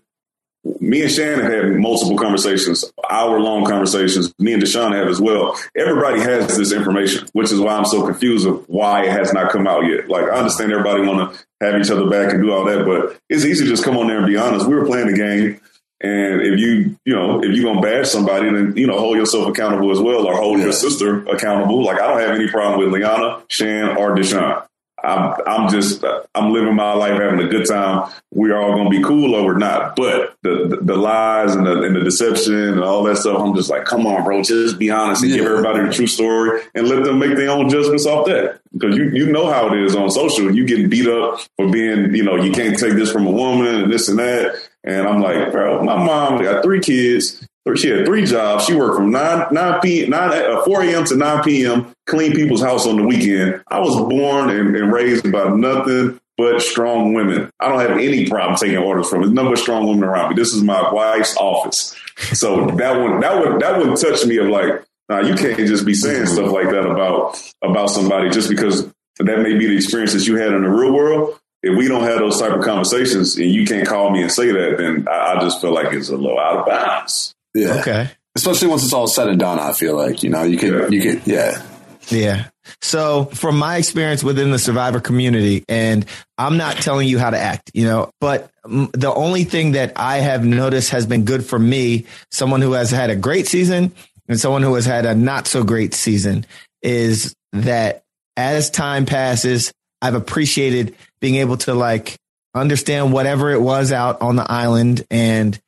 me 0.80 1.02
and 1.02 1.11
Shannon 1.11 1.39
have 1.39 1.52
had 1.52 1.73
multiple 1.73 2.18
conversations, 2.18 2.85
hour 3.10 3.39
long 3.39 3.65
conversations. 3.65 4.31
Me 4.38 4.53
and 4.53 4.61
Deshawn 4.61 4.93
have 4.93 5.07
as 5.07 5.19
well. 5.19 5.57
Everybody 5.76 6.19
has 6.22 6.56
this 6.56 6.72
information, 6.72 7.27
which 7.34 7.52
is 7.52 7.60
why 7.60 7.76
I'm 7.76 7.85
so 7.85 8.06
confused 8.06 8.45
of 8.48 8.64
why 8.69 9.06
it 9.06 9.11
has 9.11 9.34
not 9.34 9.52
come 9.52 9.65
out 9.68 9.88
yet. 9.88 10.07
Like 10.07 10.26
I 10.26 10.38
understand 10.38 10.72
everybody 10.72 11.02
want 11.06 11.34
to 11.34 11.45
have 11.65 11.81
each 11.81 11.89
other 11.89 12.07
back 12.10 12.31
and 12.31 12.43
do 12.43 12.52
all 12.52 12.65
that, 12.65 12.85
but 12.85 13.19
it's 13.27 13.43
easy 13.43 13.64
to 13.65 13.69
just 13.72 13.84
come 13.84 13.98
on 13.98 14.07
there 14.07 14.18
and 14.18 14.27
be 14.27 14.38
honest. 14.38 14.68
We 14.68 14.76
were 14.76 14.85
playing 14.85 15.07
the 15.07 15.18
game. 15.18 15.60
And 16.03 16.41
if 16.41 16.60
you, 16.60 16.98
you 17.06 17.15
know, 17.15 17.44
if 17.44 17.56
you're 17.56 17.64
gonna 17.64 17.82
bash 17.82 18.10
somebody, 18.10 18.49
then 18.49 18.76
you 18.76 18.88
know, 18.88 18.98
hold 18.98 19.18
yourself 19.18 19.48
accountable 19.48 19.91
as 19.91 19.99
well, 19.99 20.26
or 20.26 20.36
hold 20.36 20.57
yeah. 20.57 20.65
your 20.65 20.73
sister 20.73 21.23
accountable. 21.28 21.84
Like 21.84 22.02
I 22.02 22.07
don't 22.07 22.19
have 22.19 22.32
any 22.32 22.49
problem 22.49 22.80
with 22.80 22.91
Liana, 22.94 23.44
Shan, 23.49 23.98
or 23.98 24.15
Deshawn. 24.15 24.65
I'm, 25.03 25.36
I'm 25.48 25.69
just, 25.69 26.03
I'm 26.36 26.52
living 26.52 26.76
my 26.76 26.94
life, 26.94 27.19
having 27.19 27.40
a 27.40 27.48
good 27.48 27.65
time. 27.65 28.11
We're 28.32 28.56
all 28.56 28.73
going 28.73 28.91
to 28.91 28.98
be 28.98 29.03
cool 29.03 29.34
or 29.34 29.57
not. 29.57 29.95
But 29.95 30.36
the, 30.44 30.68
the, 30.68 30.78
the 30.78 30.95
lies 30.95 31.56
and 31.56 31.65
the, 31.65 31.82
and 31.82 31.95
the, 31.95 32.02
deception 32.02 32.53
and 32.53 32.84
all 32.84 33.03
that 33.03 33.18
stuff, 33.18 33.40
I'm 33.40 33.56
just 33.56 33.69
like, 33.69 33.86
come 33.86 34.06
on, 34.06 34.23
bro, 34.23 34.44
just 34.44 34.78
be 34.78 34.91
honest 34.91 35.23
and 35.23 35.32
yeah. 35.32 35.38
give 35.38 35.48
everybody 35.48 35.88
the 35.88 35.94
true 35.94 36.07
story 36.07 36.61
and 36.76 36.88
let 36.88 37.03
them 37.03 37.19
make 37.19 37.36
their 37.36 37.49
own 37.49 37.69
judgments 37.69 38.06
off 38.06 38.28
that. 38.28 38.60
Because 38.73 38.95
you, 38.95 39.10
you 39.10 39.32
know 39.32 39.52
how 39.52 39.73
it 39.73 39.82
is 39.82 39.95
on 39.95 40.10
social. 40.11 40.53
You 40.53 40.65
getting 40.65 40.90
beat 40.90 41.07
up 41.07 41.40
for 41.57 41.69
being, 41.69 42.14
you 42.14 42.23
know, 42.23 42.36
you 42.36 42.52
can't 42.52 42.78
take 42.78 42.94
this 42.94 43.11
from 43.11 43.26
a 43.26 43.32
woman 43.32 43.84
and 43.84 43.91
this 43.91 44.07
and 44.07 44.19
that. 44.19 44.56
And 44.84 45.08
I'm 45.08 45.22
like, 45.22 45.52
bro, 45.52 45.84
my 45.84 46.03
mom 46.03 46.41
got 46.41 46.64
three 46.64 46.80
kids. 46.80 47.45
She 47.76 47.90
had 47.90 48.06
three 48.06 48.26
jobs. 48.26 48.66
She 48.66 48.74
worked 48.74 48.95
from 48.95 49.12
9, 49.12 49.48
9 49.52 49.82
p, 49.82 50.08
9, 50.08 50.32
uh, 50.32 50.64
4 50.64 50.84
a.m. 50.84 51.06
to 51.06 51.16
9 51.16 51.44
p.m., 51.44 51.94
clean 52.08 52.34
people's 52.34 52.62
house 52.62 52.88
on 52.88 52.98
the 52.98 53.03
weekend. 53.03 53.62
I 53.68 53.80
was 53.80 53.95
born 53.95 54.49
and, 54.49 54.76
and 54.76 54.91
raised 54.91 55.32
by 55.32 55.49
nothing 55.49 56.20
but 56.38 56.60
strong 56.60 57.14
women. 57.14 57.52
I 57.60 57.70
don't 57.70 57.80
have 57.80 57.99
any 57.99 58.28
problem 58.28 58.58
taking 58.58 58.78
orders 58.78 59.08
from 59.08 59.24
it. 59.24 59.30
Number 59.30 59.56
strong 59.56 59.88
women 59.88 60.03
around 60.03 60.30
me. 60.30 60.36
This 60.36 60.53
is 60.53 60.64
my 60.64 60.91
wife's 60.91 61.38
office. 61.38 61.95
So 62.34 62.66
that 62.78 62.99
one, 62.99 63.20
that 63.20 63.40
would, 63.40 63.62
that 63.62 63.78
would 63.78 63.95
touch 63.99 64.26
me 64.26 64.38
of 64.38 64.48
like, 64.48 64.84
nah, 65.08 65.20
you 65.20 65.36
can't 65.36 65.58
just 65.58 65.86
be 65.86 65.94
saying 65.94 66.26
stuff 66.26 66.52
like 66.52 66.72
that 66.72 66.88
about, 66.88 67.40
about 67.62 67.91
somebody 67.91 68.32
just 68.32 68.49
because 68.49 68.91
that 69.20 69.40
may 69.40 69.56
be 69.56 69.68
the 69.68 69.76
experience 69.76 70.14
that 70.14 70.26
you 70.26 70.38
had 70.38 70.52
in 70.52 70.64
the 70.64 70.70
real 70.70 70.94
world. 70.94 71.40
If 71.64 71.78
we 71.78 71.88
don't 71.88 72.04
have 72.04 72.20
those 72.20 72.40
type 72.40 72.54
of 72.54 72.64
conversations 72.64 73.38
and 73.38 73.52
you 73.52 73.66
can't 73.66 73.88
call 73.88 74.10
me 74.10 74.22
and 74.22 74.32
say 74.32 74.52
that, 74.52 74.78
then 74.78 75.08
I, 75.08 75.36
I 75.36 75.42
just 75.42 75.62
feel 75.62 75.74
like 75.74 75.94
it's 75.94 76.10
a 76.10 76.18
little 76.18 76.40
out 76.40 76.58
of 76.58 76.66
bounds. 76.66 77.36
Yeah. 77.54 77.80
Okay. 77.80 78.10
Especially 78.36 78.68
once 78.68 78.84
it's 78.84 78.94
all 78.94 79.08
said 79.08 79.28
and 79.28 79.40
done, 79.40 79.60
I 79.60 79.74
feel 79.74 79.96
like, 79.96 80.24
you 80.24 80.30
know, 80.30 80.44
you 80.44 80.58
can, 80.58 80.74
yeah. 80.74 80.88
you 80.90 81.02
can, 81.02 81.22
yeah. 81.26 81.62
Yeah. 82.08 82.46
So 82.82 83.26
from 83.26 83.58
my 83.58 83.78
experience 83.78 84.24
within 84.24 84.52
the 84.52 84.60
survivor 84.60 85.00
community, 85.00 85.64
and 85.68 86.06
I'm 86.38 86.58
not 86.58 86.78
telling 86.78 87.08
you 87.08 87.20
how 87.20 87.30
to 87.30 87.38
act, 87.38 87.72
you 87.74 87.86
know, 87.86 88.12
but 88.20 88.50
the 88.64 89.12
only 89.14 89.44
thing 89.44 89.74
that 89.74 89.94
I 89.96 90.18
have 90.18 90.46
noticed 90.46 90.92
has 90.92 91.06
been 91.06 91.26
good 91.26 91.46
for 91.46 91.60
me, 91.60 92.06
someone 92.32 92.62
who 92.62 92.74
has 92.74 92.92
had 92.92 93.10
a 93.10 93.16
great 93.16 93.48
season 93.48 93.92
and 94.28 94.40
someone 94.40 94.64
who 94.64 94.74
has 94.76 94.86
had 94.86 95.06
a 95.06 95.14
not 95.14 95.48
so 95.48 95.64
great 95.64 95.94
season 95.94 96.46
is 96.82 97.36
that 97.54 98.04
as 98.38 98.70
time 98.70 99.06
passes, 99.06 99.74
I've 100.02 100.16
appreciated 100.16 100.96
being 101.22 101.35
able 101.35 101.57
to 101.57 101.73
like 101.73 102.18
understand 102.53 103.14
whatever 103.14 103.52
it 103.52 103.61
was 103.61 103.91
out 103.91 104.22
on 104.22 104.35
the 104.35 104.52
island 104.52 105.06
and 105.10 105.60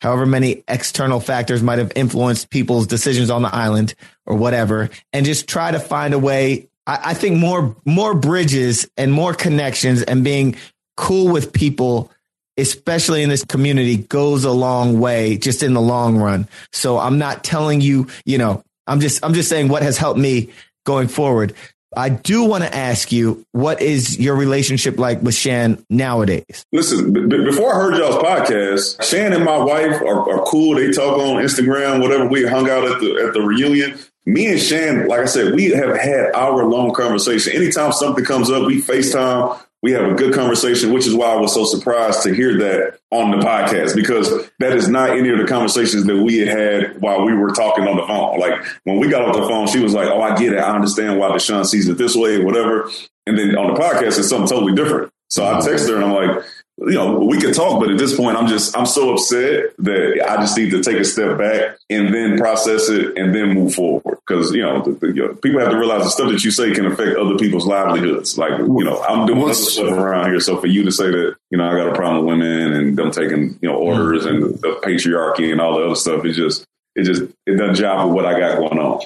however 0.00 0.26
many 0.26 0.62
external 0.68 1.20
factors 1.20 1.62
might 1.62 1.78
have 1.78 1.92
influenced 1.96 2.50
people's 2.50 2.86
decisions 2.86 3.30
on 3.30 3.40
the 3.40 3.54
island 3.54 3.94
or 4.26 4.36
whatever, 4.36 4.90
and 5.12 5.24
just 5.24 5.48
try 5.48 5.70
to 5.70 5.80
find 5.80 6.12
a 6.12 6.18
way. 6.18 6.68
I, 6.86 7.00
I 7.04 7.14
think 7.14 7.38
more 7.38 7.74
more 7.86 8.14
bridges 8.14 8.88
and 8.98 9.12
more 9.12 9.32
connections 9.32 10.02
and 10.02 10.22
being 10.22 10.56
cool 10.96 11.32
with 11.32 11.52
people 11.52 12.10
especially 12.56 13.22
in 13.22 13.28
this 13.28 13.44
community 13.44 13.96
goes 13.96 14.44
a 14.44 14.50
long 14.50 15.00
way 15.00 15.36
just 15.36 15.62
in 15.62 15.74
the 15.74 15.80
long 15.80 16.16
run. 16.16 16.48
So 16.72 16.98
I'm 16.98 17.18
not 17.18 17.42
telling 17.42 17.80
you, 17.80 18.06
you 18.24 18.38
know, 18.38 18.62
I'm 18.86 19.00
just 19.00 19.24
I'm 19.24 19.34
just 19.34 19.48
saying 19.48 19.68
what 19.68 19.82
has 19.82 19.98
helped 19.98 20.20
me 20.20 20.50
going 20.84 21.08
forward. 21.08 21.54
I 21.96 22.08
do 22.08 22.44
want 22.44 22.64
to 22.64 22.74
ask 22.74 23.12
you, 23.12 23.44
what 23.52 23.80
is 23.80 24.18
your 24.18 24.36
relationship 24.36 24.98
like 24.98 25.22
with 25.22 25.34
Shan 25.34 25.84
nowadays? 25.90 26.64
Listen, 26.72 27.12
b- 27.12 27.26
before 27.26 27.74
I 27.74 27.76
heard 27.76 27.96
y'all's 27.96 28.22
podcast, 28.22 29.02
Shan 29.02 29.32
and 29.32 29.44
my 29.44 29.58
wife 29.58 30.00
are, 30.02 30.30
are 30.30 30.44
cool. 30.44 30.76
They 30.76 30.90
talk 30.90 31.18
on 31.18 31.42
Instagram, 31.42 32.00
whatever. 32.02 32.26
We 32.26 32.46
hung 32.46 32.68
out 32.68 32.84
at 32.84 33.00
the 33.00 33.24
at 33.26 33.34
the 33.34 33.40
reunion. 33.40 33.98
Me 34.26 34.46
and 34.46 34.60
Shan, 34.60 35.06
like 35.06 35.20
I 35.20 35.24
said, 35.26 35.54
we 35.54 35.66
have 35.70 35.96
had 35.98 36.32
hour 36.34 36.64
long 36.64 36.94
conversation. 36.94 37.52
Anytime 37.54 37.92
something 37.92 38.24
comes 38.24 38.50
up, 38.50 38.66
we 38.66 38.80
FaceTime. 38.80 39.60
We 39.84 39.92
have 39.92 40.10
a 40.10 40.14
good 40.14 40.32
conversation, 40.32 40.94
which 40.94 41.06
is 41.06 41.14
why 41.14 41.26
I 41.26 41.36
was 41.36 41.52
so 41.52 41.66
surprised 41.66 42.22
to 42.22 42.34
hear 42.34 42.56
that 42.56 43.00
on 43.10 43.32
the 43.32 43.44
podcast 43.44 43.94
because 43.94 44.30
that 44.58 44.72
is 44.72 44.88
not 44.88 45.10
any 45.10 45.28
of 45.28 45.36
the 45.36 45.44
conversations 45.44 46.06
that 46.06 46.16
we 46.16 46.38
had 46.38 46.48
had 46.48 47.02
while 47.02 47.26
we 47.26 47.34
were 47.34 47.50
talking 47.50 47.86
on 47.86 47.98
the 47.98 48.06
phone. 48.06 48.40
Like 48.40 48.64
when 48.84 48.98
we 48.98 49.10
got 49.10 49.28
off 49.28 49.36
the 49.36 49.46
phone, 49.46 49.66
she 49.66 49.80
was 49.80 49.92
like, 49.92 50.08
"Oh, 50.08 50.22
I 50.22 50.38
get 50.38 50.54
it. 50.54 50.58
I 50.58 50.74
understand 50.74 51.18
why 51.18 51.28
Deshawn 51.28 51.66
sees 51.66 51.86
it 51.86 51.98
this 51.98 52.16
way, 52.16 52.42
whatever." 52.42 52.90
And 53.26 53.36
then 53.36 53.58
on 53.58 53.74
the 53.74 53.78
podcast, 53.78 54.18
it's 54.18 54.30
something 54.30 54.48
totally 54.48 54.74
different. 54.74 55.12
So 55.28 55.44
I 55.44 55.58
mm-hmm. 55.58 55.68
text 55.68 55.86
her 55.90 55.96
and 55.96 56.04
I'm 56.06 56.12
like, 56.14 56.46
you 56.78 56.94
know, 56.94 57.18
we 57.18 57.38
can 57.38 57.52
talk, 57.52 57.78
but 57.78 57.90
at 57.90 57.98
this 57.98 58.16
point, 58.16 58.38
I'm 58.38 58.46
just, 58.46 58.74
I'm 58.76 58.86
so 58.86 59.12
upset 59.12 59.76
that 59.80 60.26
I 60.26 60.36
just 60.36 60.56
need 60.56 60.70
to 60.70 60.82
take 60.82 60.96
a 60.96 61.04
step 61.04 61.36
back 61.36 61.76
and 61.90 62.12
then 62.12 62.38
process 62.38 62.88
it 62.88 63.18
and 63.18 63.34
then 63.34 63.50
move 63.50 63.74
forward. 63.74 64.13
Cause, 64.26 64.54
you 64.54 64.62
know, 64.62 64.82
the, 64.82 64.92
the, 64.92 65.06
you 65.08 65.26
know, 65.26 65.34
people 65.34 65.60
have 65.60 65.70
to 65.70 65.76
realize 65.76 66.04
the 66.04 66.08
stuff 66.08 66.30
that 66.30 66.42
you 66.42 66.50
say 66.50 66.72
can 66.72 66.86
affect 66.86 67.18
other 67.18 67.36
people's 67.36 67.66
livelihoods. 67.66 68.38
Like, 68.38 68.58
you 68.58 68.84
know, 68.84 69.02
I'm 69.02 69.26
doing 69.26 69.42
other 69.42 69.52
stuff 69.52 69.92
around 69.92 70.30
here. 70.30 70.40
So 70.40 70.58
for 70.58 70.66
you 70.66 70.82
to 70.84 70.90
say 70.90 71.10
that, 71.10 71.36
you 71.50 71.58
know, 71.58 71.68
I 71.68 71.76
got 71.76 71.88
a 71.88 71.94
problem 71.94 72.24
with 72.24 72.38
women 72.38 72.72
and 72.72 72.96
them 72.96 73.10
taking, 73.10 73.58
you 73.60 73.68
know, 73.68 73.78
mm-hmm. 73.78 74.00
orders 74.00 74.24
and 74.24 74.42
the 74.42 74.80
patriarchy 74.82 75.52
and 75.52 75.60
all 75.60 75.78
the 75.78 75.84
other 75.84 75.94
stuff, 75.94 76.24
it 76.24 76.32
just, 76.32 76.64
it 76.96 77.02
just, 77.04 77.22
it 77.44 77.58
doesn't 77.58 77.84
jive 77.84 78.06
with 78.06 78.14
what 78.14 78.24
I 78.24 78.40
got 78.40 78.56
going 78.56 78.78
on. 78.78 79.02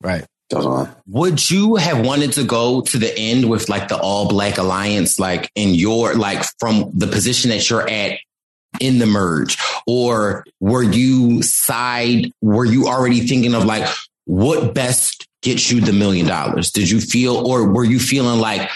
Right. 0.00 0.24
Would 1.08 1.50
you 1.50 1.76
have 1.76 2.04
wanted 2.04 2.32
to 2.34 2.44
go 2.44 2.82
to 2.82 2.98
the 2.98 3.12
end 3.18 3.48
with 3.48 3.68
like 3.68 3.88
the 3.88 3.96
all 3.96 4.28
black 4.28 4.58
alliance, 4.58 5.18
like 5.18 5.50
in 5.54 5.74
your, 5.74 6.14
like 6.14 6.44
from 6.60 6.92
the 6.94 7.06
position 7.06 7.50
that 7.50 7.68
you're 7.68 7.88
at 7.88 8.18
in 8.78 8.98
the 8.98 9.06
merge? 9.06 9.56
Or 9.86 10.44
were 10.60 10.82
you 10.82 11.42
side, 11.42 12.32
were 12.42 12.66
you 12.66 12.86
already 12.86 13.26
thinking 13.26 13.54
of 13.54 13.64
like 13.64 13.88
what 14.24 14.74
best 14.74 15.26
gets 15.42 15.70
you 15.70 15.80
the 15.80 15.92
million 15.92 16.26
dollars? 16.26 16.70
Did 16.70 16.90
you 16.90 17.00
feel, 17.00 17.36
or 17.36 17.68
were 17.68 17.84
you 17.84 17.98
feeling 17.98 18.40
like, 18.40 18.70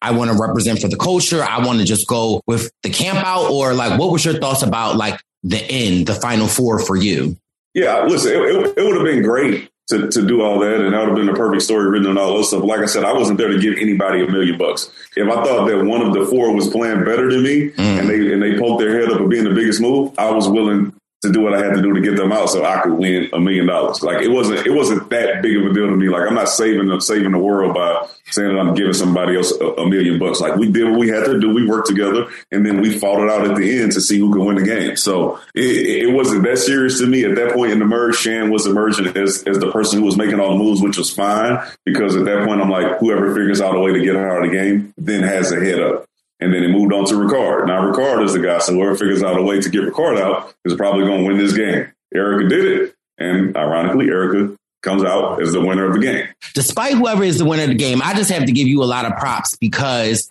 I 0.00 0.12
want 0.12 0.30
to 0.30 0.36
represent 0.38 0.80
for 0.80 0.88
the 0.88 0.96
culture. 0.96 1.42
I 1.42 1.64
want 1.64 1.80
to 1.80 1.84
just 1.84 2.06
go 2.06 2.40
with 2.46 2.70
the 2.82 2.90
camp 2.90 3.18
out 3.18 3.50
or 3.50 3.74
like, 3.74 3.98
what 3.98 4.12
was 4.12 4.24
your 4.24 4.34
thoughts 4.34 4.62
about 4.62 4.96
like 4.96 5.20
the 5.42 5.60
end, 5.60 6.06
the 6.06 6.14
final 6.14 6.46
four 6.46 6.78
for 6.78 6.96
you? 6.96 7.36
Yeah, 7.74 8.04
listen, 8.04 8.32
it, 8.32 8.36
it, 8.36 8.78
it 8.78 8.82
would 8.84 8.94
have 8.94 9.04
been 9.04 9.22
great 9.22 9.70
to, 9.88 10.08
to 10.08 10.26
do 10.26 10.42
all 10.42 10.58
that, 10.60 10.80
and 10.80 10.92
that 10.92 11.00
would 11.00 11.08
have 11.08 11.16
been 11.16 11.28
a 11.28 11.34
perfect 11.34 11.62
story 11.62 11.88
written 11.88 12.08
and 12.08 12.18
all 12.18 12.34
those 12.34 12.48
stuff. 12.48 12.62
Like 12.62 12.80
I 12.80 12.86
said, 12.86 13.04
I 13.04 13.12
wasn't 13.12 13.38
there 13.38 13.48
to 13.48 13.58
give 13.58 13.74
anybody 13.78 14.24
a 14.24 14.30
million 14.30 14.58
bucks. 14.58 14.90
If 15.16 15.28
I 15.28 15.44
thought 15.44 15.66
that 15.66 15.84
one 15.84 16.02
of 16.02 16.12
the 16.12 16.26
four 16.26 16.54
was 16.54 16.68
playing 16.68 17.04
better 17.04 17.30
than 17.30 17.42
me, 17.42 17.70
mm. 17.70 17.78
and 17.78 18.08
they 18.08 18.32
and 18.32 18.42
they 18.42 18.58
poked 18.58 18.80
their 18.80 19.00
head 19.00 19.10
up 19.10 19.20
and 19.20 19.30
being 19.30 19.44
the 19.44 19.54
biggest 19.54 19.80
move, 19.80 20.12
I 20.18 20.30
was 20.30 20.48
willing 20.48 20.92
to 21.22 21.32
do 21.32 21.40
what 21.40 21.52
I 21.52 21.58
had 21.58 21.74
to 21.74 21.82
do 21.82 21.92
to 21.92 22.00
get 22.00 22.16
them 22.16 22.30
out 22.30 22.48
so 22.48 22.64
I 22.64 22.80
could 22.80 22.92
win 22.92 23.28
a 23.32 23.40
million 23.40 23.66
dollars. 23.66 24.02
Like 24.02 24.22
it 24.22 24.28
wasn't 24.28 24.64
it 24.64 24.70
wasn't 24.70 25.10
that 25.10 25.42
big 25.42 25.56
of 25.56 25.66
a 25.66 25.74
deal 25.74 25.88
to 25.88 25.96
me. 25.96 26.08
Like 26.08 26.28
I'm 26.28 26.34
not 26.34 26.48
saving 26.48 27.00
saving 27.00 27.32
the 27.32 27.38
world 27.38 27.74
by 27.74 28.06
saying 28.30 28.54
that 28.54 28.60
I'm 28.60 28.74
giving 28.74 28.92
somebody 28.92 29.36
else 29.36 29.52
a, 29.60 29.66
a, 29.66 29.88
million 29.88 30.20
bucks. 30.20 30.40
Like 30.40 30.54
we 30.54 30.70
did 30.70 30.88
what 30.88 31.00
we 31.00 31.08
had 31.08 31.24
to 31.24 31.40
do. 31.40 31.52
We 31.52 31.66
worked 31.66 31.88
together 31.88 32.28
and 32.52 32.64
then 32.64 32.80
we 32.80 32.96
fought 32.96 33.20
it 33.20 33.30
out 33.30 33.50
at 33.50 33.56
the 33.56 33.80
end 33.80 33.92
to 33.92 34.00
see 34.00 34.18
who 34.18 34.32
could 34.32 34.44
win 34.44 34.56
the 34.56 34.64
game. 34.64 34.96
So 34.96 35.40
it, 35.54 36.04
it 36.06 36.12
wasn't 36.12 36.44
that 36.44 36.58
serious 36.58 37.00
to 37.00 37.06
me 37.06 37.24
at 37.24 37.34
that 37.34 37.52
point 37.54 37.72
in 37.72 37.80
the 37.80 37.84
merge. 37.84 38.16
Shan 38.16 38.50
was 38.50 38.66
emerging 38.66 39.16
as 39.16 39.42
as 39.42 39.58
the 39.58 39.72
person 39.72 39.98
who 39.98 40.04
was 40.06 40.16
making 40.16 40.38
all 40.38 40.56
the 40.56 40.62
moves, 40.62 40.80
which 40.80 40.98
was 40.98 41.10
fine 41.10 41.58
because 41.84 42.14
at 42.14 42.26
that 42.26 42.46
point 42.46 42.60
I'm 42.60 42.70
like 42.70 42.98
whoever 42.98 43.34
figures 43.34 43.60
out 43.60 43.74
a 43.74 43.80
way 43.80 43.92
to 43.92 44.00
get 44.00 44.14
her 44.14 44.30
out 44.30 44.44
of 44.44 44.50
the 44.50 44.56
game 44.56 44.94
then 44.96 45.24
has 45.24 45.50
a 45.50 45.58
head 45.58 45.80
up. 45.80 46.08
And 46.40 46.54
then 46.54 46.62
it 46.62 46.68
moved 46.68 46.92
on 46.92 47.04
to 47.06 47.14
Ricard. 47.14 47.66
Now 47.66 47.82
Ricard 47.82 48.24
is 48.24 48.32
the 48.32 48.40
guy, 48.40 48.58
so 48.58 48.72
whoever 48.72 48.94
figures 48.94 49.22
out 49.22 49.38
a 49.38 49.42
way 49.42 49.60
to 49.60 49.68
get 49.68 49.82
Ricard 49.82 50.20
out 50.20 50.54
is 50.64 50.74
probably 50.74 51.04
going 51.04 51.22
to 51.22 51.26
win 51.26 51.38
this 51.38 51.56
game. 51.56 51.90
Erika 52.14 52.48
did 52.48 52.64
it, 52.64 52.94
and 53.18 53.56
ironically, 53.56 54.06
Erika 54.06 54.56
comes 54.82 55.02
out 55.02 55.42
as 55.42 55.52
the 55.52 55.60
winner 55.60 55.86
of 55.86 55.94
the 55.94 55.98
game. 55.98 56.28
Despite 56.54 56.94
whoever 56.94 57.24
is 57.24 57.38
the 57.38 57.44
winner 57.44 57.64
of 57.64 57.68
the 57.68 57.74
game, 57.74 58.00
I 58.02 58.14
just 58.14 58.30
have 58.30 58.44
to 58.46 58.52
give 58.52 58.68
you 58.68 58.82
a 58.82 58.86
lot 58.86 59.04
of 59.04 59.16
props 59.18 59.56
because 59.56 60.28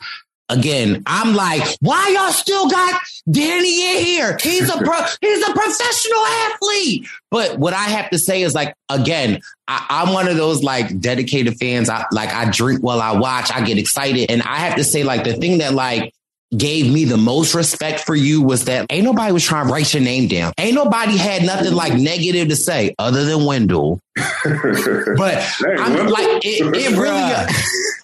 again, 0.49 1.03
I'm 1.05 1.33
like, 1.33 1.63
why 1.81 2.09
y'all 2.09 2.31
still 2.31 2.69
got 2.69 3.01
Danny 3.29 3.97
in 3.97 4.05
here? 4.05 4.37
He's 4.41 4.69
a 4.69 4.77
pro, 4.77 5.01
he's 5.21 5.47
a 5.47 5.51
professional 5.51 6.25
athlete. 6.25 7.07
But 7.29 7.59
what 7.59 7.73
I 7.73 7.83
have 7.83 8.09
to 8.11 8.19
say 8.19 8.41
is 8.41 8.55
like, 8.55 8.73
again, 8.89 9.41
I, 9.67 10.03
am 10.07 10.13
one 10.13 10.27
of 10.27 10.37
those 10.37 10.63
like 10.63 10.99
dedicated 10.99 11.57
fans. 11.57 11.89
I 11.89 12.05
like 12.11 12.29
I 12.29 12.49
drink 12.49 12.81
while 12.81 13.01
I 13.01 13.17
watch. 13.17 13.51
I 13.51 13.65
get 13.65 13.77
excited, 13.77 14.31
and 14.31 14.41
I 14.43 14.57
have 14.57 14.75
to 14.75 14.83
say 14.83 15.03
like 15.03 15.23
the 15.23 15.33
thing 15.33 15.57
that 15.57 15.73
like 15.73 16.13
gave 16.55 16.89
me 16.91 17.03
the 17.03 17.17
most 17.17 17.53
respect 17.53 17.99
for 17.99 18.15
you 18.15 18.41
was 18.41 18.65
that 18.65 18.85
ain't 18.89 19.03
nobody 19.03 19.33
was 19.33 19.43
trying 19.43 19.67
to 19.67 19.73
write 19.73 19.93
your 19.93 20.01
name 20.01 20.29
down. 20.29 20.53
Ain't 20.57 20.75
nobody 20.75 21.17
had 21.17 21.43
nothing 21.43 21.73
like 21.73 21.93
negative 21.93 22.47
to 22.47 22.55
say 22.55 22.95
other 22.97 23.25
than 23.25 23.43
Wendell. 23.43 23.99
but 24.15 25.45
I'm 25.61 26.07
like 26.07 26.45
it, 26.45 26.73
it 26.73 26.97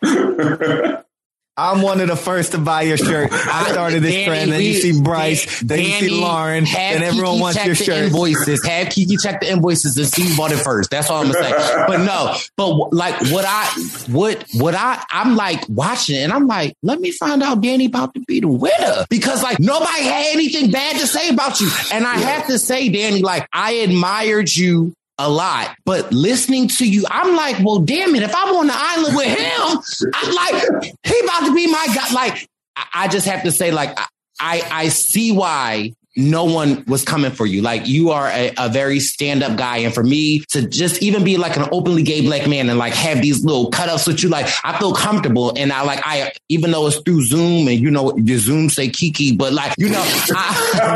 really. 0.04 0.98
I'm 1.56 1.84
one 1.84 2.02
of 2.02 2.08
the 2.08 2.16
first 2.16 2.54
to 2.54 2.58
buy 2.58 2.82
your 2.82 2.98
shirt. 2.98 3.30
I 3.32 3.68
started 3.72 4.02
this 4.02 4.14
Danny, 4.14 4.26
trend. 4.26 4.52
Then 4.52 4.62
you 4.62 4.74
see 4.74 5.02
Brice, 5.02 5.60
then 5.62 5.80
you 5.80 5.86
see 5.86 6.10
Lauren, 6.10 6.66
and 6.66 7.04
everyone 7.04 7.34
Kiki 7.34 7.42
wants 7.42 7.66
your 7.66 7.76
shirt. 7.76 8.06
Invoices. 8.06 8.66
Have 8.66 8.90
Kiki 8.90 9.18
check 9.18 9.40
the 9.42 9.52
invoices 9.52 9.96
and 9.98 10.08
see 10.08 10.24
who 10.24 10.36
bought 10.36 10.52
it 10.52 10.58
first. 10.58 10.90
That's 10.90 11.12
all 11.12 11.24
I'm 11.24 11.32
gonna 11.32 11.44
say. 11.44 11.52
but 11.88 11.98
no, 11.98 12.36
but 12.58 12.94
like 12.94 13.20
what 13.32 13.46
I 13.48 13.66
what 14.10 14.44
what 14.56 14.74
I 14.74 15.04
I'm 15.12 15.36
like 15.36 15.64
watching 15.70 16.18
and 16.18 16.34
I'm 16.34 16.48
like, 16.48 16.76
let 16.82 17.00
me 17.00 17.12
find 17.12 17.44
out 17.44 17.62
Danny 17.62 17.86
about 17.86 18.16
to 18.16 18.20
be 18.22 18.40
the 18.40 18.48
winner 18.48 19.06
because 19.10 19.44
like 19.44 19.60
nobody 19.60 20.04
had 20.04 20.34
anything 20.34 20.72
bad 20.72 21.00
to 21.00 21.06
say 21.06 21.30
about 21.30 21.62
you, 21.62 21.70
and 21.92 22.06
I 22.06 22.16
have 22.16 22.48
to 22.48 22.58
say, 22.58 22.90
Danny, 22.90 23.22
like 23.22 23.48
I 23.54 23.74
admired 23.74 24.54
you 24.56 24.94
a 25.18 25.30
lot, 25.30 25.76
but 25.86 26.12
listening 26.12 26.68
to 26.68 26.90
you, 26.90 27.06
I'm 27.10 27.36
like, 27.36 27.64
well, 27.64 27.80
damn 27.80 28.16
it. 28.16 28.24
If 28.24 28.36
I'm 28.36 28.56
on 28.56 28.68
the 28.68 28.74
island 28.76 29.16
with 29.16 29.28
him, 29.28 30.12
I'm 30.14 30.36
like, 30.36 30.96
he 31.04 31.20
about 31.20 31.46
to 31.46 31.56
be 31.56 31.68
my 31.68 31.88
guy. 31.94 32.14
Like, 32.14 32.48
I 32.94 33.08
just 33.08 33.28
have 33.28 33.44
to 33.44 33.52
say, 33.52 33.72
like, 33.72 33.98
I, 34.40 34.62
I 34.72 34.90
see 34.90 35.32
why 35.32 35.94
no 36.16 36.44
one 36.46 36.84
was 36.88 37.04
coming 37.04 37.32
for 37.32 37.48
you. 37.48 37.62
Like 37.62 37.88
you 37.88 38.12
are 38.12 38.28
a, 38.28 38.54
a 38.58 38.70
very 38.70 39.00
stand 39.00 39.42
up 39.42 39.58
guy. 39.58 39.78
And 39.78 39.92
for 39.94 40.04
me 40.04 40.42
to 40.50 40.68
just 40.68 41.02
even 41.02 41.24
be 41.24 41.38
like 41.38 41.58
an 41.58 41.68
openly 41.72 42.04
gay 42.04 42.22
black 42.22 42.48
man 42.48 42.70
and 42.70 42.78
like 42.78 42.94
have 42.94 43.22
these 43.22 43.44
little 43.44 43.72
cut 43.72 43.90
ups 43.90 44.06
with 44.06 44.22
you, 44.22 44.30
like 44.30 44.46
I 44.64 44.78
feel 44.78 44.94
comfortable. 44.94 45.54
And 45.58 45.74
I 45.74 45.82
like, 45.84 46.02
I, 46.04 46.32
even 46.50 46.70
though 46.72 46.86
it's 46.88 46.98
through 46.98 47.24
Zoom 47.24 47.68
and 47.68 47.80
you 47.80 47.90
know, 47.90 48.16
your 48.18 48.38
Zoom 48.38 48.70
say 48.70 48.90
Kiki, 48.90 49.36
but 49.36 49.54
like, 49.54 49.74
you 49.78 49.90
know, 49.90 50.04
I, 50.36 50.90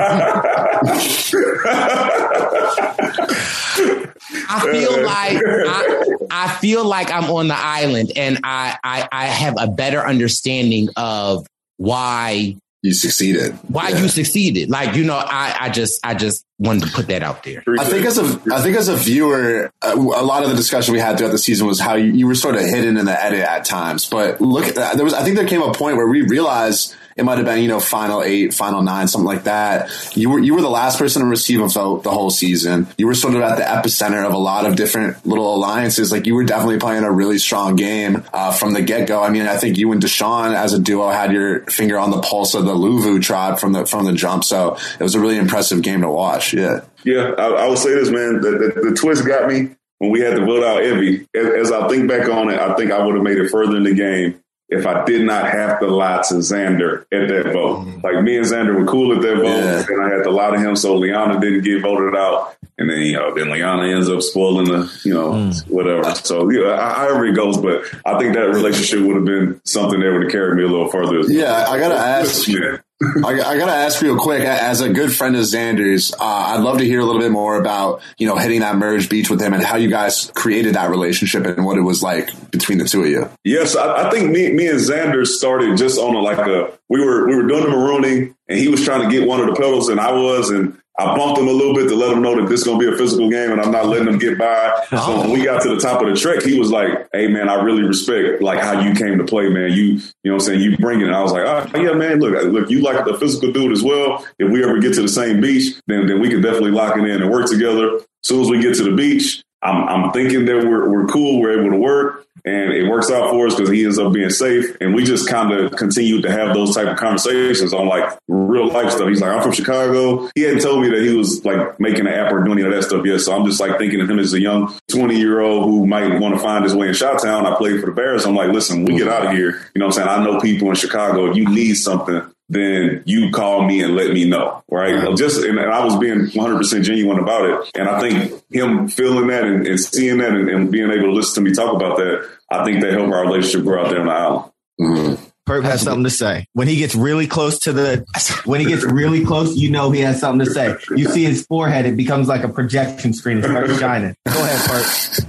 I 4.50 4.72
feel 4.72 5.04
like 5.04 5.38
I, 5.46 6.06
I, 6.32 6.58
feel 6.60 6.86
like 6.86 7.12
I'm 7.12 7.30
on 7.32 7.48
the 7.48 7.58
island 7.58 8.12
and 8.16 8.40
I, 8.44 8.78
I, 8.84 9.08
I 9.12 9.26
have 9.26 9.56
a 9.60 9.68
better 9.68 10.06
understanding 10.06 10.90
of 10.96 11.46
why 11.78 12.58
you 12.84 12.94
succeeded. 12.94 13.54
Why 13.68 13.90
yeah. 13.90 14.02
you 14.02 14.08
succeeded? 14.08 14.70
Like 14.70 14.96
you 14.96 15.04
know, 15.04 15.16
I 15.16 15.56
I 15.62 15.70
just 15.70 16.00
I 16.06 16.14
just 16.14 16.46
wanted 16.60 16.86
to 16.86 16.92
put 16.92 17.08
that 17.08 17.24
out 17.24 17.44
there. 17.44 17.64
I 17.80 17.86
think 17.86 18.06
as 18.06 18.18
a 18.18 18.42
I 18.54 18.62
think 18.62 18.78
as 18.78 18.88
a 18.88 18.96
viewer, 18.96 19.72
uh, 19.82 19.94
a 19.96 20.24
lot 20.24 20.44
of 20.44 20.50
the 20.50 20.56
discussion 20.56 20.94
we 20.94 21.00
had 21.00 21.18
throughout 21.18 21.32
the 21.32 21.40
season 21.40 21.68
was 21.68 21.80
how 21.80 21.96
you, 21.96 22.12
you 22.12 22.28
were 22.28 22.36
sort 22.36 22.56
of 22.56 22.62
hidden 22.62 22.98
in 22.98 23.06
the 23.06 23.24
edit 23.24 23.42
at 23.42 23.66
times. 23.66 24.06
But 24.06 24.40
look, 24.42 24.66
at 24.66 24.76
that. 24.76 24.96
there 24.96 25.04
was 25.04 25.14
I 25.14 25.24
think 25.24 25.38
there 25.38 25.48
came 25.48 25.62
a 25.62 25.74
point 25.74 25.98
where 25.98 26.08
we 26.08 26.22
realized 26.22 26.96
it 27.18 27.26
might 27.26 27.38
have 27.38 27.46
been, 27.46 27.62
you 27.62 27.68
know, 27.68 27.80
final 27.80 28.22
eight, 28.22 28.54
final 28.54 28.84
nine, 28.84 29.08
something 29.08 29.26
like 29.26 29.46
that. 29.46 29.90
You 30.16 30.30
were 30.30 30.40
you 30.40 30.54
were 30.54 30.62
the 30.62 30.70
last 30.70 31.00
person 31.00 31.24
to 31.24 31.28
receive 31.28 31.60
a 31.62 31.68
vote 31.68 32.04
the 32.04 32.12
whole 32.12 32.30
season. 32.30 32.88
You 32.98 33.08
were 33.08 33.16
sort 33.16 33.34
of 33.34 33.42
at 33.42 33.58
the 33.58 33.64
epicenter 33.64 34.26
of 34.26 34.34
a 34.34 34.38
lot 34.38 34.66
of 34.66 34.76
different 34.76 35.26
little 35.26 35.56
alliances. 35.56 36.12
Like 36.12 36.28
you 36.28 36.36
were 36.36 36.44
definitely 36.44 36.78
playing 36.78 37.04
a 37.04 37.12
really 37.12 37.40
strong 37.40 37.76
game 37.76 38.24
uh, 38.34 38.54
from 38.54 38.74
the 38.74 38.84
get 38.84 39.08
go. 39.08 39.24
I 39.24 39.30
mean, 39.30 39.44
I 39.44 39.58
think 39.58 39.78
you 39.78 39.92
and 39.92 40.02
Deshawn 40.02 40.54
as 40.54 40.74
a 40.74 40.80
duo 40.80 41.10
had 41.10 41.32
your 41.32 41.62
finger 41.66 41.98
on 41.98 42.12
the 42.12 42.22
pulse 42.22 42.54
of 42.54 42.66
the 42.66 42.76
Luvu 42.76 43.22
tribe 43.22 43.58
from 43.58 43.74
the 43.74 43.86
from 43.86 44.06
the 44.06 44.14
jump. 44.14 44.44
So 44.44 44.78
it 45.00 45.04
was 45.04 45.16
a 45.16 45.20
really 45.20 45.38
impressive 45.38 45.82
game 45.82 46.02
to 46.02 46.10
watch. 46.10 46.54
Yeah. 46.54 46.82
Yeah, 47.04 47.32
I, 47.38 47.48
I 47.48 47.68
would 47.70 47.78
say 47.78 47.94
this, 47.94 48.10
man. 48.10 48.42
The, 48.42 48.52
the, 48.52 48.90
the 48.90 48.96
twist 48.96 49.26
got 49.26 49.48
me 49.48 49.70
when 50.00 50.12
we 50.12 50.20
had 50.20 50.36
to 50.36 50.46
vote 50.46 50.64
out 50.64 50.82
Evvie. 50.82 51.26
As, 51.34 51.68
as 51.68 51.72
I 51.72 51.88
think 51.88 52.10
back 52.10 52.28
on 52.28 52.50
it, 52.50 52.60
I 52.60 52.76
think 52.76 52.92
I 52.92 53.04
would 53.04 53.16
have 53.16 53.24
made 53.24 53.38
it 53.38 53.50
further 53.50 53.78
in 53.78 53.84
the 53.84 53.94
game 53.94 54.42
if 54.70 54.86
I 54.86 55.06
did 55.06 55.26
not 55.26 55.50
have 55.50 55.80
to 55.80 55.88
lie 55.88 56.22
to 56.28 56.36
Xander 56.36 57.02
at 57.12 57.30
that 57.30 57.54
vote. 57.54 57.86
Mm-hmm. 57.86 58.02
Like 58.02 58.22
me 58.24 58.38
and 58.38 58.46
Xander 58.46 58.78
were 58.78 58.86
cool 58.86 59.16
at 59.16 59.22
that 59.22 59.36
vote, 59.38 59.46
yeah. 59.46 59.86
and 59.88 60.04
I 60.04 60.10
had 60.16 60.24
to 60.24 60.32
lie 60.32 60.52
to 60.52 60.60
him 60.60 60.76
so 60.76 60.96
Liana 60.96 61.40
didn't 61.40 61.62
get 61.62 61.82
voted 61.82 62.16
out. 62.16 62.56
And 62.78 62.90
then, 62.90 63.00
you 63.00 63.14
know, 63.14 63.34
then 63.34 63.50
Liana 63.50 63.88
ends 63.88 64.10
up 64.10 64.22
spoiling 64.22 64.66
the, 64.66 65.02
you 65.04 65.14
know, 65.14 65.32
mm. 65.32 65.68
whatever. 65.68 66.14
So, 66.16 66.50
yeah, 66.52 66.78
however 66.94 67.26
it 67.26 67.36
goes, 67.36 67.58
but 67.58 67.84
I 68.06 68.20
think 68.20 68.36
that 68.36 68.50
relationship 68.50 69.00
would 69.02 69.16
have 69.16 69.26
been 69.26 69.60
something 69.64 70.00
that 70.00 70.12
would 70.12 70.24
have 70.24 70.32
carried 70.32 70.58
me 70.58 70.64
a 70.64 70.68
little 70.68 70.92
further. 70.92 71.22
Yeah, 71.22 71.66
I 71.68 71.80
got 71.80 71.90
to 71.90 71.98
ask 71.98 72.48
you. 72.48 72.78
I, 73.00 73.30
I, 73.30 73.58
gotta 73.58 73.74
ask 73.74 74.02
real 74.02 74.18
quick, 74.18 74.42
as 74.42 74.82
a 74.82 74.90
good 74.90 75.14
friend 75.14 75.36
of 75.36 75.44
Xander's, 75.44 76.14
uh, 76.14 76.18
I'd 76.20 76.62
love 76.62 76.80
to 76.80 76.84
hear 76.84 77.00
a 77.00 77.06
little 77.06 77.22
bit 77.22 77.32
more 77.32 77.56
about 77.60 78.02
you 78.18 78.26
know 78.26 78.36
hitting 78.38 78.62
that 78.62 78.76
merge 78.76 79.08
beach 79.08 79.30
with 79.30 79.40
him 79.40 79.54
and 79.54 79.64
how 79.64 79.76
you 79.76 79.88
guys 79.88 80.32
created 80.34 80.74
that 80.74 80.90
relationship 80.90 81.46
and 81.46 81.64
what 81.64 81.78
it 81.78 81.82
was 81.82 82.02
like 82.02 82.50
between 82.50 82.80
the 82.80 82.86
two 82.86 83.04
of 83.04 83.10
you. 83.10 83.30
Yes, 83.44 83.76
I, 83.76 84.08
I 84.08 84.10
think 84.10 84.32
me, 84.32 84.52
me 84.52 84.68
and 84.68 84.80
Xander 84.80 85.28
started 85.28 85.78
just 85.78 86.00
on 86.00 86.16
a, 86.16 86.20
like 86.20 86.40
a 86.40 86.72
we 86.90 87.06
were 87.06 87.28
we 87.28 87.36
were 87.36 87.48
doing 87.48 87.66
the 87.66 87.70
marooning 87.70 88.36
and 88.50 88.58
he 88.58 88.68
was 88.68 88.84
trying 88.84 89.08
to 89.08 89.16
get 89.16 89.28
one 89.28 89.42
of 89.42 89.46
the 89.46 89.54
pedals 89.54 89.90
and 89.90 90.00
I 90.00 90.14
was 90.14 90.50
and 90.50 90.82
I 91.00 91.16
bumped 91.16 91.40
him 91.40 91.48
a 91.48 91.52
little 91.52 91.76
bit 91.76 91.88
to 91.90 91.96
let 91.96 92.12
him 92.12 92.24
know 92.24 92.40
that 92.42 92.50
this 92.50 92.62
is 92.62 92.66
going 92.66 92.80
to 92.80 92.90
be 92.90 92.92
a 92.92 92.98
physical 92.98 93.30
game 93.30 93.52
and 93.52 93.62
I'm 93.62 93.72
not 93.72 93.86
letting 93.86 94.08
him 94.08 94.18
get 94.18 94.38
by. 94.38 94.86
So 94.90 95.20
when 95.20 95.32
we 95.32 95.44
got 95.44 95.62
to 95.62 95.70
the 95.70 95.80
top 95.80 96.02
of 96.02 96.08
the 96.08 96.16
trek, 96.16 96.42
he 96.42 96.58
was 96.58 96.72
like, 96.72 97.08
Hey 97.14 97.28
man, 97.28 97.50
I 97.50 97.62
really 97.62 97.84
respect 97.84 98.42
like 98.42 98.60
how 98.60 98.82
you 98.82 98.96
came 98.96 99.20
to 99.20 99.24
play, 99.24 99.48
man. 99.50 99.72
You, 99.72 99.84
you 99.84 100.00
know 100.00 100.02
what 100.24 100.34
I'm 100.34 100.40
saying? 100.40 100.62
You 100.62 100.76
bring 100.78 101.02
it. 101.02 101.08
And 101.08 101.16
I 101.16 101.22
was 101.22 101.32
like, 101.32 101.46
Oh 101.46 101.80
yeah, 101.80 101.94
man, 101.94 102.20
look, 102.20 102.44
look, 102.52 102.70
you 102.72 102.82
like 102.82 103.06
the 103.06 103.16
physical 103.16 103.52
dude 103.52 103.72
as 103.72 103.84
well. 103.84 104.26
If 104.40 104.52
we 104.52 104.64
ever 104.64 104.80
get 104.80 104.96
to 104.96 105.04
the 105.04 105.08
same 105.08 105.40
beach, 105.40 105.76
then, 105.86 106.08
then 106.08 106.20
we 106.20 106.30
can 106.30 106.42
definitely 106.42 106.72
lock 106.72 106.98
it 106.98 107.04
in 107.04 107.22
and 107.22 107.30
work 107.30 107.48
together. 107.48 107.98
As 107.98 108.04
soon 108.24 108.42
as 108.42 108.50
we 108.50 108.60
get 108.62 108.76
to 108.76 108.84
the 108.84 108.96
beach, 108.96 109.44
I'm, 109.68 109.88
I'm 109.88 110.12
thinking 110.12 110.46
that 110.46 110.66
we're, 110.66 110.90
we're 110.90 111.08
cool. 111.08 111.42
We're 111.42 111.60
able 111.60 111.72
to 111.72 111.78
work 111.78 112.28
and 112.46 112.72
it 112.72 112.90
works 112.90 113.12
out 113.12 113.30
for 113.30 113.48
us 113.48 113.56
because 113.56 113.70
he 113.70 113.84
ends 113.84 114.00
up 114.00 114.14
being 114.14 114.30
safe. 114.30 114.78
And 114.80 114.96
we 114.96 115.04
just 115.04 115.28
kind 115.28 115.52
of 115.52 115.76
continued 115.76 116.24
to 116.24 116.32
have 116.32 116.54
those 116.54 116.74
type 116.74 116.88
of 116.88 116.98
conversations 116.98 117.74
on 117.74 117.88
like 117.88 118.18
real 118.28 118.68
life 118.68 118.92
stuff. 118.92 119.10
He's 119.10 119.22
like, 119.22 119.32
I'm 119.32 119.42
from 119.42 119.52
Chicago. 119.52 120.30
He 120.34 120.42
hadn't 120.42 120.62
told 120.62 120.82
me 120.82 120.90
that 120.90 121.02
he 121.02 121.16
was 121.16 121.44
like 121.44 121.80
making 121.80 122.08
an 122.08 122.14
app 122.14 122.32
or 122.32 122.44
doing 122.44 122.60
any 122.60 122.68
of 122.68 122.74
that 122.74 122.84
stuff 122.84 123.06
yet. 123.06 123.20
So 123.20 123.36
I'm 123.36 123.46
just 123.46 123.60
like 123.60 123.78
thinking 123.78 124.00
of 124.00 124.10
him 124.10 124.20
as 124.20 124.34
a 124.34 124.40
young 124.40 124.74
20 124.88 125.18
year 125.18 125.42
old 125.42 125.66
who 125.66 125.86
might 125.86 126.20
want 126.20 126.36
to 126.36 126.40
find 126.40 126.64
his 126.64 126.74
way 126.74 126.88
in 126.88 126.94
Shot 126.94 127.22
Town. 127.22 127.46
I 127.46 127.56
played 127.56 127.82
for 127.82 127.88
the 127.88 127.92
Bears. 127.92 128.26
I'm 128.26 128.36
like, 128.36 128.52
listen, 128.52 128.86
we 128.86 128.98
get 128.98 129.10
out 129.10 129.26
of 129.26 129.32
here. 129.32 129.70
You 129.76 129.80
know 129.80 129.88
what 129.88 129.98
I'm 129.98 130.06
saying? 130.06 130.08
I 130.08 130.24
know 130.24 130.40
people 130.40 130.70
in 130.70 130.76
Chicago. 130.76 131.30
If 131.30 131.36
you 131.36 131.50
need 131.50 131.74
something, 131.76 132.22
then 132.50 133.04
you 133.06 133.32
call 133.32 133.64
me 133.64 133.82
and 133.82 133.96
let 133.96 134.14
me 134.14 134.26
know, 134.26 134.64
right? 134.70 135.16
Just 135.18 135.44
and, 135.44 135.60
I 135.60 135.84
was 135.84 135.98
being 135.98 136.28
100% 136.28 136.84
genuine 136.84 137.20
about 137.20 137.46
it, 137.46 137.72
and 137.76 137.90
I 137.90 138.00
think 138.00 138.42
him 138.50 138.88
feeling 138.88 139.28
that 139.28 139.44
and, 139.44 139.68
and 139.68 139.80
seeing 139.80 140.20
that 140.20 140.32
and, 140.32 140.50
and, 140.50 140.72
being 140.72 140.90
able 140.90 141.08
to 141.08 141.12
listen 141.12 141.44
to 141.44 141.50
me 141.50 141.56
talk 141.56 141.76
about 141.76 141.98
that, 141.98 142.30
I 142.52 142.64
think 142.64 142.82
that 142.82 142.94
helped 142.94 143.14
our 143.14 143.24
relationship 143.24 143.64
grow 143.64 143.84
out 143.84 143.90
there 143.90 144.02
on 144.02 144.08
the 144.08 144.14
island. 144.14 144.52
Mm-hmm. 144.80 145.24
Perp 145.48 145.64
has 145.64 145.82
something 145.82 146.04
to 146.04 146.10
say. 146.10 146.46
When 146.54 146.68
he 146.68 146.76
gets 146.76 146.94
really 146.94 147.26
close 147.26 147.60
to 147.60 147.72
the, 147.72 148.06
when 148.44 148.60
he 148.60 148.68
gets 148.68 148.84
really 148.84 149.24
close, 149.24 149.56
you 149.56 149.72
know 149.72 149.92
he 149.92 150.02
has 150.02 150.20
something 150.20 150.46
to 150.46 150.52
say. 150.52 150.76
You 150.90 151.08
see 151.08 151.24
his 151.24 151.46
forehead; 151.46 151.86
it 151.86 151.96
becomes 151.96 152.28
like 152.28 152.44
a 152.44 152.50
projection 152.50 153.14
screen. 153.14 153.38
It 153.38 153.46
starts 153.46 153.80
shining. 153.80 154.14
Go 154.26 154.44
ahead, 154.44 154.70
Perp. 154.70 155.26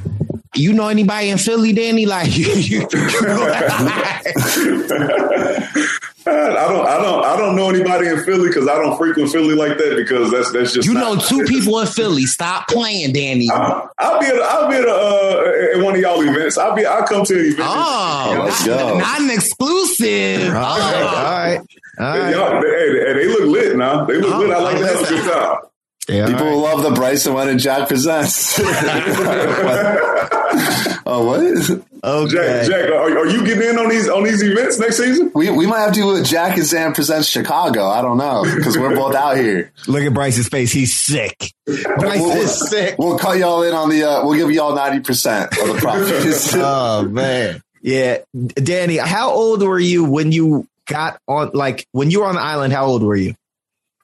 You 0.57 0.73
know 0.73 0.89
anybody 0.89 1.31
in 1.31 1.39
Philly, 1.39 1.73
Danny? 1.73 2.07
Like 2.07 2.31
you. 2.37 2.89
I 6.29 6.69
don't, 6.69 6.87
I 6.87 7.03
don't, 7.03 7.25
I 7.25 7.37
don't 7.37 7.57
know 7.57 7.69
anybody 7.69 8.09
in 8.09 8.23
Philly 8.25 8.49
because 8.49 8.69
I 8.69 8.75
don't 8.75 8.97
frequent 8.97 9.31
Philly 9.31 9.55
like 9.55 9.79
that 9.79 9.95
because 9.97 10.31
that's 10.31 10.53
that's 10.53 10.73
just 10.73 10.89
you 10.89 10.95
know 10.95 11.17
two 11.29 11.45
people 11.45 11.79
in 11.81 11.87
Philly. 11.87 12.27
Stop 12.27 12.69
playing, 12.69 13.13
Danny. 13.13 13.49
I'll, 13.51 13.91
I'll 13.99 14.21
be 14.21 14.27
at, 14.27 14.35
I'll 14.35 14.69
be 14.69 14.77
at, 14.77 14.89
uh, 14.89 15.79
at 15.79 15.85
one 15.85 15.95
of 15.95 16.01
y'all 16.01 16.21
events. 16.23 16.59
I'll 16.59 16.75
be, 16.75 16.85
I'll 16.85 17.07
come 17.07 17.25
to 17.25 17.35
an 17.35 17.45
event. 17.47 17.61
Oh, 17.63 18.43
let's 18.45 18.67
go. 18.67 18.99
Not 18.99 19.21
an 19.21 19.31
exclusive. 19.31 20.55
All 20.55 20.79
right, 20.79 21.03
oh. 21.03 21.07
all 21.07 21.25
right, 21.25 21.61
all 21.99 22.19
right. 22.19 22.35
Y'all, 22.35 22.63
they, 22.63 23.13
they, 23.15 23.27
look 23.29 23.47
lit 23.49 23.77
now. 23.77 24.05
They 24.05 24.19
look 24.19 24.35
oh, 24.35 24.39
lit. 24.39 24.51
I 24.51 24.63
like 24.63 24.79
to 24.79 24.87
have 24.87 25.03
a 25.03 25.09
good 25.09 25.33
time. 25.33 25.68
Yeah, 26.09 26.27
People 26.27 26.47
right. 26.47 26.55
love 26.55 26.83
the 26.83 26.91
Bryson 26.93 27.35
one 27.35 27.51
and 27.51 27.61
Jack 27.61 27.89
presents. 27.89 28.59
oh, 31.05 31.27
what? 31.27 31.41
Okay. 32.03 32.35
Jack, 32.35 32.67
Jack 32.67 32.91
are, 32.91 33.19
are, 33.19 33.27
you 33.27 33.45
getting 33.45 33.69
in 33.69 33.79
on 33.79 33.91
these 33.91 34.09
on 34.09 34.23
these 34.25 34.43
events 34.43 34.79
next 34.79 34.97
season? 34.97 35.31
We 35.35 35.51
we 35.51 35.67
might 35.67 35.81
have 35.81 35.93
to 35.93 36.01
do 36.01 36.17
a 36.17 36.23
Jack 36.23 36.57
and 36.57 36.67
Sam 36.67 36.95
presents 36.95 37.29
Chicago. 37.29 37.89
I 37.89 38.01
don't 38.01 38.17
know 38.17 38.43
because 38.43 38.79
we're 38.79 38.95
both 38.95 39.15
out 39.15 39.37
here. 39.37 39.71
Look 39.87 40.03
at 40.03 40.15
Brice's 40.15 40.49
face; 40.49 40.73
he's 40.73 40.99
sick. 40.99 41.53
Brice 41.67 42.21
we'll, 42.21 42.39
is 42.39 42.71
sick. 42.71 42.95
We'll 42.99 43.19
cut 43.19 43.37
y'all 43.37 43.63
in 43.63 43.75
on 43.75 43.91
the. 43.91 44.05
Uh, 44.05 44.25
we'll 44.25 44.39
give 44.39 44.51
y'all 44.51 44.75
ninety 44.75 45.01
percent 45.01 45.53
of 45.59 45.69
the 45.69 45.75
profits. 45.75 46.55
oh 46.57 47.03
man, 47.03 47.61
yeah, 47.83 48.19
Danny. 48.55 48.97
How 48.97 49.31
old 49.31 49.63
were 49.63 49.79
you 49.79 50.05
when 50.05 50.33
you 50.33 50.67
got 50.87 51.21
on? 51.29 51.51
Like 51.53 51.87
when 51.93 52.11
you 52.11 52.21
were 52.21 52.27
on 52.27 52.37
the 52.37 52.41
island? 52.41 52.73
How 52.73 52.87
old 52.87 53.03
were 53.03 53.17
you? 53.17 53.35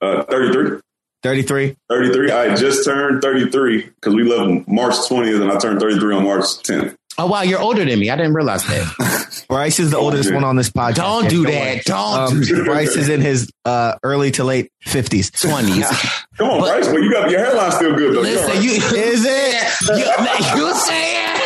Uh, 0.03 0.23
thirty 0.25 0.53
three. 0.53 0.81
33? 1.25 1.75
33. 1.89 2.31
I 2.31 2.55
just 2.55 2.85
turned 2.85 3.23
33 3.23 3.83
because 3.83 4.15
we 4.15 4.25
left 4.25 4.69
March 4.69 4.93
20th 4.93 5.41
and 5.41 5.51
I 5.51 5.57
turned 5.57 5.81
33 5.81 6.17
on 6.17 6.25
March 6.25 6.45
10th. 6.45 6.97
Oh, 7.17 7.27
wow. 7.27 7.41
You're 7.41 7.61
older 7.61 7.83
than 7.83 7.99
me. 7.99 8.11
I 8.11 8.17
didn't 8.17 8.35
realize 8.35 8.63
that. 8.67 9.45
Brice 9.49 9.81
is 9.81 9.91
the 9.91 9.97
oldest 9.97 10.35
one 10.35 10.45
on 10.45 10.57
this 10.57 10.69
podcast. 10.69 10.97
Don't 10.97 11.31
do 11.31 11.47
that. 11.47 11.85
Don't. 11.85 12.19
Um, 12.19 12.41
do 12.43 12.65
Brice 12.67 12.95
is 12.97 13.09
in 13.09 13.23
his 13.23 13.51
uh, 13.65 13.95
early 14.03 14.33
to 14.33 14.45
late 14.45 14.71
50s. 14.85 15.31
20s. 15.31 16.27
Come 16.37 16.51
on, 16.51 16.61
but, 16.61 16.69
Brice. 16.69 16.87
Well, 16.89 17.03
you 17.03 17.11
got 17.11 17.31
your 17.31 17.41
hairline 17.41 17.73
still 17.73 17.97
good, 17.97 18.17
though. 18.17 18.21
Listen, 18.21 18.63
you, 18.63 18.73
is 19.01 19.25
it? 19.25 19.97
you, 19.97 20.67
you 20.67 20.75
say 20.75 21.25
it. 21.25 21.41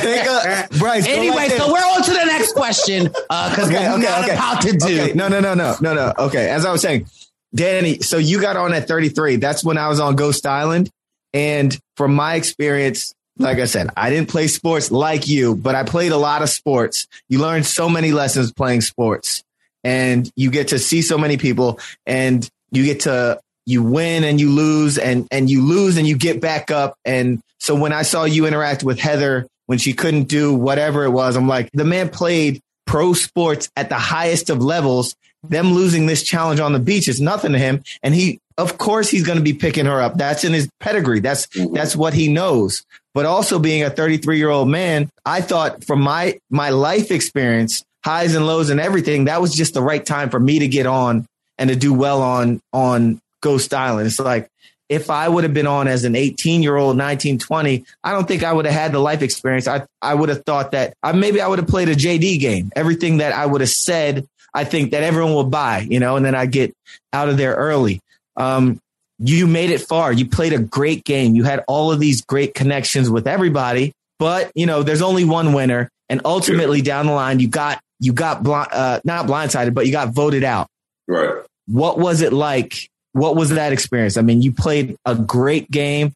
Take 0.00 0.26
a, 0.26 0.78
Brice. 0.78 1.06
Anyway, 1.06 1.36
like 1.36 1.52
so 1.52 1.70
we're 1.70 1.78
on 1.78 2.02
to 2.02 2.10
the 2.10 2.24
next 2.24 2.54
question 2.54 3.04
because 3.04 3.28
uh, 3.28 3.54
okay, 3.68 3.88
what 3.88 4.00
okay, 4.00 4.02
not 4.02 4.24
okay. 4.24 4.32
about 4.32 4.62
to 4.62 4.72
do. 4.72 5.00
Okay. 5.02 5.12
No, 5.12 5.28
no, 5.28 5.38
no, 5.38 5.54
no, 5.54 5.76
no, 5.80 5.94
no. 5.94 6.12
Okay, 6.18 6.48
as 6.48 6.64
I 6.64 6.72
was 6.72 6.80
saying, 6.80 7.06
Danny, 7.54 7.98
so 8.00 8.16
you 8.16 8.40
got 8.40 8.56
on 8.56 8.72
at 8.72 8.88
33. 8.88 9.36
That's 9.36 9.62
when 9.62 9.78
I 9.78 9.88
was 9.88 10.00
on 10.00 10.16
Ghost 10.16 10.46
Island. 10.46 10.90
And 11.34 11.78
from 11.96 12.14
my 12.14 12.34
experience, 12.34 13.14
like 13.38 13.58
I 13.58 13.64
said, 13.64 13.90
I 13.96 14.10
didn't 14.10 14.28
play 14.28 14.46
sports 14.46 14.90
like 14.90 15.28
you, 15.28 15.54
but 15.54 15.74
I 15.74 15.84
played 15.84 16.12
a 16.12 16.16
lot 16.16 16.42
of 16.42 16.48
sports. 16.48 17.06
You 17.28 17.40
learn 17.40 17.64
so 17.64 17.88
many 17.88 18.12
lessons 18.12 18.52
playing 18.52 18.82
sports 18.82 19.42
and 19.84 20.30
you 20.36 20.50
get 20.50 20.68
to 20.68 20.78
see 20.78 21.02
so 21.02 21.18
many 21.18 21.36
people 21.36 21.80
and 22.06 22.48
you 22.70 22.84
get 22.84 23.00
to, 23.00 23.40
you 23.64 23.82
win 23.82 24.24
and 24.24 24.40
you 24.40 24.50
lose 24.50 24.98
and, 24.98 25.26
and 25.30 25.48
you 25.48 25.62
lose 25.62 25.96
and 25.96 26.06
you 26.06 26.16
get 26.16 26.40
back 26.40 26.70
up. 26.70 26.96
And 27.04 27.40
so 27.58 27.74
when 27.74 27.92
I 27.92 28.02
saw 28.02 28.24
you 28.24 28.46
interact 28.46 28.82
with 28.82 28.98
Heather 28.98 29.46
when 29.66 29.78
she 29.78 29.92
couldn't 29.92 30.24
do 30.24 30.54
whatever 30.54 31.04
it 31.04 31.10
was, 31.10 31.36
I'm 31.36 31.48
like, 31.48 31.70
the 31.72 31.84
man 31.84 32.08
played 32.08 32.60
pro 32.86 33.12
sports 33.14 33.70
at 33.76 33.88
the 33.88 33.98
highest 33.98 34.50
of 34.50 34.62
levels 34.62 35.14
them 35.42 35.72
losing 35.72 36.06
this 36.06 36.22
challenge 36.22 36.60
on 36.60 36.72
the 36.72 36.78
beach 36.78 37.08
is 37.08 37.20
nothing 37.20 37.52
to 37.52 37.58
him. 37.58 37.82
And 38.02 38.14
he, 38.14 38.40
of 38.56 38.78
course, 38.78 39.10
he's 39.10 39.24
going 39.24 39.38
to 39.38 39.44
be 39.44 39.54
picking 39.54 39.86
her 39.86 40.00
up. 40.00 40.16
That's 40.16 40.44
in 40.44 40.52
his 40.52 40.68
pedigree. 40.80 41.20
That's, 41.20 41.46
mm-hmm. 41.48 41.74
that's 41.74 41.96
what 41.96 42.14
he 42.14 42.28
knows. 42.28 42.84
But 43.14 43.26
also 43.26 43.58
being 43.58 43.82
a 43.82 43.90
33 43.90 44.38
year 44.38 44.50
old 44.50 44.68
man, 44.68 45.10
I 45.24 45.40
thought 45.40 45.84
from 45.84 46.00
my, 46.00 46.38
my 46.50 46.70
life 46.70 47.10
experience, 47.10 47.84
highs 48.04 48.34
and 48.34 48.46
lows 48.46 48.70
and 48.70 48.80
everything, 48.80 49.26
that 49.26 49.40
was 49.40 49.54
just 49.54 49.74
the 49.74 49.82
right 49.82 50.04
time 50.04 50.30
for 50.30 50.40
me 50.40 50.60
to 50.60 50.68
get 50.68 50.86
on 50.86 51.26
and 51.58 51.70
to 51.70 51.76
do 51.76 51.92
well 51.92 52.22
on, 52.22 52.60
on 52.72 53.20
Ghost 53.40 53.74
Island. 53.74 54.06
It's 54.06 54.18
like, 54.18 54.48
if 54.88 55.08
I 55.08 55.26
would 55.26 55.44
have 55.44 55.54
been 55.54 55.66
on 55.66 55.88
as 55.88 56.04
an 56.04 56.14
18 56.14 56.62
year 56.62 56.76
old, 56.76 56.98
19, 56.98 57.38
20, 57.38 57.84
I 58.04 58.12
don't 58.12 58.28
think 58.28 58.42
I 58.42 58.52
would 58.52 58.66
have 58.66 58.74
had 58.74 58.92
the 58.92 58.98
life 58.98 59.22
experience. 59.22 59.66
I, 59.66 59.86
I 60.02 60.12
would 60.12 60.28
have 60.28 60.44
thought 60.44 60.72
that 60.72 60.94
I, 61.02 61.12
maybe 61.12 61.40
I 61.40 61.48
would 61.48 61.58
have 61.58 61.68
played 61.68 61.88
a 61.88 61.94
JD 61.94 62.38
game. 62.40 62.70
Everything 62.76 63.18
that 63.18 63.32
I 63.32 63.46
would 63.46 63.62
have 63.62 63.70
said 63.70 64.26
I 64.54 64.64
think 64.64 64.90
that 64.90 65.02
everyone 65.02 65.34
will 65.34 65.44
buy, 65.44 65.80
you 65.80 66.00
know, 66.00 66.16
and 66.16 66.24
then 66.24 66.34
I 66.34 66.46
get 66.46 66.74
out 67.12 67.28
of 67.28 67.36
there 67.36 67.54
early. 67.54 68.00
Um, 68.36 68.78
you 69.18 69.46
made 69.46 69.70
it 69.70 69.80
far. 69.80 70.12
You 70.12 70.26
played 70.26 70.52
a 70.52 70.58
great 70.58 71.04
game. 71.04 71.34
You 71.34 71.44
had 71.44 71.64
all 71.68 71.92
of 71.92 72.00
these 72.00 72.22
great 72.22 72.54
connections 72.54 73.08
with 73.08 73.26
everybody, 73.26 73.92
but 74.18 74.50
you 74.54 74.66
know, 74.66 74.82
there's 74.82 75.02
only 75.02 75.24
one 75.24 75.52
winner. 75.52 75.88
And 76.08 76.20
ultimately 76.24 76.82
down 76.82 77.06
the 77.06 77.12
line, 77.12 77.40
you 77.40 77.48
got, 77.48 77.80
you 77.98 78.12
got 78.12 78.42
blind, 78.42 78.68
uh, 78.72 79.00
not 79.04 79.26
blindsided, 79.26 79.72
but 79.72 79.86
you 79.86 79.92
got 79.92 80.08
voted 80.08 80.44
out. 80.44 80.66
Right. 81.08 81.42
What 81.66 81.98
was 81.98 82.20
it 82.20 82.32
like? 82.32 82.90
What 83.12 83.36
was 83.36 83.50
that 83.50 83.72
experience? 83.72 84.16
I 84.16 84.22
mean, 84.22 84.42
you 84.42 84.52
played 84.52 84.96
a 85.06 85.14
great 85.14 85.70
game. 85.70 86.12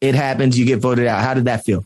It 0.00 0.14
happens. 0.14 0.58
You 0.58 0.64
get 0.64 0.78
voted 0.78 1.06
out. 1.06 1.22
How 1.22 1.34
did 1.34 1.46
that 1.46 1.64
feel? 1.64 1.84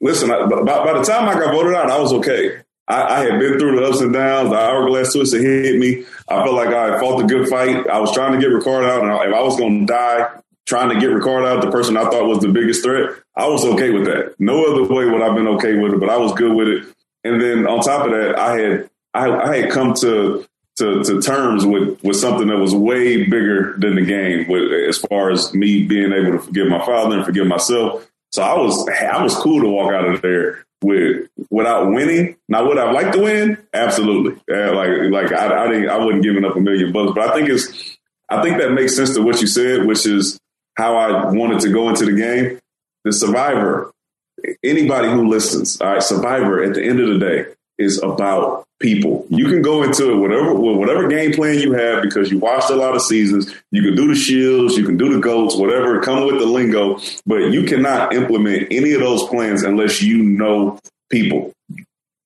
Listen, 0.00 0.28
by, 0.28 0.44
by 0.44 0.92
the 0.92 1.04
time 1.04 1.28
I 1.28 1.34
got 1.34 1.52
voted 1.52 1.74
out, 1.74 1.90
I 1.90 1.98
was 1.98 2.12
okay. 2.14 2.62
I, 2.88 3.02
I, 3.02 3.24
had 3.24 3.40
been 3.40 3.58
through 3.58 3.76
the 3.76 3.86
ups 3.86 4.00
and 4.00 4.12
downs. 4.12 4.50
The 4.50 4.56
hourglass 4.56 5.12
twister 5.12 5.38
hit 5.40 5.78
me. 5.78 6.04
I 6.28 6.44
felt 6.44 6.54
like 6.54 6.68
I 6.68 7.00
fought 7.00 7.24
a 7.24 7.26
good 7.26 7.48
fight. 7.48 7.88
I 7.88 7.98
was 7.98 8.12
trying 8.12 8.32
to 8.32 8.38
get 8.38 8.50
Ricard 8.50 8.88
out, 8.88 9.02
and 9.02 9.10
if 9.10 9.34
I 9.34 9.42
was 9.42 9.56
going 9.56 9.86
to 9.86 9.92
die 9.92 10.28
trying 10.66 10.88
to 10.90 11.00
get 11.00 11.10
Ricard 11.10 11.46
out, 11.46 11.62
the 11.62 11.70
person 11.70 11.96
I 11.96 12.04
thought 12.04 12.26
was 12.26 12.40
the 12.40 12.48
biggest 12.48 12.82
threat, 12.82 13.16
I 13.36 13.46
was 13.46 13.64
okay 13.64 13.90
with 13.90 14.04
that. 14.06 14.34
No 14.38 14.64
other 14.70 14.82
way 14.92 15.06
would 15.06 15.22
I've 15.22 15.36
been 15.36 15.46
okay 15.48 15.78
with 15.78 15.94
it, 15.94 16.00
but 16.00 16.10
I 16.10 16.16
was 16.16 16.32
good 16.32 16.54
with 16.54 16.68
it. 16.68 16.84
And 17.24 17.40
then 17.40 17.66
on 17.66 17.82
top 17.82 18.04
of 18.04 18.12
that, 18.12 18.38
I 18.38 18.58
had 18.58 18.90
I, 19.14 19.30
I 19.30 19.56
had 19.56 19.70
come 19.70 19.94
to, 19.94 20.46
to 20.76 21.02
to 21.04 21.22
terms 21.22 21.64
with 21.64 22.02
with 22.02 22.16
something 22.16 22.48
that 22.48 22.58
was 22.58 22.74
way 22.74 23.24
bigger 23.24 23.74
than 23.78 23.94
the 23.94 24.04
game, 24.04 24.48
with 24.48 24.70
as 24.88 24.98
far 24.98 25.30
as 25.30 25.54
me 25.54 25.84
being 25.84 26.12
able 26.12 26.32
to 26.32 26.38
forgive 26.40 26.68
my 26.68 26.84
father 26.84 27.16
and 27.16 27.24
forgive 27.24 27.46
myself. 27.46 28.06
So 28.32 28.42
I 28.42 28.56
was 28.58 28.88
I 28.88 29.22
was 29.22 29.34
cool 29.36 29.62
to 29.62 29.68
walk 29.68 29.92
out 29.92 30.06
of 30.06 30.22
there 30.22 30.65
with 30.82 31.28
without 31.50 31.90
winning. 31.90 32.36
Now, 32.48 32.66
would 32.66 32.78
I 32.78 32.90
like 32.90 33.12
to 33.12 33.20
win? 33.20 33.58
Absolutely. 33.72 34.40
Uh, 34.52 34.74
like 34.74 34.90
like 35.10 35.32
I, 35.32 35.64
I 35.64 35.68
didn't 35.68 35.88
I 35.88 35.98
wasn't 35.98 36.22
giving 36.22 36.44
up 36.44 36.56
a 36.56 36.60
million 36.60 36.92
bucks, 36.92 37.12
but 37.14 37.28
I 37.28 37.34
think 37.34 37.48
it's 37.48 37.96
I 38.28 38.42
think 38.42 38.58
that 38.58 38.72
makes 38.72 38.96
sense 38.96 39.14
to 39.14 39.22
what 39.22 39.40
you 39.40 39.46
said, 39.46 39.86
which 39.86 40.06
is 40.06 40.38
how 40.76 40.96
I 40.96 41.30
wanted 41.32 41.60
to 41.60 41.72
go 41.72 41.88
into 41.88 42.04
the 42.04 42.12
game. 42.12 42.58
The 43.04 43.12
survivor, 43.12 43.92
anybody 44.64 45.08
who 45.08 45.28
listens, 45.28 45.80
all 45.80 45.92
right, 45.92 46.02
survivor. 46.02 46.62
At 46.62 46.74
the 46.74 46.82
end 46.82 47.00
of 47.00 47.08
the 47.08 47.18
day, 47.18 47.46
is 47.78 48.02
about 48.02 48.66
people. 48.78 49.26
You 49.30 49.46
can 49.46 49.62
go 49.62 49.82
into 49.82 50.10
it 50.12 50.16
whatever 50.16 50.54
whatever 50.54 51.08
game 51.08 51.32
plan 51.32 51.58
you 51.58 51.72
have 51.72 52.02
because 52.02 52.30
you 52.30 52.38
watched 52.38 52.70
a 52.70 52.76
lot 52.76 52.94
of 52.94 53.02
seasons. 53.02 53.54
You 53.70 53.82
can 53.82 53.94
do 53.94 54.08
the 54.08 54.14
shields, 54.14 54.76
you 54.76 54.84
can 54.84 54.96
do 54.96 55.12
the 55.12 55.20
goats, 55.20 55.56
whatever. 55.56 56.00
Come 56.00 56.26
with 56.26 56.38
the 56.38 56.46
lingo, 56.46 56.98
but 57.26 57.50
you 57.50 57.64
cannot 57.64 58.14
implement 58.14 58.68
any 58.70 58.92
of 58.92 59.00
those 59.00 59.24
plans 59.24 59.62
unless 59.62 60.02
you 60.02 60.22
know 60.22 60.78
people. 61.10 61.52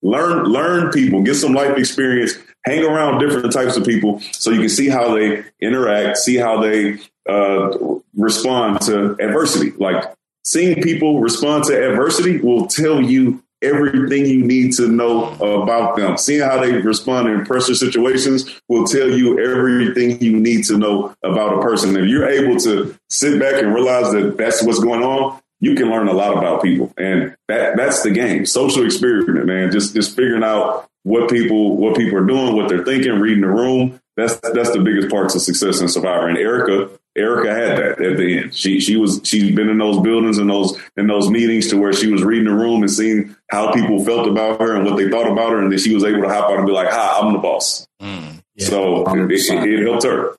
Learn 0.03 0.45
learn 0.45 0.91
people, 0.93 1.23
get 1.23 1.35
some 1.35 1.53
life 1.53 1.77
experience, 1.77 2.35
hang 2.65 2.85
around 2.85 3.19
different 3.19 3.53
types 3.53 3.77
of 3.77 3.85
people 3.85 4.21
so 4.33 4.51
you 4.51 4.61
can 4.61 4.69
see 4.69 4.89
how 4.89 5.15
they 5.15 5.45
interact, 5.61 6.19
see 6.19 6.37
how 6.37 6.61
they 6.61 6.99
uh, 7.29 7.77
respond 8.17 8.81
to 8.83 9.13
adversity. 9.21 9.73
Like 9.73 10.13
seeing 10.45 10.83
people 10.83 11.21
respond 11.21 11.65
to 11.65 11.91
adversity 11.91 12.39
will 12.39 12.67
tell 12.67 13.01
you 13.01 13.43
everything 13.63 14.27
you 14.27 14.45
need 14.45 14.73
to 14.75 14.89
know 14.89 15.33
about 15.35 15.97
them. 15.97 16.17
Seeing 16.17 16.43
how 16.43 16.61
they 16.61 16.73
respond 16.73 17.29
in 17.29 17.45
pressure 17.45 17.75
situations 17.75 18.61
will 18.69 18.85
tell 18.85 19.11
you 19.11 19.39
everything 19.39 20.21
you 20.23 20.39
need 20.39 20.65
to 20.67 20.79
know 20.79 21.15
about 21.23 21.59
a 21.59 21.63
person. 21.63 21.97
If 21.97 22.07
you're 22.07 22.29
able 22.29 22.59
to 22.61 22.97
sit 23.09 23.39
back 23.39 23.63
and 23.63 23.75
realize 23.75 24.13
that 24.13 24.37
that's 24.37 24.63
what's 24.63 24.81
going 24.81 25.03
on, 25.03 25.41
you 25.61 25.75
can 25.75 25.91
learn 25.91 26.09
a 26.09 26.13
lot 26.13 26.37
about 26.37 26.63
people. 26.63 26.93
And 26.97 27.37
that 27.49 27.77
that's 27.77 28.03
the 28.03 28.11
game. 28.11 28.47
Social 28.47 28.85
experiment, 28.85 29.47
man. 29.47 29.71
Just 29.71 29.95
just 29.95 30.17
figuring 30.17 30.43
out 30.45 30.89
what 31.03 31.31
people 31.31 31.77
what 31.77 31.97
people 31.97 32.19
are 32.19 32.27
doing, 32.27 32.57
what 32.57 32.69
they're 32.69 32.85
thinking, 32.85 33.13
reading 33.21 33.43
the 33.43 33.49
room. 33.49 34.01
That's 34.17 34.41
that's 34.41 34.73
the 34.73 34.81
biggest 34.81 35.11
parts 35.11 35.35
of 35.35 35.43
success 35.43 35.81
in 35.81 35.89
Survivor. 35.89 36.29
And 36.29 36.39
Erika 36.39 36.91
Erika 37.21 37.55
had 37.55 37.79
that 37.79 38.01
at 38.01 38.17
the 38.17 38.39
end. 38.39 38.55
She 38.55 38.81
she 38.81 38.97
was 38.97 39.21
she's 39.25 39.55
been 39.55 39.69
in 39.69 39.79
those 39.79 40.01
buildings 40.01 40.39
and 40.39 40.51
those 40.51 40.79
in 40.97 41.07
those 41.07 41.31
meetings 41.31 41.69
to 41.69 41.77
where 41.77 41.93
she 41.93 42.11
was 42.11 42.23
reading 42.23 42.47
the 42.47 42.55
room 42.55 42.83
and 42.83 42.91
seeing 42.91 43.37
how 43.51 43.73
people 43.73 44.05
felt 44.05 44.27
about 44.27 44.61
her 44.61 44.75
and 44.75 44.85
what 44.85 44.97
they 44.97 45.09
thought 45.09 45.31
about 45.31 45.53
her, 45.53 45.61
and 45.61 45.71
then 45.71 45.79
she 45.79 45.95
was 45.95 46.05
able 46.05 46.23
to 46.23 46.29
hop 46.29 46.51
out 46.51 46.59
and 46.59 46.67
be 46.67 46.73
like, 46.73 46.89
"Hi, 46.89 47.19
I'm 47.21 47.33
the 47.33 47.39
boss." 47.39 47.87
Mm, 48.01 48.43
yeah, 48.57 48.67
so 48.67 49.07
it, 49.15 49.31
it, 49.31 49.51
it 49.51 49.87
helped 49.87 50.05
her. 50.05 50.37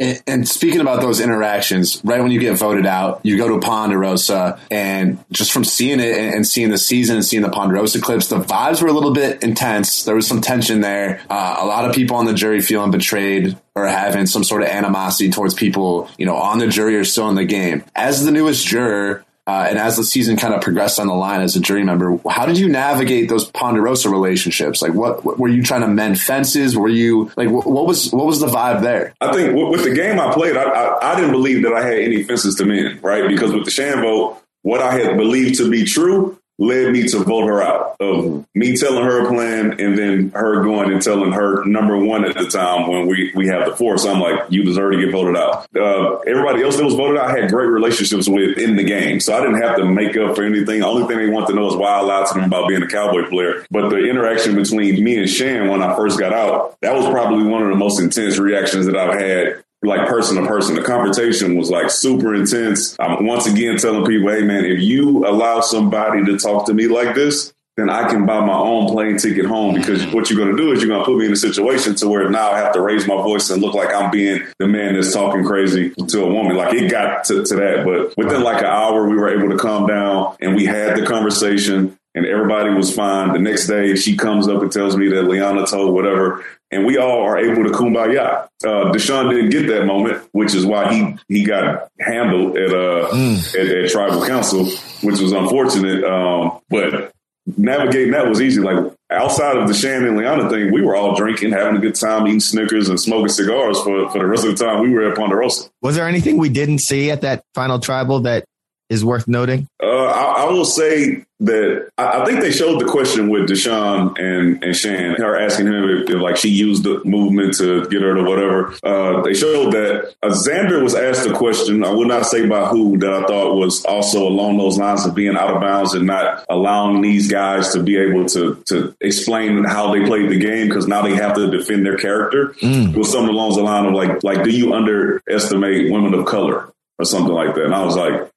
And, 0.00 0.48
speaking 0.48 0.80
about 0.80 1.02
those 1.02 1.20
interactions, 1.20 2.00
right 2.04 2.22
when 2.22 2.30
you 2.30 2.40
get 2.40 2.56
voted 2.56 2.86
out, 2.86 3.20
you 3.22 3.36
go 3.36 3.48
to 3.48 3.58
Ponderosa, 3.60 4.58
and 4.70 5.22
just 5.30 5.52
from 5.52 5.62
seeing 5.62 6.00
it 6.00 6.16
and, 6.16 6.36
and 6.36 6.46
seeing 6.46 6.70
the 6.70 6.78
season 6.78 7.16
and 7.16 7.24
seeing 7.24 7.42
the 7.42 7.50
Ponderosa 7.50 8.00
clips, 8.00 8.28
the 8.28 8.40
vibes 8.40 8.80
were 8.80 8.88
a 8.88 8.92
little 8.92 9.12
bit 9.12 9.42
intense. 9.42 10.04
There 10.04 10.14
was 10.14 10.26
some 10.26 10.40
tension 10.40 10.80
there. 10.80 11.20
Uh, 11.28 11.56
a 11.58 11.66
lot 11.66 11.84
of 11.84 11.94
people 11.94 12.16
on 12.16 12.24
the 12.24 12.32
jury 12.32 12.62
feeling 12.62 12.90
betrayed 12.90 13.58
or 13.74 13.86
having 13.86 14.24
some 14.24 14.42
sort 14.42 14.62
of 14.62 14.68
animosity 14.68 15.30
towards 15.30 15.52
people, 15.52 16.08
you 16.16 16.24
know, 16.24 16.36
on 16.36 16.58
the 16.58 16.66
jury 16.66 16.96
or 16.96 17.04
still 17.04 17.28
in 17.28 17.34
the 17.34 17.44
game. 17.44 17.84
As 17.94 18.24
the 18.24 18.32
newest 18.32 18.66
juror, 18.66 19.24
uh, 19.50 19.66
and 19.68 19.78
as 19.78 19.96
the 19.96 20.04
season 20.04 20.36
kind 20.36 20.54
of 20.54 20.60
progressed 20.60 21.00
on 21.00 21.08
the 21.08 21.14
line 21.14 21.40
as 21.40 21.56
a 21.56 21.60
jury 21.60 21.82
member, 21.82 22.16
how 22.28 22.46
did 22.46 22.56
you 22.56 22.68
navigate 22.68 23.28
those 23.28 23.50
Ponderosa 23.50 24.08
relationships? 24.08 24.80
Like, 24.80 24.94
what, 24.94 25.24
what 25.24 25.40
were 25.40 25.48
you 25.48 25.60
trying 25.60 25.80
to 25.80 25.88
mend 25.88 26.20
fences? 26.20 26.76
Were 26.76 26.88
you 26.88 27.32
like, 27.36 27.50
what, 27.50 27.66
what, 27.66 27.84
was 27.84 28.12
what 28.12 28.26
was 28.26 28.38
the 28.38 28.46
vibe 28.46 28.82
there? 28.82 29.12
I 29.20 29.32
think 29.32 29.56
with 29.56 29.82
the 29.82 29.92
game 29.92 30.20
I 30.20 30.32
played, 30.32 30.56
I, 30.56 30.62
I, 30.62 31.12
I 31.12 31.16
didn't 31.16 31.32
believe 31.32 31.64
that 31.64 31.72
I 31.72 31.84
had 31.84 31.98
any 31.98 32.22
fences 32.22 32.54
to 32.56 32.64
mend, 32.64 33.02
right? 33.02 33.26
Because 33.26 33.52
with 33.52 33.64
the 33.64 33.72
Shan 33.72 34.02
vote, 34.02 34.40
what 34.62 34.80
I 34.80 34.92
had 34.92 35.16
believed 35.16 35.56
to 35.56 35.68
be 35.68 35.84
true 35.84 36.39
led 36.60 36.92
me 36.92 37.08
to 37.08 37.18
vote 37.24 37.46
her 37.46 37.62
out 37.62 37.96
of 38.00 38.46
me 38.54 38.76
telling 38.76 39.02
her 39.02 39.24
a 39.24 39.28
plan 39.28 39.80
and 39.80 39.96
then 39.96 40.30
her 40.34 40.62
going 40.62 40.92
and 40.92 41.02
telling 41.02 41.32
her 41.32 41.64
number 41.64 41.96
one 41.96 42.24
at 42.24 42.36
the 42.36 42.46
time 42.46 42.86
when 42.86 43.06
we, 43.06 43.32
we 43.34 43.46
have 43.46 43.66
the 43.66 43.74
force. 43.74 44.04
I'm 44.04 44.20
like, 44.20 44.50
you 44.50 44.62
deserve 44.62 44.92
to 44.92 45.00
get 45.00 45.10
voted 45.10 45.36
out. 45.36 45.66
Uh, 45.74 46.16
everybody 46.26 46.62
else 46.62 46.76
that 46.76 46.84
was 46.84 46.94
voted 46.94 47.18
out 47.18 47.30
I 47.30 47.40
had 47.40 47.50
great 47.50 47.66
relationships 47.66 48.28
with 48.28 48.58
in 48.58 48.76
the 48.76 48.84
game. 48.84 49.20
So 49.20 49.34
I 49.34 49.40
didn't 49.40 49.62
have 49.62 49.76
to 49.76 49.86
make 49.86 50.16
up 50.16 50.36
for 50.36 50.44
anything. 50.44 50.80
The 50.80 50.86
only 50.86 51.06
thing 51.06 51.18
they 51.18 51.32
want 51.32 51.48
to 51.48 51.54
know 51.54 51.68
is 51.68 51.76
why 51.76 51.98
I 51.98 52.00
lied 52.02 52.26
to 52.26 52.34
them 52.34 52.44
about 52.44 52.68
being 52.68 52.82
a 52.82 52.88
cowboy 52.88 53.28
player. 53.28 53.66
But 53.70 53.88
the 53.88 54.08
interaction 54.08 54.54
between 54.54 55.02
me 55.02 55.18
and 55.18 55.28
Shan 55.28 55.68
when 55.68 55.82
I 55.82 55.96
first 55.96 56.18
got 56.18 56.34
out, 56.34 56.76
that 56.82 56.94
was 56.94 57.06
probably 57.06 57.44
one 57.44 57.62
of 57.62 57.70
the 57.70 57.76
most 57.76 58.00
intense 58.00 58.38
reactions 58.38 58.86
that 58.86 58.96
I've 58.96 59.18
had 59.18 59.64
like 59.82 60.08
person 60.08 60.40
to 60.40 60.46
person. 60.46 60.74
The 60.74 60.82
conversation 60.82 61.56
was 61.56 61.70
like 61.70 61.90
super 61.90 62.34
intense. 62.34 62.96
I'm 62.98 63.24
once 63.24 63.46
again 63.46 63.76
telling 63.76 64.04
people, 64.04 64.30
hey 64.30 64.42
man, 64.42 64.64
if 64.64 64.80
you 64.80 65.26
allow 65.26 65.60
somebody 65.60 66.24
to 66.26 66.38
talk 66.38 66.66
to 66.66 66.74
me 66.74 66.86
like 66.86 67.14
this, 67.14 67.52
then 67.76 67.88
I 67.88 68.08
can 68.08 68.26
buy 68.26 68.44
my 68.44 68.56
own 68.56 68.88
plane 68.88 69.16
ticket 69.16 69.46
home 69.46 69.74
because 69.74 70.04
what 70.12 70.28
you're 70.28 70.38
going 70.38 70.54
to 70.54 70.62
do 70.62 70.72
is 70.72 70.82
you're 70.82 70.88
going 70.88 71.00
to 71.00 71.04
put 71.04 71.16
me 71.16 71.26
in 71.26 71.32
a 71.32 71.36
situation 71.36 71.94
to 71.96 72.08
where 72.08 72.28
now 72.28 72.50
I 72.50 72.58
have 72.58 72.72
to 72.74 72.82
raise 72.82 73.06
my 73.06 73.16
voice 73.16 73.48
and 73.48 73.62
look 73.62 73.74
like 73.74 73.94
I'm 73.94 74.10
being 74.10 74.42
the 74.58 74.68
man 74.68 74.94
that's 74.94 75.14
talking 75.14 75.44
crazy 75.44 75.90
to 75.90 76.24
a 76.24 76.32
woman. 76.32 76.56
Like 76.56 76.74
it 76.74 76.90
got 76.90 77.24
to, 77.24 77.44
to 77.44 77.56
that, 77.56 77.84
but 77.84 78.14
within 78.18 78.42
like 78.42 78.58
an 78.58 78.66
hour, 78.66 79.08
we 79.08 79.16
were 79.16 79.30
able 79.30 79.48
to 79.48 79.56
calm 79.56 79.86
down 79.86 80.36
and 80.40 80.56
we 80.56 80.66
had 80.66 80.96
the 80.96 81.06
conversation 81.06 81.96
and 82.14 82.26
everybody 82.26 82.70
was 82.70 82.94
fine. 82.94 83.32
The 83.32 83.38
next 83.38 83.66
day, 83.66 83.94
she 83.94 84.16
comes 84.16 84.48
up 84.48 84.62
and 84.62 84.72
tells 84.72 84.96
me 84.96 85.08
that 85.08 85.22
Liana 85.22 85.66
told 85.66 85.94
whatever, 85.94 86.44
and 86.70 86.84
we 86.84 86.98
all 86.98 87.22
are 87.22 87.38
able 87.38 87.64
to 87.64 87.70
kumbaya. 87.70 88.48
Uh, 88.64 88.92
Deshawn 88.92 89.30
didn't 89.30 89.50
get 89.50 89.66
that 89.68 89.86
moment, 89.86 90.28
which 90.32 90.54
is 90.54 90.66
why 90.66 90.92
he 90.92 91.16
he 91.28 91.44
got 91.44 91.88
handled 92.00 92.56
at 92.56 92.72
uh 92.72 93.08
mm. 93.12 93.54
at, 93.54 93.66
at, 93.66 93.90
tribal 93.90 94.24
council, 94.26 94.66
which 95.02 95.20
was 95.20 95.32
unfortunate. 95.32 96.04
Um, 96.04 96.60
but 96.68 97.12
navigating 97.56 98.12
that 98.12 98.28
was 98.28 98.40
easy. 98.40 98.60
Like 98.60 98.92
outside 99.10 99.56
of 99.56 99.68
the 99.68 99.74
Shan 99.74 100.04
and 100.04 100.16
Liana 100.16 100.48
thing, 100.50 100.72
we 100.72 100.82
were 100.82 100.96
all 100.96 101.14
drinking, 101.14 101.52
having 101.52 101.76
a 101.76 101.80
good 101.80 101.94
time, 101.94 102.26
eating 102.26 102.40
Snickers 102.40 102.88
and 102.88 103.00
smoking 103.00 103.28
cigars 103.28 103.80
for 103.80 104.10
for 104.10 104.18
the 104.18 104.26
rest 104.26 104.44
of 104.44 104.56
the 104.56 104.64
time 104.64 104.82
we 104.82 104.90
were 104.90 105.10
at 105.10 105.16
Ponderosa. 105.16 105.70
Was 105.82 105.96
there 105.96 106.08
anything 106.08 106.38
we 106.38 106.48
didn't 106.48 106.78
see 106.78 107.10
at 107.10 107.20
that 107.22 107.44
final 107.54 107.78
tribal 107.78 108.20
that 108.20 108.44
is 108.90 109.04
worth 109.04 109.28
noting? 109.28 109.68
Uh, 109.82 109.86
I, 109.86 110.42
I, 110.42 110.44
will 110.50 110.64
say 110.64 111.24
that 111.38 111.88
I, 111.96 112.20
I, 112.20 112.24
think 112.24 112.40
they 112.40 112.50
showed 112.50 112.80
the 112.80 112.86
question 112.86 113.30
with 113.30 113.48
Deshawn 113.48 114.18
and, 114.18 114.62
and 114.64 114.76
Shan, 114.76 115.14
her 115.14 115.40
asking 115.40 115.68
him 115.68 115.88
if, 115.88 116.10
if, 116.10 116.20
like 116.20 116.36
she 116.36 116.48
used 116.48 116.82
the 116.82 117.00
movement 117.04 117.56
to 117.58 117.86
get 117.88 118.02
her 118.02 118.14
to 118.16 118.24
whatever. 118.24 118.74
Uh, 118.82 119.22
they 119.22 119.32
showed 119.32 119.72
that 119.72 120.14
uh, 120.22 120.30
Xander 120.30 120.82
was 120.82 120.96
asked 120.96 121.26
a 121.26 121.32
question. 121.32 121.84
I 121.84 121.90
will 121.90 122.06
not 122.06 122.26
say 122.26 122.46
by 122.46 122.66
who 122.66 122.98
that 122.98 123.12
I 123.12 123.22
thought 123.26 123.54
was 123.54 123.84
also 123.84 124.26
along 124.26 124.58
those 124.58 124.76
lines 124.76 125.06
of 125.06 125.14
being 125.14 125.36
out 125.36 125.54
of 125.54 125.60
bounds 125.60 125.94
and 125.94 126.06
not 126.06 126.44
allowing 126.50 127.00
these 127.00 127.30
guys 127.30 127.72
to 127.72 127.82
be 127.82 127.96
able 127.96 128.26
to 128.30 128.60
to 128.66 128.94
explain 129.00 129.64
how 129.64 129.94
they 129.94 130.04
played 130.04 130.30
the 130.30 130.38
game 130.38 130.66
because 130.66 130.88
now 130.88 131.02
they 131.02 131.14
have 131.14 131.36
to 131.36 131.48
defend 131.48 131.86
their 131.86 131.96
character. 131.96 132.54
Mm. 132.60 132.92
It 132.92 132.96
was 132.96 133.10
something 133.12 133.30
along 133.32 133.54
the 133.54 133.62
line 133.62 133.86
of 133.86 133.94
like 133.94 134.24
like 134.24 134.42
do 134.42 134.50
you 134.50 134.74
underestimate 134.74 135.92
women 135.92 136.12
of 136.12 136.26
color 136.26 136.72
or 136.98 137.04
something 137.04 137.32
like 137.32 137.54
that? 137.54 137.64
And 137.64 137.74
I 137.74 137.84
was 137.84 137.96
like 137.96 138.30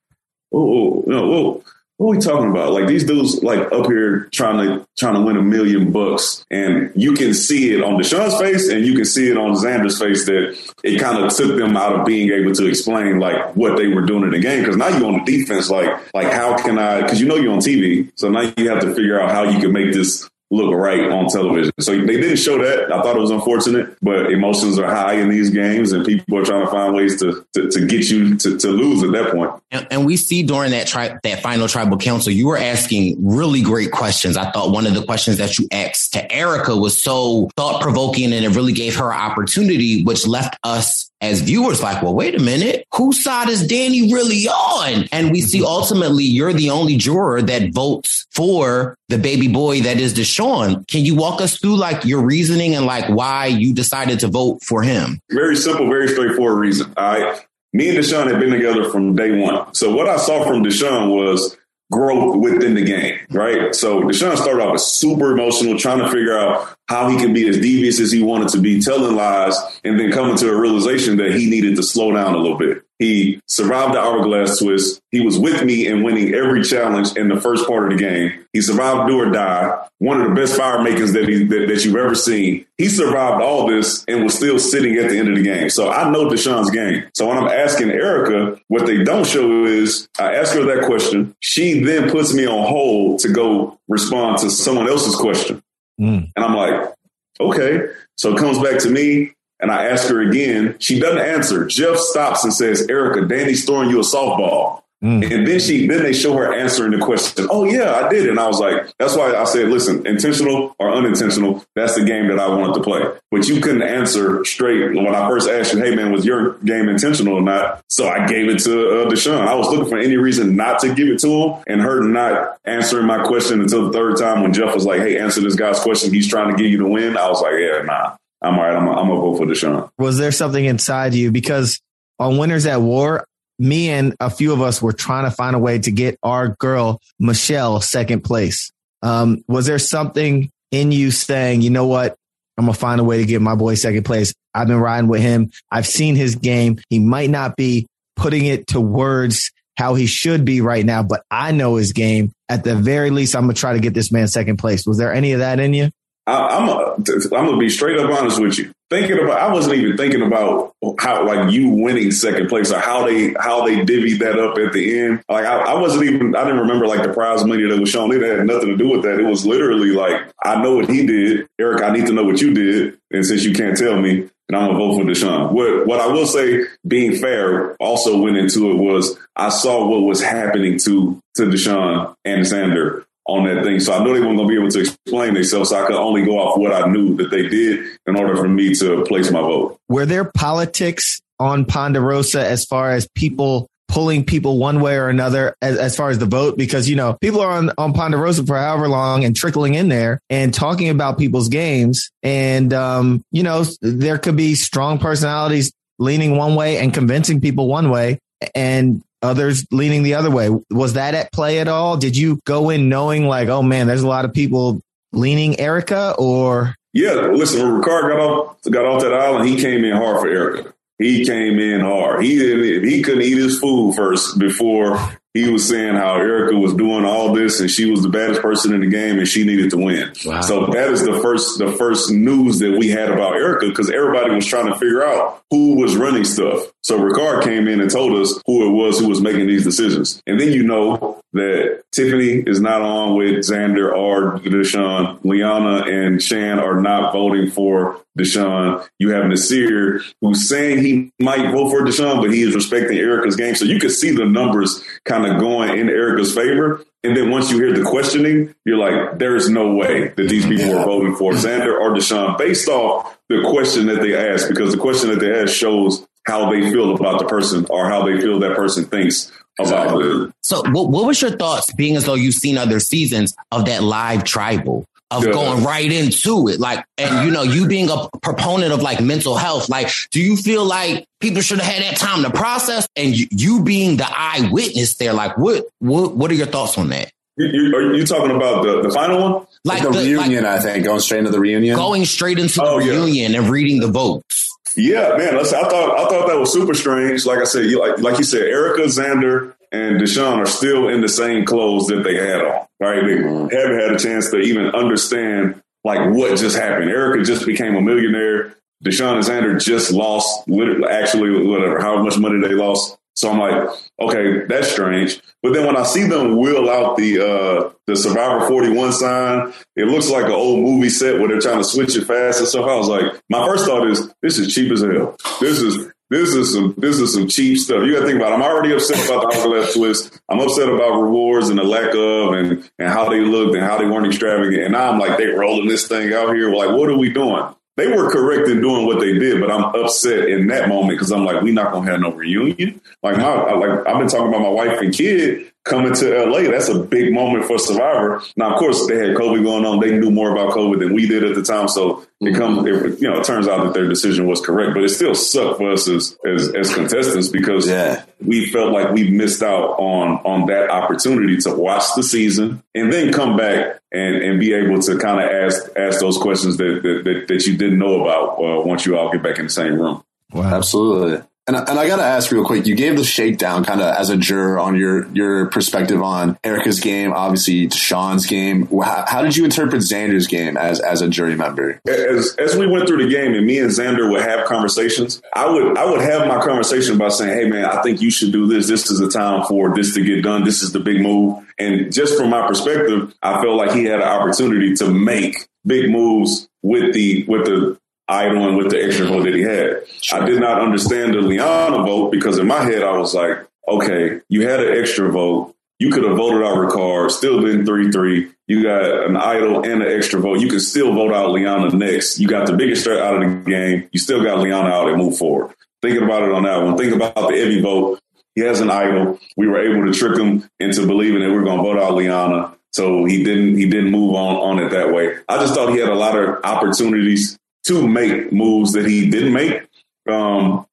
whoa, 0.59 1.01
whoa, 1.01 1.27
whoa, 1.27 1.63
what 1.97 2.07
are 2.07 2.17
we 2.17 2.21
talking 2.21 2.49
about? 2.49 2.73
Like 2.73 2.87
these 2.87 3.03
dudes 3.03 3.43
like 3.43 3.71
up 3.71 3.85
here 3.85 4.27
trying 4.31 4.57
to 4.57 4.87
trying 4.97 5.13
to 5.13 5.21
win 5.21 5.37
a 5.37 5.41
million 5.41 5.91
bucks. 5.91 6.43
And 6.49 6.91
you 6.95 7.13
can 7.13 7.33
see 7.33 7.73
it 7.73 7.83
on 7.83 8.01
Deshawn's 8.01 8.37
face 8.39 8.67
and 8.69 8.85
you 8.85 8.95
can 8.95 9.05
see 9.05 9.29
it 9.29 9.37
on 9.37 9.53
Xander's 9.53 9.99
face 9.99 10.25
that 10.25 10.57
it 10.83 10.99
kind 10.99 11.23
of 11.23 11.33
took 11.33 11.55
them 11.55 11.77
out 11.77 11.99
of 11.99 12.05
being 12.05 12.31
able 12.31 12.53
to 12.55 12.65
explain 12.65 13.19
like 13.19 13.55
what 13.55 13.77
they 13.77 13.87
were 13.87 14.01
doing 14.01 14.23
in 14.23 14.31
the 14.31 14.39
game. 14.39 14.65
Cause 14.65 14.75
now 14.75 14.87
you're 14.89 15.05
on 15.05 15.23
the 15.23 15.37
defense, 15.37 15.69
like 15.69 16.13
like 16.13 16.31
how 16.31 16.57
can 16.57 16.79
I 16.79 17.07
cause 17.07 17.21
you 17.21 17.27
know 17.27 17.35
you're 17.35 17.53
on 17.53 17.59
TV. 17.59 18.11
So 18.15 18.29
now 18.29 18.51
you 18.57 18.69
have 18.69 18.81
to 18.81 18.93
figure 18.95 19.21
out 19.21 19.31
how 19.31 19.43
you 19.43 19.59
can 19.59 19.71
make 19.71 19.93
this 19.93 20.29
look 20.55 20.73
right 20.73 21.09
on 21.09 21.27
television. 21.27 21.71
So 21.79 21.91
they 21.91 22.17
didn't 22.17 22.37
show 22.37 22.57
that. 22.59 22.91
I 22.91 23.01
thought 23.01 23.15
it 23.15 23.19
was 23.19 23.31
unfortunate, 23.31 23.97
but 24.01 24.31
emotions 24.31 24.77
are 24.77 24.87
high 24.87 25.13
in 25.13 25.29
these 25.29 25.49
games 25.49 25.91
and 25.91 26.05
people 26.05 26.37
are 26.37 26.45
trying 26.45 26.65
to 26.65 26.71
find 26.71 26.93
ways 26.93 27.19
to, 27.19 27.45
to, 27.53 27.69
to 27.69 27.87
get 27.87 28.09
you 28.09 28.37
to, 28.37 28.57
to, 28.57 28.67
lose 28.67 29.03
at 29.03 29.11
that 29.11 29.31
point. 29.31 29.51
And, 29.71 29.87
and 29.91 30.05
we 30.05 30.17
see 30.17 30.43
during 30.43 30.71
that 30.71 30.87
tri- 30.87 31.17
that 31.23 31.41
final 31.41 31.67
tribal 31.67 31.97
council, 31.97 32.31
you 32.31 32.47
were 32.47 32.57
asking 32.57 33.17
really 33.19 33.61
great 33.61 33.91
questions. 33.91 34.37
I 34.37 34.49
thought 34.51 34.71
one 34.71 34.87
of 34.87 34.93
the 34.93 35.05
questions 35.05 35.37
that 35.37 35.59
you 35.59 35.67
asked 35.71 36.13
to 36.13 36.31
Erika 36.31 36.75
was 36.75 37.01
so 37.01 37.49
thought 37.55 37.81
provoking 37.81 38.33
and 38.33 38.45
it 38.45 38.55
really 38.55 38.73
gave 38.73 38.95
her 38.97 39.11
an 39.11 39.19
opportunity, 39.19 40.03
which 40.03 40.25
left 40.25 40.57
us 40.63 41.11
as 41.23 41.39
viewers 41.39 41.81
like, 41.81 42.03
well, 42.03 42.13
wait 42.13 42.35
a 42.35 42.43
minute, 42.43 42.85
whose 42.93 43.23
side 43.23 43.47
is 43.47 43.65
Danny 43.65 44.11
really 44.11 44.45
on? 44.49 45.07
And 45.11 45.31
we 45.31 45.39
see 45.39 45.59
mm-hmm. 45.59 45.67
ultimately 45.67 46.25
you're 46.25 46.51
the 46.51 46.69
only 46.69 46.97
juror 46.97 47.41
that 47.41 47.73
votes 47.73 48.27
for 48.31 48.97
the 49.07 49.17
baby 49.17 49.47
boy 49.47 49.81
that 49.81 49.99
is 49.99 50.11
Deshawn. 50.43 50.87
Can 50.87 51.05
you 51.05 51.15
walk 51.15 51.41
us 51.41 51.57
through 51.57 51.77
like 51.77 52.05
your 52.05 52.21
reasoning 52.21 52.75
and 52.75 52.85
like 52.85 53.07
why 53.09 53.47
you 53.47 53.73
decided 53.73 54.19
to 54.21 54.27
vote 54.27 54.63
for 54.63 54.81
him? 54.81 55.19
Very 55.31 55.55
simple, 55.55 55.87
very 55.87 56.07
straightforward 56.07 56.59
reason. 56.59 56.93
I 56.97 57.41
me 57.73 57.89
and 57.89 57.97
Deshawn 57.97 58.29
had 58.29 58.39
been 58.39 58.51
together 58.51 58.89
from 58.91 59.15
day 59.15 59.41
one. 59.41 59.73
So 59.73 59.95
what 59.95 60.07
I 60.07 60.17
saw 60.17 60.43
from 60.43 60.63
Deshawn 60.63 61.09
was 61.09 61.57
growth 61.91 62.37
within 62.37 62.75
the 62.75 62.83
game, 62.83 63.19
right? 63.31 63.73
So 63.73 64.01
Deshawn 64.01 64.37
started 64.37 64.63
off 64.63 64.79
super 64.79 65.31
emotional, 65.31 65.77
trying 65.77 65.99
to 65.99 66.09
figure 66.09 66.37
out 66.37 66.69
how 66.87 67.09
he 67.09 67.17
could 67.17 67.33
be 67.33 67.47
as 67.47 67.57
devious 67.57 67.99
as 67.99 68.11
he 68.11 68.21
wanted 68.21 68.49
to 68.49 68.59
be, 68.59 68.79
telling 68.79 69.15
lies, 69.15 69.57
and 69.83 69.99
then 69.99 70.11
coming 70.11 70.35
to 70.37 70.49
a 70.49 70.59
realization 70.59 71.17
that 71.17 71.33
he 71.33 71.49
needed 71.49 71.75
to 71.77 71.83
slow 71.83 72.11
down 72.11 72.35
a 72.35 72.37
little 72.37 72.57
bit. 72.57 72.82
He 72.99 73.41
survived 73.47 73.95
the 73.95 73.99
hourglass 73.99 74.59
twist. 74.59 75.01
He 75.11 75.21
was 75.21 75.37
with 75.37 75.63
me 75.63 75.87
in 75.87 76.03
winning 76.03 76.33
every 76.33 76.63
challenge 76.63 77.17
in 77.17 77.27
the 77.27 77.39
first 77.39 77.67
part 77.67 77.83
of 77.83 77.97
the 77.97 78.03
game. 78.03 78.45
He 78.53 78.61
survived 78.61 79.09
do 79.09 79.19
or 79.19 79.31
die. 79.31 79.87
One 79.99 80.21
of 80.21 80.27
the 80.29 80.35
best 80.35 80.55
fire 80.55 80.81
makers 80.83 81.13
that, 81.13 81.27
he, 81.27 81.43
that, 81.43 81.67
that 81.67 81.85
you've 81.85 81.95
ever 81.95 82.15
seen. 82.15 82.65
He 82.77 82.87
survived 82.89 83.41
all 83.41 83.67
this 83.67 84.05
and 84.07 84.23
was 84.23 84.35
still 84.35 84.59
sitting 84.59 84.95
at 84.97 85.09
the 85.09 85.17
end 85.17 85.29
of 85.29 85.35
the 85.35 85.43
game. 85.43 85.69
So 85.69 85.91
I 85.91 86.09
know 86.09 86.29
Deshawn's 86.29 86.69
game. 86.69 87.03
So 87.13 87.27
when 87.27 87.37
I'm 87.37 87.49
asking 87.49 87.91
Erika, 87.91 88.59
what 88.67 88.85
they 88.85 89.03
don't 89.03 89.25
show 89.25 89.65
is 89.65 90.07
I 90.19 90.35
ask 90.35 90.53
her 90.53 90.63
that 90.63 90.85
question. 90.85 91.35
She 91.39 91.79
then 91.79 92.09
puts 92.09 92.33
me 92.33 92.45
on 92.45 92.67
hold 92.67 93.19
to 93.21 93.29
go 93.29 93.79
respond 93.87 94.37
to 94.39 94.49
someone 94.49 94.87
else's 94.87 95.15
question. 95.15 95.61
Mm. 95.99 96.31
And 96.35 96.45
I'm 96.45 96.55
like, 96.55 96.93
okay. 97.39 97.87
So 98.17 98.33
it 98.33 98.39
comes 98.39 98.59
back 98.59 98.79
to 98.79 98.89
me 98.89 99.33
and 99.63 99.71
I 99.71 99.85
ask 99.85 100.09
her 100.09 100.21
again. 100.21 100.75
She 100.79 100.99
doesn't 100.99 101.17
answer. 101.17 101.65
Jeff 101.65 101.97
stops 101.97 102.43
and 102.43 102.53
says, 102.53 102.85
Erika, 102.89 103.25
Danny's 103.25 103.63
throwing 103.65 103.89
you 103.89 103.99
a 103.99 104.03
softball. 104.03 104.81
Mm. 105.01 105.33
And 105.33 105.47
then 105.47 105.59
she, 105.59 105.87
then 105.87 106.03
they 106.03 106.13
show 106.13 106.33
her 106.33 106.53
answering 106.53 106.91
the 106.91 107.05
question. 107.05 107.47
Oh 107.49 107.63
yeah, 107.63 107.93
I 107.93 108.09
did. 108.09 108.29
And 108.29 108.39
I 108.39 108.47
was 108.47 108.59
like, 108.59 108.91
that's 108.99 109.15
why 109.15 109.33
I 109.33 109.43
said, 109.45 109.69
listen, 109.69 110.05
intentional 110.05 110.75
or 110.79 110.91
unintentional, 110.91 111.63
that's 111.75 111.95
the 111.95 112.03
game 112.03 112.27
that 112.27 112.39
I 112.39 112.47
wanted 112.47 112.75
to 112.75 112.81
play. 112.81 113.03
But 113.31 113.47
you 113.47 113.61
couldn't 113.61 113.83
answer 113.83 114.45
straight 114.45 114.95
when 114.95 115.15
I 115.15 115.27
first 115.27 115.49
asked 115.49 115.73
you, 115.73 115.79
hey 115.79 115.95
man, 115.95 116.11
was 116.11 116.25
your 116.25 116.53
game 116.59 116.87
intentional 116.87 117.35
or 117.35 117.41
not? 117.41 117.81
So 117.89 118.07
I 118.07 118.27
gave 118.27 118.49
it 118.49 118.59
to 118.59 119.01
uh, 119.01 119.09
Deshawn. 119.09 119.47
I 119.47 119.55
was 119.55 119.67
looking 119.67 119.89
for 119.89 119.97
any 119.97 120.15
reason 120.17 120.55
not 120.55 120.79
to 120.81 120.93
give 120.93 121.07
it 121.07 121.19
to 121.19 121.27
him, 121.27 121.63
and 121.67 121.81
her 121.81 122.01
not 122.01 122.57
answering 122.63 123.05
my 123.05 123.23
question 123.23 123.61
until 123.61 123.85
the 123.85 123.93
third 123.93 124.17
time 124.17 124.41
when 124.41 124.53
Jeff 124.53 124.73
was 124.73 124.85
like, 124.85 125.01
hey, 125.01 125.19
answer 125.19 125.41
this 125.41 125.55
guy's 125.55 125.79
question. 125.79 126.13
He's 126.13 126.29
trying 126.29 126.55
to 126.55 126.61
get 126.61 126.69
you 126.69 126.77
to 126.77 126.87
win. 126.87 127.17
I 127.17 127.29
was 127.29 127.41
like, 127.41 127.55
yeah, 127.59 127.81
nah. 127.83 128.15
I'm 128.43 128.59
all 128.59 128.65
right. 128.65 128.75
I'm, 128.75 128.87
I'm 128.87 129.07
gonna 129.07 129.15
vote 129.15 129.37
for 129.37 129.45
Deshawn. 129.45 129.89
Was 129.97 130.17
there 130.17 130.31
something 130.31 130.63
inside 130.63 131.13
you? 131.13 131.31
Because 131.31 131.79
on 132.19 132.37
Winners 132.37 132.65
at 132.65 132.81
War, 132.81 133.25
me 133.57 133.89
and 133.89 134.15
a 134.19 134.29
few 134.29 134.51
of 134.51 134.61
us 134.61 134.81
were 134.81 134.93
trying 134.93 135.25
to 135.25 135.31
find 135.31 135.55
a 135.55 135.59
way 135.59 135.79
to 135.79 135.91
get 135.91 136.17
our 136.23 136.49
girl, 136.49 137.01
Michelle, 137.19 137.79
second 137.81 138.23
place. 138.23 138.71
Um, 139.01 139.43
was 139.47 139.65
there 139.65 139.79
something 139.79 140.49
in 140.71 140.91
you 140.91 141.11
saying, 141.11 141.61
you 141.61 141.69
know 141.69 141.87
what? 141.87 142.17
I'm 142.57 142.67
to 142.67 142.73
find 142.73 143.01
a 143.01 143.03
way 143.03 143.17
to 143.17 143.25
get 143.25 143.41
my 143.41 143.55
boy 143.55 143.75
second 143.75 144.03
place. 144.03 144.33
I've 144.53 144.67
been 144.67 144.79
riding 144.79 145.09
with 145.09 145.21
him. 145.21 145.51
I've 145.71 145.87
seen 145.87 146.15
his 146.15 146.35
game. 146.35 146.79
He 146.89 146.99
might 146.99 147.29
not 147.29 147.55
be 147.55 147.87
putting 148.15 148.45
it 148.45 148.67
to 148.67 148.81
words 148.81 149.51
how 149.75 149.95
he 149.95 150.05
should 150.05 150.45
be 150.45 150.61
right 150.61 150.85
now, 150.85 151.01
but 151.01 151.23
I 151.31 151.51
know 151.51 151.77
his 151.77 151.93
game. 151.93 152.31
At 152.47 152.63
the 152.63 152.75
very 152.75 153.09
least, 153.09 153.35
I'm 153.35 153.47
to 153.47 153.53
try 153.53 153.73
to 153.73 153.79
get 153.79 153.95
this 153.95 154.11
man 154.11 154.27
second 154.27 154.57
place. 154.57 154.85
Was 154.85 154.97
there 154.97 155.11
any 155.11 155.31
of 155.31 155.39
that 155.39 155.59
in 155.59 155.73
you? 155.73 155.89
I, 156.25 156.57
I'm 156.57 156.69
a, 156.69 156.93
I'm 157.35 157.45
gonna 157.47 157.57
be 157.57 157.69
straight 157.69 157.99
up 157.99 158.09
honest 158.09 158.39
with 158.39 158.57
you. 158.57 158.71
Thinking 158.89 159.19
about, 159.19 159.41
I 159.41 159.51
wasn't 159.51 159.75
even 159.75 159.97
thinking 159.97 160.21
about 160.21 160.73
how 160.99 161.25
like 161.25 161.51
you 161.51 161.69
winning 161.69 162.11
second 162.11 162.47
place 162.47 162.71
or 162.71 162.79
how 162.79 163.05
they 163.05 163.33
how 163.39 163.65
they 163.65 163.77
divvied 163.77 164.19
that 164.19 164.39
up 164.39 164.57
at 164.57 164.71
the 164.71 164.99
end. 164.99 165.23
Like 165.27 165.45
I, 165.45 165.73
I 165.73 165.79
wasn't 165.79 166.05
even 166.05 166.35
I 166.35 166.43
didn't 166.43 166.59
remember 166.59 166.87
like 166.87 167.03
the 167.03 167.11
prize 167.11 167.43
money 167.43 167.67
that 167.67 167.79
was 167.79 167.89
shown. 167.89 168.13
It 168.13 168.21
had 168.21 168.45
nothing 168.45 168.69
to 168.69 168.77
do 168.77 168.89
with 168.89 169.03
that. 169.03 169.19
It 169.19 169.25
was 169.25 169.45
literally 169.45 169.91
like 169.91 170.31
I 170.43 170.61
know 170.61 170.75
what 170.75 170.89
he 170.89 171.05
did, 171.05 171.47
Eric. 171.59 171.83
I 171.83 171.91
need 171.91 172.05
to 172.07 172.13
know 172.13 172.23
what 172.23 172.39
you 172.39 172.53
did, 172.53 172.97
and 173.11 173.25
since 173.25 173.43
you 173.43 173.53
can't 173.53 173.77
tell 173.77 173.99
me, 173.99 174.29
and 174.47 174.55
I'm 174.55 174.67
gonna 174.67 174.77
vote 174.77 174.99
for 174.99 175.05
Deshawn. 175.05 175.51
What 175.51 175.87
what 175.87 175.99
I 175.99 176.07
will 176.07 176.27
say, 176.27 176.65
being 176.87 177.15
fair, 177.15 177.75
also 177.75 178.21
went 178.21 178.37
into 178.37 178.71
it 178.71 178.77
was 178.77 179.17
I 179.35 179.49
saw 179.49 179.87
what 179.87 180.03
was 180.03 180.21
happening 180.21 180.79
to 180.79 181.19
to 181.35 181.43
Deshawn 181.43 182.15
and 182.23 182.45
Xander 182.45 183.05
on 183.25 183.45
that 183.45 183.63
thing. 183.63 183.79
So 183.79 183.93
I 183.93 184.03
know 184.03 184.13
they 184.13 184.19
weren't 184.19 184.37
going 184.37 184.47
to 184.47 184.53
be 184.53 184.59
able 184.59 184.69
to 184.69 184.79
explain 184.79 185.33
themselves. 185.33 185.69
So 185.69 185.81
I 185.81 185.87
could 185.87 185.95
only 185.95 186.25
go 186.25 186.37
off 186.39 186.57
what 186.57 186.73
I 186.73 186.87
knew 186.89 187.15
that 187.17 187.31
they 187.31 187.47
did 187.47 187.85
in 188.05 188.17
order 188.17 188.35
for 188.35 188.47
me 188.47 188.73
to 188.75 189.03
place 189.05 189.31
my 189.31 189.41
vote. 189.41 189.77
Were 189.89 190.05
there 190.05 190.25
politics 190.25 191.21
on 191.39 191.65
Ponderosa 191.65 192.45
as 192.45 192.65
far 192.65 192.91
as 192.91 193.07
people 193.15 193.67
pulling 193.87 194.25
people 194.25 194.57
one 194.57 194.81
way 194.81 194.95
or 194.97 195.07
another 195.07 195.55
as, 195.61 195.77
as 195.77 195.95
far 195.95 196.09
as 196.09 196.19
the 196.19 196.25
vote? 196.25 196.57
Because, 196.57 196.89
you 196.89 196.95
know, 196.95 197.13
people 197.21 197.41
are 197.41 197.51
on, 197.51 197.71
on 197.77 197.93
Ponderosa 197.93 198.45
for 198.45 198.57
however 198.57 198.87
long 198.87 199.23
and 199.23 199.35
trickling 199.35 199.75
in 199.75 199.87
there 199.87 200.19
and 200.29 200.53
talking 200.53 200.89
about 200.89 201.17
people's 201.17 201.49
games. 201.49 202.11
And, 202.23 202.73
um, 202.73 203.23
you 203.31 203.43
know, 203.43 203.63
there 203.81 204.17
could 204.17 204.35
be 204.35 204.55
strong 204.55 204.99
personalities 204.99 205.71
leaning 205.99 206.35
one 206.37 206.55
way 206.55 206.79
and 206.79 206.93
convincing 206.93 207.39
people 207.39 207.67
one 207.67 207.89
way. 207.89 208.19
And 208.55 209.03
others 209.21 209.65
leaning 209.71 210.03
the 210.03 210.15
other 210.15 210.29
way. 210.29 210.49
Was 210.69 210.93
that 210.93 211.15
at 211.15 211.31
play 211.31 211.59
at 211.59 211.67
all? 211.67 211.97
Did 211.97 212.15
you 212.15 212.39
go 212.45 212.69
in 212.69 212.89
knowing 212.89 213.25
like, 213.25 213.47
oh 213.47 213.63
man, 213.63 213.87
there's 213.87 214.03
a 214.03 214.07
lot 214.07 214.25
of 214.25 214.33
people 214.33 214.81
leaning 215.11 215.59
Erika 215.59 216.15
or? 216.17 216.75
Yeah, 216.91 217.13
listen, 217.33 217.61
when 217.61 217.81
Ricard 217.81 218.09
got 218.09 218.19
off 218.19 218.61
got 218.69 218.85
off 218.85 219.01
that 219.01 219.13
island, 219.13 219.49
he 219.49 219.59
came 219.59 219.83
in 219.83 219.95
hard 219.95 220.19
for 220.19 220.27
Erika. 220.27 220.73
He 220.99 221.25
came 221.25 221.57
in 221.57 221.81
hard. 221.81 222.23
He 222.23 222.37
didn't. 222.37 222.87
He 222.87 223.01
couldn't 223.01 223.23
eat 223.23 223.37
his 223.37 223.59
food 223.59 223.95
first 223.95 224.37
before 224.37 224.99
he 225.33 225.49
was 225.49 225.67
saying 225.67 225.95
how 225.95 226.15
Erika 226.15 226.55
was 226.55 226.73
doing 226.73 227.05
all 227.05 227.33
this 227.33 227.59
and 227.59 227.69
she 227.69 227.89
was 227.89 228.03
the 228.03 228.09
baddest 228.09 228.41
person 228.41 228.73
in 228.73 228.81
the 228.81 228.87
game 228.87 229.17
and 229.17 229.27
she 229.27 229.43
needed 229.43 229.71
to 229.71 229.77
win. 229.77 230.13
Wow. 230.25 230.41
So 230.41 230.67
that 230.67 230.89
is 230.89 231.03
the 231.03 231.19
first 231.21 231.57
the 231.57 231.71
first 231.71 232.11
news 232.11 232.59
that 232.59 232.77
we 232.77 232.89
had 232.89 233.09
about 233.09 233.35
Erika 233.35 233.67
because 233.67 233.89
everybody 233.89 234.35
was 234.35 234.45
trying 234.45 234.67
to 234.67 234.77
figure 234.77 235.03
out 235.03 235.41
who 235.49 235.75
was 235.75 235.97
running 235.97 236.23
stuff. 236.23 236.67
So 236.81 236.99
Ricard 236.99 237.43
came 237.43 237.67
in 237.67 237.81
and 237.81 237.89
told 237.89 238.13
us 238.13 238.39
who 238.45 238.67
it 238.67 238.71
was 238.71 238.99
who 238.99 239.07
was 239.07 239.21
making 239.21 239.47
these 239.47 239.63
decisions. 239.63 240.21
And 240.27 240.39
then 240.39 240.51
you 240.51 240.63
know 240.63 241.19
that 241.33 241.83
Tiffany 241.91 242.43
is 242.45 242.61
not 242.61 242.81
on 242.81 243.17
with 243.17 243.39
Xander 243.39 243.91
or 243.93 244.39
Deshawn. 244.39 245.19
Liana 245.23 245.83
and 245.85 246.21
Shan 246.21 246.59
are 246.59 246.79
not 246.79 247.11
voting 247.11 247.49
for 247.49 247.99
Deshawn. 248.17 248.87
You 248.99 249.09
have 249.09 249.25
Naseer 249.25 250.03
who's 250.21 250.47
saying 250.47 250.83
he 250.83 251.11
might 251.19 251.51
vote 251.51 251.71
for 251.71 251.81
Deshawn, 251.81 252.21
but 252.21 252.31
he 252.31 252.43
is 252.43 252.55
respecting 252.55 252.97
Erika's 252.97 253.35
game. 253.35 253.55
So 253.55 253.65
you 253.65 253.79
can 253.79 253.89
see 253.89 254.11
the 254.11 254.25
numbers 254.25 254.83
kind 255.05 255.25
of 255.25 255.39
going 255.39 255.77
in 255.77 255.89
Erika's 255.89 256.33
favor. 256.33 256.85
And 257.03 257.17
then 257.17 257.31
once 257.31 257.51
you 257.51 257.57
hear 257.57 257.73
the 257.73 257.83
questioning, 257.83 258.55
you're 258.63 258.77
like, 258.77 259.17
there's 259.19 259.49
no 259.49 259.73
way 259.73 260.09
that 260.09 260.29
these 260.29 260.45
people 260.45 260.77
are 260.77 260.85
voting 260.85 261.15
for 261.15 261.33
Xander 261.33 261.77
or 261.77 261.91
Deshawn 261.91 262.37
based 262.37 262.69
off 262.69 263.19
the 263.27 263.41
question 263.49 263.87
that 263.87 264.01
they 264.01 264.15
asked, 264.15 264.47
because 264.47 264.71
the 264.71 264.79
question 264.79 265.09
that 265.09 265.19
they 265.19 265.33
asked 265.33 265.55
shows 265.55 266.07
how 266.25 266.49
they 266.49 266.61
feel 266.71 266.95
about 266.95 267.19
the 267.19 267.25
person 267.25 267.65
or 267.69 267.89
how 267.89 268.05
they 268.05 268.21
feel 268.21 268.39
that 268.39 268.55
person 268.55 268.85
thinks 268.85 269.29
them. 269.57 270.33
So, 270.41 270.61
what, 270.71 270.89
what 270.89 271.05
was 271.05 271.21
your 271.21 271.31
thoughts, 271.31 271.71
being 271.73 271.95
as 271.95 272.05
though 272.05 272.15
you've 272.15 272.35
seen 272.35 272.57
other 272.57 272.79
seasons 272.79 273.35
of 273.51 273.65
that 273.65 273.83
live 273.83 274.23
tribal? 274.23 274.85
Of 275.11 275.25
Yeah. 275.25 275.33
going 275.33 275.63
right 275.63 275.91
into 275.91 276.47
it, 276.47 276.59
like, 276.59 276.83
and 276.97 277.23
you 277.27 277.31
know, 277.31 277.43
you 277.43 277.67
being 277.67 277.87
a 277.91 278.09
proponent 278.23 278.73
of 278.73 278.81
like 278.81 278.99
mental 278.99 279.35
health, 279.35 279.69
like, 279.69 279.91
do 280.11 280.19
you 280.19 280.35
feel 280.35 280.65
like 280.65 281.05
people 281.19 281.43
should 281.43 281.59
have 281.59 281.71
had 281.71 281.83
that 281.83 281.99
time 281.99 282.23
to 282.23 282.31
process? 282.31 282.87
And 282.95 283.15
you, 283.15 283.27
you 283.29 283.63
being 283.63 283.97
the 283.97 284.07
eyewitness 284.09 284.95
there, 284.95 285.13
like, 285.13 285.37
what, 285.37 285.65
what, 285.77 286.15
what 286.15 286.31
are 286.31 286.33
your 286.33 286.47
thoughts 286.47 286.79
on 286.79 286.89
that? 286.89 287.11
You, 287.37 287.47
you, 287.47 287.75
are 287.75 287.93
you 287.95 288.05
talking 288.05 288.35
about 288.35 288.63
the, 288.63 288.81
the 288.83 288.91
final 288.91 289.21
one? 289.21 289.47
Like 289.65 289.81
the, 289.81 289.89
the- 289.89 289.99
reunion, 289.99 290.45
I 290.45 290.59
think, 290.59 290.85
going 290.85 290.99
straight 290.99 291.19
into 291.19 291.31
the 291.31 291.39
reunion. 291.39 291.75
Going 291.75 292.05
straight 292.05 292.37
into 292.37 292.55
the 292.55 292.63
Oh, 292.63 292.79
yeah. 292.79 292.91
reunion 292.93 293.35
and 293.35 293.49
reading 293.49 293.79
the 293.79 293.87
votes. 293.87 294.49
Yeah, 294.75 295.15
man. 295.17 295.35
Listen, 295.35 295.59
I 295.63 295.69
thought 295.69 295.99
I 295.99 296.09
thought 296.09 296.27
that 296.27 296.39
was 296.39 296.51
super 296.51 296.73
strange. 296.73 297.25
Like 297.25 297.39
I 297.39 297.43
said, 297.43 297.65
you, 297.65 297.79
like 297.79 297.99
like 297.99 298.17
you 298.17 298.23
said, 298.23 298.41
Erika, 298.41 298.81
Xander, 298.83 299.53
and 299.71 299.99
Deshawn 299.99 300.37
are 300.37 300.47
still 300.47 300.89
in 300.89 301.01
the 301.01 301.09
same 301.09 301.45
clothes 301.45 301.87
that 301.87 302.03
they 302.03 302.15
had 302.15 302.41
on. 302.41 302.65
Right? 302.79 303.01
They 303.03 303.17
mm-hmm. 303.17 303.55
haven't 303.55 303.79
had 303.79 303.91
a 303.91 303.99
chance 303.99 304.31
to 304.31 304.39
even 304.39 304.67
understand 304.67 305.61
like 305.83 306.11
what 306.11 306.37
just 306.37 306.57
happened. 306.57 306.89
Erika 306.89 307.23
just 307.23 307.45
became 307.45 307.75
a 307.75 307.81
millionaire. 307.81 308.55
Deshawn 308.83 309.15
and 309.15 309.23
Xander 309.23 309.63
just 309.63 309.91
lost, 309.93 310.47
literally, 310.47 310.89
actually, 310.89 311.47
whatever, 311.47 311.79
how 311.79 312.03
much 312.03 312.17
money 312.17 312.45
they 312.45 312.53
lost. 312.53 312.97
So 313.23 313.31
I'm 313.31 313.39
like, 313.39 313.69
okay, 314.01 314.45
that's 314.47 314.69
strange. 314.69 315.21
But 315.41 315.53
then 315.53 315.65
when 315.65 315.77
I 315.77 315.83
see 315.83 316.05
them 316.05 316.35
wheel 316.35 316.69
out 316.69 316.97
the 316.97 317.19
uh, 317.21 317.71
the 317.87 317.95
Survivor 317.95 318.45
41 318.49 318.91
sign, 318.91 319.53
it 319.77 319.85
looks 319.87 320.09
like 320.09 320.25
an 320.25 320.33
old 320.33 320.59
movie 320.59 320.89
set 320.89 321.19
where 321.19 321.29
they're 321.29 321.39
trying 321.39 321.59
to 321.59 321.63
switch 321.63 321.95
it 321.95 322.03
fast 322.03 322.39
and 322.39 322.49
stuff. 322.49 322.65
I 322.67 322.75
was 322.75 322.89
like, 322.89 323.21
my 323.29 323.45
first 323.47 323.65
thought 323.65 323.87
is, 323.87 324.13
this 324.21 324.37
is 324.37 324.53
cheap 324.53 324.73
as 324.73 324.81
hell. 324.81 325.15
This 325.39 325.61
is 325.61 325.89
this 326.09 326.35
is 326.35 326.53
some 326.53 326.75
this 326.77 326.99
is 326.99 327.13
some 327.13 327.29
cheap 327.29 327.57
stuff. 327.57 327.85
You 327.85 327.93
got 327.93 328.01
to 328.01 328.07
think 328.07 328.17
about. 328.17 328.33
It. 328.33 328.35
I'm 328.35 328.43
already 328.43 328.73
upset 328.73 329.05
about 329.05 329.31
the 329.31 329.37
Hourglass 329.37 329.73
twist. 329.73 330.19
I'm 330.29 330.41
upset 330.41 330.67
about 330.67 330.99
rewards 330.99 331.47
and 331.47 331.57
the 331.57 331.63
lack 331.63 331.95
of 331.95 332.33
and 332.33 332.69
and 332.77 332.89
how 332.89 333.07
they 333.07 333.21
looked 333.21 333.55
and 333.55 333.63
how 333.63 333.77
they 333.77 333.85
weren't 333.85 334.07
extravagant. 334.07 334.63
And 334.63 334.73
now 334.73 334.91
I'm 334.91 334.99
like, 334.99 335.17
they 335.17 335.27
rolling 335.27 335.69
this 335.69 335.87
thing 335.87 336.11
out 336.13 336.35
here. 336.35 336.53
Like, 336.53 336.71
what 336.71 336.89
are 336.89 336.97
we 336.97 337.13
doing? 337.13 337.55
They 337.75 337.87
were 337.87 338.11
correct 338.11 338.47
in 338.49 338.61
doing 338.61 338.85
what 338.85 338.99
they 338.99 339.17
did, 339.17 339.41
but 339.41 339.49
I'm 339.49 339.63
upset 339.75 340.29
in 340.29 340.47
that 340.47 340.69
moment 340.69 340.91
because 340.91 341.11
I'm 341.11 341.25
like, 341.25 341.41
we 341.41 341.51
not 341.51 341.71
gonna 341.71 341.89
have 341.89 342.01
no 342.01 342.11
reunion. 342.11 342.79
Like 343.01 343.17
my 343.17 343.53
like 343.53 343.87
I've 343.87 343.97
been 343.97 344.07
talking 344.07 344.27
about 344.27 344.41
my 344.41 344.49
wife 344.49 344.79
and 344.79 344.93
kid 344.93 345.52
coming 345.63 345.93
to 345.93 346.25
LA. 346.25 346.41
That's 346.51 346.69
a 346.69 346.79
big 346.79 347.13
moment 347.13 347.45
for 347.45 347.57
Survivor. 347.57 348.21
Now, 348.35 348.53
of 348.53 348.59
course, 348.59 348.85
they 348.87 348.95
had 348.97 349.15
COVID 349.15 349.43
going 349.43 349.65
on. 349.65 349.79
They 349.79 349.97
knew 349.97 350.11
more 350.11 350.31
about 350.31 350.51
COVID 350.53 350.79
than 350.79 350.93
we 350.93 351.07
did 351.07 351.23
at 351.23 351.35
the 351.35 351.41
time, 351.43 351.67
so 351.67 352.05
it 352.21 352.35
comes. 352.35 352.67
It, 352.67 353.01
you 353.01 353.09
know, 353.09 353.19
it 353.19 353.23
turns 353.25 353.47
out 353.47 353.63
that 353.63 353.73
their 353.73 353.87
decision 353.87 354.27
was 354.27 354.41
correct, 354.41 354.73
but 354.73 354.83
it 354.83 354.89
still 354.89 355.15
sucked 355.15 355.57
for 355.57 355.71
us 355.71 355.87
as 355.87 356.17
as, 356.25 356.49
as 356.53 356.73
contestants 356.73 357.29
because 357.29 357.67
Yeah. 357.67 358.03
we 358.23 358.45
felt 358.51 358.71
like 358.71 358.91
we 358.91 359.09
missed 359.09 359.41
out 359.43 359.79
on 359.79 360.17
on 360.25 360.47
that 360.47 360.69
opportunity 360.69 361.37
to 361.37 361.53
watch 361.55 361.83
the 361.95 362.03
season 362.03 362.61
and 362.75 362.91
then 362.91 363.11
come 363.13 363.37
back 363.37 363.79
and, 363.91 364.15
and 364.15 364.39
be 364.39 364.53
able 364.53 364.81
to 364.81 364.97
kind 364.97 365.19
of 365.21 365.29
ask 365.29 365.61
ask 365.77 365.99
those 365.99 366.17
questions 366.17 366.57
that 366.57 366.81
that, 366.83 367.01
that, 367.05 367.27
that 367.27 367.45
you 367.45 367.57
didn't 367.57 367.79
know 367.79 368.01
about 368.03 368.39
uh, 368.39 368.61
once 368.65 368.85
you 368.85 368.97
all 368.97 369.11
get 369.11 369.21
back 369.23 369.39
in 369.39 369.45
the 369.45 369.51
same 369.51 369.79
room. 369.79 370.03
Wow. 370.31 370.55
Absolutely. 370.55 371.21
And, 371.45 371.57
and 371.57 371.77
I 371.77 371.87
got 371.87 371.97
to 371.97 372.03
ask 372.03 372.31
real 372.31 372.45
quick, 372.45 372.67
you 372.67 372.75
gave 372.75 372.95
the 372.95 373.03
shakedown 373.03 373.65
kind 373.65 373.81
of 373.81 373.93
as 373.95 374.09
a 374.09 374.15
juror 374.15 374.59
on 374.59 374.77
your, 374.77 375.07
your 375.13 375.47
perspective 375.47 376.01
on 376.01 376.37
Erika's 376.41 376.79
game, 376.79 377.11
obviously 377.11 377.69
Sean's 377.69 378.25
game. 378.25 378.67
How, 378.67 379.03
how 379.05 379.21
did 379.21 379.35
you 379.35 379.43
interpret 379.43 379.81
Xander's 379.81 380.27
game 380.27 380.55
as, 380.55 380.79
as 380.79 381.01
a 381.01 381.09
jury 381.09 381.35
member? 381.35 381.81
as 381.87 382.35
as 382.37 382.55
we 382.55 382.67
went 382.67 382.87
through 382.87 383.03
the 383.03 383.09
game 383.09 383.33
and 383.33 383.45
me 383.45 383.59
and 383.59 383.69
Xander 383.69 384.09
would 384.09 384.21
have 384.21 384.45
conversations, 384.45 385.21
I 385.33 385.49
would 385.49 385.77
I 385.77 385.85
would 385.85 386.01
have 386.01 386.27
my 386.27 386.43
conversation 386.43 386.97
by 386.97 387.09
saying, 387.09 387.37
"Hey 387.37 387.49
man, 387.49 387.65
I 387.65 387.81
think 387.81 388.01
you 388.01 388.09
should 388.09 388.31
do 388.31 388.47
this. 388.47 388.67
This 388.67 388.89
is 388.89 388.99
the 388.99 389.09
time 389.09 389.45
for 389.47 389.75
this 389.75 389.93
to 389.95 390.03
get 390.03 390.23
done. 390.23 390.43
This 390.43 390.61
is 390.61 390.71
the 390.71 390.79
big 390.79 391.01
move." 391.01 391.43
And 391.59 391.91
just 391.91 392.17
from 392.17 392.29
my 392.29 392.47
perspective, 392.47 393.13
I 393.21 393.41
felt 393.41 393.57
like 393.57 393.71
he 393.71 393.85
had 393.85 394.01
an 394.01 394.07
opportunity 394.07 394.73
to 394.75 394.89
make 394.89 395.47
big 395.65 395.89
moves 395.89 396.47
with 396.61 396.93
the 396.93 397.25
with 397.27 397.45
the 397.45 397.77
idol 398.07 398.47
and 398.47 398.57
with 398.57 398.71
the 398.71 398.83
extra 398.83 399.07
vote 399.07 399.23
that 399.23 399.33
he 399.33 399.41
had. 399.41 399.83
I 400.11 400.25
did 400.25 400.39
not 400.39 400.61
understand 400.61 401.13
the 401.13 401.21
Liana 401.21 401.83
vote 401.83 402.11
because 402.11 402.37
in 402.37 402.47
my 402.47 402.63
head 402.63 402.83
I 402.83 402.97
was 402.97 403.13
like, 403.13 403.45
okay, 403.67 404.21
you 404.29 404.47
had 404.47 404.59
an 404.59 404.77
extra 404.77 405.11
vote. 405.11 405.55
You 405.79 405.89
could 405.89 406.03
have 406.03 406.17
voted 406.17 406.43
out 406.43 406.57
Ricard, 406.57 407.11
still 407.11 407.41
been 407.41 407.65
three 407.65 407.91
three. 407.91 408.31
You 408.47 408.63
got 408.63 408.83
an 408.83 409.17
idol 409.17 409.63
and 409.63 409.81
an 409.81 409.91
extra 409.91 410.19
vote. 410.19 410.39
You 410.39 410.47
could 410.47 410.61
still 410.61 410.93
vote 410.93 411.13
out 411.13 411.31
Liana 411.31 411.75
next. 411.75 412.19
You 412.19 412.27
got 412.27 412.45
the 412.45 412.53
biggest 412.53 412.83
threat 412.83 412.99
out 412.99 413.21
of 413.21 413.21
the 413.21 413.49
game. 413.49 413.89
You 413.91 413.99
still 413.99 414.23
got 414.23 414.39
Liana 414.39 414.69
out 414.69 414.89
and 414.89 414.97
move 414.97 415.17
forward. 415.17 415.55
Thinking 415.81 416.03
about 416.03 416.23
it 416.23 416.31
on 416.31 416.43
that 416.43 416.63
one. 416.63 416.77
Think 416.77 416.93
about 416.93 417.15
the 417.15 417.33
Evvie 417.33 417.61
vote. 417.61 417.99
He 418.35 418.41
has 418.41 418.61
an 418.61 418.69
idol. 418.69 419.19
We 419.37 419.47
were 419.47 419.59
able 419.59 419.91
to 419.91 419.97
trick 419.97 420.17
him 420.17 420.49
into 420.59 420.87
believing 420.87 421.21
that 421.21 421.29
we 421.29 421.35
are 421.35 421.43
going 421.43 421.57
to 421.57 421.63
vote 421.63 421.79
out 421.79 421.95
Liana. 421.95 422.55
So 422.71 423.05
he 423.05 423.23
didn't 423.23 423.55
he 423.55 423.69
didn't 423.69 423.91
move 423.91 424.15
on 424.15 424.35
on 424.35 424.59
it 424.59 424.69
that 424.69 424.91
way. 424.91 425.15
I 425.29 425.37
just 425.37 425.53
thought 425.53 425.71
he 425.71 425.79
had 425.79 425.89
a 425.89 425.95
lot 425.95 426.17
of 426.17 426.43
opportunities 426.43 427.37
to 427.65 427.87
make 427.87 428.31
moves 428.31 428.73
that 428.73 428.85
he 428.85 429.09
didn't 429.09 429.33
make. 429.33 429.61
Um, 430.09 430.65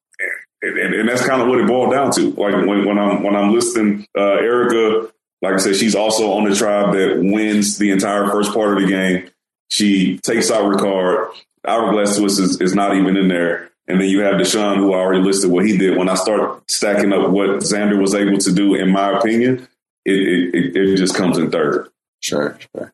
and, 0.62 0.78
and, 0.78 0.94
and, 0.94 1.08
that's 1.08 1.26
kind 1.26 1.40
of 1.40 1.48
what 1.48 1.60
it 1.60 1.66
boiled 1.66 1.92
down 1.92 2.10
to. 2.12 2.30
Like 2.32 2.54
when, 2.54 2.84
when 2.84 2.98
I'm 2.98 3.22
when 3.22 3.34
I'm 3.34 3.54
listening, 3.54 4.06
uh, 4.16 4.34
Erika, 4.34 5.10
like 5.40 5.54
I 5.54 5.56
said, 5.56 5.76
she's 5.76 5.94
also 5.94 6.32
on 6.32 6.48
the 6.48 6.54
tribe 6.54 6.92
that 6.92 7.20
wins 7.22 7.78
the 7.78 7.90
entire 7.90 8.30
first 8.30 8.52
part 8.52 8.76
of 8.76 8.82
the 8.82 8.88
game. 8.88 9.30
She 9.68 10.18
takes 10.18 10.50
out 10.50 10.64
Ricard. 10.64 11.30
Hourglass 11.66 12.18
Twist 12.18 12.40
is, 12.40 12.60
is 12.60 12.74
not 12.74 12.96
even 12.96 13.16
in 13.16 13.28
there. 13.28 13.70
And 13.86 14.00
then 14.00 14.08
you 14.08 14.20
have 14.20 14.34
Deshawn, 14.34 14.76
who 14.76 14.92
I 14.92 14.98
already 14.98 15.22
listed 15.22 15.50
what 15.50 15.66
he 15.66 15.76
did. 15.76 15.96
When 15.96 16.08
I 16.08 16.14
start 16.14 16.70
stacking 16.70 17.12
up 17.12 17.30
what 17.30 17.50
Xander 17.60 18.00
was 18.00 18.14
able 18.14 18.38
to 18.38 18.52
do, 18.52 18.74
in 18.74 18.90
my 18.90 19.18
opinion, 19.18 19.66
it, 20.04 20.54
it, 20.54 20.76
it 20.76 20.96
just 20.96 21.16
comes 21.16 21.38
in 21.38 21.50
third. 21.50 21.88
Sure, 22.20 22.58
sure. 22.74 22.92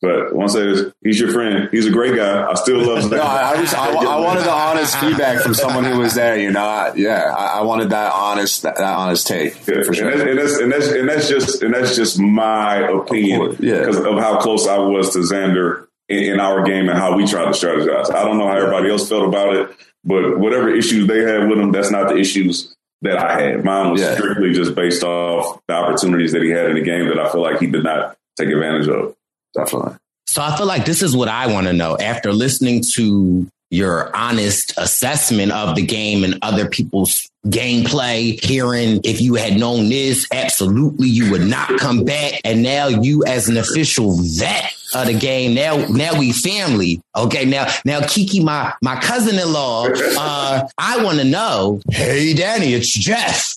But 0.00 0.32
once 0.32 0.54
I 0.54 0.74
say 0.74 0.92
he's 1.02 1.18
your 1.18 1.32
friend. 1.32 1.68
He's 1.72 1.86
a 1.86 1.90
great 1.90 2.14
guy. 2.14 2.48
I 2.48 2.54
still 2.54 2.86
love 2.86 3.02
him. 3.04 3.10
no, 3.18 3.20
I, 3.20 3.54
I, 3.54 3.60
was, 3.60 3.74
I, 3.74 3.88
I, 3.88 4.20
wanted 4.20 4.44
the 4.44 4.52
honest 4.52 4.96
feedback 4.98 5.42
from 5.42 5.54
someone 5.54 5.84
who 5.84 5.98
was 5.98 6.14
there. 6.14 6.38
You 6.38 6.52
know, 6.52 6.64
I, 6.64 6.94
yeah, 6.94 7.34
I, 7.36 7.62
wanted 7.62 7.90
that 7.90 8.12
honest, 8.12 8.62
that, 8.62 8.76
that 8.76 8.96
honest 8.96 9.26
take 9.26 9.54
yeah, 9.66 9.82
for 9.82 9.92
sure. 9.92 10.10
And 10.10 10.38
that's, 10.38 10.58
and 10.58 10.70
that's, 10.70 10.86
and 10.86 11.08
that's 11.08 11.28
just 11.28 11.62
and 11.64 11.74
that's 11.74 11.96
just 11.96 12.16
my 12.20 12.76
opinion. 12.76 13.42
Of 13.42 13.60
yeah, 13.60 13.80
because 13.80 13.96
of 13.96 14.18
how 14.18 14.38
close 14.38 14.68
I 14.68 14.78
was 14.78 15.12
to 15.14 15.18
Xander 15.18 15.88
in, 16.08 16.34
in, 16.34 16.40
our 16.40 16.62
game 16.62 16.88
and 16.88 16.96
how 16.96 17.16
we 17.16 17.26
tried 17.26 17.46
to 17.46 17.50
strategize. 17.50 18.14
I 18.14 18.24
don't 18.24 18.38
know 18.38 18.46
how 18.46 18.56
everybody 18.56 18.90
else 18.90 19.08
felt 19.08 19.26
about 19.26 19.56
it, 19.56 19.76
but 20.04 20.38
whatever 20.38 20.72
issues 20.72 21.08
they 21.08 21.22
had 21.22 21.48
with 21.48 21.58
him, 21.58 21.72
that's 21.72 21.90
not 21.90 22.08
the 22.08 22.16
issues 22.16 22.76
that 23.02 23.18
I 23.18 23.40
had. 23.40 23.64
Mine 23.64 23.90
was 23.90 24.00
yeah. 24.00 24.14
strictly 24.14 24.52
just 24.52 24.76
based 24.76 25.02
off 25.02 25.60
the 25.66 25.74
opportunities 25.74 26.32
that 26.32 26.42
he 26.42 26.50
had 26.50 26.70
in 26.70 26.76
the 26.76 26.82
game 26.82 27.08
that 27.08 27.18
I 27.18 27.30
feel 27.32 27.42
like 27.42 27.58
he 27.58 27.66
did 27.66 27.82
not 27.82 28.16
take 28.36 28.48
advantage 28.48 28.88
of. 28.88 29.16
Definitely. 29.58 29.96
So 30.26 30.40
I 30.40 30.56
feel 30.56 30.66
like 30.66 30.84
this 30.84 31.02
is 31.02 31.16
what 31.16 31.28
I 31.28 31.52
want 31.52 31.66
to 31.66 31.72
know 31.72 31.96
after 31.98 32.32
listening 32.32 32.84
to 32.94 33.46
your 33.70 34.14
honest 34.16 34.72
assessment 34.78 35.52
of 35.52 35.74
the 35.74 35.84
game 35.84 36.22
and 36.22 36.38
other 36.42 36.68
people's 36.68 37.28
gameplay, 37.46 38.42
hearing 38.42 39.00
if 39.04 39.20
you 39.20 39.34
had 39.34 39.58
known 39.58 39.88
this, 39.88 40.26
absolutely 40.32 41.08
you 41.08 41.30
would 41.32 41.46
not 41.46 41.78
come 41.78 42.04
back. 42.04 42.40
And 42.44 42.62
now 42.62 42.86
you 42.86 43.24
as 43.24 43.48
an 43.48 43.56
official 43.56 44.16
vet 44.16 44.72
of 44.94 45.06
the 45.06 45.18
game, 45.18 45.54
now 45.54 45.76
now 45.88 46.18
we 46.18 46.32
family. 46.32 47.00
Okay, 47.16 47.44
now 47.44 47.66
now 47.84 48.06
Kiki, 48.06 48.42
my 48.42 48.72
my 48.80 48.96
cousin-in-law, 49.00 49.88
uh, 50.18 50.68
I 50.78 51.02
want 51.02 51.18
to 51.18 51.24
know, 51.24 51.80
hey 51.90 52.32
Danny, 52.32 52.74
it's 52.74 52.92
Jeff. 52.92 53.56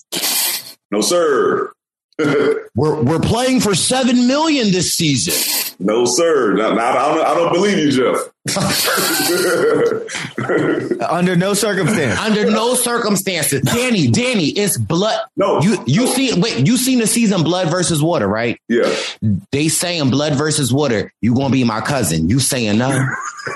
No, 0.90 1.02
sir. 1.02 1.72
we're 2.76 3.02
we're 3.02 3.20
playing 3.20 3.60
for 3.60 3.76
seven 3.76 4.28
million 4.28 4.72
this 4.72 4.94
season. 4.94 5.71
No, 5.84 6.06
sir. 6.06 6.54
Not, 6.54 6.76
not, 6.76 6.96
I, 6.96 7.16
don't, 7.16 7.26
I 7.26 7.34
don't 7.34 7.52
believe 7.54 7.80
you, 7.80 7.92
Jeff. 7.92 8.18
Under 11.10 11.36
no 11.36 11.54
circumstance. 11.54 12.20
Under 12.20 12.50
no 12.50 12.76
circumstances. 12.76 13.62
Danny, 13.62 14.08
Danny, 14.08 14.48
it's 14.50 14.78
blood. 14.78 15.20
No. 15.36 15.62
You 15.62 15.78
you 15.86 16.06
no. 16.06 16.12
see 16.12 16.40
wait, 16.40 16.66
you 16.66 16.78
seen 16.78 17.00
the 17.00 17.06
season 17.06 17.44
Blood 17.44 17.70
versus 17.70 18.02
Water, 18.02 18.28
right? 18.28 18.60
Yeah. 18.68 18.92
They 19.52 19.68
saying 19.68 20.10
Blood 20.10 20.34
versus 20.36 20.74
Water, 20.74 21.14
you 21.22 21.36
gonna 21.36 21.52
be 21.52 21.64
my 21.64 21.82
cousin. 21.82 22.30
You 22.30 22.40
saying 22.40 22.80
no? 22.80 22.90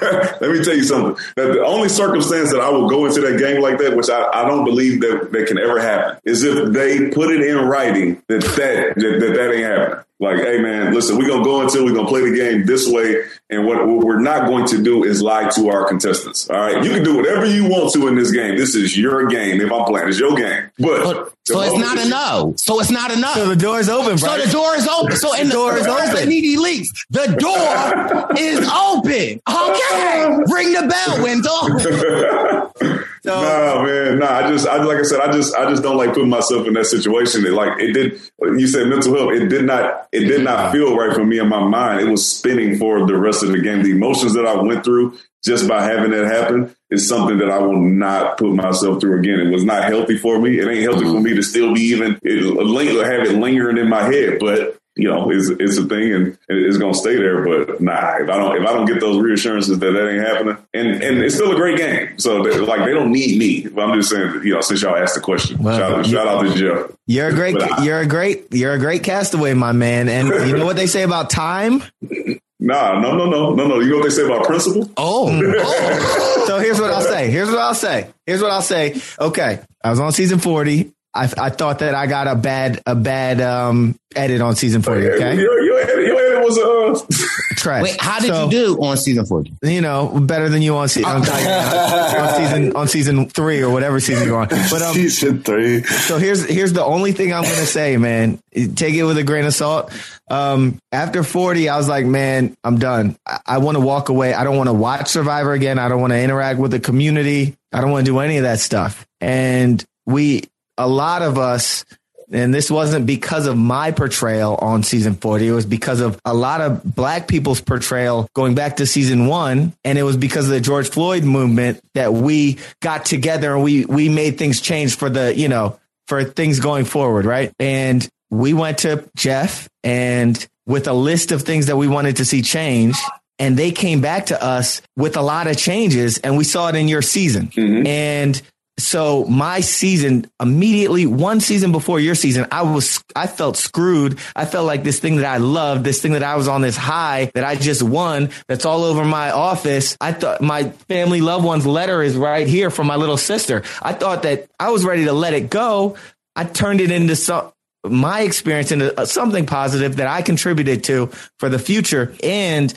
Let 0.01 0.41
me 0.41 0.63
tell 0.63 0.75
you 0.75 0.83
something. 0.83 1.15
That 1.35 1.53
the 1.53 1.65
only 1.65 1.89
circumstance 1.89 2.51
that 2.51 2.61
I 2.61 2.69
will 2.69 2.87
go 2.87 3.05
into 3.05 3.21
that 3.21 3.39
game 3.39 3.61
like 3.61 3.79
that, 3.79 3.95
which 3.95 4.09
I, 4.09 4.27
I 4.33 4.47
don't 4.47 4.65
believe 4.65 5.01
that, 5.01 5.31
that 5.31 5.47
can 5.47 5.57
ever 5.57 5.79
happen, 5.79 6.19
is 6.25 6.43
if 6.43 6.73
they 6.73 7.09
put 7.09 7.31
it 7.31 7.41
in 7.41 7.57
writing 7.57 8.21
that 8.27 8.41
that, 8.41 8.93
that, 8.95 9.19
that, 9.19 9.33
that 9.33 9.51
ain't 9.53 9.63
happening. 9.63 10.04
Like, 10.17 10.37
hey 10.37 10.59
man, 10.61 10.93
listen, 10.93 11.17
we're 11.17 11.27
gonna 11.27 11.43
go 11.43 11.61
until 11.61 11.83
we're 11.83 11.93
gonna 11.93 12.07
play 12.07 12.21
the 12.21 12.35
game 12.35 12.65
this 12.65 12.87
way, 12.87 13.25
and 13.49 13.65
what, 13.65 13.85
what, 13.85 14.05
we're 14.05 14.19
not 14.19 14.47
going 14.47 14.65
to 14.67 14.81
do 14.81 15.03
is 15.03 15.21
lie 15.21 15.49
to 15.49 15.69
our 15.69 15.85
contestants. 15.85 16.49
All 16.49 16.57
right, 16.57 16.81
you 16.83 16.89
can 16.91 17.03
do 17.03 17.17
whatever 17.17 17.45
you 17.45 17.65
want 17.65 17.91
to 17.93 18.07
in 18.07 18.15
this 18.15 18.31
game. 18.31 18.57
This 18.57 18.75
is 18.75 18.97
your 18.97 19.27
game. 19.27 19.59
If 19.59 19.71
I'm 19.73 19.83
playing, 19.83 20.07
it's 20.07 20.17
your 20.17 20.33
game. 20.35 20.71
But, 20.79 21.03
but 21.03 21.33
so 21.43 21.61
it's 21.61 21.77
not 21.77 21.97
a 21.97 22.07
no. 22.07 22.53
So 22.55 22.79
it's 22.79 22.91
not 22.91 23.11
a 23.11 23.19
no. 23.19 23.33
So 23.33 23.49
the 23.49 23.57
door 23.57 23.79
is 23.81 23.89
open. 23.89 24.15
Bro. 24.15 24.37
So 24.37 24.45
the 24.45 24.51
door 24.51 24.75
is 24.75 24.87
open. 24.87 25.17
So 25.17 25.35
in 25.35 25.47
the, 25.47 25.53
door 25.53 25.77
is 25.77 25.85
open. 25.85 26.29
Needy 26.29 26.55
leaks. 26.55 27.05
The 27.09 27.27
door 27.37 28.37
is 28.37 28.67
open. 28.69 29.41
Okay, 29.65 30.27
ring 30.47 30.73
the 30.73 30.87
bell, 30.87 31.23
Wendell. 31.23 33.03
So, 33.25 33.41
nah, 33.41 33.83
man, 33.83 34.19
no. 34.19 34.27
I 34.27 34.51
just, 34.51 34.67
I 34.67 34.83
like 34.83 34.99
I 34.99 35.01
said, 35.01 35.19
I 35.19 35.31
just, 35.31 35.55
I 35.55 35.67
just 35.67 35.81
don't 35.81 35.97
like 35.97 36.13
putting 36.13 36.29
myself 36.29 36.67
in 36.67 36.73
that 36.73 36.85
situation. 36.85 37.43
It, 37.43 37.53
like 37.53 37.79
it 37.79 37.91
did. 37.93 38.21
You 38.39 38.67
said 38.67 38.87
mental 38.87 39.15
health. 39.15 39.31
It 39.33 39.47
did 39.47 39.65
not, 39.65 40.07
it 40.11 40.25
did 40.25 40.43
not 40.43 40.71
feel 40.71 40.95
right 40.95 41.11
for 41.15 41.25
me 41.25 41.39
in 41.39 41.49
my 41.49 41.63
mind. 41.63 42.01
It 42.01 42.11
was 42.11 42.31
spinning 42.31 42.77
for 42.77 43.07
the 43.07 43.17
rest 43.17 43.41
of 43.41 43.49
the 43.49 43.59
game. 43.59 43.81
The 43.81 43.89
emotions 43.89 44.35
that 44.35 44.45
I 44.45 44.61
went 44.61 44.83
through 44.83 45.17
just 45.43 45.67
by 45.67 45.83
having 45.83 46.11
that 46.11 46.25
happen 46.25 46.75
is 46.91 47.07
something 47.07 47.39
that 47.39 47.49
I 47.49 47.57
will 47.57 47.81
not 47.81 48.37
put 48.37 48.53
myself 48.53 49.01
through 49.01 49.17
again. 49.19 49.39
It 49.39 49.49
was 49.49 49.65
not 49.65 49.85
healthy 49.85 50.19
for 50.19 50.39
me. 50.39 50.59
It 50.59 50.67
ain't 50.67 50.83
healthy 50.83 51.05
for 51.05 51.19
me 51.19 51.33
to 51.33 51.41
still 51.41 51.73
be 51.73 51.81
even 51.81 52.19
it, 52.21 53.05
have 53.05 53.27
it 53.27 53.39
lingering 53.39 53.79
in 53.79 53.89
my 53.89 54.03
head. 54.03 54.37
But 54.39 54.77
you 54.95 55.09
know, 55.09 55.29
it's 55.29 55.49
it's 55.49 55.77
a 55.77 55.85
thing 55.85 56.13
and 56.13 56.37
it's 56.47 56.77
gonna 56.77 56.93
stay 56.93 57.17
there. 57.17 57.43
But 57.43 57.81
nah, 57.81 58.15
if 58.17 58.29
I 58.29 58.37
don't 58.37 58.61
if 58.61 58.67
I 58.67 58.71
don't 58.71 58.85
get 58.85 59.01
those 59.01 59.21
reassurances 59.21 59.77
that 59.77 59.85
that 59.85 60.09
ain't 60.09 60.25
happening, 60.25 60.57
and 60.73 61.03
and 61.03 61.21
it's 61.21 61.35
still 61.35 61.51
a 61.51 61.55
great 61.55 61.77
game. 61.77 62.17
So 62.17 62.43
they, 62.43 62.57
like 62.59 62.85
they 62.85 62.93
don't 62.93 63.11
need 63.11 63.37
me. 63.37 63.67
But 63.67 63.89
I'm 63.89 63.99
just 63.99 64.09
saying, 64.09 64.41
you 64.43 64.53
know, 64.53 64.61
since 64.61 64.81
y'all 64.81 64.95
asked 64.95 65.15
the 65.15 65.21
question, 65.21 65.61
well, 65.61 65.77
shout, 65.77 66.05
shout 66.05 66.27
out 66.27 66.43
to 66.43 66.53
Jeff. 66.55 66.97
You're 67.07 67.27
a 67.27 67.33
great, 67.33 67.57
you're 67.83 67.99
a 67.99 68.07
great, 68.07 68.53
you're 68.53 68.73
a 68.73 68.79
great 68.79 69.03
castaway, 69.03 69.53
my 69.53 69.73
man. 69.73 70.07
And 70.07 70.29
you 70.49 70.57
know 70.57 70.65
what 70.65 70.77
they 70.77 70.87
say 70.87 71.03
about 71.03 71.29
time? 71.29 71.83
Nah, 72.57 72.99
no, 72.99 73.15
no, 73.15 73.29
no, 73.29 73.53
no, 73.53 73.67
no. 73.67 73.79
You 73.79 73.91
know 73.91 73.97
what 73.97 74.05
they 74.05 74.09
say 74.09 74.25
about 74.25 74.45
principle? 74.45 74.89
Oh. 74.97 75.29
oh. 75.29 76.43
so 76.47 76.57
here's 76.57 76.79
what 76.79 76.89
I'll 76.89 77.01
say. 77.01 77.29
Here's 77.29 77.49
what 77.49 77.59
I'll 77.59 77.75
say. 77.75 78.11
Here's 78.25 78.41
what 78.41 78.49
I'll 78.49 78.61
say. 78.63 78.99
Okay. 79.19 79.59
I 79.83 79.89
was 79.91 79.99
on 79.99 80.11
season 80.13 80.39
40. 80.39 80.91
I, 81.15 81.31
I 81.37 81.49
thought 81.49 81.79
that 81.79 81.95
I 81.95 82.07
got 82.07 82.27
a 82.27 82.35
bad 82.35 82.81
a 82.85 82.93
bad 82.93 83.39
um, 83.39 83.95
edit 84.15 84.41
on 84.41 84.55
season 84.55 84.81
forty. 84.81 85.09
Okay, 85.09 85.35
your, 85.39 85.61
your, 85.61 85.79
edit, 85.79 86.07
your 86.07 86.17
edit 86.17 86.43
was 86.43 86.57
uh 86.57 87.55
trash. 87.55 87.83
Wait, 87.83 88.01
how 88.01 88.19
did 88.19 88.27
so, 88.27 88.45
you 88.45 88.51
do 88.51 88.83
on 88.83 88.97
season 88.97 89.25
forty? 89.25 89.53
You 89.63 89.79
know, 89.79 90.19
better 90.19 90.49
than 90.49 90.61
you 90.61 90.75
on, 90.75 90.89
se- 90.89 91.03
on, 91.03 91.21
on 91.21 92.35
season 92.35 92.75
on 92.75 92.87
season 92.89 93.29
three 93.29 93.61
or 93.61 93.69
whatever 93.71 94.01
season 94.01 94.27
you're 94.27 94.37
on. 94.37 94.49
But 94.49 94.81
um, 94.81 94.93
season 94.93 95.41
three. 95.41 95.83
So 95.83 96.17
here's 96.17 96.45
here's 96.45 96.73
the 96.73 96.83
only 96.83 97.13
thing 97.13 97.33
I'm 97.33 97.43
gonna 97.43 97.65
say, 97.65 97.95
man. 97.95 98.39
Take 98.53 98.95
it 98.95 99.03
with 99.03 99.17
a 99.17 99.23
grain 99.23 99.45
of 99.45 99.53
salt. 99.53 99.93
Um, 100.29 100.79
after 100.91 101.23
40, 101.23 101.69
I 101.69 101.77
was 101.77 101.87
like, 101.87 102.05
man, 102.05 102.55
I'm 102.63 102.79
done. 102.79 103.15
I, 103.25 103.39
I 103.45 103.57
want 103.59 103.75
to 103.75 103.81
walk 103.81 104.09
away. 104.09 104.33
I 104.33 104.43
don't 104.43 104.57
want 104.57 104.69
to 104.69 104.73
watch 104.73 105.07
Survivor 105.07 105.53
again. 105.53 105.77
I 105.77 105.87
don't 105.87 106.01
want 106.01 106.13
to 106.13 106.19
interact 106.19 106.59
with 106.59 106.71
the 106.71 106.79
community. 106.79 107.55
I 107.71 107.81
don't 107.81 107.91
want 107.91 108.05
to 108.05 108.11
do 108.11 108.19
any 108.19 108.37
of 108.37 108.43
that 108.43 108.59
stuff. 108.59 109.05
And 109.21 109.83
we 110.05 110.43
a 110.77 110.87
lot 110.87 111.21
of 111.21 111.37
us, 111.37 111.85
and 112.31 112.53
this 112.53 112.71
wasn't 112.71 113.05
because 113.05 113.45
of 113.45 113.57
my 113.57 113.91
portrayal 113.91 114.55
on 114.55 114.83
season 114.83 115.15
40. 115.15 115.47
It 115.47 115.51
was 115.51 115.65
because 115.65 116.01
of 116.01 116.19
a 116.25 116.33
lot 116.33 116.61
of 116.61 116.83
black 116.83 117.27
people's 117.27 117.61
portrayal 117.61 118.27
going 118.33 118.55
back 118.55 118.77
to 118.77 118.87
season 118.87 119.27
one. 119.27 119.73
And 119.83 119.97
it 119.97 120.03
was 120.03 120.17
because 120.17 120.45
of 120.45 120.51
the 120.51 120.61
George 120.61 120.89
Floyd 120.89 121.23
movement 121.23 121.81
that 121.93 122.13
we 122.13 122.57
got 122.81 123.05
together 123.05 123.53
and 123.53 123.63
we, 123.63 123.85
we 123.85 124.09
made 124.09 124.37
things 124.37 124.59
change 124.59 124.97
for 124.97 125.09
the, 125.09 125.35
you 125.35 125.47
know, 125.47 125.79
for 126.07 126.23
things 126.23 126.59
going 126.59 126.85
forward. 126.85 127.25
Right. 127.25 127.53
And 127.59 128.07
we 128.31 128.53
went 128.53 128.79
to 128.79 129.07
Jeff 129.15 129.69
and 129.83 130.47
with 130.65 130.87
a 130.87 130.93
list 130.93 131.31
of 131.31 131.43
things 131.43 131.67
that 131.67 131.77
we 131.77 131.87
wanted 131.87 132.17
to 132.17 132.25
see 132.25 132.41
change 132.41 132.97
and 133.37 133.57
they 133.57 133.71
came 133.71 134.01
back 134.01 134.27
to 134.27 134.43
us 134.43 134.81
with 134.95 135.17
a 135.17 135.21
lot 135.21 135.47
of 135.47 135.57
changes 135.57 136.17
and 136.19 136.37
we 136.37 136.43
saw 136.43 136.69
it 136.69 136.75
in 136.75 136.87
your 136.87 137.01
season. 137.01 137.47
Mm-hmm. 137.47 137.87
And 137.87 138.41
so 138.77 139.23
my 139.25 139.61
season 139.61 140.29
immediately 140.41 141.05
one 141.05 141.39
season 141.39 141.71
before 141.71 141.99
your 141.99 142.15
season 142.15 142.45
i 142.51 142.61
was 142.61 143.03
i 143.15 143.25
felt 143.25 143.55
screwed. 143.55 144.19
I 144.35 144.45
felt 144.45 144.65
like 144.65 144.83
this 144.83 144.99
thing 144.99 145.17
that 145.17 145.25
i 145.25 145.37
loved 145.37 145.83
this 145.83 146.01
thing 146.01 146.11
that 146.13 146.23
i 146.23 146.35
was 146.35 146.47
on 146.47 146.61
this 146.61 146.75
high 146.75 147.31
that 147.35 147.43
i 147.43 147.55
just 147.55 147.81
won 147.81 148.29
that's 148.47 148.65
all 148.65 148.83
over 148.83 149.05
my 149.05 149.31
office. 149.31 149.97
I 150.01 150.11
thought 150.11 150.41
my 150.41 150.69
family 150.89 151.21
loved 151.21 151.45
one's 151.45 151.65
letter 151.65 152.03
is 152.03 152.17
right 152.17 152.47
here 152.47 152.69
from 152.69 152.87
my 152.87 152.95
little 152.95 153.17
sister. 153.17 153.63
I 153.81 153.93
thought 153.93 154.23
that 154.23 154.49
i 154.59 154.69
was 154.71 154.83
ready 154.83 155.05
to 155.05 155.13
let 155.13 155.33
it 155.33 155.49
go. 155.49 155.95
I 156.35 156.43
turned 156.43 156.81
it 156.81 156.91
into 156.91 157.15
some 157.15 157.51
my 157.85 158.21
experience 158.21 158.71
into 158.71 158.99
uh, 158.99 159.05
something 159.05 159.45
positive 159.45 159.97
that 159.97 160.07
i 160.07 160.21
contributed 160.21 160.83
to 160.85 161.07
for 161.39 161.49
the 161.49 161.59
future. 161.59 162.13
And 162.23 162.73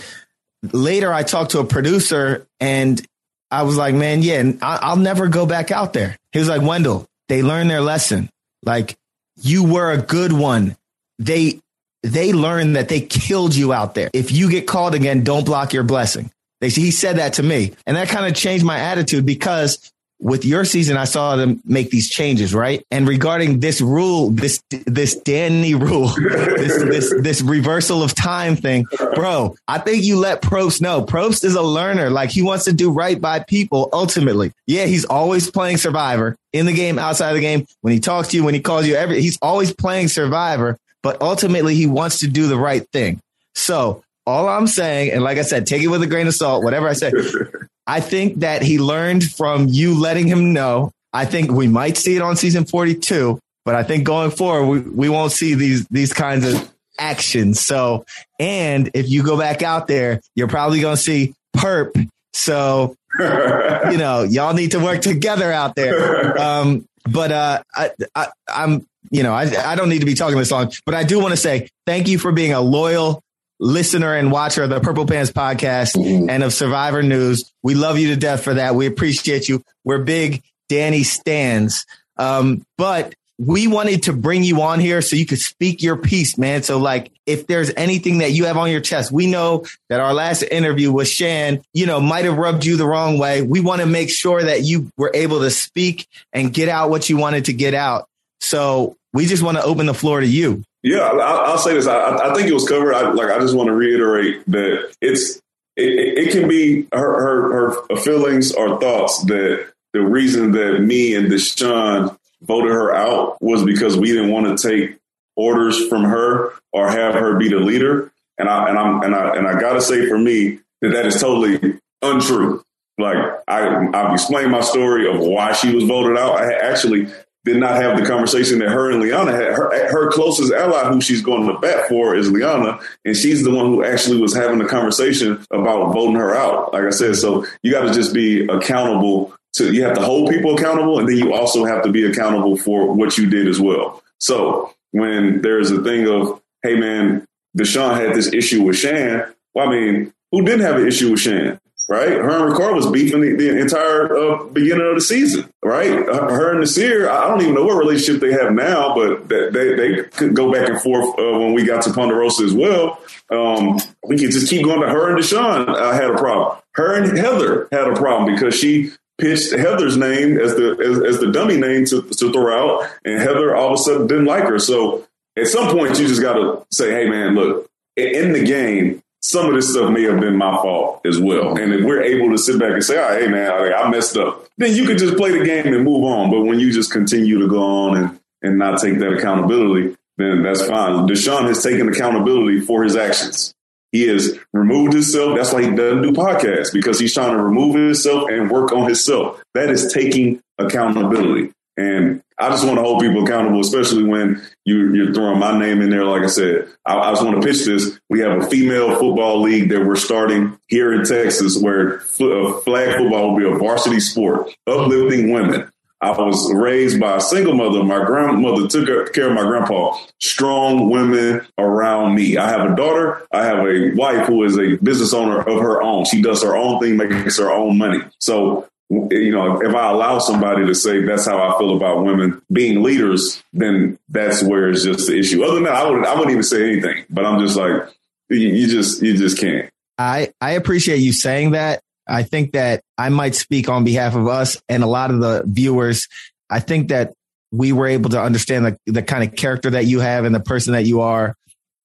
later 0.72 1.12
I 1.12 1.22
talked 1.22 1.52
to 1.52 1.60
a 1.60 1.64
producer 1.64 2.46
and 2.60 3.04
I 3.50 3.62
was 3.62 3.76
like, 3.76 3.94
man, 3.94 4.22
yeah, 4.22 4.52
I'll 4.60 4.96
never 4.96 5.28
go 5.28 5.46
back 5.46 5.70
out 5.70 5.92
there. 5.92 6.16
He 6.32 6.38
was 6.38 6.48
like, 6.48 6.62
Wendell, 6.62 7.06
they 7.28 7.42
learned 7.42 7.70
their 7.70 7.80
lesson. 7.80 8.28
Like 8.62 8.96
you 9.40 9.64
were 9.64 9.92
a 9.92 9.98
good 9.98 10.32
one. 10.32 10.76
They, 11.18 11.60
they 12.02 12.32
learned 12.32 12.76
that 12.76 12.88
they 12.88 13.00
killed 13.00 13.54
you 13.54 13.72
out 13.72 13.94
there. 13.94 14.10
If 14.12 14.30
you 14.32 14.50
get 14.50 14.66
called 14.66 14.94
again, 14.94 15.24
don't 15.24 15.44
block 15.44 15.72
your 15.72 15.82
blessing. 15.82 16.30
They, 16.60 16.68
he 16.68 16.90
said 16.90 17.16
that 17.16 17.34
to 17.34 17.42
me 17.42 17.74
and 17.86 17.96
that 17.96 18.08
kind 18.08 18.26
of 18.26 18.34
changed 18.34 18.64
my 18.64 18.78
attitude 18.78 19.24
because 19.24 19.92
with 20.20 20.44
your 20.44 20.64
season, 20.64 20.96
I 20.96 21.04
saw 21.04 21.36
them 21.36 21.62
make 21.64 21.90
these 21.90 22.10
changes, 22.10 22.54
right? 22.54 22.84
And 22.90 23.06
regarding 23.06 23.60
this 23.60 23.80
rule, 23.80 24.30
this 24.30 24.62
this 24.70 25.14
Danny 25.14 25.74
rule, 25.74 26.08
this 26.18 26.82
this 26.82 27.14
this 27.20 27.42
reversal 27.42 28.02
of 28.02 28.14
time 28.14 28.56
thing, 28.56 28.86
bro, 29.14 29.56
I 29.68 29.78
think 29.78 30.04
you 30.04 30.18
let 30.18 30.42
Probst 30.42 30.80
know. 30.80 31.04
Probst 31.04 31.44
is 31.44 31.54
a 31.54 31.62
learner. 31.62 32.10
Like 32.10 32.30
he 32.30 32.42
wants 32.42 32.64
to 32.64 32.72
do 32.72 32.90
right 32.90 33.20
by 33.20 33.40
people 33.40 33.88
ultimately. 33.92 34.52
Yeah, 34.66 34.86
he's 34.86 35.04
always 35.04 35.50
playing 35.50 35.76
Survivor 35.76 36.36
in 36.52 36.66
the 36.66 36.72
game, 36.72 36.98
outside 36.98 37.30
of 37.30 37.36
the 37.36 37.40
game. 37.40 37.66
When 37.82 37.92
he 37.92 38.00
talks 38.00 38.28
to 38.28 38.36
you, 38.36 38.44
when 38.44 38.54
he 38.54 38.60
calls 38.60 38.86
you, 38.86 38.96
every 38.96 39.20
he's 39.20 39.38
always 39.40 39.72
playing 39.72 40.08
Survivor, 40.08 40.78
but 41.02 41.22
ultimately 41.22 41.74
he 41.74 41.86
wants 41.86 42.20
to 42.20 42.28
do 42.28 42.48
the 42.48 42.58
right 42.58 42.86
thing. 42.90 43.20
So 43.54 44.02
all 44.26 44.48
I'm 44.48 44.66
saying, 44.66 45.12
and 45.12 45.22
like 45.22 45.38
I 45.38 45.42
said, 45.42 45.66
take 45.66 45.82
it 45.82 45.88
with 45.88 46.02
a 46.02 46.06
grain 46.06 46.26
of 46.26 46.34
salt, 46.34 46.64
whatever 46.64 46.88
I 46.88 46.92
say. 46.92 47.12
I 47.88 48.00
think 48.00 48.40
that 48.40 48.60
he 48.60 48.78
learned 48.78 49.24
from 49.24 49.66
you 49.66 49.98
letting 49.98 50.26
him 50.26 50.52
know. 50.52 50.92
I 51.10 51.24
think 51.24 51.50
we 51.50 51.68
might 51.68 51.96
see 51.96 52.16
it 52.16 52.22
on 52.22 52.36
season 52.36 52.66
42, 52.66 53.40
but 53.64 53.74
I 53.74 53.82
think 53.82 54.04
going 54.04 54.30
forward, 54.30 54.66
we, 54.66 54.90
we 54.90 55.08
won't 55.08 55.32
see 55.32 55.54
these, 55.54 55.86
these 55.86 56.12
kinds 56.12 56.46
of 56.46 56.70
actions. 56.98 57.60
So, 57.60 58.04
and 58.38 58.90
if 58.92 59.08
you 59.08 59.22
go 59.22 59.38
back 59.38 59.62
out 59.62 59.88
there, 59.88 60.20
you're 60.34 60.48
probably 60.48 60.82
going 60.82 60.96
to 60.96 61.02
see 61.02 61.34
perp. 61.56 62.08
So, 62.34 62.94
you 63.18 63.96
know, 63.96 64.22
y'all 64.22 64.52
need 64.52 64.72
to 64.72 64.80
work 64.80 65.00
together 65.00 65.50
out 65.50 65.74
there. 65.74 66.38
Um, 66.38 66.86
but, 67.10 67.32
uh, 67.32 67.62
I, 67.74 67.90
I, 68.14 68.28
I'm, 68.46 68.86
you 69.10 69.22
know, 69.22 69.32
I, 69.32 69.44
I 69.72 69.76
don't 69.76 69.88
need 69.88 70.00
to 70.00 70.06
be 70.06 70.14
talking 70.14 70.36
this 70.36 70.50
long, 70.50 70.70
but 70.84 70.94
I 70.94 71.04
do 71.04 71.18
want 71.20 71.32
to 71.32 71.38
say 71.38 71.70
thank 71.86 72.06
you 72.06 72.18
for 72.18 72.32
being 72.32 72.52
a 72.52 72.60
loyal 72.60 73.22
listener 73.60 74.14
and 74.14 74.30
watcher 74.30 74.62
of 74.62 74.70
the 74.70 74.80
Purple 74.80 75.06
Pants 75.06 75.30
podcast 75.30 75.96
mm-hmm. 75.96 76.30
and 76.30 76.42
of 76.42 76.52
Survivor 76.52 77.02
News. 77.02 77.52
We 77.62 77.74
love 77.74 77.98
you 77.98 78.08
to 78.08 78.16
death 78.16 78.44
for 78.44 78.54
that. 78.54 78.74
We 78.74 78.86
appreciate 78.86 79.48
you. 79.48 79.62
We're 79.84 79.98
big 79.98 80.42
Danny 80.68 81.02
stands. 81.02 81.86
Um, 82.16 82.64
but 82.76 83.14
we 83.38 83.68
wanted 83.68 84.04
to 84.04 84.12
bring 84.12 84.42
you 84.42 84.62
on 84.62 84.80
here 84.80 85.00
so 85.00 85.14
you 85.14 85.24
could 85.24 85.38
speak 85.38 85.80
your 85.82 85.96
piece, 85.96 86.36
man. 86.36 86.64
So 86.64 86.78
like, 86.78 87.12
if 87.24 87.46
there's 87.46 87.70
anything 87.76 88.18
that 88.18 88.32
you 88.32 88.46
have 88.46 88.56
on 88.56 88.70
your 88.70 88.80
chest, 88.80 89.12
we 89.12 89.28
know 89.28 89.64
that 89.88 90.00
our 90.00 90.12
last 90.12 90.42
interview 90.42 90.90
with 90.90 91.06
Shan, 91.06 91.62
you 91.72 91.86
know, 91.86 92.00
might 92.00 92.24
have 92.24 92.36
rubbed 92.36 92.64
you 92.64 92.76
the 92.76 92.86
wrong 92.86 93.18
way. 93.18 93.42
We 93.42 93.60
want 93.60 93.80
to 93.80 93.86
make 93.86 94.10
sure 94.10 94.42
that 94.42 94.62
you 94.62 94.90
were 94.96 95.12
able 95.14 95.40
to 95.40 95.50
speak 95.50 96.08
and 96.32 96.52
get 96.52 96.68
out 96.68 96.90
what 96.90 97.08
you 97.08 97.16
wanted 97.16 97.44
to 97.44 97.52
get 97.52 97.74
out. 97.74 98.08
So 98.40 98.96
we 99.12 99.26
just 99.26 99.42
want 99.42 99.56
to 99.56 99.62
open 99.62 99.86
the 99.86 99.94
floor 99.94 100.20
to 100.20 100.26
you. 100.26 100.64
Yeah, 100.88 101.00
I'll, 101.00 101.20
I'll 101.20 101.58
say 101.58 101.74
this. 101.74 101.86
I, 101.86 102.30
I, 102.30 102.34
think 102.34 102.48
it 102.48 102.54
was 102.54 102.66
covered. 102.66 102.94
I, 102.94 103.10
like, 103.10 103.30
I 103.30 103.38
just 103.40 103.54
want 103.54 103.66
to 103.66 103.74
reiterate 103.74 104.42
that 104.46 104.90
it's 105.02 105.36
it, 105.76 106.18
it, 106.18 106.32
can 106.32 106.48
be 106.48 106.88
her, 106.92 106.98
her 106.98 107.86
her 107.90 107.96
feelings 107.96 108.52
or 108.52 108.80
thoughts 108.80 109.22
that 109.24 109.70
the 109.92 110.00
reason 110.00 110.52
that 110.52 110.80
me 110.80 111.14
and 111.14 111.30
Deshawn 111.30 112.16
voted 112.40 112.72
her 112.72 112.94
out 112.94 113.36
was 113.42 113.64
because 113.64 113.98
we 113.98 114.08
didn't 114.08 114.30
want 114.30 114.58
to 114.58 114.68
take 114.68 114.98
orders 115.36 115.88
from 115.88 116.04
her 116.04 116.54
or 116.72 116.88
have 116.88 117.14
her 117.14 117.36
be 117.36 117.50
the 117.50 117.60
leader. 117.60 118.10
And 118.38 118.48
I 118.48 118.70
and 118.70 118.78
I'm 118.78 119.02
and 119.02 119.14
I 119.14 119.36
and 119.36 119.46
I 119.46 119.60
gotta 119.60 119.82
say 119.82 120.08
for 120.08 120.16
me 120.16 120.60
that 120.80 120.88
that 120.88 121.04
is 121.04 121.20
totally 121.20 121.80
untrue. 122.00 122.64
Like 122.96 123.18
I 123.46 123.88
I've 123.92 124.14
explained 124.14 124.52
my 124.52 124.62
story 124.62 125.06
of 125.06 125.20
why 125.20 125.52
she 125.52 125.74
was 125.74 125.84
voted 125.84 126.16
out. 126.16 126.36
I 126.36 126.54
actually 126.54 127.08
did 127.44 127.56
not 127.56 127.76
have 127.76 127.98
the 127.98 128.04
conversation 128.04 128.58
that 128.58 128.68
her 128.68 128.90
and 128.90 129.00
Liana 129.00 129.32
had. 129.32 129.52
Her, 129.52 129.88
her 129.90 130.10
closest 130.10 130.52
ally, 130.52 130.84
who 130.90 131.00
she's 131.00 131.22
going 131.22 131.46
to 131.46 131.58
bat 131.58 131.88
for, 131.88 132.14
is 132.14 132.30
Liana, 132.30 132.78
and 133.04 133.16
she's 133.16 133.42
the 133.44 133.50
one 133.50 133.66
who 133.66 133.84
actually 133.84 134.20
was 134.20 134.34
having 134.34 134.58
the 134.58 134.66
conversation 134.66 135.44
about 135.50 135.92
voting 135.92 136.16
her 136.16 136.34
out. 136.34 136.72
Like 136.72 136.84
I 136.84 136.90
said, 136.90 137.16
so 137.16 137.46
you 137.62 137.72
got 137.72 137.86
to 137.86 137.92
just 137.92 138.12
be 138.12 138.46
accountable 138.46 139.34
to. 139.54 139.72
You 139.72 139.84
have 139.84 139.94
to 139.94 140.02
hold 140.02 140.30
people 140.30 140.56
accountable, 140.56 140.98
and 140.98 141.08
then 141.08 141.16
you 141.16 141.32
also 141.32 141.64
have 141.64 141.82
to 141.84 141.90
be 141.90 142.04
accountable 142.04 142.56
for 142.56 142.92
what 142.92 143.16
you 143.16 143.28
did 143.28 143.48
as 143.48 143.60
well. 143.60 144.02
So 144.20 144.74
when 144.90 145.42
there's 145.42 145.70
a 145.70 145.82
thing 145.82 146.08
of, 146.08 146.40
hey 146.62 146.74
man, 146.74 147.26
Deshawn 147.56 147.96
had 147.96 148.14
this 148.14 148.32
issue 148.32 148.62
with 148.62 148.76
Shan. 148.76 149.24
Well, 149.54 149.68
I 149.68 149.70
mean, 149.70 150.12
who 150.32 150.44
didn't 150.44 150.66
have 150.66 150.76
an 150.76 150.86
issue 150.86 151.12
with 151.12 151.20
Shan? 151.20 151.60
Right? 151.88 152.10
Her 152.10 152.46
and 152.46 152.54
Ricard 152.54 152.74
was 152.74 152.90
beefing 152.90 153.22
the, 153.22 153.34
the 153.34 153.58
entire 153.58 154.14
uh, 154.14 154.44
beginning 154.44 154.86
of 154.86 154.94
the 154.94 155.00
season, 155.00 155.50
right? 155.64 155.90
Her 155.90 156.52
and 156.52 156.62
Naseer, 156.62 157.08
I 157.08 157.28
don't 157.28 157.40
even 157.40 157.54
know 157.54 157.64
what 157.64 157.78
relationship 157.78 158.20
they 158.20 158.32
have 158.32 158.52
now, 158.52 158.94
but 158.94 159.26
they, 159.26 159.48
they, 159.48 159.74
they 159.74 160.02
could 160.02 160.34
go 160.34 160.52
back 160.52 160.68
and 160.68 160.78
forth 160.82 161.18
uh, 161.18 161.38
when 161.38 161.54
we 161.54 161.64
got 161.64 161.82
to 161.84 161.92
Ponderosa 161.94 162.44
as 162.44 162.52
well. 162.52 163.00
Um, 163.30 163.80
we 164.06 164.18
could 164.18 164.32
just 164.32 164.50
keep 164.50 164.66
going 164.66 164.82
to 164.82 164.88
her 164.88 165.08
and 165.08 165.18
Deshawn 165.18 165.66
uh, 165.66 165.92
had 165.92 166.10
a 166.10 166.18
problem. 166.18 166.58
Her 166.74 166.94
and 166.94 167.16
Heather 167.16 167.68
had 167.72 167.88
a 167.88 167.94
problem 167.94 168.34
because 168.34 168.54
she 168.54 168.92
pitched 169.18 169.52
Heather's 169.52 169.96
name 169.96 170.38
as 170.38 170.54
the 170.54 170.76
as, 170.78 171.14
as 171.14 171.20
the 171.20 171.32
dummy 171.32 171.56
name 171.56 171.84
to, 171.86 172.02
to 172.02 172.32
throw 172.32 172.82
out, 172.82 172.90
and 173.04 173.20
Heather 173.20 173.54
all 173.54 173.74
of 173.74 173.80
a 173.80 173.82
sudden 173.82 174.06
didn't 174.06 174.26
like 174.26 174.44
her. 174.44 174.58
So 174.58 175.06
at 175.36 175.48
some 175.48 175.68
point, 175.76 175.98
you 175.98 176.06
just 176.06 176.22
got 176.22 176.34
to 176.34 176.66
say, 176.70 176.90
"Hey, 176.92 177.08
man, 177.08 177.34
look, 177.34 177.68
in 177.96 178.32
the 178.32 178.44
game, 178.44 179.02
some 179.22 179.46
of 179.46 179.54
this 179.54 179.70
stuff 179.70 179.90
may 179.90 180.02
have 180.02 180.20
been 180.20 180.36
my 180.36 180.54
fault 180.56 181.00
as 181.04 181.20
well. 181.20 181.58
And 181.58 181.72
if 181.72 181.84
we're 181.84 182.02
able 182.02 182.30
to 182.30 182.38
sit 182.38 182.58
back 182.58 182.72
and 182.72 182.84
say, 182.84 182.98
"All 182.98 183.08
right, 183.08 183.22
hey 183.22 183.28
man, 183.28 183.50
I 183.50 183.88
messed 183.90 184.16
up," 184.16 184.46
then 184.58 184.74
you 184.74 184.84
can 184.84 184.98
just 184.98 185.16
play 185.16 185.36
the 185.36 185.44
game 185.44 185.66
and 185.66 185.84
move 185.84 186.04
on. 186.04 186.30
But 186.30 186.42
when 186.42 186.60
you 186.60 186.72
just 186.72 186.92
continue 186.92 187.38
to 187.40 187.48
go 187.48 187.62
on 187.62 187.96
and 187.96 188.18
and 188.42 188.58
not 188.58 188.80
take 188.80 188.98
that 189.00 189.12
accountability, 189.12 189.96
then 190.16 190.42
that's 190.42 190.64
fine. 190.66 191.08
Deshawn 191.08 191.48
has 191.48 191.62
taken 191.62 191.88
accountability 191.88 192.60
for 192.60 192.84
his 192.84 192.96
actions. 192.96 193.54
He 193.90 194.06
has 194.08 194.38
removed 194.52 194.92
himself. 194.92 195.36
That's 195.36 195.52
why 195.52 195.62
he 195.62 195.74
doesn't 195.74 196.02
do 196.02 196.12
podcasts 196.12 196.72
because 196.72 197.00
he's 197.00 197.14
trying 197.14 197.36
to 197.36 197.42
remove 197.42 197.74
himself 197.74 198.28
and 198.30 198.50
work 198.50 198.72
on 198.72 198.84
himself. 198.86 199.42
That 199.54 199.70
is 199.70 199.92
taking 199.92 200.40
accountability. 200.58 201.52
And 201.78 202.24
I 202.36 202.50
just 202.50 202.64
want 202.64 202.78
to 202.78 202.82
hold 202.82 203.00
people 203.00 203.22
accountable, 203.22 203.60
especially 203.60 204.02
when 204.02 204.42
you, 204.64 205.08
are 205.08 205.14
throwing 205.14 205.38
my 205.38 205.56
name 205.56 205.80
in 205.80 205.90
there. 205.90 206.04
Like 206.04 206.24
I 206.24 206.26
said, 206.26 206.68
I, 206.84 206.98
I, 206.98 207.12
just 207.12 207.24
want 207.24 207.40
to 207.40 207.46
pitch 207.46 207.64
this. 207.64 208.00
We 208.10 208.18
have 208.18 208.42
a 208.42 208.46
female 208.48 208.98
football 208.98 209.40
league 209.40 209.68
that 209.68 209.86
we're 209.86 209.94
starting 209.94 210.58
here 210.66 210.92
in 210.92 211.04
Texas 211.04 211.56
where 211.56 212.00
uh, 212.00 212.52
flag 212.60 212.96
football 212.96 213.30
will 213.30 213.38
be 213.38 213.48
a 213.48 213.56
varsity 213.56 214.00
sport, 214.00 214.52
uplifting 214.66 215.30
women. 215.30 215.70
I 216.00 216.10
was 216.10 216.52
raised 216.52 216.98
by 216.98 217.16
a 217.16 217.20
single 217.20 217.54
mother. 217.54 217.84
My 217.84 218.04
grandmother 218.04 218.66
took 218.66 219.12
care 219.12 219.28
of 219.28 219.34
my 219.34 219.42
grandpa. 219.42 219.96
Strong 220.20 220.90
women 220.90 221.46
around 221.58 222.14
me. 222.14 222.36
I 222.36 222.48
have 222.48 222.72
a 222.72 222.74
daughter. 222.74 223.24
I 223.32 223.44
have 223.44 223.66
a 223.66 223.94
wife 223.94 224.26
who 224.26 224.42
is 224.44 224.58
a 224.58 224.76
business 224.76 225.12
owner 225.12 225.40
of 225.40 225.60
her 225.60 225.80
own. 225.80 226.04
She 226.04 226.22
does 226.22 226.42
her 226.42 226.56
own 226.56 226.80
thing, 226.80 226.96
makes 226.96 227.38
her 227.38 227.52
own 227.52 227.78
money. 227.78 228.00
So 228.18 228.68
you 228.90 229.32
know, 229.32 229.60
if 229.60 229.74
I 229.74 229.90
allow 229.90 230.18
somebody 230.18 230.64
to 230.66 230.74
say 230.74 231.04
that's 231.04 231.26
how 231.26 231.38
I 231.38 231.58
feel 231.58 231.76
about 231.76 232.04
women 232.04 232.40
being 232.50 232.82
leaders, 232.82 233.42
then 233.52 233.98
that's 234.08 234.42
where 234.42 234.70
it's 234.70 234.84
just 234.84 235.06
the 235.06 235.18
issue. 235.18 235.44
Other 235.44 235.56
than 235.56 235.64
that, 235.64 235.74
I 235.74 235.88
wouldn't, 235.88 236.06
I 236.06 236.14
wouldn't 236.14 236.30
even 236.30 236.42
say 236.42 236.72
anything. 236.72 237.04
But 237.10 237.26
I'm 237.26 237.38
just 237.40 237.56
like, 237.56 237.82
you, 238.30 238.38
you 238.38 238.68
just, 238.68 239.02
you 239.02 239.16
just 239.16 239.38
can't. 239.38 239.70
I 239.98 240.32
I 240.40 240.52
appreciate 240.52 240.98
you 240.98 241.12
saying 241.12 241.50
that. 241.50 241.82
I 242.06 242.22
think 242.22 242.52
that 242.52 242.82
I 242.96 243.10
might 243.10 243.34
speak 243.34 243.68
on 243.68 243.84
behalf 243.84 244.14
of 244.14 244.26
us 244.26 244.62
and 244.68 244.82
a 244.82 244.86
lot 244.86 245.10
of 245.10 245.20
the 245.20 245.42
viewers. 245.44 246.08
I 246.48 246.60
think 246.60 246.88
that 246.88 247.12
we 247.50 247.72
were 247.72 247.86
able 247.86 248.10
to 248.10 248.22
understand 248.22 248.64
the, 248.64 248.78
the 248.86 249.02
kind 249.02 249.28
of 249.28 249.36
character 249.36 249.70
that 249.70 249.86
you 249.86 250.00
have 250.00 250.24
and 250.24 250.34
the 250.34 250.40
person 250.40 250.72
that 250.72 250.86
you 250.86 251.00
are 251.02 251.34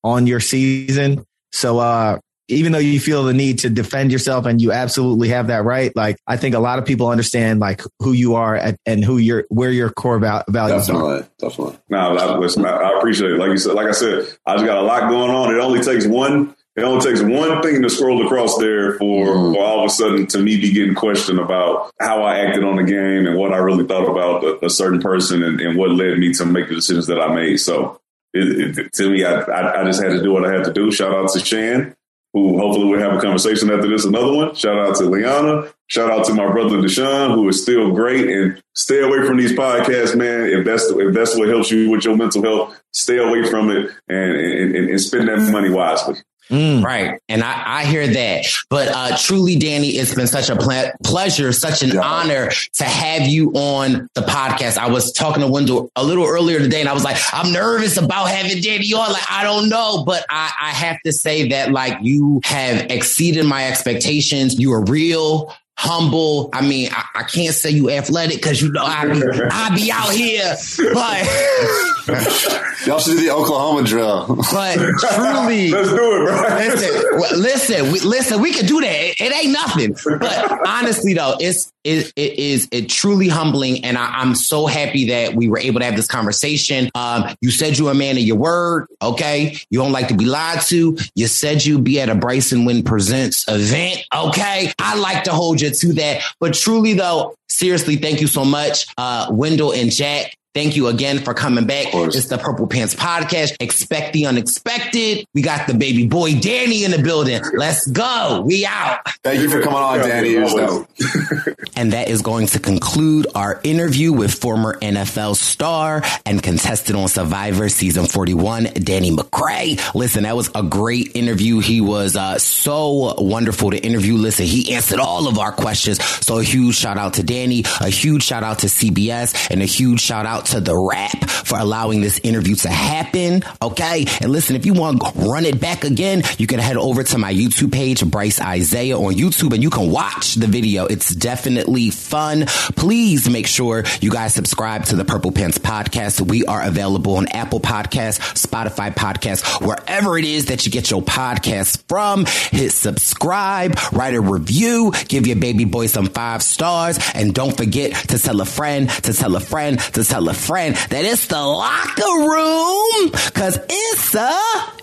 on 0.03 0.27
your 0.27 0.39
season. 0.39 1.25
So, 1.51 1.79
uh, 1.79 2.19
even 2.53 2.71
though 2.71 2.79
you 2.79 2.99
feel 2.99 3.23
the 3.23 3.33
need 3.33 3.59
to 3.59 3.69
defend 3.69 4.11
yourself 4.11 4.45
and 4.45 4.61
you 4.61 4.71
absolutely 4.71 5.29
have 5.29 5.47
that 5.47 5.63
right, 5.63 5.95
like 5.95 6.17
I 6.27 6.37
think 6.37 6.55
a 6.55 6.59
lot 6.59 6.79
of 6.79 6.85
people 6.85 7.07
understand 7.07 7.59
like 7.59 7.81
who 7.99 8.13
you 8.13 8.35
are 8.35 8.55
at, 8.55 8.77
and 8.85 9.03
who 9.03 9.17
your 9.17 9.45
where 9.49 9.71
your 9.71 9.89
core 9.89 10.19
val- 10.19 10.43
values 10.49 10.87
definitely, 10.87 11.19
are. 11.19 11.29
Definitely, 11.39 11.77
No, 11.89 12.17
I, 12.17 12.37
listen, 12.37 12.65
I, 12.65 12.71
I 12.71 12.97
appreciate 12.97 13.31
it. 13.31 13.37
Like 13.37 13.49
you 13.49 13.57
said, 13.57 13.73
like 13.73 13.87
I 13.87 13.91
said, 13.91 14.25
I 14.45 14.55
just 14.55 14.65
got 14.65 14.77
a 14.77 14.81
lot 14.81 15.09
going 15.09 15.31
on. 15.31 15.53
It 15.53 15.59
only 15.59 15.81
takes 15.81 16.05
one. 16.05 16.55
It 16.75 16.83
only 16.83 17.05
takes 17.05 17.21
one 17.21 17.61
thing 17.61 17.83
to 17.83 17.89
scroll 17.89 18.25
across 18.25 18.57
there 18.57 18.97
for, 18.97 19.27
mm. 19.27 19.53
for 19.53 19.61
all 19.61 19.81
of 19.81 19.85
a 19.85 19.89
sudden 19.89 20.25
to 20.27 20.39
me 20.39 20.59
be 20.59 20.73
getting 20.73 20.95
questioned 20.95 21.39
about 21.39 21.91
how 21.99 22.23
I 22.23 22.39
acted 22.39 22.63
on 22.63 22.77
the 22.77 22.83
game 22.83 23.27
and 23.27 23.37
what 23.37 23.53
I 23.53 23.57
really 23.57 23.85
thought 23.85 24.09
about 24.09 24.43
a, 24.43 24.65
a 24.65 24.69
certain 24.71 24.99
person 24.99 25.43
and, 25.43 25.61
and, 25.61 25.77
what 25.77 25.91
led 25.91 26.17
me 26.17 26.33
to 26.33 26.45
make 26.45 26.69
the 26.69 26.75
decisions 26.75 27.05
that 27.07 27.21
I 27.21 27.31
made. 27.31 27.57
So 27.57 28.01
it, 28.33 28.79
it, 28.79 28.93
to 28.93 29.11
me, 29.11 29.23
I, 29.23 29.41
I, 29.41 29.81
I 29.81 29.83
just 29.83 30.01
had 30.01 30.13
to 30.13 30.23
do 30.23 30.33
what 30.33 30.45
I 30.45 30.51
had 30.51 30.63
to 30.63 30.73
do. 30.73 30.91
Shout 30.91 31.13
out 31.13 31.29
to 31.33 31.39
Shan 31.39 31.95
who 32.33 32.57
hopefully 32.57 32.89
we'll 32.89 32.99
have 32.99 33.13
a 33.13 33.21
conversation 33.21 33.71
after 33.71 33.87
this. 33.87 34.05
Another 34.05 34.33
one. 34.33 34.55
Shout 34.55 34.77
out 34.77 34.95
to 34.97 35.05
Liana. 35.05 35.71
Shout 35.87 36.09
out 36.09 36.25
to 36.25 36.33
my 36.33 36.51
brother 36.51 36.77
Deshawn, 36.77 37.35
who 37.35 37.47
is 37.47 37.61
still 37.61 37.91
great. 37.91 38.27
And 38.27 38.61
stay 38.73 39.01
away 39.01 39.25
from 39.25 39.37
these 39.37 39.53
podcasts, 39.53 40.15
man. 40.15 40.49
If 40.49 40.65
that's 40.65 40.85
if 40.89 41.13
that's 41.13 41.37
what 41.37 41.47
helps 41.47 41.71
you 41.71 41.89
with 41.91 42.03
your 42.03 42.17
mental 42.17 42.41
health, 42.41 42.81
stay 42.91 43.17
away 43.17 43.49
from 43.49 43.69
it 43.69 43.91
and 44.07 44.35
and, 44.35 44.75
and 44.75 45.01
spend 45.01 45.29
that 45.29 45.51
money 45.51 45.69
wisely. 45.69 46.15
Mm. 46.49 46.83
Right. 46.83 47.19
And 47.29 47.43
I, 47.43 47.81
I 47.81 47.85
hear 47.85 48.05
that. 48.05 48.45
But 48.69 48.89
uh, 48.89 49.17
truly, 49.17 49.55
Danny, 49.55 49.89
it's 49.89 50.13
been 50.13 50.27
such 50.27 50.49
a 50.49 50.55
ple- 50.55 50.91
pleasure, 51.03 51.51
such 51.51 51.83
an 51.83 51.91
yeah. 51.91 52.01
honor 52.01 52.51
to 52.73 52.83
have 52.83 53.27
you 53.27 53.51
on 53.53 54.09
the 54.13 54.21
podcast. 54.21 54.77
I 54.77 54.89
was 54.89 55.11
talking 55.11 55.41
to 55.41 55.47
Wendell 55.47 55.91
a 55.95 56.03
little 56.03 56.25
earlier 56.25 56.59
today 56.59 56.81
and 56.81 56.89
I 56.89 56.93
was 56.93 57.03
like, 57.03 57.17
I'm 57.31 57.51
nervous 57.51 57.97
about 57.97 58.29
having 58.29 58.61
Danny 58.61 58.93
on. 58.93 59.11
Like, 59.11 59.31
I 59.31 59.43
don't 59.43 59.69
know. 59.69 60.03
But 60.05 60.25
I, 60.29 60.51
I 60.61 60.69
have 60.69 61.01
to 61.05 61.11
say 61.11 61.49
that, 61.49 61.71
like, 61.71 61.97
you 62.01 62.41
have 62.43 62.91
exceeded 62.91 63.45
my 63.45 63.67
expectations. 63.67 64.59
You 64.59 64.73
are 64.73 64.83
real 64.83 65.53
humble. 65.77 66.49
I 66.53 66.65
mean, 66.65 66.89
I, 66.91 67.05
I 67.15 67.23
can't 67.23 67.53
say 67.53 67.71
you 67.71 67.89
athletic 67.89 68.37
because 68.37 68.61
you 68.61 68.71
know 68.71 68.83
I 68.83 69.05
be 69.05 69.21
I 69.51 69.75
be 69.75 69.91
out 69.91 70.11
here, 70.11 70.55
but 70.93 71.89
y'all 72.85 72.99
should 72.99 73.17
do 73.17 73.21
the 73.21 73.31
Oklahoma 73.33 73.87
drill. 73.87 74.25
But 74.27 74.75
truly, 74.99 75.69
let's 75.69 75.89
do 75.89 75.95
it, 75.95 76.25
bro. 76.25 76.57
Listen, 76.57 77.41
listen, 77.41 77.91
we, 77.93 77.99
listen. 78.01 78.41
We 78.41 78.51
can 78.51 78.65
do 78.65 78.81
that. 78.81 78.91
It, 78.91 79.21
it, 79.21 79.33
ain't 79.33 79.53
nothing. 79.53 79.95
But 80.19 80.67
honestly, 80.67 81.13
though, 81.13 81.37
it's 81.39 81.71
it, 81.85 82.11
it 82.17 82.39
is 82.39 82.67
it 82.73 82.89
truly 82.89 83.29
humbling, 83.29 83.85
and 83.85 83.97
I, 83.97 84.21
am 84.21 84.35
so 84.35 84.65
happy 84.65 85.07
that 85.09 85.33
we 85.33 85.47
were 85.47 85.59
able 85.59 85.79
to 85.79 85.85
have 85.85 85.95
this 85.95 86.07
conversation. 86.07 86.89
Um, 86.93 87.35
you 87.39 87.51
said 87.51 87.77
you're 87.77 87.91
a 87.91 87.95
man 87.95 88.17
of 88.17 88.23
your 88.23 88.37
word. 88.37 88.87
Okay, 89.01 89.55
you 89.69 89.79
don't 89.79 89.93
like 89.93 90.09
to 90.09 90.15
be 90.15 90.25
lied 90.25 90.61
to. 90.63 90.97
You 91.15 91.27
said 91.27 91.63
you'd 91.63 91.85
be 91.85 92.01
at 92.01 92.09
a 92.09 92.15
Bryson 92.15 92.65
Wynn 92.65 92.83
Presents 92.83 93.45
event. 93.47 94.03
Okay, 94.13 94.73
I 94.77 94.99
like 94.99 95.23
to 95.23 95.31
hold 95.31 95.61
you 95.61 95.69
to 95.69 95.93
that. 95.93 96.21
But 96.41 96.53
truly, 96.53 96.95
though, 96.95 97.35
seriously, 97.47 97.95
thank 97.95 98.19
you 98.19 98.27
so 98.27 98.43
much, 98.43 98.87
uh, 98.97 99.27
Wendell 99.31 99.71
and 99.71 99.89
Jack. 99.89 100.35
Thank 100.53 100.75
you 100.75 100.87
again 100.87 101.17
for 101.17 101.33
coming 101.33 101.65
back. 101.65 101.87
It's 101.93 102.27
the 102.27 102.37
Purple 102.37 102.67
Pants 102.67 102.93
Podcast. 102.93 103.55
Expect 103.59 104.13
the 104.13 104.27
unexpected. 104.27 105.25
We 105.33 105.41
got 105.41 105.65
the 105.65 105.73
baby 105.73 106.05
boy 106.05 106.39
Danny 106.39 106.83
in 106.83 106.91
the 106.91 107.01
building. 107.01 107.41
Let's 107.55 107.87
go. 107.87 108.43
We 108.45 108.63
out. 108.63 108.99
Thank 109.23 109.41
you 109.41 109.49
for 109.49 109.63
coming 109.63 109.79
on, 109.79 109.99
Danny. 109.99 110.35
and 111.75 111.93
that 111.93 112.07
is 112.07 112.21
going 112.21 112.45
to 112.47 112.59
conclude 112.59 113.25
our 113.33 113.59
interview 113.63 114.13
with 114.13 114.31
former 114.31 114.77
NFL 114.79 115.37
star 115.37 116.03
and 116.23 116.43
contestant 116.43 116.99
on 116.99 117.07
Survivor 117.07 117.67
season 117.67 118.05
41, 118.05 118.65
Danny 118.75 119.09
McCray. 119.09 119.79
Listen, 119.95 120.21
that 120.21 120.35
was 120.35 120.51
a 120.53 120.61
great 120.61 121.15
interview. 121.15 121.61
He 121.61 121.81
was 121.81 122.15
uh, 122.15 122.37
so 122.37 123.15
wonderful 123.17 123.71
to 123.71 123.77
interview. 123.77 124.17
Listen, 124.17 124.45
he 124.45 124.75
answered 124.75 124.99
all 124.99 125.27
of 125.27 125.39
our 125.39 125.51
questions. 125.51 126.03
So 126.23 126.37
a 126.37 126.43
huge 126.43 126.75
shout 126.75 126.99
out 126.99 127.15
to 127.15 127.23
Danny, 127.23 127.63
a 127.81 127.89
huge 127.89 128.21
shout 128.21 128.43
out 128.43 128.59
to 128.59 128.67
CBS, 128.67 129.49
and 129.49 129.63
a 129.63 129.65
huge 129.65 129.99
shout 129.99 130.27
out 130.27 130.42
to 130.45 130.59
the 130.59 130.77
rap 130.77 131.29
for 131.29 131.57
allowing 131.57 132.01
this 132.01 132.19
interview 132.23 132.55
to 132.55 132.69
happen. 132.69 133.43
Okay. 133.61 134.05
And 134.21 134.31
listen, 134.31 134.55
if 134.55 134.65
you 134.65 134.73
want 134.73 135.01
to 135.01 135.11
run 135.19 135.45
it 135.45 135.59
back 135.59 135.83
again, 135.83 136.23
you 136.37 136.47
can 136.47 136.59
head 136.59 136.77
over 136.77 137.03
to 137.03 137.17
my 137.17 137.33
YouTube 137.33 137.71
page, 137.71 138.05
Brice 138.05 138.39
Izyah 138.39 138.99
on 138.99 139.13
YouTube, 139.13 139.53
and 139.53 139.61
you 139.61 139.69
can 139.69 139.91
watch 139.91 140.35
the 140.35 140.47
video. 140.47 140.85
It's 140.85 141.13
definitely 141.13 141.89
fun. 141.89 142.45
Please 142.75 143.29
make 143.29 143.47
sure 143.47 143.83
you 144.01 144.11
guys 144.11 144.33
subscribe 144.33 144.85
to 144.85 144.95
the 144.95 145.05
Purple 145.05 145.31
Pants 145.31 145.57
podcast. 145.57 146.21
We 146.21 146.45
are 146.45 146.61
available 146.61 147.17
on 147.17 147.27
Apple 147.27 147.59
Podcasts, 147.59 148.19
Spotify 148.33 148.93
Podcasts, 148.93 149.65
wherever 149.65 150.17
it 150.17 150.25
is 150.25 150.45
that 150.45 150.65
you 150.65 150.71
get 150.71 150.89
your 150.91 151.01
podcasts 151.01 151.83
from. 151.87 152.25
Hit 152.25 152.71
subscribe, 152.71 153.77
write 153.91 154.13
a 154.13 154.21
review, 154.21 154.91
give 155.07 155.27
your 155.27 155.37
baby 155.37 155.65
boy 155.65 155.87
some 155.87 156.07
five 156.07 156.43
stars, 156.43 156.99
and 157.13 157.33
don't 157.33 157.55
forget 157.55 157.93
to 158.09 158.19
tell 158.19 158.41
a 158.41 158.45
friend, 158.45 158.89
to 158.89 159.13
tell 159.13 159.35
a 159.35 159.39
friend, 159.39 159.79
to 159.79 160.03
tell 160.03 160.27
a 160.29 160.32
friend 160.33 160.75
that 160.75 161.05
it's 161.05 161.27
the 161.27 161.39
locker 161.39 162.01
room 162.01 163.11
because 163.11 163.59
it's 163.69 164.15
a, 164.15 164.82